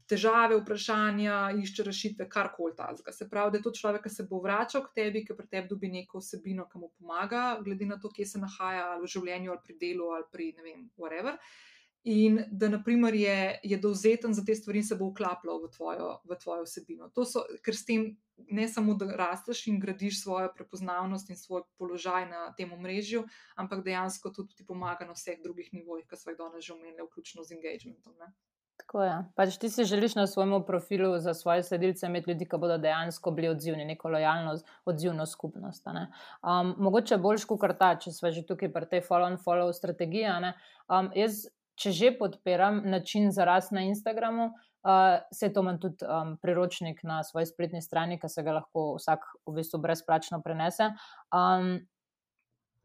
težave, 0.08 0.56
vprašanja, 0.60 1.36
išče 1.62 1.86
rešitve, 1.86 2.28
kar 2.30 2.52
koli 2.56 2.74
tazga. 2.76 3.12
Se 3.12 3.28
pravi, 3.30 3.52
da 3.52 3.60
je 3.60 3.66
to 3.66 3.72
človek, 3.78 4.06
ki 4.06 4.14
se 4.14 4.26
bo 4.30 4.40
vračal 4.44 4.84
k 4.86 4.94
tebi, 5.00 5.24
ki 5.26 5.36
pri 5.38 5.48
tebi 5.48 5.70
dobi 5.70 5.90
neko 5.92 6.20
osebino, 6.22 6.68
ki 6.70 6.80
mu 6.82 6.92
pomaga, 6.98 7.58
glede 7.64 7.88
na 7.88 7.98
to, 8.00 8.10
kje 8.12 8.26
se 8.34 8.42
nahaja 8.42 8.88
ali 8.92 9.04
v 9.04 9.12
življenju, 9.16 9.52
ali 9.52 9.66
pri 9.66 9.78
delu, 9.80 10.08
ali 10.16 10.26
pri 10.32 10.48
ne 10.56 10.66
vem, 10.66 10.88
whatever. 10.98 11.38
In 12.04 12.40
da, 12.50 12.66
naprimer, 12.68 13.14
je, 13.14 13.60
je 13.62 13.76
dovzeten 13.78 14.34
za 14.34 14.42
te 14.44 14.54
stvari 14.58 14.80
in 14.82 14.86
se 14.86 14.96
bo 14.98 15.12
vklapljal 15.12 15.60
v 15.62 15.68
v 16.26 16.38
tvojo 16.42 16.62
osebino. 16.66 17.08
To 17.14 17.24
so, 17.24 17.44
ker 17.62 17.76
s 17.78 17.86
tem 17.86 18.16
ne 18.50 18.66
samo, 18.68 18.94
da 18.98 19.06
rasteš 19.16 19.66
in 19.70 19.78
gradiš 19.80 20.22
svojo 20.22 20.50
prepoznavnost 20.56 21.30
in 21.30 21.36
svoj 21.36 21.62
položaj 21.78 22.26
na 22.26 22.54
tem 22.58 22.72
omrežju, 22.72 23.22
ampak 23.56 23.84
dejansko 23.84 24.30
tudi 24.34 24.54
ti 24.54 24.66
pomaga 24.66 25.06
na 25.06 25.14
vseh 25.14 25.38
drugih 25.42 25.70
nivojih, 25.72 26.06
ki 26.10 26.16
smo 26.16 26.32
jih 26.32 26.38
danes 26.38 26.64
že 26.64 26.74
omenili, 26.74 27.06
vključno 27.06 27.44
z 27.44 27.54
engagementom. 27.54 28.18
Ne? 28.18 28.32
Tako 28.76 29.02
je. 29.02 29.16
Pač 29.36 29.56
ti 29.56 29.68
si 29.70 29.84
želiš 29.84 30.14
na 30.14 30.26
svojem 30.26 30.64
profilu 30.66 31.18
za 31.18 31.34
svoje 31.34 31.62
sledilce 31.62 32.06
imeti 32.06 32.30
ljudi, 32.30 32.48
ki 32.48 32.58
bodo 32.58 32.78
dejansko 32.78 33.30
bili 33.30 33.48
odzivni, 33.48 33.84
neko 33.84 34.08
lojalno, 34.08 34.56
odzivno 34.84 35.26
skupnost. 35.26 35.86
Um, 35.86 36.74
mogoče 36.78 37.16
boljš 37.16 37.44
kot 37.44 37.78
ta, 37.78 37.94
če 37.96 38.12
smo 38.12 38.30
že 38.30 38.46
tukaj 38.46 38.72
pri 38.72 38.88
tej 38.88 39.04
follow-and-follow 39.08 39.72
strategiji. 39.72 40.52
Um, 40.88 41.12
jaz, 41.14 41.46
če 41.74 41.92
že 41.92 42.12
podpiram 42.18 42.82
način 42.84 43.30
za 43.32 43.44
rast 43.44 43.72
na 43.72 43.86
Instagramu, 43.88 44.50
uh, 44.84 45.22
se 45.32 45.52
to 45.52 45.60
imam 45.60 45.80
tudi 45.80 46.04
um, 46.04 46.36
priročnik 46.42 47.02
na 47.02 47.22
svoji 47.24 47.46
spletni 47.46 47.82
strani, 47.82 48.18
ki 48.20 48.28
se 48.28 48.42
ga 48.42 48.58
lahko 48.60 48.94
vsak 48.98 49.24
v 49.46 49.56
bistvu 49.60 49.80
brezplačno 49.80 50.42
prenese. 50.42 50.92
Um, 51.32 51.78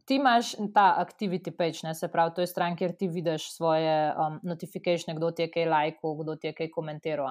ti 0.07 0.15
imaš 0.15 0.53
ta 0.73 0.87
activity 0.99 1.51
page, 1.51 1.83
ne, 1.83 1.93
se 1.93 2.07
pravi, 2.07 2.31
to 2.35 2.41
je 2.41 2.47
stran, 2.47 2.75
kjer 2.79 2.95
ti 2.95 3.07
vidiš 3.11 3.49
svoje 3.55 4.13
um, 4.15 4.39
notifikacije, 4.43 5.15
kdo 5.15 5.31
ti 5.31 5.43
je 5.43 5.51
kaj 5.51 5.65
lajkal, 5.65 6.15
kdo 6.23 6.35
ti 6.35 6.47
je 6.47 6.53
kaj 6.53 6.69
komentiral. 6.71 7.27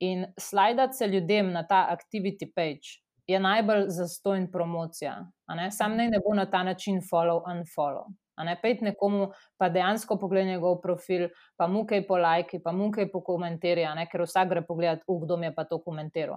In 0.00 0.24
slajdati 0.40 0.96
se 0.96 1.06
ljudem 1.06 1.52
na 1.52 1.66
ta 1.66 1.86
activity 1.92 2.48
page 2.54 3.04
je 3.26 3.40
najbolj 3.40 3.84
zastojn 3.88 4.50
promocija. 4.52 5.16
Sam 5.70 5.96
naj 5.96 6.08
ne 6.10 6.20
bo 6.24 6.34
na 6.34 6.46
ta 6.50 6.62
način 6.62 7.00
follow 7.10 7.42
and 7.46 7.66
follow. 7.76 8.06
Ne, 8.44 8.52
pejte 8.62 8.84
nekomu, 8.84 9.30
pa 9.56 9.68
dejansko 9.72 10.18
pogledaj 10.20 10.50
njegov 10.50 10.80
profil, 10.82 11.28
pa 11.56 11.66
mu 11.66 11.86
kaj 11.86 12.02
po 12.06 12.18
lajki, 12.20 12.60
pa 12.64 12.72
mu 12.72 12.90
kaj 12.92 13.08
po 13.12 13.22
komentarju, 13.24 13.88
ker 14.12 14.22
vsak 14.22 14.48
gre 14.48 14.62
pogledat, 14.66 15.04
kdo 15.08 15.36
mi 15.36 15.46
je 15.46 15.54
pa 15.54 15.64
to 15.64 15.78
komentiral. 15.80 16.36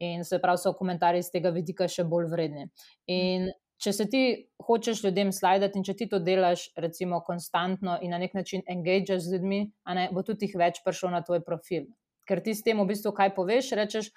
In 0.00 0.24
se 0.24 0.40
pravi, 0.40 0.58
so 0.58 0.72
komentarji 0.72 1.22
z 1.22 1.36
tega 1.36 1.52
vidika 1.52 1.88
še 1.88 2.04
bolj 2.04 2.30
vredni. 2.32 2.70
In 3.06 3.50
če 3.78 3.92
se 3.94 4.06
ti 4.10 4.22
hočeš 4.66 5.04
ljudem 5.04 5.30
slajdati 5.32 5.78
in 5.78 5.84
če 5.86 5.94
ti 5.98 6.08
to 6.10 6.18
delaš, 6.22 6.68
recimo, 6.76 7.20
konstantno 7.26 7.98
in 8.02 8.10
na 8.14 8.18
nek 8.18 8.34
način 8.34 8.64
engageaš 8.66 9.26
z 9.26 9.36
ljudmi, 9.36 9.60
ne, 9.94 10.08
bo 10.12 10.24
tudi 10.26 10.48
jih 10.48 10.56
več 10.58 10.82
prišel 10.84 11.14
na 11.14 11.22
tvoj 11.22 11.44
profil. 11.46 11.86
Ker 12.28 12.42
ti 12.44 12.54
s 12.54 12.64
tem 12.66 12.80
v 12.80 12.88
bistvu 12.90 13.14
kaj 13.16 13.32
poveš, 13.36 13.70
rečeš, 13.78 14.10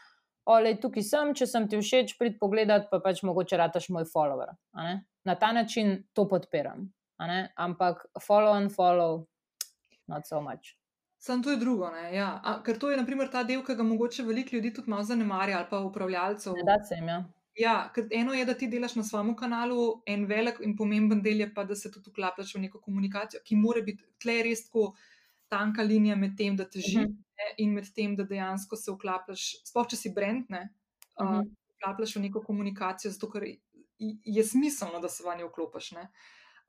olej, 0.49 0.79
tukaj 0.83 1.05
sem, 1.05 1.33
če 1.37 1.47
sem 1.47 1.69
ti 1.69 1.79
všeč, 1.79 2.17
prid 2.19 2.39
pogledat, 2.41 2.89
pa 2.91 2.99
pač 3.03 3.21
mogoče 3.27 3.59
rataš 3.61 3.91
moj 3.93 4.09
follower. 4.09 4.55
Na 5.25 5.37
ta 5.39 5.51
način 5.55 6.01
to 6.17 6.27
podpiram. 6.27 6.89
Ampak 7.55 8.07
follow 8.19 8.57
and 8.57 8.73
follow, 8.73 9.27
not 10.09 10.27
so 10.27 10.41
much. 10.41 10.75
Sam 11.21 11.43
to 11.45 11.53
je 11.53 11.57
drugo. 11.61 11.85
Ja. 12.09 12.41
A, 12.43 12.55
ker 12.65 12.79
to 12.81 12.89
je 12.89 12.97
naprimer, 12.97 13.29
ta 13.29 13.43
del, 13.45 13.61
ki 13.61 13.75
ga 13.77 13.85
mogoče 13.85 14.25
veliko 14.25 14.55
ljudi 14.55 14.73
tudi 14.73 14.89
malo 14.89 15.05
zanemarja, 15.05 15.59
ali 15.59 15.69
pa 15.69 15.83
upravljalcev. 15.85 16.57
Ne 16.57 16.65
da 16.65 16.79
se 16.81 16.97
jim. 16.97 17.11
Ja. 17.13 17.19
Ja, 17.59 17.91
eno 18.11 18.33
je, 18.33 18.45
da 18.45 18.53
ti 18.53 18.67
delaš 18.67 18.95
na 18.95 19.03
svojem 19.03 19.35
kanalu, 19.35 20.01
en 20.07 20.25
velik 20.25 20.61
in 20.63 20.75
pomemben 20.77 21.21
del 21.21 21.43
je 21.43 21.53
pa, 21.53 21.63
da 21.67 21.75
se 21.75 21.91
tudi 21.91 22.09
vklapljaš 22.09 22.55
v 22.55 22.61
neko 22.65 22.79
komunikacijo, 22.81 23.41
ki 23.43 23.57
mora 23.59 23.81
biti 23.81 24.05
tle 24.21 24.37
res 24.47 24.65
tako 24.67 24.93
tanka 25.51 25.83
linija 25.83 26.15
med 26.15 26.37
tem, 26.37 26.55
da 26.55 26.65
te 26.65 26.79
živi 26.79 27.05
uh 27.05 27.09
mhm. 27.09 27.17
-huh. 27.17 27.53
in 27.57 27.73
med 27.73 27.93
tem, 27.95 28.15
da 28.15 28.23
dejansko 28.23 28.75
se 28.75 28.91
vklapljaš, 28.91 29.49
sploh 29.67 29.87
če 29.87 29.95
si 29.95 30.13
brendne, 30.15 30.69
uh 31.19 31.27
-huh. 31.27 31.39
uh, 31.39 31.47
vklapljaš 31.75 32.15
v 32.15 32.21
neko 32.21 32.41
komunikacijo, 32.41 33.11
zato 33.11 33.31
ker 33.31 33.43
je 34.23 34.43
smiselno, 34.43 34.99
da 34.99 35.09
se 35.09 35.23
v 35.23 35.37
njo 35.37 35.47
vklopiš. 35.47 35.91
Uh, 35.91 35.99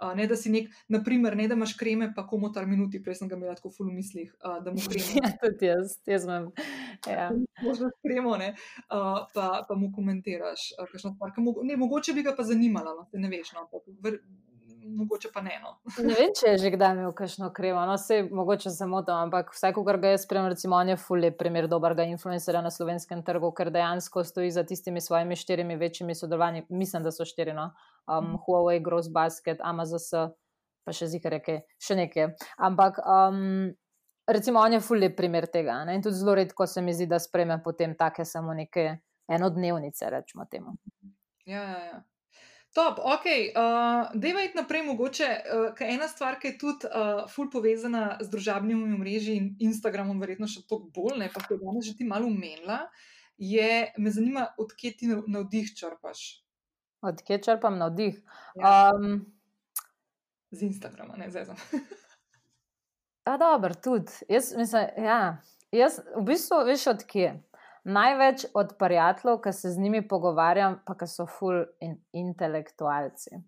Uh, 0.01 0.15
ne, 0.19 0.27
da 0.27 0.37
si 0.37 0.51
nek, 0.51 0.71
naprimer, 0.89 1.37
ne 1.37 1.49
da 1.49 1.59
imaš 1.59 1.77
kreme, 1.79 2.13
pa 2.17 2.27
komu 2.27 2.53
tar 2.53 2.67
minuti, 2.67 3.03
prej 3.03 3.21
sem 3.21 3.31
ga 3.31 3.37
imela 3.39 3.55
tako 3.59 3.71
ful 3.75 3.91
v 3.91 3.97
mislih, 3.99 4.31
uh, 4.41 4.59
da 4.65 4.75
mu 4.75 4.83
kreme. 4.91 5.21
Ja, 5.21 5.33
tudi 5.43 5.69
jaz, 5.69 5.99
jaz 6.07 6.25
imam. 6.29 6.51
Ja. 7.07 7.31
Možno 7.63 7.91
kremo, 8.03 8.37
ne, 8.41 8.53
uh, 8.89 9.27
pa, 9.35 9.49
pa 9.69 9.79
mu 9.79 9.93
komentiraš, 9.95 10.73
uh, 10.79 10.89
kakšno 10.91 11.15
stvar. 11.17 11.35
Ne, 11.63 11.77
mogoče 11.77 12.17
bi 12.17 12.25
ga 12.27 12.35
pa 12.37 12.47
zanimalo, 12.47 12.97
no, 12.99 13.07
te 13.11 13.21
ne 13.23 13.31
veš, 13.33 13.55
no, 13.59 13.69
pa, 13.71 13.83
ver, 14.03 14.21
mogoče 14.85 15.29
pa 15.35 15.41
ne. 15.41 15.59
No. 15.63 15.75
ne 16.05 16.15
vem, 16.15 16.33
če 16.37 16.53
je 16.53 16.59
že 16.63 16.71
kdaj 16.75 16.95
imel 16.97 17.13
kakšno 17.17 17.51
kremo, 17.55 17.83
no, 17.89 17.97
vse 17.99 18.23
mogoče 18.31 18.71
se 18.71 18.87
motim, 18.87 19.15
ampak 19.15 19.53
vsaj, 19.55 19.75
ko 19.77 19.85
ga 19.87 20.15
jaz 20.15 20.25
spremem, 20.27 20.51
recimo, 20.53 20.77
on 20.77 20.93
je 20.93 20.97
fully 21.01 21.33
primer 21.39 21.69
dobrega 21.69 22.07
influencerja 22.11 22.63
na 22.63 22.71
slovenskem 22.71 23.23
trgu, 23.27 23.53
ker 23.57 23.71
dejansko 23.75 24.25
stoji 24.25 24.51
za 24.51 24.65
tistimi 24.65 25.01
svojimi 25.01 25.37
štirimi 25.37 25.77
večjimi 25.77 26.15
sodelovanji, 26.15 26.67
mislim, 26.69 27.03
da 27.03 27.13
so 27.13 27.25
štiri, 27.25 27.55
no, 27.55 27.71
um, 28.07 28.37
Huawei, 28.47 28.83
Gross 28.83 29.09
Basket, 29.13 29.61
Amazon, 29.63 30.33
pa 30.85 30.93
še 30.93 31.07
zikar 31.07 31.39
reke, 31.39 31.63
še 31.79 31.99
nekaj. 31.99 32.35
Ampak. 32.59 33.01
Um, 33.07 33.73
Recimo, 34.23 34.61
on 34.63 34.73
je 34.73 34.79
fully 34.81 35.09
primer 35.11 35.49
tega. 35.51 35.81
Ne? 35.85 35.97
In 35.99 36.03
tudi 36.03 36.15
zelo 36.15 36.37
redko 36.39 36.67
se 36.71 36.81
mi 36.81 36.93
zdi, 36.95 37.09
da 37.11 37.19
spremem 37.19 37.59
potem 37.63 37.97
take 37.99 38.23
samo 38.25 38.55
neke 38.55 38.85
enodnevnice, 39.27 40.11
rečemo 40.11 40.47
temu. 40.51 40.77
Ja, 41.45 41.63
ja, 41.63 41.81
ja. 41.85 42.03
Top, 42.73 42.99
ok, 43.05 43.27
uh, 43.53 44.11
deva 44.17 44.43
iti 44.47 44.57
naprej, 44.57 44.81
mogoče, 44.87 45.27
uh, 45.29 45.65
ker 45.77 45.91
ena 45.93 46.07
stvar, 46.09 46.39
ki 46.41 46.55
je 46.55 46.59
tudi 46.61 46.89
uh, 46.89 47.27
ful 47.29 47.51
povezana 47.53 48.17
z 48.21 48.33
družabnimi 48.33 48.97
mreži 48.97 49.35
in 49.37 49.51
Instagramom, 49.69 50.23
verjetno 50.23 50.49
še 50.49 50.65
toliko 50.65 50.89
bolj, 50.97 51.19
ne 51.21 51.29
pa 51.35 51.43
kot 51.45 51.61
danes 51.61 51.85
že 51.91 51.99
ti 51.99 52.09
malo 52.09 52.31
umenila, 52.33 52.87
je, 53.37 53.93
me 54.01 54.15
zanima, 54.15 54.47
odkje 54.57 54.95
ti 54.97 55.11
navdih 55.13 55.69
črpaš. 55.77 56.25
Odkje 57.05 57.43
črpam 57.45 57.77
navdih? 57.77 58.23
Ja. 58.57 58.93
Um, 58.97 59.21
z 60.53 60.71
Instagrama, 60.71 61.21
ne 61.21 61.29
zdaj. 61.31 61.53
Ja, 63.23 63.37
dobro, 63.39 63.75
tudi. 63.75 64.11
Jaz 64.29 64.49
mislim, 64.59 64.89
ja, 64.99 65.37
jaz 65.71 66.01
v 66.17 66.25
bistvu 66.27 66.57
veš 66.67 66.89
odkje 66.91 67.37
največ 67.85 68.47
od 68.55 68.77
prijateljev, 68.79 69.41
ki 69.43 69.53
se 69.53 69.71
z 69.71 69.81
njimi 69.81 70.03
pogovarjam, 70.09 70.79
pa 70.87 70.95
ki 70.99 71.07
so 71.11 71.27
ful 71.27 71.65
in 71.81 71.97
intelektualci. 72.13 73.41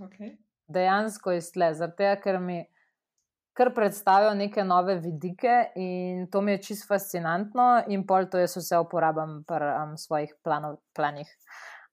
Okay. 0.00 0.36
Dejansko 0.68 1.32
je 1.32 1.42
stle, 1.42 1.72
zato 1.74 2.10
ker 2.22 2.40
mi 2.40 2.64
kar 3.56 3.72
predstavijo 3.74 4.34
neke 4.36 4.64
nove 4.64 4.98
vidike 5.00 5.70
in 5.80 6.26
to 6.30 6.40
mi 6.40 6.52
je 6.52 6.62
čisto 6.62 6.90
fascinantno, 6.90 7.84
in 7.88 8.04
pol 8.06 8.28
to 8.30 8.38
jaz 8.38 8.56
vse 8.58 8.78
uporabljam 8.84 9.38
pri 9.48 9.70
um, 9.72 9.96
svojih 9.96 10.34
planov, 10.44 10.76
planih. 10.96 11.30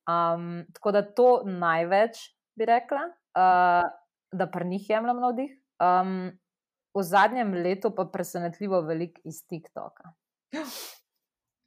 Um, 0.04 0.66
tako 0.76 0.92
da 0.92 1.06
to 1.16 1.28
največ 1.48 2.20
bi 2.60 2.68
rekla, 2.68 3.06
uh, 3.40 3.88
da 4.34 4.50
pri 4.52 4.68
njih 4.68 4.90
jemljem 4.90 5.22
navdih. 5.24 5.54
Um, 5.80 6.34
v 6.94 7.04
zadnjem 7.04 7.54
letu 7.54 7.94
pa 7.96 8.06
presenetljivo 8.06 8.82
veliko 8.82 9.22
iz 9.24 9.46
TikToka. 9.48 10.12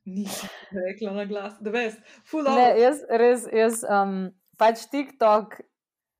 Nisem 0.06 0.50
rekla 0.86 1.12
na 1.12 1.24
glas, 1.24 1.54
da 1.60 1.70
veš, 1.74 1.98
fuck. 2.30 2.48
Jaz, 2.78 3.02
res, 3.10 3.46
jaz 3.52 3.82
um, 3.90 4.30
pač 4.58 4.86
TikTok, 4.92 5.58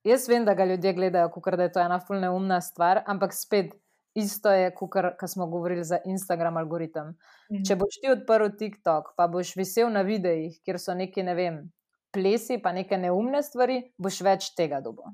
jaz 0.06 0.28
vem, 0.30 0.44
da 0.46 0.56
ga 0.58 0.66
ljudje 0.66 0.92
gledajo, 0.96 1.30
kot 1.34 1.54
da 1.54 1.68
je 1.68 1.74
to 1.76 1.82
ena 1.82 2.00
fulna 2.02 2.32
umna 2.34 2.60
stvar, 2.64 3.04
ampak 3.06 3.34
spet 3.34 3.74
isto 4.16 4.50
je, 4.50 4.70
kot 4.74 5.28
smo 5.28 5.46
govorili 5.46 5.84
za 5.84 5.98
Instagram 6.04 6.56
algoritem. 6.56 7.14
Mhm. 7.52 7.62
Če 7.68 7.76
boš 7.76 8.00
ti 8.02 8.10
odprl 8.10 8.54
TikTok, 8.58 9.12
pa 9.16 9.28
boš 9.28 9.54
visel 9.56 9.92
na 9.92 10.02
videih, 10.06 10.56
kjer 10.64 10.80
so 10.82 10.96
neki, 10.96 11.22
ne 11.22 11.34
vem, 11.38 11.60
plesi, 12.16 12.58
pa 12.62 12.72
neke 12.72 12.98
neumne 12.98 13.42
stvari, 13.44 13.82
boš 14.00 14.22
več 14.24 14.50
tega 14.56 14.80
dobo. 14.80 15.12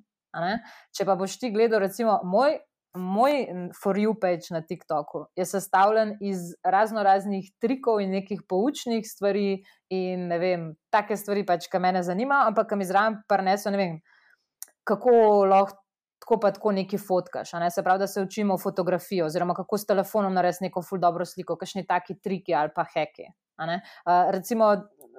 Če 0.97 1.05
pa 1.05 1.17
boš 1.19 1.37
ti 1.43 1.51
gledal, 1.53 1.83
recimo, 1.83 2.21
moj 2.25 2.57
moj 2.95 3.47
For 3.83 3.97
You 3.99 4.15
page 4.21 4.51
na 4.51 4.61
TikToku 4.63 5.27
je 5.37 5.45
sestavljen 5.45 6.17
iz 6.21 6.39
razno 6.65 7.03
raznih 7.03 7.53
trikov 7.61 8.01
in 8.01 8.11
nekih 8.11 8.43
poučnih 8.49 9.05
stvari, 9.07 9.63
in 9.91 10.27
ne 10.29 10.39
vem, 10.39 10.67
take 10.91 11.17
stvari 11.17 11.47
pač, 11.47 11.69
ki 11.73 11.79
me 11.79 12.03
zanimajo, 12.03 12.51
ampak 12.53 12.69
ki 12.69 12.77
mi 12.77 12.89
zraven 12.89 13.23
preneso, 13.29 13.71
ne 13.71 13.81
vem, 13.81 14.01
kako 14.85 15.45
lahko. 15.45 15.79
Tako 16.23 16.37
pa 16.39 16.53
tako 16.55 16.71
neki 16.71 16.99
fotkaš, 17.03 17.51
ne? 17.59 17.67
se 17.75 17.83
pravi, 17.83 17.99
da 17.99 18.07
se 18.07 18.23
učimo 18.23 18.55
fotografijo, 18.59 19.25
oziroma 19.27 19.57
kako 19.59 19.79
s 19.79 19.89
telefonom 19.89 20.35
narediti 20.35 20.69
neko 20.69 20.79
ful 20.87 21.01
dobro 21.03 21.25
sliko, 21.27 21.57
kakšni 21.59 21.83
taki 21.87 22.15
triki 22.23 22.55
ali 22.55 22.71
pa 22.75 22.85
heki. 22.93 23.27
Uh, 23.59 24.31
recimo, 24.31 24.69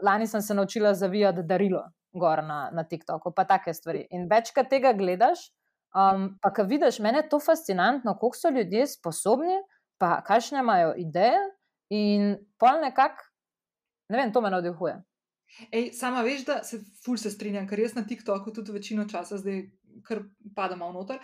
lani 0.01 0.28
sem 0.28 0.41
se 0.41 0.55
naučila 0.55 0.93
zavijati 0.93 1.43
darilo 1.43 1.82
gor 2.13 2.43
na, 2.43 2.69
na 2.71 2.84
TikToku, 2.84 3.34
pa 3.36 3.43
take 3.43 3.74
stvari. 3.74 4.05
In 4.15 4.30
večkrat 4.32 4.69
tega 4.69 4.93
gledaš, 4.93 5.43
Um, 5.94 6.32
pa, 6.41 6.50
ki 6.54 6.66
vidiš, 6.66 6.98
meni 7.06 7.22
je 7.22 7.30
to 7.30 7.39
fascinantno, 7.39 8.16
koliko 8.18 8.38
so 8.38 8.50
ljudje 8.50 8.88
sposobni, 8.96 9.60
pa 10.02 10.24
kakšne 10.26 10.64
imajo 10.64 10.96
ideje, 10.98 11.41
in 11.94 12.34
pol 12.58 12.82
nekako, 12.82 13.30
ne 14.10 14.18
vem, 14.18 14.34
to 14.34 14.41
me 14.41 14.50
navdihuje. 14.50 14.96
Ej, 15.70 15.91
sama 15.94 16.24
veš, 16.26 16.46
da 16.48 16.64
se 16.66 16.80
ful 17.04 17.18
se 17.22 17.30
strinjam, 17.30 17.68
ker 17.70 17.80
jaz 17.80 17.94
na 17.94 18.02
TikToku 18.10 18.54
tudi 18.56 18.74
večino 18.74 19.06
časa 19.10 19.38
zdaj 19.38 19.68
kar 20.06 20.24
padam 20.56 20.82
v 20.82 20.89
noter. 20.96 21.20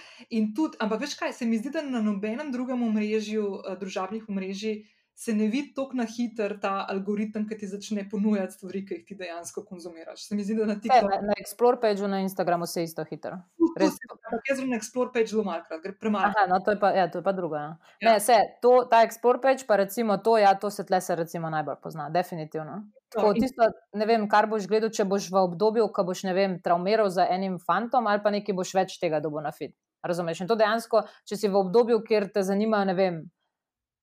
Ampak 0.80 1.02
veš 1.02 1.16
kaj, 1.18 1.34
se 1.34 1.48
mi 1.50 1.58
zdi, 1.58 1.72
da 1.74 1.82
na 1.82 2.02
nobenem 2.06 2.52
drugem 2.54 2.84
omrežju, 2.86 3.48
uh, 3.58 3.74
družabnih 3.80 4.30
omrežij, 4.30 4.84
se 5.20 5.34
ne 5.34 5.48
vidi 5.48 5.74
tako 5.76 5.98
na 6.00 6.06
hiter 6.08 6.54
ta 6.62 6.86
algoritem, 6.90 7.44
ki 7.48 7.58
ti 7.60 7.68
začne 7.68 8.06
ponujati 8.10 8.56
stvari, 8.56 8.86
ki 8.88 8.94
jih 8.94 9.02
ti 9.08 9.16
dejansko 9.20 9.66
konzumiraš. 9.68 10.22
Se 10.30 10.36
mi 10.36 10.46
zdi, 10.48 10.56
da 10.56 10.68
na 10.70 10.76
TikToku. 10.80 11.10
Na, 11.12 11.18
na 11.28 11.36
Explore 11.42 11.80
pageu 11.82 12.08
na 12.08 12.22
Instagramu 12.24 12.66
se 12.66 12.84
isto 12.84 13.04
hitro. 13.04 13.36
Ampak 13.36 14.48
jaz 14.48 14.62
zelo 14.62 14.70
na 14.70 14.78
Explore 14.78 15.12
page 15.14 15.34
zelo 15.34 15.44
malkrat, 15.44 15.82
gre 15.84 15.92
premalo. 16.00 16.30
Aha, 16.30 16.46
no 16.48 16.60
to 16.64 16.72
je 16.72 16.80
pa, 16.80 16.92
ja, 16.96 17.10
to 17.12 17.20
je 17.20 17.24
pa 17.24 17.34
druga. 17.36 17.58
Ja. 17.58 17.76
Ja. 18.02 18.14
Ne, 18.14 18.20
se, 18.20 18.38
to, 18.62 18.72
ta 18.92 19.02
Explore 19.08 19.42
page, 19.44 19.66
pa 19.68 19.76
recimo 19.82 20.18
to, 20.24 20.38
ja, 20.40 20.54
to 20.56 20.72
se 20.72 20.86
tle 20.88 21.02
se 21.02 21.16
recimo 21.20 21.50
najbolj 21.50 21.76
pozna, 21.84 22.08
definitivno. 22.10 22.78
Tako, 23.12 23.34
tisto, 23.34 23.68
ne 24.00 24.08
vem, 24.08 24.24
kar 24.32 24.48
boš 24.48 24.70
gledal, 24.72 24.94
če 24.94 25.04
boš 25.04 25.28
v 25.34 25.42
obdobju, 25.42 25.90
ko 25.92 26.06
boš, 26.08 26.24
ne 26.30 26.38
vem, 26.38 26.62
traumiral 26.64 27.10
za 27.12 27.26
enim 27.28 27.58
fantom 27.60 28.08
ali 28.08 28.24
pa 28.24 28.32
nekaj 28.32 28.56
boš 28.56 28.72
več 28.78 28.96
tega 29.02 29.20
dobo 29.20 29.44
na 29.44 29.52
fit. 29.52 29.76
Razumeš? 30.06 30.46
In 30.46 30.48
to 30.48 30.56
dejansko, 30.56 31.04
če 31.28 31.36
si 31.36 31.52
v 31.52 31.60
obdobju, 31.60 32.00
kjer 32.08 32.30
te 32.32 32.46
zanimajo, 32.48 32.88
ne 32.88 32.96
vem, 32.96 33.20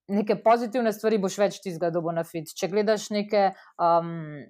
neke 0.07 0.37
pozitivne 0.43 0.93
stvari, 0.95 1.19
boš 1.21 1.39
več 1.41 1.61
tistega 1.63 1.91
dobo 1.93 2.13
na 2.15 2.23
fit. 2.27 2.53
Če 2.55 2.71
gledaš 2.71 3.09
neke. 3.13 3.49
Um, 3.75 4.45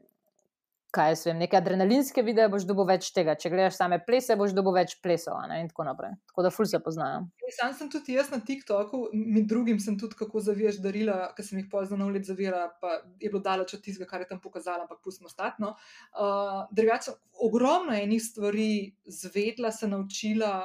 kaj 0.97 1.11
jaz 1.11 1.23
vem, 1.27 1.37
neke 1.41 1.57
adrenalinske 1.59 2.23
videe, 2.25 2.47
boš 2.49 2.65
dobil 2.67 2.87
več 2.89 3.09
tega. 3.13 3.35
Če 3.37 3.51
gledaš 3.51 3.75
same 3.77 3.99
plese, 4.05 4.37
boš 4.39 4.53
dobil 4.57 4.77
več 4.79 4.95
plesov 5.03 5.37
ne, 5.49 5.59
in 5.61 5.69
tako 5.69 5.85
naprej. 5.87 6.15
Tako 6.31 6.45
da 6.45 6.51
ful 6.53 6.69
se 6.69 6.79
poznajo. 6.83 7.25
Sam 7.57 7.75
sem 7.77 7.91
tudi 7.93 8.15
jaz 8.15 8.31
na 8.33 8.39
TikToku, 8.43 9.03
med 9.13 9.49
drugim 9.51 9.81
sem 9.83 9.97
tudi 9.99 10.17
kako 10.17 10.41
zaviješ 10.47 10.79
darila, 10.83 11.19
ki 11.37 11.45
sem 11.45 11.61
jih 11.61 11.67
pozno 11.71 11.99
na 11.99 12.07
ulici 12.07 12.31
zavira, 12.31 12.63
pa 12.81 13.01
je 13.19 13.29
bilo 13.29 13.43
daleč 13.45 13.75
od 13.77 13.83
tistega, 13.83 14.09
kar 14.09 14.23
je 14.23 14.31
tam 14.31 14.41
pokazala, 14.43 14.87
ampak 14.87 15.03
pustimo 15.03 15.29
statno. 15.31 15.75
Uh, 16.15 16.63
drugače, 16.71 17.17
ogromno 17.45 17.93
enih 17.97 18.23
stvari 18.23 18.71
zvedla, 19.05 19.73
se 19.75 19.91
naučila, 19.91 20.55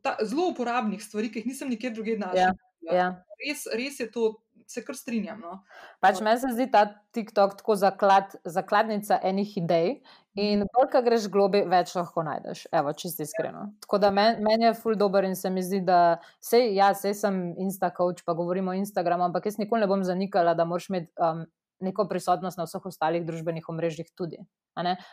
ta, 0.00 0.16
zelo 0.22 0.48
uporabnih 0.54 1.02
stvari, 1.04 1.32
ki 1.32 1.42
jih 1.42 1.52
nisem 1.52 1.74
nikjer 1.74 1.92
drugje 1.98 2.16
našla. 2.22 2.48
Ja, 2.48 2.69
ja. 2.88 3.10
Res, 3.40 3.66
res 3.76 4.00
je 4.00 4.10
to 4.12 4.34
se 4.70 4.84
kar 4.84 4.96
strinjam. 4.96 5.40
No. 5.42 5.58
Pač 6.02 6.20
meni 6.22 6.40
se 6.40 6.52
zdi 6.54 6.68
ta 6.70 6.84
TikTok 7.14 7.56
tako 7.58 7.76
zaklad, 7.80 8.36
zakladnica 8.44 9.18
enih 9.26 9.56
idej. 9.58 9.94
In 10.38 10.62
bolj, 10.70 10.86
ko 10.92 11.00
greš 11.02 11.26
globi, 11.32 11.64
več 11.68 11.96
lahko 11.98 12.22
najdeš. 12.26 12.68
Evo, 12.78 12.92
čisto 12.94 13.24
iskreno. 13.26 13.64
Tako 13.82 13.98
da 14.04 14.12
meni 14.14 14.44
men 14.46 14.62
je 14.68 14.74
full 14.78 14.98
dober 14.98 15.26
in 15.26 15.34
se 15.36 15.50
mi 15.50 15.64
zdi, 15.66 15.80
da 15.86 16.20
sej, 16.44 16.70
ja, 16.76 16.92
sej 16.94 17.16
sem 17.18 17.40
Instacoach, 17.58 18.22
pa 18.26 18.36
govorimo 18.38 18.70
o 18.70 18.78
Instagramu, 18.78 19.26
ampak 19.26 19.50
jaz 19.50 19.58
nikoli 19.58 19.82
ne 19.82 19.90
bom 19.90 20.06
zanikala, 20.06 20.54
da 20.54 20.68
moraš 20.68 20.86
imeti 20.92 21.10
um, 21.18 21.42
neko 21.82 22.06
prisotnost 22.08 22.60
na 22.60 22.68
vseh 22.68 22.86
ostalih 22.86 23.26
družbenih 23.26 23.66
omrežjih 23.72 24.12
tudi. 24.14 24.38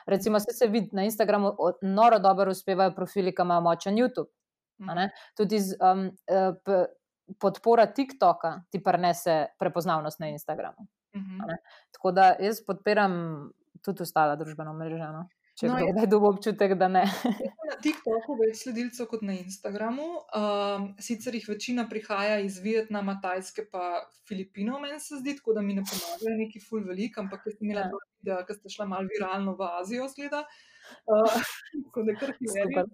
Recimo, 0.06 0.40
se, 0.40 0.54
se 0.54 0.68
vidi 0.70 0.94
na 0.96 1.08
Instagramu, 1.08 1.56
noro 1.82 2.20
dobro 2.20 2.54
uspevajo 2.54 2.94
profili, 2.96 3.34
ki 3.36 3.42
imajo 3.42 3.66
močen 3.66 3.98
YouTube. 3.98 4.30
Tudi 5.36 5.60
z, 5.60 5.80
um, 5.82 6.12
uh, 6.30 6.86
podpora 7.36 7.86
TikToka 7.88 8.64
ti 8.70 8.80
prenese 8.80 9.48
prepoznavnost 9.60 10.20
na 10.20 10.28
Instagramu. 10.28 10.88
Uh 11.14 11.22
Mhm. 11.22 11.40
-huh. 11.40 11.58
Tako 11.92 12.12
da 12.12 12.36
jaz 12.40 12.62
podpiram 12.62 13.14
tudi 13.82 14.04
ostala 14.04 14.36
družbena 14.36 14.74
mreža. 14.74 15.12
No? 15.12 15.28
Če 15.56 15.68
No, 15.68 15.74
no, 15.74 15.80
jaz- 15.80 15.94
kdaj 15.94 16.08
dobi 16.08 16.26
občutek, 16.28 16.74
da 16.74 16.88
ne. 16.88 17.04
Na 17.66 17.76
TikToku 17.82 18.36
več 18.38 18.58
sledilcev 18.58 19.08
kot 19.08 19.22
na 19.22 19.34
Instagramu. 19.34 20.04
Um, 20.32 20.96
sicer 21.00 21.36
jih 21.36 21.46
večina 21.50 21.88
prihaja 21.90 22.40
iz 22.40 22.60
Vietnama, 22.60 23.20
Tajske 23.22 23.66
pa 23.72 23.82
Filipinov, 24.28 24.82
meni 24.82 25.00
se 25.00 25.16
zdi, 25.16 25.36
tako 25.36 25.54
da 25.54 25.62
mi 25.62 25.74
ne 25.74 25.82
pomagajo 25.82 26.38
neki 26.38 26.60
ful 26.60 26.84
velik, 26.84 27.18
ampak 27.18 27.42
jaz 27.46 27.58
sem 27.58 27.66
imela 27.66 27.82
Ja. 27.82 27.88
dva 27.88 28.00
videa, 28.20 28.46
ki 28.46 28.54
ste 28.54 28.70
šla 28.70 28.86
malo 28.86 29.08
viralno 29.10 29.56
v 29.56 29.62
Azijo, 29.74 30.08
zgleda. 30.08 30.44
Uh, 31.08 31.28
tako 31.86 32.04
da 32.04 32.14
kar 32.16 32.30
Super. 32.32 32.86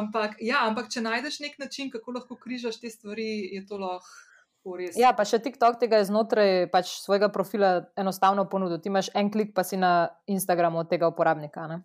Ampak, 0.00 0.40
ja, 0.44 0.64
ampak 0.68 0.90
če 0.92 1.04
najdeš 1.04 1.40
nek 1.44 1.58
način, 1.62 1.90
kako 1.92 2.18
lahko 2.18 2.38
križaš 2.40 2.80
te 2.80 2.90
stvari, 2.90 3.30
je 3.54 3.62
to 3.68 3.78
lahko 3.80 4.76
res. 4.78 4.98
Ja, 5.00 5.12
pa 5.16 5.26
še 5.28 5.42
TikTok 5.42 5.80
tega 5.82 6.00
je 6.00 6.08
znotraj 6.10 6.66
pač 6.72 6.96
svojega 7.02 7.30
profila 7.32 7.86
enostavno 7.98 8.46
ponudil. 8.48 8.80
Ti 8.80 8.92
imaš 8.92 9.12
en 9.14 9.30
klik, 9.32 9.54
pa 9.56 9.64
si 9.66 9.80
na 9.80 10.10
Instagramu 10.30 10.82
od 10.84 10.90
tega 10.92 11.10
uporabnika. 11.10 11.68
Ne? 11.70 11.82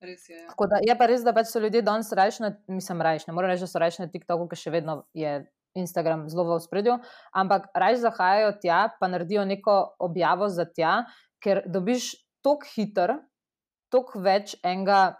res 0.00 0.28
je. 0.28 0.36
Ja. 0.36 0.48
Tako 0.48 0.66
da 0.70 0.80
je 0.82 0.94
pa 0.98 1.06
res, 1.10 1.22
da 1.26 1.34
pač 1.34 1.50
so 1.50 1.60
ljudje 1.62 1.82
danes 1.82 2.10
rajši, 2.14 2.42
na- 2.42 2.56
mislim, 2.70 3.02
rajši, 3.02 3.28
ne 3.28 3.34
morem 3.34 3.50
reči, 3.50 3.66
da 3.66 3.70
so 3.70 3.78
rajši 3.82 4.02
na 4.04 4.08
TikToku, 4.12 4.48
ker 4.48 4.58
še 4.58 4.70
vedno 4.70 5.04
je 5.14 5.46
Instagram 5.74 6.28
zelo 6.28 6.44
v 6.56 6.60
spredju, 6.62 6.98
ampak 7.34 7.68
rajši 7.74 8.02
zahajajo 8.02 8.52
tja, 8.62 8.80
pa 9.00 9.08
naredijo 9.08 9.44
neko 9.44 9.96
objavo 9.98 10.48
za 10.48 10.64
tja, 10.64 11.04
ker 11.42 11.62
dobiš 11.66 12.14
tok 12.42 12.64
hiter, 12.74 13.18
tok 13.90 14.14
več 14.16 14.56
enega 14.62 15.18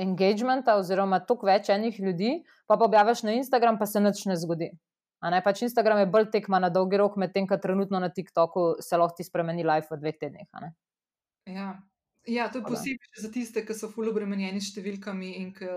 engagementa, 0.00 0.76
oziroma 0.80 1.20
tok 1.24 1.46
več 1.48 1.70
enih 1.72 1.98
ljudi, 2.00 2.32
pa 2.66 2.76
pa 2.76 2.88
objaviš 2.88 3.24
na 3.26 3.36
Instagram, 3.40 3.78
pa 3.78 3.86
se 3.86 4.00
nič 4.00 4.24
ne 4.30 4.36
zgodi. 4.36 4.70
A 5.24 5.32
ne, 5.32 5.40
pač 5.42 5.62
Instagram 5.64 6.02
je 6.02 6.10
bolj 6.12 6.28
tekma 6.34 6.60
na 6.60 6.68
dolgi 6.70 7.00
rok, 7.00 7.16
medtem 7.16 7.48
ko 7.48 7.56
trenutno 7.58 8.00
na 8.02 8.10
TikToku 8.12 8.76
se 8.84 8.98
lahko 9.00 9.16
ti 9.16 9.24
spremeni 9.24 9.64
live 9.64 9.88
v 9.90 10.00
dveh 10.02 10.18
tednih. 10.20 10.48
Ja. 11.48 11.68
ja, 12.28 12.48
to 12.52 12.60
je 12.60 12.66
posebej 12.68 13.22
za 13.22 13.30
tiste, 13.32 13.64
ki 13.64 13.74
so 13.74 13.88
ful 13.92 14.12
obremenjeni 14.12 14.60
s 14.60 14.74
številkami 14.74 15.32
ki. 15.56 15.70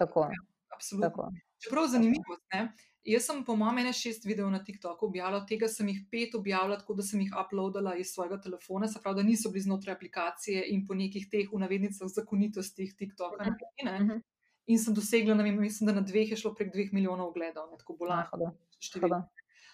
Tako, 0.00 0.30
Absolutno. 0.72 1.10
tako. 1.10 1.28
Čeprav 1.60 1.90
zanimivost, 1.92 2.46
ne? 2.54 2.70
Jaz 3.04 3.24
sem, 3.24 3.44
po 3.44 3.54
mojem, 3.56 3.78
ene 3.80 3.92
šest 3.96 4.26
videov 4.28 4.50
na 4.52 4.58
TikToku 4.64 5.06
objavila, 5.06 5.40
tega 5.48 5.68
sem 5.72 5.88
jih 5.88 6.02
pet 6.12 6.34
objavila, 6.36 6.76
tako 6.76 6.98
da 6.98 7.02
sem 7.06 7.20
jih 7.24 7.32
uploadala 7.32 7.94
iz 7.96 8.12
svojega 8.12 8.36
telefona, 8.44 8.88
se 8.88 9.00
pravi, 9.00 9.22
da 9.22 9.22
niso 9.22 9.50
bili 9.50 9.62
znotraj 9.64 9.94
aplikacije 9.96 10.66
in 10.74 10.84
po 10.86 10.94
nekih 10.94 11.28
teh, 11.32 11.48
v 11.52 11.62
navednicah, 11.62 12.10
zakonitostih 12.12 12.92
TikToka. 12.98 13.40
Mhm. 13.40 13.54
narejeni, 13.54 13.84
ne. 13.88 13.98
Mhm. 14.04 14.22
In 14.70 14.78
sem 14.78 14.94
dosegla, 14.94 15.34
ne 15.34 15.42
vem, 15.42 15.56
mislim, 15.60 15.88
da 15.88 15.96
na 15.96 16.04
dveh 16.06 16.30
je 16.30 16.36
šlo 16.36 16.52
prek 16.54 16.72
dveh 16.74 16.92
milijonov 16.92 17.32
ogledov, 17.32 17.70
ne 17.72 17.78
tako 17.80 17.96
bolan. 17.96 18.26
hudo. 18.30 18.52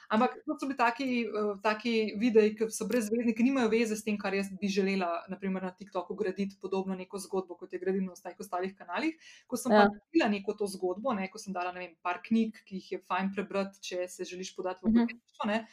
Ampak 0.09 0.35
to 0.47 0.55
so 0.59 0.67
bili 0.67 0.77
taki, 0.79 1.09
uh, 1.29 1.57
taki 1.63 2.15
videi, 2.21 2.55
ki 2.57 2.69
so 2.71 2.87
brezvezni, 2.87 3.35
ki 3.35 3.43
nimajo 3.43 3.69
veze 3.73 3.97
s 3.97 4.05
tem, 4.07 4.19
kar 4.19 4.35
jaz 4.35 4.51
bi 4.61 4.69
želela, 4.71 5.25
naprimer 5.29 5.63
na 5.63 5.73
TikToku, 5.75 6.15
graditi 6.15 6.57
podobno 6.63 6.95
neko 6.95 7.19
zgodbo, 7.19 7.57
kot 7.57 7.73
je 7.73 7.79
gradila 7.79 8.07
na 8.07 8.13
ostalih, 8.13 8.39
ostalih 8.41 8.77
kanalih. 8.79 9.17
Ko 9.47 9.57
sem 9.57 9.73
ja. 9.73 9.83
Pa 9.85 9.89
naredila 9.91 10.29
neko 10.29 10.55
to 10.55 10.67
zgodbo, 10.67 11.13
ne, 11.13 11.27
ko 11.31 11.39
sem 11.39 11.53
dala 11.53 11.73
vem, 11.75 11.97
par 12.03 12.21
knjig, 12.23 12.63
ki 12.67 12.79
jih 12.81 12.93
je 12.93 13.01
fajn 13.09 13.33
prebrati, 13.35 13.81
če 13.83 14.09
se 14.09 14.25
želiš 14.25 14.55
podati 14.57 14.85
v 14.85 14.89
Mhm. 14.89 15.01
podjetništvo, 15.01 15.47
ne, 15.47 15.67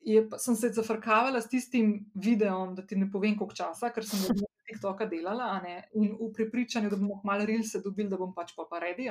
je, 0.00 0.22
sem 0.38 0.56
se 0.56 0.68
zafrkavala 0.72 1.40
s 1.40 1.48
tistim 1.48 2.06
videom, 2.14 2.74
da 2.74 2.82
ti 2.86 2.96
ne 2.96 3.10
povem, 3.12 3.36
koliko 3.38 3.54
časa, 3.54 3.90
ker 3.92 4.04
sem 4.04 4.18
na 4.30 4.46
TikToka 4.64 5.04
delala, 5.06 5.60
ne, 5.60 5.82
in 5.94 6.14
v 6.16 6.30
prepričanju, 6.32 6.88
da 6.90 6.96
bomo 6.96 7.20
malo 7.24 7.44
rilse 7.44 7.82
dobili, 7.84 8.08
da 8.08 8.16
bom 8.16 8.32
pač 8.34 8.54
pa 8.56 8.64
pa 8.70 8.78
redi. 8.80 9.10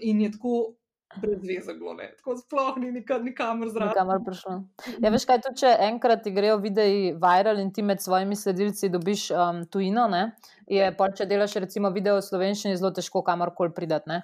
In 0.00 0.20
je 0.20 0.30
tako 0.32 0.76
brez 1.20 1.42
veze 1.46 1.74
bilo, 1.78 1.94
ne, 1.94 2.08
tako 2.18 2.36
sploh 2.38 2.76
ni 2.82 2.90
nikar, 2.92 3.22
nikamor 3.22 3.70
zraven. 3.70 3.92
Nikamor 3.92 4.22
prišlo. 4.26 4.56
Ja, 5.02 5.12
veš 5.14 5.26
kaj, 5.28 5.40
tudi 5.46 5.62
če 5.62 5.72
enkrat 5.88 6.24
ti 6.24 6.32
grejo 6.34 6.58
videi 6.62 7.12
viral 7.20 7.60
in 7.62 7.72
ti 7.74 7.84
med 7.86 8.02
svojimi 8.02 8.36
sledilci 8.38 8.90
dobiš 8.92 9.28
um, 9.30 9.62
tujino, 9.70 10.08
ne, 10.10 10.24
je 10.70 10.90
pa 10.98 11.10
če 11.14 11.28
delaš 11.30 11.56
recimo 11.64 11.92
video 11.94 12.18
v 12.18 12.26
slovenščini, 12.26 12.76
zelo 12.80 12.92
težko 12.96 13.24
kamorkoli 13.26 13.74
pridati. 13.76 14.22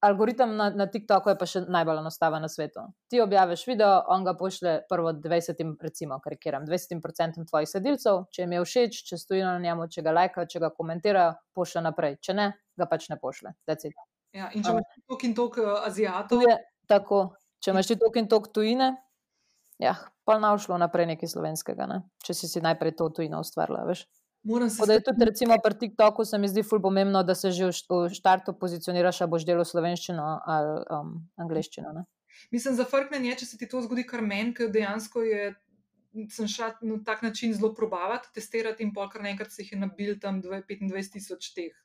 Algoritem 0.00 0.54
na, 0.56 0.70
na 0.72 0.86
TikToku 0.88 1.28
je 1.28 1.36
pa 1.36 1.44
še 1.44 1.60
najbolj 1.68 1.98
enostaven 2.00 2.40
na 2.40 2.48
svetu. 2.48 2.86
Ti 3.12 3.20
objaviš 3.20 3.66
video, 3.68 3.98
on 4.08 4.24
ga 4.24 4.32
pošle 4.32 4.78
prvo 4.88 5.12
20, 5.12 5.60
recimo, 5.84 6.16
karikiram, 6.24 6.64
20% 6.64 7.44
tvojih 7.50 7.68
sledilcev, 7.68 8.22
če 8.32 8.46
jim 8.46 8.54
je 8.56 8.62
všeč, 8.64 9.02
če 9.10 9.18
stojijo 9.20 9.50
na 9.50 9.58
njemu, 9.60 9.90
če 9.92 10.06
ga 10.06 10.14
lajkajo, 10.16 10.48
če 10.54 10.62
ga 10.64 10.72
komentirajo, 10.72 11.34
pošle 11.52 11.84
naprej. 11.84 12.16
Če 12.24 12.38
ne, 12.40 12.48
ga 12.80 12.88
pač 12.88 13.10
ne 13.12 13.20
pošle. 13.20 13.52
That's 13.68 13.84
it. 13.90 14.00
Ja, 14.36 14.50
in 14.54 14.62
če 14.62 14.70
imaš 14.70 14.98
toliko 15.06 15.26
in 15.26 15.34
toliko 15.34 15.62
uh, 15.66 15.86
Azijatov, 15.86 16.42
je 16.46 16.56
tako. 16.90 17.20
Če 17.60 17.72
imaš 17.74 17.90
toliko 17.92 18.20
in 18.20 18.28
toliko 18.30 18.52
tujine, 18.54 18.90
ja, 19.82 19.96
pa 20.24 20.38
ne 20.38 20.52
bo 20.54 20.60
šlo 20.62 20.78
naprej 20.80 21.10
nekaj 21.12 21.32
slovenskega, 21.34 21.88
ne? 21.90 22.02
če 22.24 22.36
si 22.38 22.48
si 22.48 22.62
najprej 22.64 22.94
to 22.96 23.10
tujino 23.16 23.40
ustvarila. 23.42 23.82
Veš. 23.88 24.06
moram 24.48 24.70
se 24.70 24.86
je 24.92 25.02
tudi 25.04 25.24
recimo 25.28 25.58
pri 25.62 25.74
TikToku 25.78 26.24
se 26.24 26.38
mi 26.38 26.48
zdi 26.48 26.62
ful 26.62 26.80
pomembno, 26.80 27.22
da 27.22 27.34
se 27.34 27.50
že 27.50 27.66
v 27.66 27.74
št- 27.76 28.06
v 28.06 28.14
štartu 28.14 28.54
pozicioniraš, 28.56 29.20
a 29.20 29.26
boš 29.26 29.44
delal 29.44 29.66
slovenščino 29.68 30.28
ali 30.46 30.78
um, 30.88 31.12
angliščino. 31.36 31.92
Ne? 31.92 32.06
Mislim, 32.50 32.78
zafrknen 32.78 33.26
je, 33.26 33.34
če 33.42 33.46
se 33.46 33.58
ti 33.58 33.68
to 33.68 33.82
zgodi, 33.82 34.06
kar 34.06 34.22
meni, 34.22 34.54
ker 34.54 34.70
dejansko 34.72 35.26
je. 35.26 35.50
Sem 36.34 36.48
šla 36.50 36.72
na 36.82 36.96
tak 37.06 37.20
način 37.22 37.52
zelo 37.54 37.68
probavati, 37.74 38.32
testirati, 38.34 38.82
in 38.82 38.90
pol 38.94 39.06
kar 39.12 39.22
naenkrat 39.22 39.52
se 39.54 39.62
jih 39.62 39.76
je 39.76 39.78
nabil 39.78 40.16
tam 40.18 40.40
25 40.42 41.12
tisoč 41.14 41.52
teh. 41.54 41.76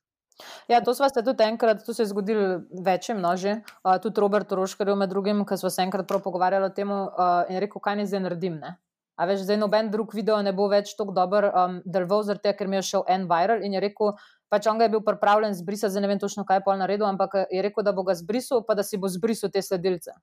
Ja, 0.68 0.82
to 0.84 0.94
smo 0.96 1.08
se 1.10 1.24
tudi 1.24 1.44
enkrat, 1.44 1.86
to 1.86 1.94
se 1.94 2.04
je 2.04 2.08
zgodilo 2.12 2.62
večjim 2.84 3.22
noži, 3.22 3.54
uh, 3.84 3.96
tudi 4.04 4.22
Robert 4.22 4.52
Roškarjev 4.52 4.98
med 5.00 5.10
drugim, 5.10 5.46
ki 5.48 5.58
smo 5.58 5.70
se 5.70 5.82
enkrat 5.82 6.08
prav 6.08 6.22
pogovarjali 6.24 6.66
o 6.66 6.74
tem 6.76 6.92
uh, 6.92 7.08
in 7.50 7.60
rekel, 7.64 7.82
kaj 7.82 7.96
naj 7.96 8.10
zdaj 8.12 8.24
naredim. 8.26 8.58
Ne? 8.60 8.76
A 9.16 9.26
veš, 9.26 9.46
zdaj 9.48 9.58
noben 9.58 9.92
drug 9.92 10.14
video 10.14 10.42
ne 10.44 10.52
bo 10.54 10.68
več 10.68 10.92
tako 11.00 11.14
dober 11.16 11.48
um, 11.48 11.78
deloval, 11.86 12.26
zaradi 12.28 12.50
tega, 12.50 12.58
ker 12.60 12.68
mi 12.68 12.76
je 12.82 12.88
šel 12.90 13.06
en 13.08 13.30
viral 13.32 13.64
in 13.64 13.78
je 13.78 13.84
rekel, 13.86 14.12
pač 14.52 14.68
on 14.68 14.82
ga 14.82 14.90
je 14.90 14.94
bil 14.98 15.04
pripravljen 15.08 15.56
zbrisati, 15.56 15.94
zdaj 15.96 16.04
ne 16.04 16.10
vem 16.12 16.20
točno, 16.20 16.44
kaj 16.48 16.60
je 16.60 16.66
pol 16.68 16.76
naredil, 16.82 17.08
ampak 17.08 17.38
je 17.48 17.64
rekel, 17.64 17.86
da 17.88 17.96
bo 17.96 18.04
ga 18.04 18.18
zbrisal, 18.20 18.66
pa 18.68 18.76
da 18.76 18.84
si 18.84 19.00
bo 19.00 19.08
zbrisal 19.12 19.54
te 19.56 19.64
sledilce, 19.64 20.18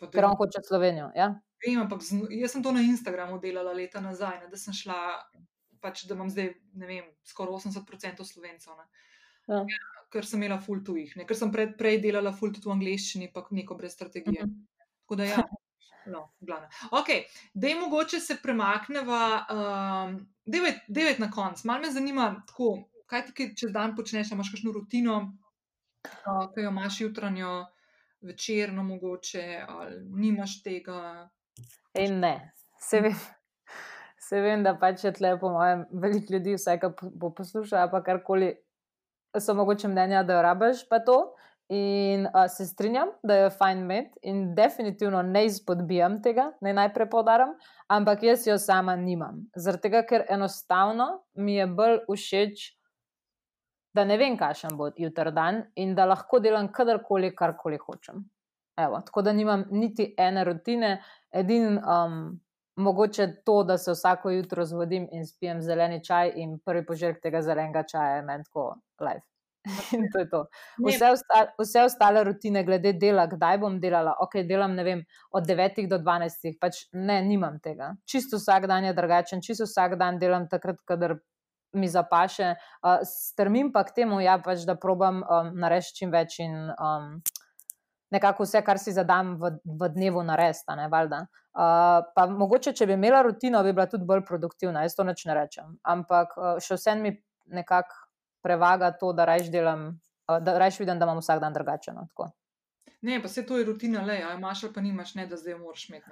to 0.00 0.08
ker 0.08 0.30
on 0.30 0.38
hoče 0.40 0.64
Slovenijo. 0.64 1.10
Ja? 1.16 1.34
Vem, 1.60 1.76
ampak 1.84 2.00
z, 2.00 2.22
jaz 2.40 2.56
sem 2.56 2.64
to 2.64 2.72
na 2.72 2.80
Instagramu 2.88 3.36
delala 3.42 3.76
leta 3.76 4.00
nazaj, 4.00 4.40
ne, 4.46 4.48
da 4.48 4.56
sem 4.56 4.72
šla, 4.72 4.96
pač, 5.84 6.06
da 6.08 6.16
imam 6.16 6.32
zdaj, 6.32 6.54
ne 6.80 6.88
vem, 6.88 7.12
skoraj 7.28 7.60
80% 7.60 8.24
slovencev. 8.24 8.80
Ne. 8.80 9.09
Ja. 9.50 9.64
Ker 10.10 10.26
sem 10.26 10.42
imela 10.42 10.58
full 10.62 10.82
tujih, 10.86 11.12
ne. 11.18 11.26
ker 11.26 11.38
sem 11.38 11.52
pred, 11.54 11.76
prej 11.78 12.00
delala 12.02 12.32
full 12.34 12.54
tudi 12.54 12.66
v 12.66 12.74
angleščini, 12.74 13.30
pa 13.34 13.44
neko 13.54 13.76
brez 13.78 13.94
strategije. 13.94 14.46
Mhm. 14.46 14.62
Tako 15.04 15.18
da 15.20 15.28
ja. 15.28 15.44
No, 16.10 16.22
glavno. 16.40 16.68
Ok, 16.96 17.10
da 17.54 17.68
je 17.68 17.80
mogoče 17.80 18.20
se 18.20 18.38
premakneva, 18.42 19.46
um, 19.52 20.14
devet 20.88 21.18
na 21.20 21.28
konc. 21.30 21.60
Mal 21.68 21.82
me 21.82 21.90
zanima, 21.92 22.30
tako, 22.48 22.70
kaj 23.06 23.26
ti 23.26 23.50
čez 23.58 23.72
dan 23.74 23.92
počneš, 23.96 24.32
imaš 24.32 24.50
kakšno 24.54 24.72
rutino, 24.74 25.18
uh, 25.20 26.46
ki 26.54 26.64
jo 26.64 26.72
imaš 26.72 27.00
jutranjo, 27.04 27.52
večerno 28.20 28.82
mogoče, 28.82 29.64
ali 29.68 30.00
nimaš 30.08 30.62
tega. 30.62 31.28
In 31.98 32.18
ne, 32.20 32.52
se 32.80 33.00
vem, 33.00 33.14
se 34.28 34.40
vem, 34.40 34.64
da 34.64 34.76
pač 34.78 35.04
je 35.04 35.12
tle, 35.12 35.34
po 35.40 35.52
mojem, 35.52 35.84
veliko 35.92 36.34
ljudi, 36.34 36.56
vsaj 36.58 36.80
kar 36.80 36.94
bo 37.00 37.32
poslušal, 37.34 37.90
pa 37.90 38.02
karkoli, 38.04 38.54
so 39.38 39.54
mogoče 39.54 39.88
mnenja, 39.88 40.22
da 40.22 40.38
jo 40.38 40.42
rabiš, 40.42 40.88
pa 40.88 40.98
to. 41.04 41.20
In 41.70 42.24
uh, 42.26 42.48
se 42.50 42.66
strinjam, 42.66 43.12
da 43.22 43.34
je 43.34 43.50
fajn 43.54 43.84
med 43.86 44.16
in 44.26 44.54
definitivno 44.54 45.22
ne 45.22 45.44
izpodbijam 45.46 46.16
tega, 46.22 46.48
naj 46.60 46.74
najprej 46.74 47.06
podarim, 47.10 47.52
ampak 47.86 48.24
jaz 48.26 48.46
jo 48.46 48.56
sama 48.58 48.96
nimam. 48.98 49.44
Zaradi 49.54 49.84
tega, 49.86 50.02
ker 50.02 50.24
enostavno 50.34 51.06
mi 51.38 51.54
je 51.60 51.68
bolj 51.70 52.00
všeč, 52.10 52.64
da 53.94 54.04
ne 54.04 54.18
vem, 54.18 54.34
kakšen 54.38 54.74
bo 54.78 54.90
jutri 54.98 55.30
dan 55.34 55.62
in 55.78 55.94
da 55.94 56.08
lahko 56.10 56.42
delam 56.42 56.72
kadarkoli, 56.74 57.30
karkoli 57.38 57.78
hočem. 57.78 58.24
Evo, 58.78 59.00
tako 59.06 59.22
da 59.22 59.32
nimam 59.32 59.64
niti 59.70 60.08
ene 60.18 60.44
rutine, 60.44 60.96
edin 61.30 61.78
um, 61.78 62.40
mogoče 62.76 63.26
to, 63.44 63.62
da 63.64 63.78
se 63.78 63.92
vsako 63.92 64.30
jutro 64.30 64.64
zvodim 64.64 65.08
in 65.12 65.26
spijem 65.26 65.62
zeleni 65.62 66.04
čaj 66.04 66.32
in 66.36 66.58
prvi 66.64 66.86
požirek 66.86 67.20
tega 67.22 67.42
zelenega 67.42 67.82
čaja 67.82 68.16
je 68.16 68.22
meni 68.22 68.44
tako 68.44 68.74
life. 69.00 69.26
In 69.96 70.08
to 70.12 70.18
je 70.18 70.30
to. 70.30 70.44
Vse, 70.86 71.10
osta, 71.10 71.40
vse 71.58 71.82
ostale 71.84 72.24
rutine, 72.24 72.62
glede 72.64 72.92
dela, 72.92 73.26
kdaj 73.28 73.58
bom 73.60 73.76
delala, 73.80 74.14
ok, 74.24 74.40
delam 74.48 74.76
vem, 74.76 75.02
od 75.36 75.46
9 75.46 75.82
do 75.88 75.98
12, 76.00 76.54
pač 76.60 76.86
ne, 76.92 77.20
nimam 77.22 77.58
tega. 77.60 77.92
Čisto 78.08 78.40
vsak 78.40 78.66
dan 78.70 78.88
je 78.88 78.94
drugačen, 78.96 79.42
čisto 79.44 79.68
vsak 79.68 79.98
dan 80.00 80.18
delam 80.18 80.48
takrat, 80.48 80.80
kadar 80.88 81.18
mi 81.76 81.88
zapaše. 81.88 82.54
Uh, 82.82 83.04
strmim 83.04 83.72
pa 83.72 83.84
k 83.84 84.00
temu, 84.00 84.20
ja, 84.24 84.38
pač, 84.42 84.64
da 84.66 84.78
probam 84.80 85.20
um, 85.22 85.52
narediti 85.60 86.00
čim 86.00 86.10
več 86.10 86.40
in 86.40 86.56
um, 86.72 87.20
nekako 88.10 88.48
vse, 88.48 88.64
kar 88.64 88.80
si 88.80 88.96
zadam 88.96 89.36
v, 89.38 89.54
v 89.64 89.92
dnevu, 89.92 90.24
narediti. 90.24 91.20
Uh, 91.50 92.04
pa 92.14 92.28
mogoče, 92.30 92.72
če 92.78 92.86
bi 92.86 92.94
imela 92.94 93.24
rutino, 93.26 93.62
bi 93.66 93.72
bila 93.74 93.88
tudi 93.90 94.06
bolj 94.06 94.22
produktivna, 94.26 94.84
jaz 94.86 94.94
to 94.94 95.04
neč 95.04 95.24
ne 95.26 95.34
rečem. 95.34 95.72
Ampak 95.82 96.36
uh, 96.38 96.52
še 96.62 96.78
vsem 96.78 97.02
mi 97.02 97.16
nekako 97.50 97.96
prevaga 98.42 98.92
to, 98.96 99.12
da 99.12 99.24
rajš 99.24 99.50
delam, 99.50 99.88
da 100.28 100.58
rajš 100.58 100.78
vidim, 100.80 100.98
da 100.98 101.08
imam 101.08 101.18
vsak 101.18 101.40
dan 101.42 101.52
drugačen. 101.52 101.98
No, 101.98 102.30
ne, 103.02 103.18
pa 103.22 103.28
se 103.28 103.42
to 103.46 103.58
je 103.58 103.64
rutina, 103.64 104.02
le, 104.06 104.20
a 104.22 104.34
imaš 104.34 104.64
ali 104.64 104.72
pa 104.72 104.80
nimaš, 104.80 105.14
ne, 105.14 105.26
da 105.26 105.36
zdaj 105.36 105.58
moraš 105.58 105.88
imeti. 105.88 106.10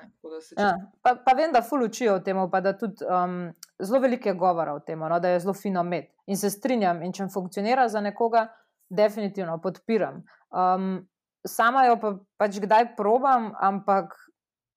Ja, 0.57 0.75
pa, 1.03 1.15
pa 1.25 1.35
vem, 1.37 1.53
da 1.53 1.63
ful 1.63 1.85
učijo 1.85 2.17
o 2.17 2.21
tem, 2.25 2.41
pa 2.51 2.61
da 2.61 2.73
tudi 2.79 3.05
um, 3.05 3.53
zelo 3.79 4.01
veliko 4.01 4.29
je 4.29 4.35
govora 4.35 4.75
o 4.75 4.81
tem, 4.81 4.99
no, 4.99 5.21
da 5.21 5.29
je 5.29 5.41
zelo 5.41 5.55
fino 5.55 5.81
imeti. 5.87 6.13
In 6.27 6.37
se 6.37 6.51
strinjam, 6.51 7.03
in 7.03 7.13
če 7.13 7.29
funkcionira 7.33 7.89
za 7.89 8.01
nekoga, 8.01 8.49
definitivno 8.91 9.59
podpiram. 9.61 10.23
Um, 10.51 11.07
sama 11.47 11.85
jo 11.87 11.99
pa, 12.01 12.17
pač 12.37 12.59
kdaj 12.65 12.97
probam, 12.97 13.53
ampak. 13.61 14.17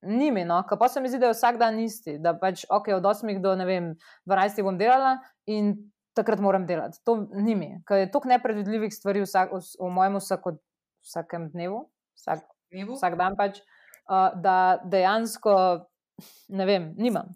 Nimi, 0.02 0.45
no, 0.45 0.64
pa 0.80 0.88
se 0.90 1.02
mi 1.02 1.10
zdi, 1.10 1.19
da 1.22 1.30
je 1.30 1.36
vsak 1.36 1.57
dan 1.61 1.80
isti, 1.80 2.15
da 2.18 2.34
pač 2.34 2.64
ok, 2.69 2.88
od 2.98 3.06
8 3.06 3.41
do 3.41 3.53
12 3.53 4.64
bom 4.65 4.78
delala 4.78 5.19
in 5.45 5.76
takrat 6.18 6.41
moram 6.41 6.65
delati. 6.65 6.98
To 7.06 7.28
ni 7.34 7.56
mi, 7.56 7.69
ker 7.86 8.02
je 8.02 8.11
toliko 8.11 8.32
nepredvidljivih 8.34 8.94
stvari 8.94 9.22
vsak, 9.22 9.53
v, 9.53 9.61
v 9.61 9.91
mojem 9.94 10.18
vsako, 10.18 10.56
vsakem 11.06 11.52
dnevu, 11.53 11.84
vsak, 12.18 12.41
dnevu? 12.73 12.98
vsak 12.98 13.19
dan 13.22 13.38
pač, 13.38 13.61
uh, 14.10 14.34
da 14.41 14.82
dejansko 14.84 15.56
ne 16.49 16.65
vem, 16.65 16.91
nimam. 16.98 17.36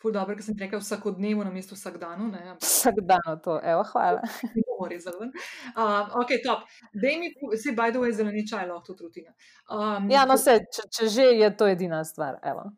Ful 0.00 0.14
dobro, 0.14 0.38
ker 0.38 0.46
sem 0.46 0.56
rekel 0.56 0.80
vsakodnevno 0.80 1.44
na 1.44 1.52
mestu 1.52 1.74
vsak 1.74 1.98
dan. 2.00 2.30
Vsak 2.62 3.02
dan 3.02 3.40
to, 3.42 3.58
evo, 3.58 3.82
hvala. 3.90 4.22
Um, 4.80 6.20
ok, 6.22 6.34
top. 6.44 6.66
Dej 6.94 7.18
mi, 7.20 7.32
si 7.56 7.74
by 7.76 7.90
the 7.92 8.02
way, 8.02 8.12
zeleni 8.12 8.46
čaj, 8.48 8.66
lahko 8.68 8.92
tudi 8.92 9.08
rutina. 9.08 9.34
Um, 9.70 10.10
ja, 10.10 10.24
no 10.24 10.36
se, 10.40 10.58
če, 10.72 10.88
če 10.90 11.08
že 11.08 11.30
je 11.40 11.50
to 11.56 11.68
edina 11.68 12.04
stvar, 12.04 12.40
evo. 12.42 12.70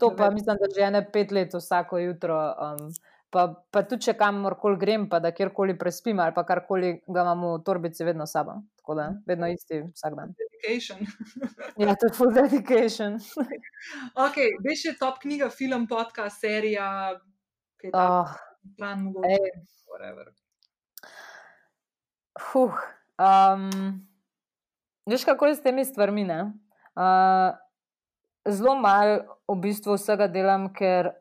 To 0.00 0.12
pa 0.16 0.30
mislim, 0.30 0.56
da 0.60 0.70
že 0.70 0.84
ene 0.86 1.02
pet 1.12 1.32
let 1.32 1.54
vsako 1.54 1.98
jutro. 1.98 2.38
Um, 2.38 2.92
Pa, 3.32 3.46
pa 3.72 3.80
tudi, 3.88 4.04
če 4.04 4.12
kamorkoli 4.20 4.76
grem, 4.76 5.04
pa 5.08 5.16
da 5.24 5.30
kjerkoli 5.32 5.72
prespim 5.80 6.18
ali 6.20 6.34
pa 6.36 6.42
karkoli 6.44 6.90
ga 7.08 7.22
imam 7.24 7.46
v 7.46 7.62
torbici, 7.64 8.04
vedno 8.04 8.26
sabo. 8.28 8.58
Tako 8.82 8.96
da, 8.98 9.06
vedno 9.24 9.48
isti 9.48 9.78
vsak 9.86 10.18
dan. 10.18 10.34
Dedication. 10.42 11.00
ja, 11.80 11.94
to 11.96 12.10
je 12.10 12.12
full 12.18 12.34
dedication. 12.36 13.16
ok, 14.26 14.36
veš, 14.68 14.84
je 14.90 14.94
top 15.00 15.22
knjiga, 15.24 15.48
film, 15.48 15.88
podcast, 15.88 16.44
serija, 16.44 16.90
kaj 17.80 17.88
je 17.88 17.96
ta 17.96 18.06
oh, 18.20 18.36
plan, 18.76 19.08
mogoče. 19.08 19.52
Whatever. 19.88 20.28
Huh. 22.40 22.72
Um, 23.20 23.68
veš, 25.06 25.24
kako 25.24 25.46
je 25.46 25.54
s 25.54 25.62
temi 25.62 25.84
stvarmi? 25.84 26.24
Uh, 26.24 27.52
zelo 28.48 28.74
malo 28.80 29.38
v 29.48 29.58
bistvu 29.60 29.96
vsega 29.96 30.28
delam, 30.28 30.70
ker 30.72 31.12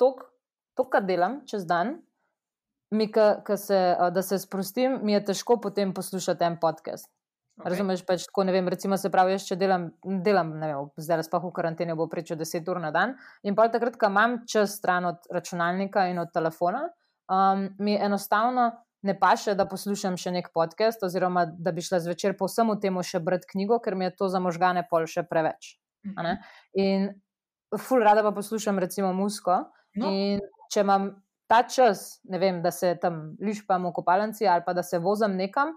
to, 0.00 0.16
kar 0.90 1.04
delam 1.04 1.42
čez 1.46 1.66
dan, 1.68 2.00
mi, 2.90 3.10
ka, 3.12 3.42
ka 3.44 3.56
se, 3.56 3.78
da 4.12 4.22
se 4.22 4.38
sprostim, 4.38 4.98
mi 5.02 5.12
je 5.12 5.24
težko 5.32 5.60
potem 5.60 5.94
poslušati 5.94 6.44
en 6.44 6.58
podcast. 6.60 7.10
Okay. 7.56 7.70
Razumeš, 7.72 8.02
pač 8.04 8.26
tako 8.28 8.44
ne 8.44 8.52
vem. 8.52 8.66
Recimo, 8.68 8.98
se 9.00 9.08
pravi, 9.10 9.32
jaz 9.32 9.46
če 9.48 9.56
delam, 9.56 9.88
delam 10.04 10.52
ne 10.60 10.68
vem, 10.68 10.90
zdaj 11.00 11.24
pa 11.32 11.40
v 11.40 11.50
karanteni 11.56 11.96
bo 11.96 12.04
pričo 12.12 12.36
10 12.36 12.68
ur 12.68 12.80
na 12.82 12.90
dan. 12.92 13.14
In 13.48 13.56
pa 13.56 13.70
takrat, 13.72 13.96
ko 13.96 14.10
imam 14.12 14.42
čas 14.44 14.76
stran 14.76 15.08
od 15.08 15.24
računalnika 15.32 16.04
in 16.12 16.20
od 16.20 16.34
telefona, 16.34 16.84
um, 17.32 17.68
mi 17.78 17.96
enostavno 17.96 18.68
ne 19.06 19.14
paše, 19.18 19.54
da 19.54 19.68
poslušam 19.70 20.18
še 20.20 20.34
nek 20.34 20.50
podcast, 20.54 21.02
oziroma 21.06 21.46
da 21.46 21.72
bi 21.72 21.84
šla 21.84 22.02
zvečer 22.04 22.34
po 22.38 22.50
vsemu 22.50 22.78
temu 22.82 23.04
še 23.06 23.22
brati 23.22 23.48
knjigo, 23.54 23.78
ker 23.84 23.94
mi 23.94 24.08
je 24.08 24.16
to 24.18 24.28
za 24.32 24.42
možgane 24.42 24.82
pol 24.90 25.06
še 25.06 25.24
preveč. 25.30 25.76
-hmm. 26.14 26.36
In 26.74 27.08
ful 27.78 28.02
rada 28.02 28.22
pa 28.22 28.32
poslušam 28.32 28.78
recimo 28.78 29.12
musko. 29.12 29.64
No. 29.96 30.10
In 30.10 30.40
če 30.72 30.84
imam 30.84 31.10
ta 31.50 31.62
čas, 31.62 32.20
ne 32.24 32.38
vem, 32.38 32.62
da 32.62 32.70
se 32.70 32.96
tam 33.00 33.36
lišpam 33.40 33.86
v 33.86 33.92
kopalnici 33.94 34.46
ali 34.46 34.64
pa 34.66 34.74
da 34.74 34.82
se 34.82 34.98
vozim 34.98 35.36
nekam, 35.38 35.74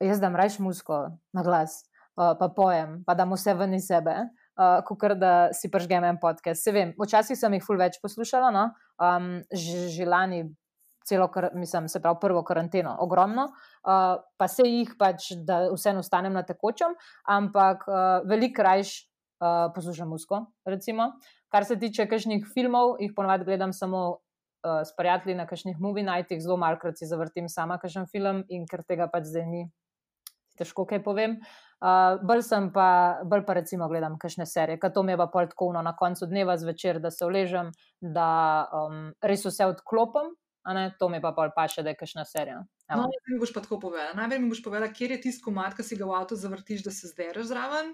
jaz 0.00 0.20
dam 0.20 0.36
rajš 0.36 0.58
musko 0.64 1.04
na 1.32 1.44
glas, 1.44 1.84
uh, 2.16 2.32
pa 2.38 2.48
pojem, 2.48 3.02
pa 3.06 3.14
da 3.14 3.26
mu 3.28 3.38
vse 3.38 3.54
ven 3.54 3.76
iz 3.76 3.88
sebe. 3.88 4.16
Uh, 4.54 4.84
Kot 4.86 5.16
da 5.18 5.50
si 5.50 5.66
pržgem 5.66 6.04
en 6.06 6.18
podcast. 6.22 6.62
Se 6.62 6.70
vem, 6.70 6.92
včasih 6.94 7.34
sem 7.34 7.56
jih 7.56 7.64
ful 7.66 7.74
več 7.74 7.98
poslušala, 7.98 8.52
no? 8.54 8.68
um, 9.02 9.40
že 9.50 10.06
lani, 10.06 10.44
celo, 11.06 11.28
kar, 11.32 11.50
mislim, 11.54 11.88
se 11.88 12.00
pravi, 12.02 12.18
prvo 12.20 12.42
karanteno, 12.44 12.96
ogromno, 13.00 13.48
uh, 13.50 14.04
pa 14.38 14.48
se 14.48 14.66
jih 14.66 14.94
pač, 14.98 15.32
da 15.46 15.64
vseeno 15.72 16.04
ostanem 16.04 16.32
na 16.32 16.44
tekočem, 16.46 16.96
ampak 17.28 17.84
uh, 17.88 18.28
veliko 18.28 18.64
rajš 18.64 18.96
uh, 19.40 19.72
poslušam 19.74 20.08
musko, 20.08 20.46
recimo. 20.64 21.12
Kar 21.52 21.64
se 21.64 21.78
tiče 21.78 22.08
kakšnih 22.10 22.46
filmov, 22.54 22.96
jih 23.00 23.12
ponovadi 23.16 23.44
gledam 23.44 23.72
samo 23.72 24.04
uh, 24.64 24.80
s 24.84 24.96
prijatelji 24.96 25.36
na 25.38 25.46
kakšnih 25.46 25.80
movie 25.80 26.04
nightih, 26.04 26.42
zelo 26.42 26.56
malkrat 26.56 26.98
si 26.98 27.06
zavrtim 27.06 27.48
sama 27.48 27.78
kakšen 27.78 28.08
film 28.10 28.44
in 28.48 28.66
ker 28.66 28.82
tega 28.88 29.08
pač 29.12 29.28
zdaj 29.30 29.46
ni, 29.46 29.68
težko 30.58 30.86
kaj 30.88 31.02
povem. 31.04 31.38
Uh, 31.84 32.16
bolj 32.24 32.44
sem 32.46 32.70
pa, 32.72 33.20
bolj 33.28 33.42
pa 33.44 33.58
recimo 33.58 33.88
gledam 33.90 34.16
kakšne 34.20 34.46
serije, 34.48 34.80
ker 34.80 34.92
to 34.94 35.02
mi 35.02 35.12
je 35.12 35.20
pa 35.20 35.26
pol 35.28 35.50
tako 35.50 35.72
na 35.76 35.92
koncu 35.96 36.26
dneva 36.30 36.56
zvečer, 36.56 37.00
da 37.02 37.10
se 37.12 37.26
uležem, 37.26 37.72
da 38.00 38.28
um, 38.72 39.12
res 39.22 39.44
vse 39.44 39.68
odklopim. 39.68 40.32
To 40.98 41.08
mi 41.12 41.20
pa 41.20 41.32
pol 41.36 41.50
paše, 41.56 41.82
da 41.84 41.92
je 41.92 41.98
kakšna 42.00 42.24
serija. 42.24 42.62
No, 42.88 43.08
mi 43.28 43.38
boš 43.40 43.52
pa 43.52 43.60
tako 43.60 43.80
povedala. 43.80 44.16
Najprej 44.16 44.40
mi 44.40 44.48
boš 44.48 44.62
povedala, 44.64 44.92
kje 44.92 45.10
je 45.12 45.20
tisto 45.26 45.44
komat, 45.44 45.76
ki 45.76 45.84
si 45.84 45.98
ga 46.00 46.08
v 46.08 46.16
avtu 46.16 46.38
zavrtiš, 46.40 46.84
da 46.84 46.90
se 46.90 47.12
zdaj 47.12 47.42
zraven 47.44 47.92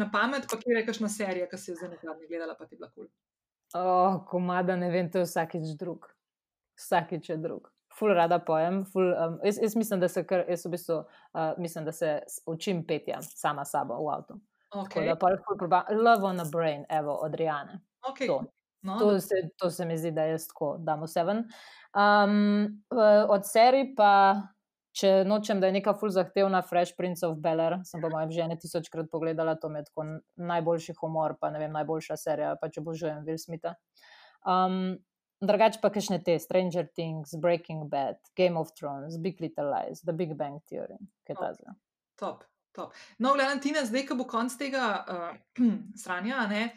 na 0.00 0.08
pamet, 0.12 0.48
pa 0.50 0.56
kje 0.56 0.74
rečeš 0.80 1.00
na 1.04 1.08
serijo, 1.12 1.48
ki 1.50 1.58
si 1.58 1.70
jo 1.70 1.76
zdaj 1.76 1.94
nekaj 1.94 2.28
gledala, 2.28 2.56
pa 2.58 2.66
ti 2.66 2.74
je 2.74 2.78
bila 2.80 2.90
kul. 2.90 3.08
Oh, 3.74 4.24
komada, 4.28 4.76
ne 4.76 4.90
vem, 4.90 5.10
to 5.10 5.18
je 5.18 5.28
vsakič 5.28 5.76
drug. 5.78 6.08
Vsakič 6.80 7.30
je 7.30 7.36
drug. 7.36 7.68
Ful 7.98 8.12
rada 8.14 8.38
pojem. 8.38 8.84
Ful, 8.84 9.12
um, 9.12 9.38
jaz, 9.44 9.58
jaz 9.62 9.76
mislim, 9.76 10.00
da 10.00 10.08
se, 10.08 10.24
kar, 10.26 10.44
jaz 10.48 10.66
v 10.66 10.72
bistvu, 10.76 10.98
uh, 11.04 11.52
mislim, 11.58 11.84
da 11.84 11.92
se 11.92 12.20
učim 12.46 12.84
petja 12.86 13.20
sama 13.22 13.64
sabo 13.64 14.00
v 14.04 14.12
avtu. 14.12 14.40
Okay. 14.76 15.06
Da 15.08 15.16
pa 15.16 15.30
lahko 15.32 15.56
proba 15.56 15.84
Love 15.90 16.24
on 16.24 16.40
a 16.40 16.44
Brain, 16.52 16.84
evo, 16.88 17.14
od 17.14 17.34
Rijane. 17.34 17.80
Okay. 18.10 18.26
To. 18.26 18.44
No, 18.86 18.98
to, 19.00 19.20
se, 19.20 19.48
to 19.58 19.70
se 19.70 19.84
mi 19.84 19.96
zdi, 19.98 20.12
da 20.14 20.28
je 20.30 20.38
tako, 20.48 20.76
da 20.78 20.92
damo 20.92 21.06
seven. 21.10 21.44
Um, 21.96 22.82
od 23.28 23.48
serij 23.48 23.90
pa 23.98 24.12
če 24.96 25.24
nočem, 25.28 25.60
da 25.60 25.68
je 25.68 25.76
neka 25.76 25.92
full 26.00 26.12
zahtevna 26.14 26.62
Fresh 26.64 26.96
Prince 26.96 27.26
of 27.26 27.36
Bel 27.42 27.60
Air, 27.60 27.78
sem 27.84 28.00
pa 28.00 28.08
moja 28.12 28.28
žena 28.32 28.56
tisočkrat 28.60 29.10
pogledala, 29.12 29.56
to 29.60 29.68
je 29.74 29.84
tako 29.90 30.06
najboljši 30.40 30.96
humor, 31.00 31.36
pa 31.40 31.50
ne 31.52 31.60
vem, 31.60 31.74
najboljša 31.76 32.16
serija, 32.20 32.54
pa 32.60 32.70
če 32.72 32.84
božujem 32.84 33.20
Will 33.26 33.40
Smitha. 33.40 33.74
Um, 34.46 34.96
Drugače 35.44 35.82
pa 35.82 35.90
kakšne 35.92 36.16
te, 36.24 36.38
Stranger 36.40 36.86
Things, 36.96 37.34
Breaking 37.36 37.90
Bad, 37.92 38.16
Game 38.40 38.56
of 38.56 38.70
Thrones, 38.72 39.18
Big 39.20 39.40
Little 39.44 39.68
Lies, 39.68 40.00
The 40.00 40.14
Big 40.16 40.32
Bang 40.38 40.62
Theory, 40.64 40.96
kaj 41.28 41.36
ta 41.36 41.50
zdaj. 41.58 41.76
Top, 42.16 42.46
top. 42.72 42.94
No, 43.20 43.34
gledam, 43.36 43.60
Tina, 43.60 43.84
zdaj, 43.84 44.06
ko 44.08 44.16
bo 44.16 44.24
konc 44.30 44.56
tega 44.56 44.86
uh, 45.12 45.74
stranja, 45.92 46.46
ne, 46.48 46.70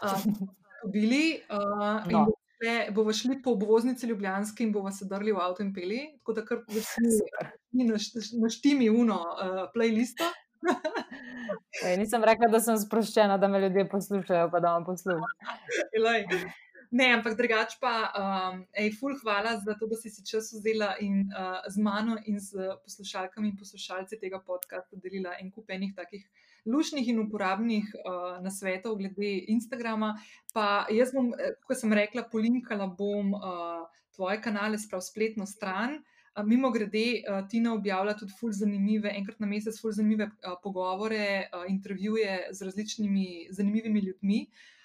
uh, 0.00 0.16
bili 0.92 1.40
uh, 1.50 2.02
no. 2.12 2.24
in 2.24 2.94
bomo 2.94 3.12
šli 3.12 3.42
po 3.42 3.52
obvoznici 3.52 4.06
Ljubljanski 4.06 4.64
in 4.64 4.72
bomo 4.72 4.90
se 4.90 5.04
drli 5.04 5.32
v 5.32 5.40
avto 5.40 5.62
in 5.62 5.74
peli, 5.74 6.00
tako 6.18 6.32
da 6.32 6.44
kar 6.44 6.62
vsi 6.68 8.40
naštimi 8.42 8.90
uno 8.90 9.20
uh, 9.20 9.66
playlisto. 9.74 10.24
Ej, 11.86 11.96
nisem 12.00 12.24
rekla, 12.24 12.48
da 12.50 12.60
sem 12.60 12.78
sproščena, 12.80 13.36
da 13.38 13.48
me 13.48 13.60
ljudje 13.60 13.88
poslušajo, 13.88 14.48
pa 14.50 14.60
da 14.60 14.76
vam 14.78 14.84
poslušajo. 14.84 16.54
Ne, 16.90 17.08
ampak 17.12 17.34
drugače 17.34 17.76
pa, 17.80 17.92
um, 18.14 18.60
ej, 18.78 18.92
ful, 18.94 19.16
hvala 19.18 19.56
za 19.58 19.74
to, 19.74 19.88
da 19.90 19.96
si 19.98 20.10
si 20.10 20.22
čas 20.24 20.52
vzela 20.54 20.92
in 21.02 21.24
uh, 21.34 21.58
z 21.66 21.82
mano 21.82 22.14
in 22.30 22.38
z 22.40 22.68
poslušalkami 22.84 23.48
in 23.50 23.56
poslušalci 23.58 24.20
tega 24.20 24.38
podcasta 24.38 24.96
delila 25.02 25.34
en 25.40 25.50
kup 25.50 25.70
enih 25.74 25.96
takih 25.96 26.22
lušnih 26.66 27.08
in 27.08 27.20
uporabnih 27.22 27.88
uh, 27.94 28.42
nasvetov 28.44 28.98
glede 28.98 29.32
Instagrama. 29.52 30.14
Pa 30.54 30.86
jaz 30.90 31.14
bom, 31.14 31.32
kot 31.66 31.80
sem 31.80 31.92
rekla, 31.92 32.26
polinkala 32.32 32.86
bom 32.86 33.34
uh, 33.34 33.86
tvoje 34.16 34.40
kanale, 34.42 34.78
sprav 34.78 35.04
spletno 35.04 35.46
stran. 35.46 35.98
Mimo 36.44 36.68
grede, 36.68 37.22
Tina 37.48 37.70
objavlja 37.72 38.12
tudi 38.20 38.34
ful 38.36 38.50
zanimive, 38.52 39.08
enkrat 39.08 39.38
na 39.40 39.46
mesec, 39.48 39.78
ful 39.80 39.94
zanimive 39.96 40.26
pogovore, 40.62 41.48
intervjuje 41.68 42.50
z 42.52 42.66
različnimi 42.68 43.46
zanimivimi 43.56 44.02
ljudmi. 44.04 44.42
Uh, 44.44 44.75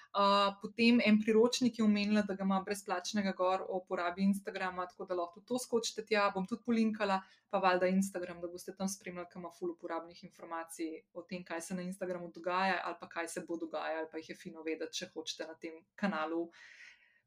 potem 0.60 1.00
en 1.04 1.18
priročnik 1.20 1.78
je 1.78 1.84
omenila, 1.84 2.22
da 2.22 2.34
ga 2.34 2.44
ima 2.44 2.60
brezplačnega 2.64 3.32
gor 3.32 3.64
o 3.68 3.78
uporabi 3.78 4.22
Instagrama, 4.22 4.86
tako 4.86 5.04
da 5.04 5.14
lahko 5.14 5.40
to 5.40 5.58
skočite 5.58 6.04
tja. 6.06 6.30
Bom 6.34 6.46
tudi 6.46 6.62
polinkala, 6.66 7.20
pa 7.50 7.58
valjda 7.58 7.86
Instagram, 7.86 8.40
da 8.40 8.48
boste 8.48 8.74
tam 8.76 8.88
spremljali, 8.88 9.28
kam 9.32 9.42
ima 9.42 9.50
ful 9.58 9.70
uporabnih 9.70 10.24
informacij 10.24 11.00
o 11.14 11.22
tem, 11.22 11.44
kaj 11.44 11.60
se 11.60 11.74
na 11.74 11.82
Instagramu 11.82 12.30
dogaja 12.34 12.80
ali 12.84 12.96
pa 13.00 13.08
kaj 13.08 13.28
se 13.28 13.44
bo 13.48 13.56
dogajalo, 13.56 14.08
pa 14.12 14.18
jih 14.18 14.28
je 14.28 14.36
fino 14.36 14.62
vedeti, 14.62 14.98
če 14.98 15.10
hočete 15.14 15.46
na 15.48 15.54
tem 15.54 15.80
kanalu 15.94 16.48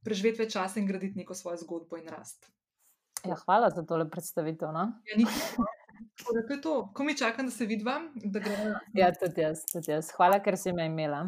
preživeti 0.06 0.44
več 0.44 0.53
časa 0.53 0.80
in 0.80 0.86
graditi 0.86 1.18
neko 1.18 1.34
svojo 1.34 1.57
zgodbo 1.64 1.98
in 1.98 2.10
rast. 2.14 2.52
Ja, 3.26 3.36
hvala 3.45 3.72
za 3.74 3.82
tole 3.82 4.06
predstavitev. 4.10 4.70
No? 4.70 4.86
Ja, 5.10 5.18
to 6.22 6.53
je 6.53 6.62
to. 6.62 6.76
Ko 6.94 7.03
mi 7.03 7.18
čakam, 7.18 7.49
da 7.49 7.52
se 7.52 7.66
vidim, 7.66 8.12
da 8.14 8.40
gremo. 8.40 8.76
Ja, 8.94 9.10
tudi 9.14 9.41
jaz, 9.41 9.66
tudi 9.72 9.91
jaz. 9.91 10.12
Hvala, 10.14 10.38
ker 10.45 10.57
si 10.62 10.74
me 10.74 10.86
imela 10.86 11.24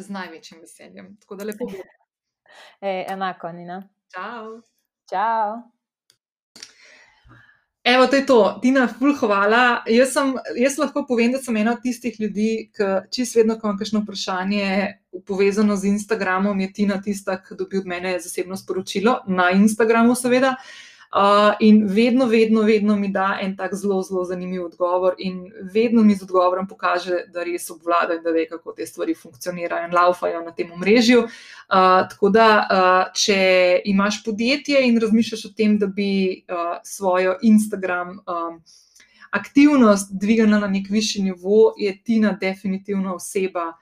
z 0.00 0.08
največjim 0.08 0.60
veseljem. 0.60 1.16
Tako 1.20 1.36
da 1.36 1.44
lepo 1.44 1.66
bo. 1.66 1.82
E, 2.80 3.06
enako, 3.08 3.48
Nina. 3.52 3.78
Čau. 4.12 4.58
Čau. 5.08 5.62
Evo, 7.84 8.06
to 8.06 8.16
je 8.16 8.26
to, 8.26 8.58
Tina, 8.62 8.84
ful, 8.98 9.14
hvala. 9.16 9.82
Jaz, 9.88 10.12
sem, 10.12 10.34
jaz 10.60 10.76
lahko 10.78 11.06
povem, 11.08 11.32
da 11.32 11.40
sem 11.42 11.56
ena 11.56 11.72
od 11.72 11.80
tistih 11.82 12.20
ljudi, 12.20 12.68
ki 12.76 12.90
čist 13.10 13.38
vedno, 13.40 13.56
ko 13.56 13.70
imam 13.70 13.80
kakšno 13.80 14.02
vprašanje 14.04 14.68
povezano 15.26 15.76
z 15.80 15.94
Instagramom, 15.94 16.60
je 16.60 16.72
Tina 16.76 17.00
tista, 17.02 17.38
ki 17.42 17.56
dobi 17.58 17.80
od 17.80 17.88
mene 17.88 18.18
zasebno 18.20 18.58
sporočilo 18.60 19.22
na 19.26 19.50
Instagramu, 19.56 20.14
seveda. 20.14 20.54
Uh, 20.58 20.91
Uh, 21.12 21.52
in 21.60 21.86
vedno, 21.86 22.26
vedno, 22.26 22.62
vedno 22.62 22.96
mi 22.96 23.08
da 23.12 23.38
en 23.42 23.56
tak 23.56 23.74
zelo, 23.74 23.98
zelo 24.02 24.24
zanimiv 24.24 24.64
odgovor, 24.64 25.14
in 25.18 25.52
vedno 25.72 26.02
mi 26.02 26.14
z 26.14 26.22
odgovorom 26.24 26.64
pokaže, 26.68 27.26
da 27.28 27.44
res 27.44 27.68
obvlada 27.70 28.16
in 28.16 28.22
da 28.24 28.32
ve, 28.32 28.46
kako 28.48 28.72
te 28.72 28.86
stvari 28.86 29.12
funkcionirajo 29.14 29.90
in 29.90 29.92
laufajo 29.92 30.40
na 30.40 30.54
tem 30.56 30.72
omrežju. 30.72 31.26
Uh, 31.26 32.08
tako 32.08 32.32
da, 32.32 32.48
uh, 32.64 33.12
če 33.12 33.36
imaš 33.92 34.22
podjetje 34.24 34.86
in 34.88 34.96
razmišljaš 35.04 35.44
o 35.50 35.52
tem, 35.56 35.76
da 35.78 35.86
bi 35.86 36.08
uh, 36.48 36.80
svojo 36.80 37.36
Instagram 37.42 38.16
um, 38.24 38.60
aktivnost 39.36 40.16
dvignila 40.16 40.64
na 40.64 40.68
nek 40.72 40.88
višji 40.88 41.28
nivo, 41.28 41.74
je 41.76 41.92
Tina 42.04 42.38
definitivno 42.40 43.20
oseba. 43.20 43.74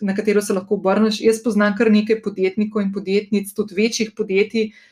Na 0.00 0.12
katero 0.12 0.42
se 0.42 0.52
lahko 0.52 0.74
obrneš. 0.76 1.24
Jaz 1.24 1.40
poznam 1.40 1.76
kar 1.78 1.88
nekaj 1.88 2.20
podjetnikov 2.20 2.82
in 2.82 2.92
podjetnic, 2.92 3.54
tudi 3.56 3.74
večjih 3.78 4.12
podjetij, 4.16 4.68
uh, 4.68 4.90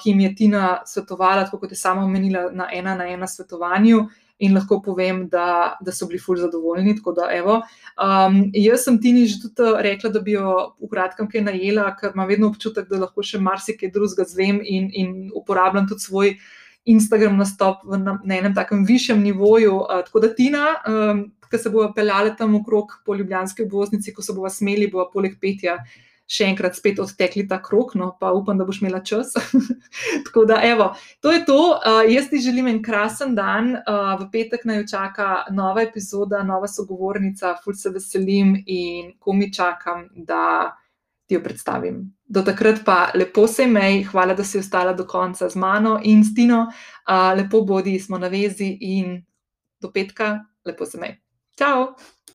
ki 0.00 0.10
jim 0.10 0.20
je 0.20 0.34
Tina 0.36 0.66
svetovala, 0.86 1.44
tako 1.44 1.58
kot 1.62 1.72
je 1.72 1.76
sama 1.76 2.04
omenila, 2.04 2.50
na 2.52 2.68
ena 2.72 2.94
na 2.94 3.08
ena 3.08 3.26
svetovanju. 3.26 4.06
In 4.42 4.54
lahko 4.54 4.80
povem, 4.82 5.28
da, 5.30 5.76
da 5.80 5.92
so 5.94 6.08
bili 6.10 6.18
fulj 6.18 6.40
zadovoljni. 6.42 6.96
Da, 7.16 7.28
um, 7.38 8.40
jaz 8.52 8.82
sem 8.84 8.98
Tini 9.00 9.28
že 9.30 9.38
tudi 9.44 9.70
rekla, 9.86 10.10
da 10.10 10.20
bi 10.20 10.34
jo 10.34 10.74
v 10.82 10.88
kratkem 10.90 11.28
kaj 11.30 11.44
najela, 11.46 11.86
ker 12.00 12.12
ima 12.14 12.26
vedno 12.26 12.50
občutek, 12.50 12.88
da 12.90 13.04
lahko 13.04 13.22
še 13.22 13.38
marsikaj 13.38 13.92
drugega 13.94 14.26
zvem 14.26 14.58
in, 14.58 14.90
in 14.90 15.14
uporabljam 15.34 15.86
tudi 15.88 16.02
svoj 16.02 16.34
Instagram 16.84 17.38
nastop 17.38 17.86
na, 17.86 18.18
na 18.24 18.36
enem 18.36 18.54
takem 18.58 18.82
višjem 18.84 19.22
nivoju. 19.22 19.78
Uh, 19.84 20.02
tako 20.08 20.26
da 20.26 20.34
Tina, 20.34 20.66
um, 20.82 21.22
ki 21.48 21.62
se 21.62 21.70
bo 21.70 21.86
peljala 21.94 22.34
tam 22.34 22.58
okrog 22.58 22.98
po 23.06 23.14
Ljubljanski 23.14 23.62
obvoznici, 23.62 24.12
ko 24.12 24.22
se 24.22 24.34
bo 24.34 24.50
smeli, 24.50 24.90
bo 24.90 25.06
poleg 25.14 25.38
petja 25.40 25.78
še 26.30 26.46
enkrat 26.48 26.76
spet 26.76 27.00
odtekli 27.02 27.44
ta 27.48 27.58
krok, 27.62 27.94
no 28.00 28.14
pa 28.20 28.30
upam, 28.32 28.58
da 28.58 28.64
boš 28.64 28.80
imela 28.80 29.02
čas. 29.04 29.34
Tako 30.26 30.44
da, 30.48 30.60
evo, 30.64 30.90
to 31.20 31.32
je 31.32 31.44
to. 31.44 31.58
Uh, 31.76 32.00
jaz 32.08 32.30
ti 32.30 32.40
želim 32.40 32.68
en 32.70 32.80
krasen 32.82 33.34
dan. 33.36 33.74
Uh, 33.82 34.14
v 34.22 34.30
petek 34.32 34.64
naj 34.68 34.86
čaka 34.90 35.44
nova 35.52 35.84
epizoda, 35.84 36.42
nova 36.42 36.68
sogovornica, 36.70 37.56
ful 37.64 37.76
se 37.76 37.92
veselim 37.92 38.56
in 38.66 39.12
ko 39.18 39.36
mi 39.36 39.52
čakam, 39.52 40.08
da 40.14 40.72
ti 41.28 41.36
jo 41.36 41.44
predstavim. 41.44 42.02
Do 42.24 42.42
takrat 42.44 42.82
pa 42.84 43.12
lepo 43.14 43.46
se 43.48 43.68
imej, 43.68 44.02
hvala, 44.08 44.34
da 44.34 44.44
si 44.44 44.58
ostala 44.58 44.92
do 44.92 45.06
konca 45.08 45.48
z 45.48 45.60
mano 45.60 45.98
in 46.02 46.24
s 46.24 46.34
Tino. 46.34 46.66
Uh, 47.04 47.32
lepo 47.36 47.64
bodi, 47.68 47.98
smo 48.00 48.18
na 48.18 48.32
vezi 48.32 48.72
in 48.80 49.18
do 49.80 49.92
petka, 49.92 50.38
lepo 50.64 50.88
se 50.88 50.98
imej. 50.98 51.18
Ciao! 51.56 52.13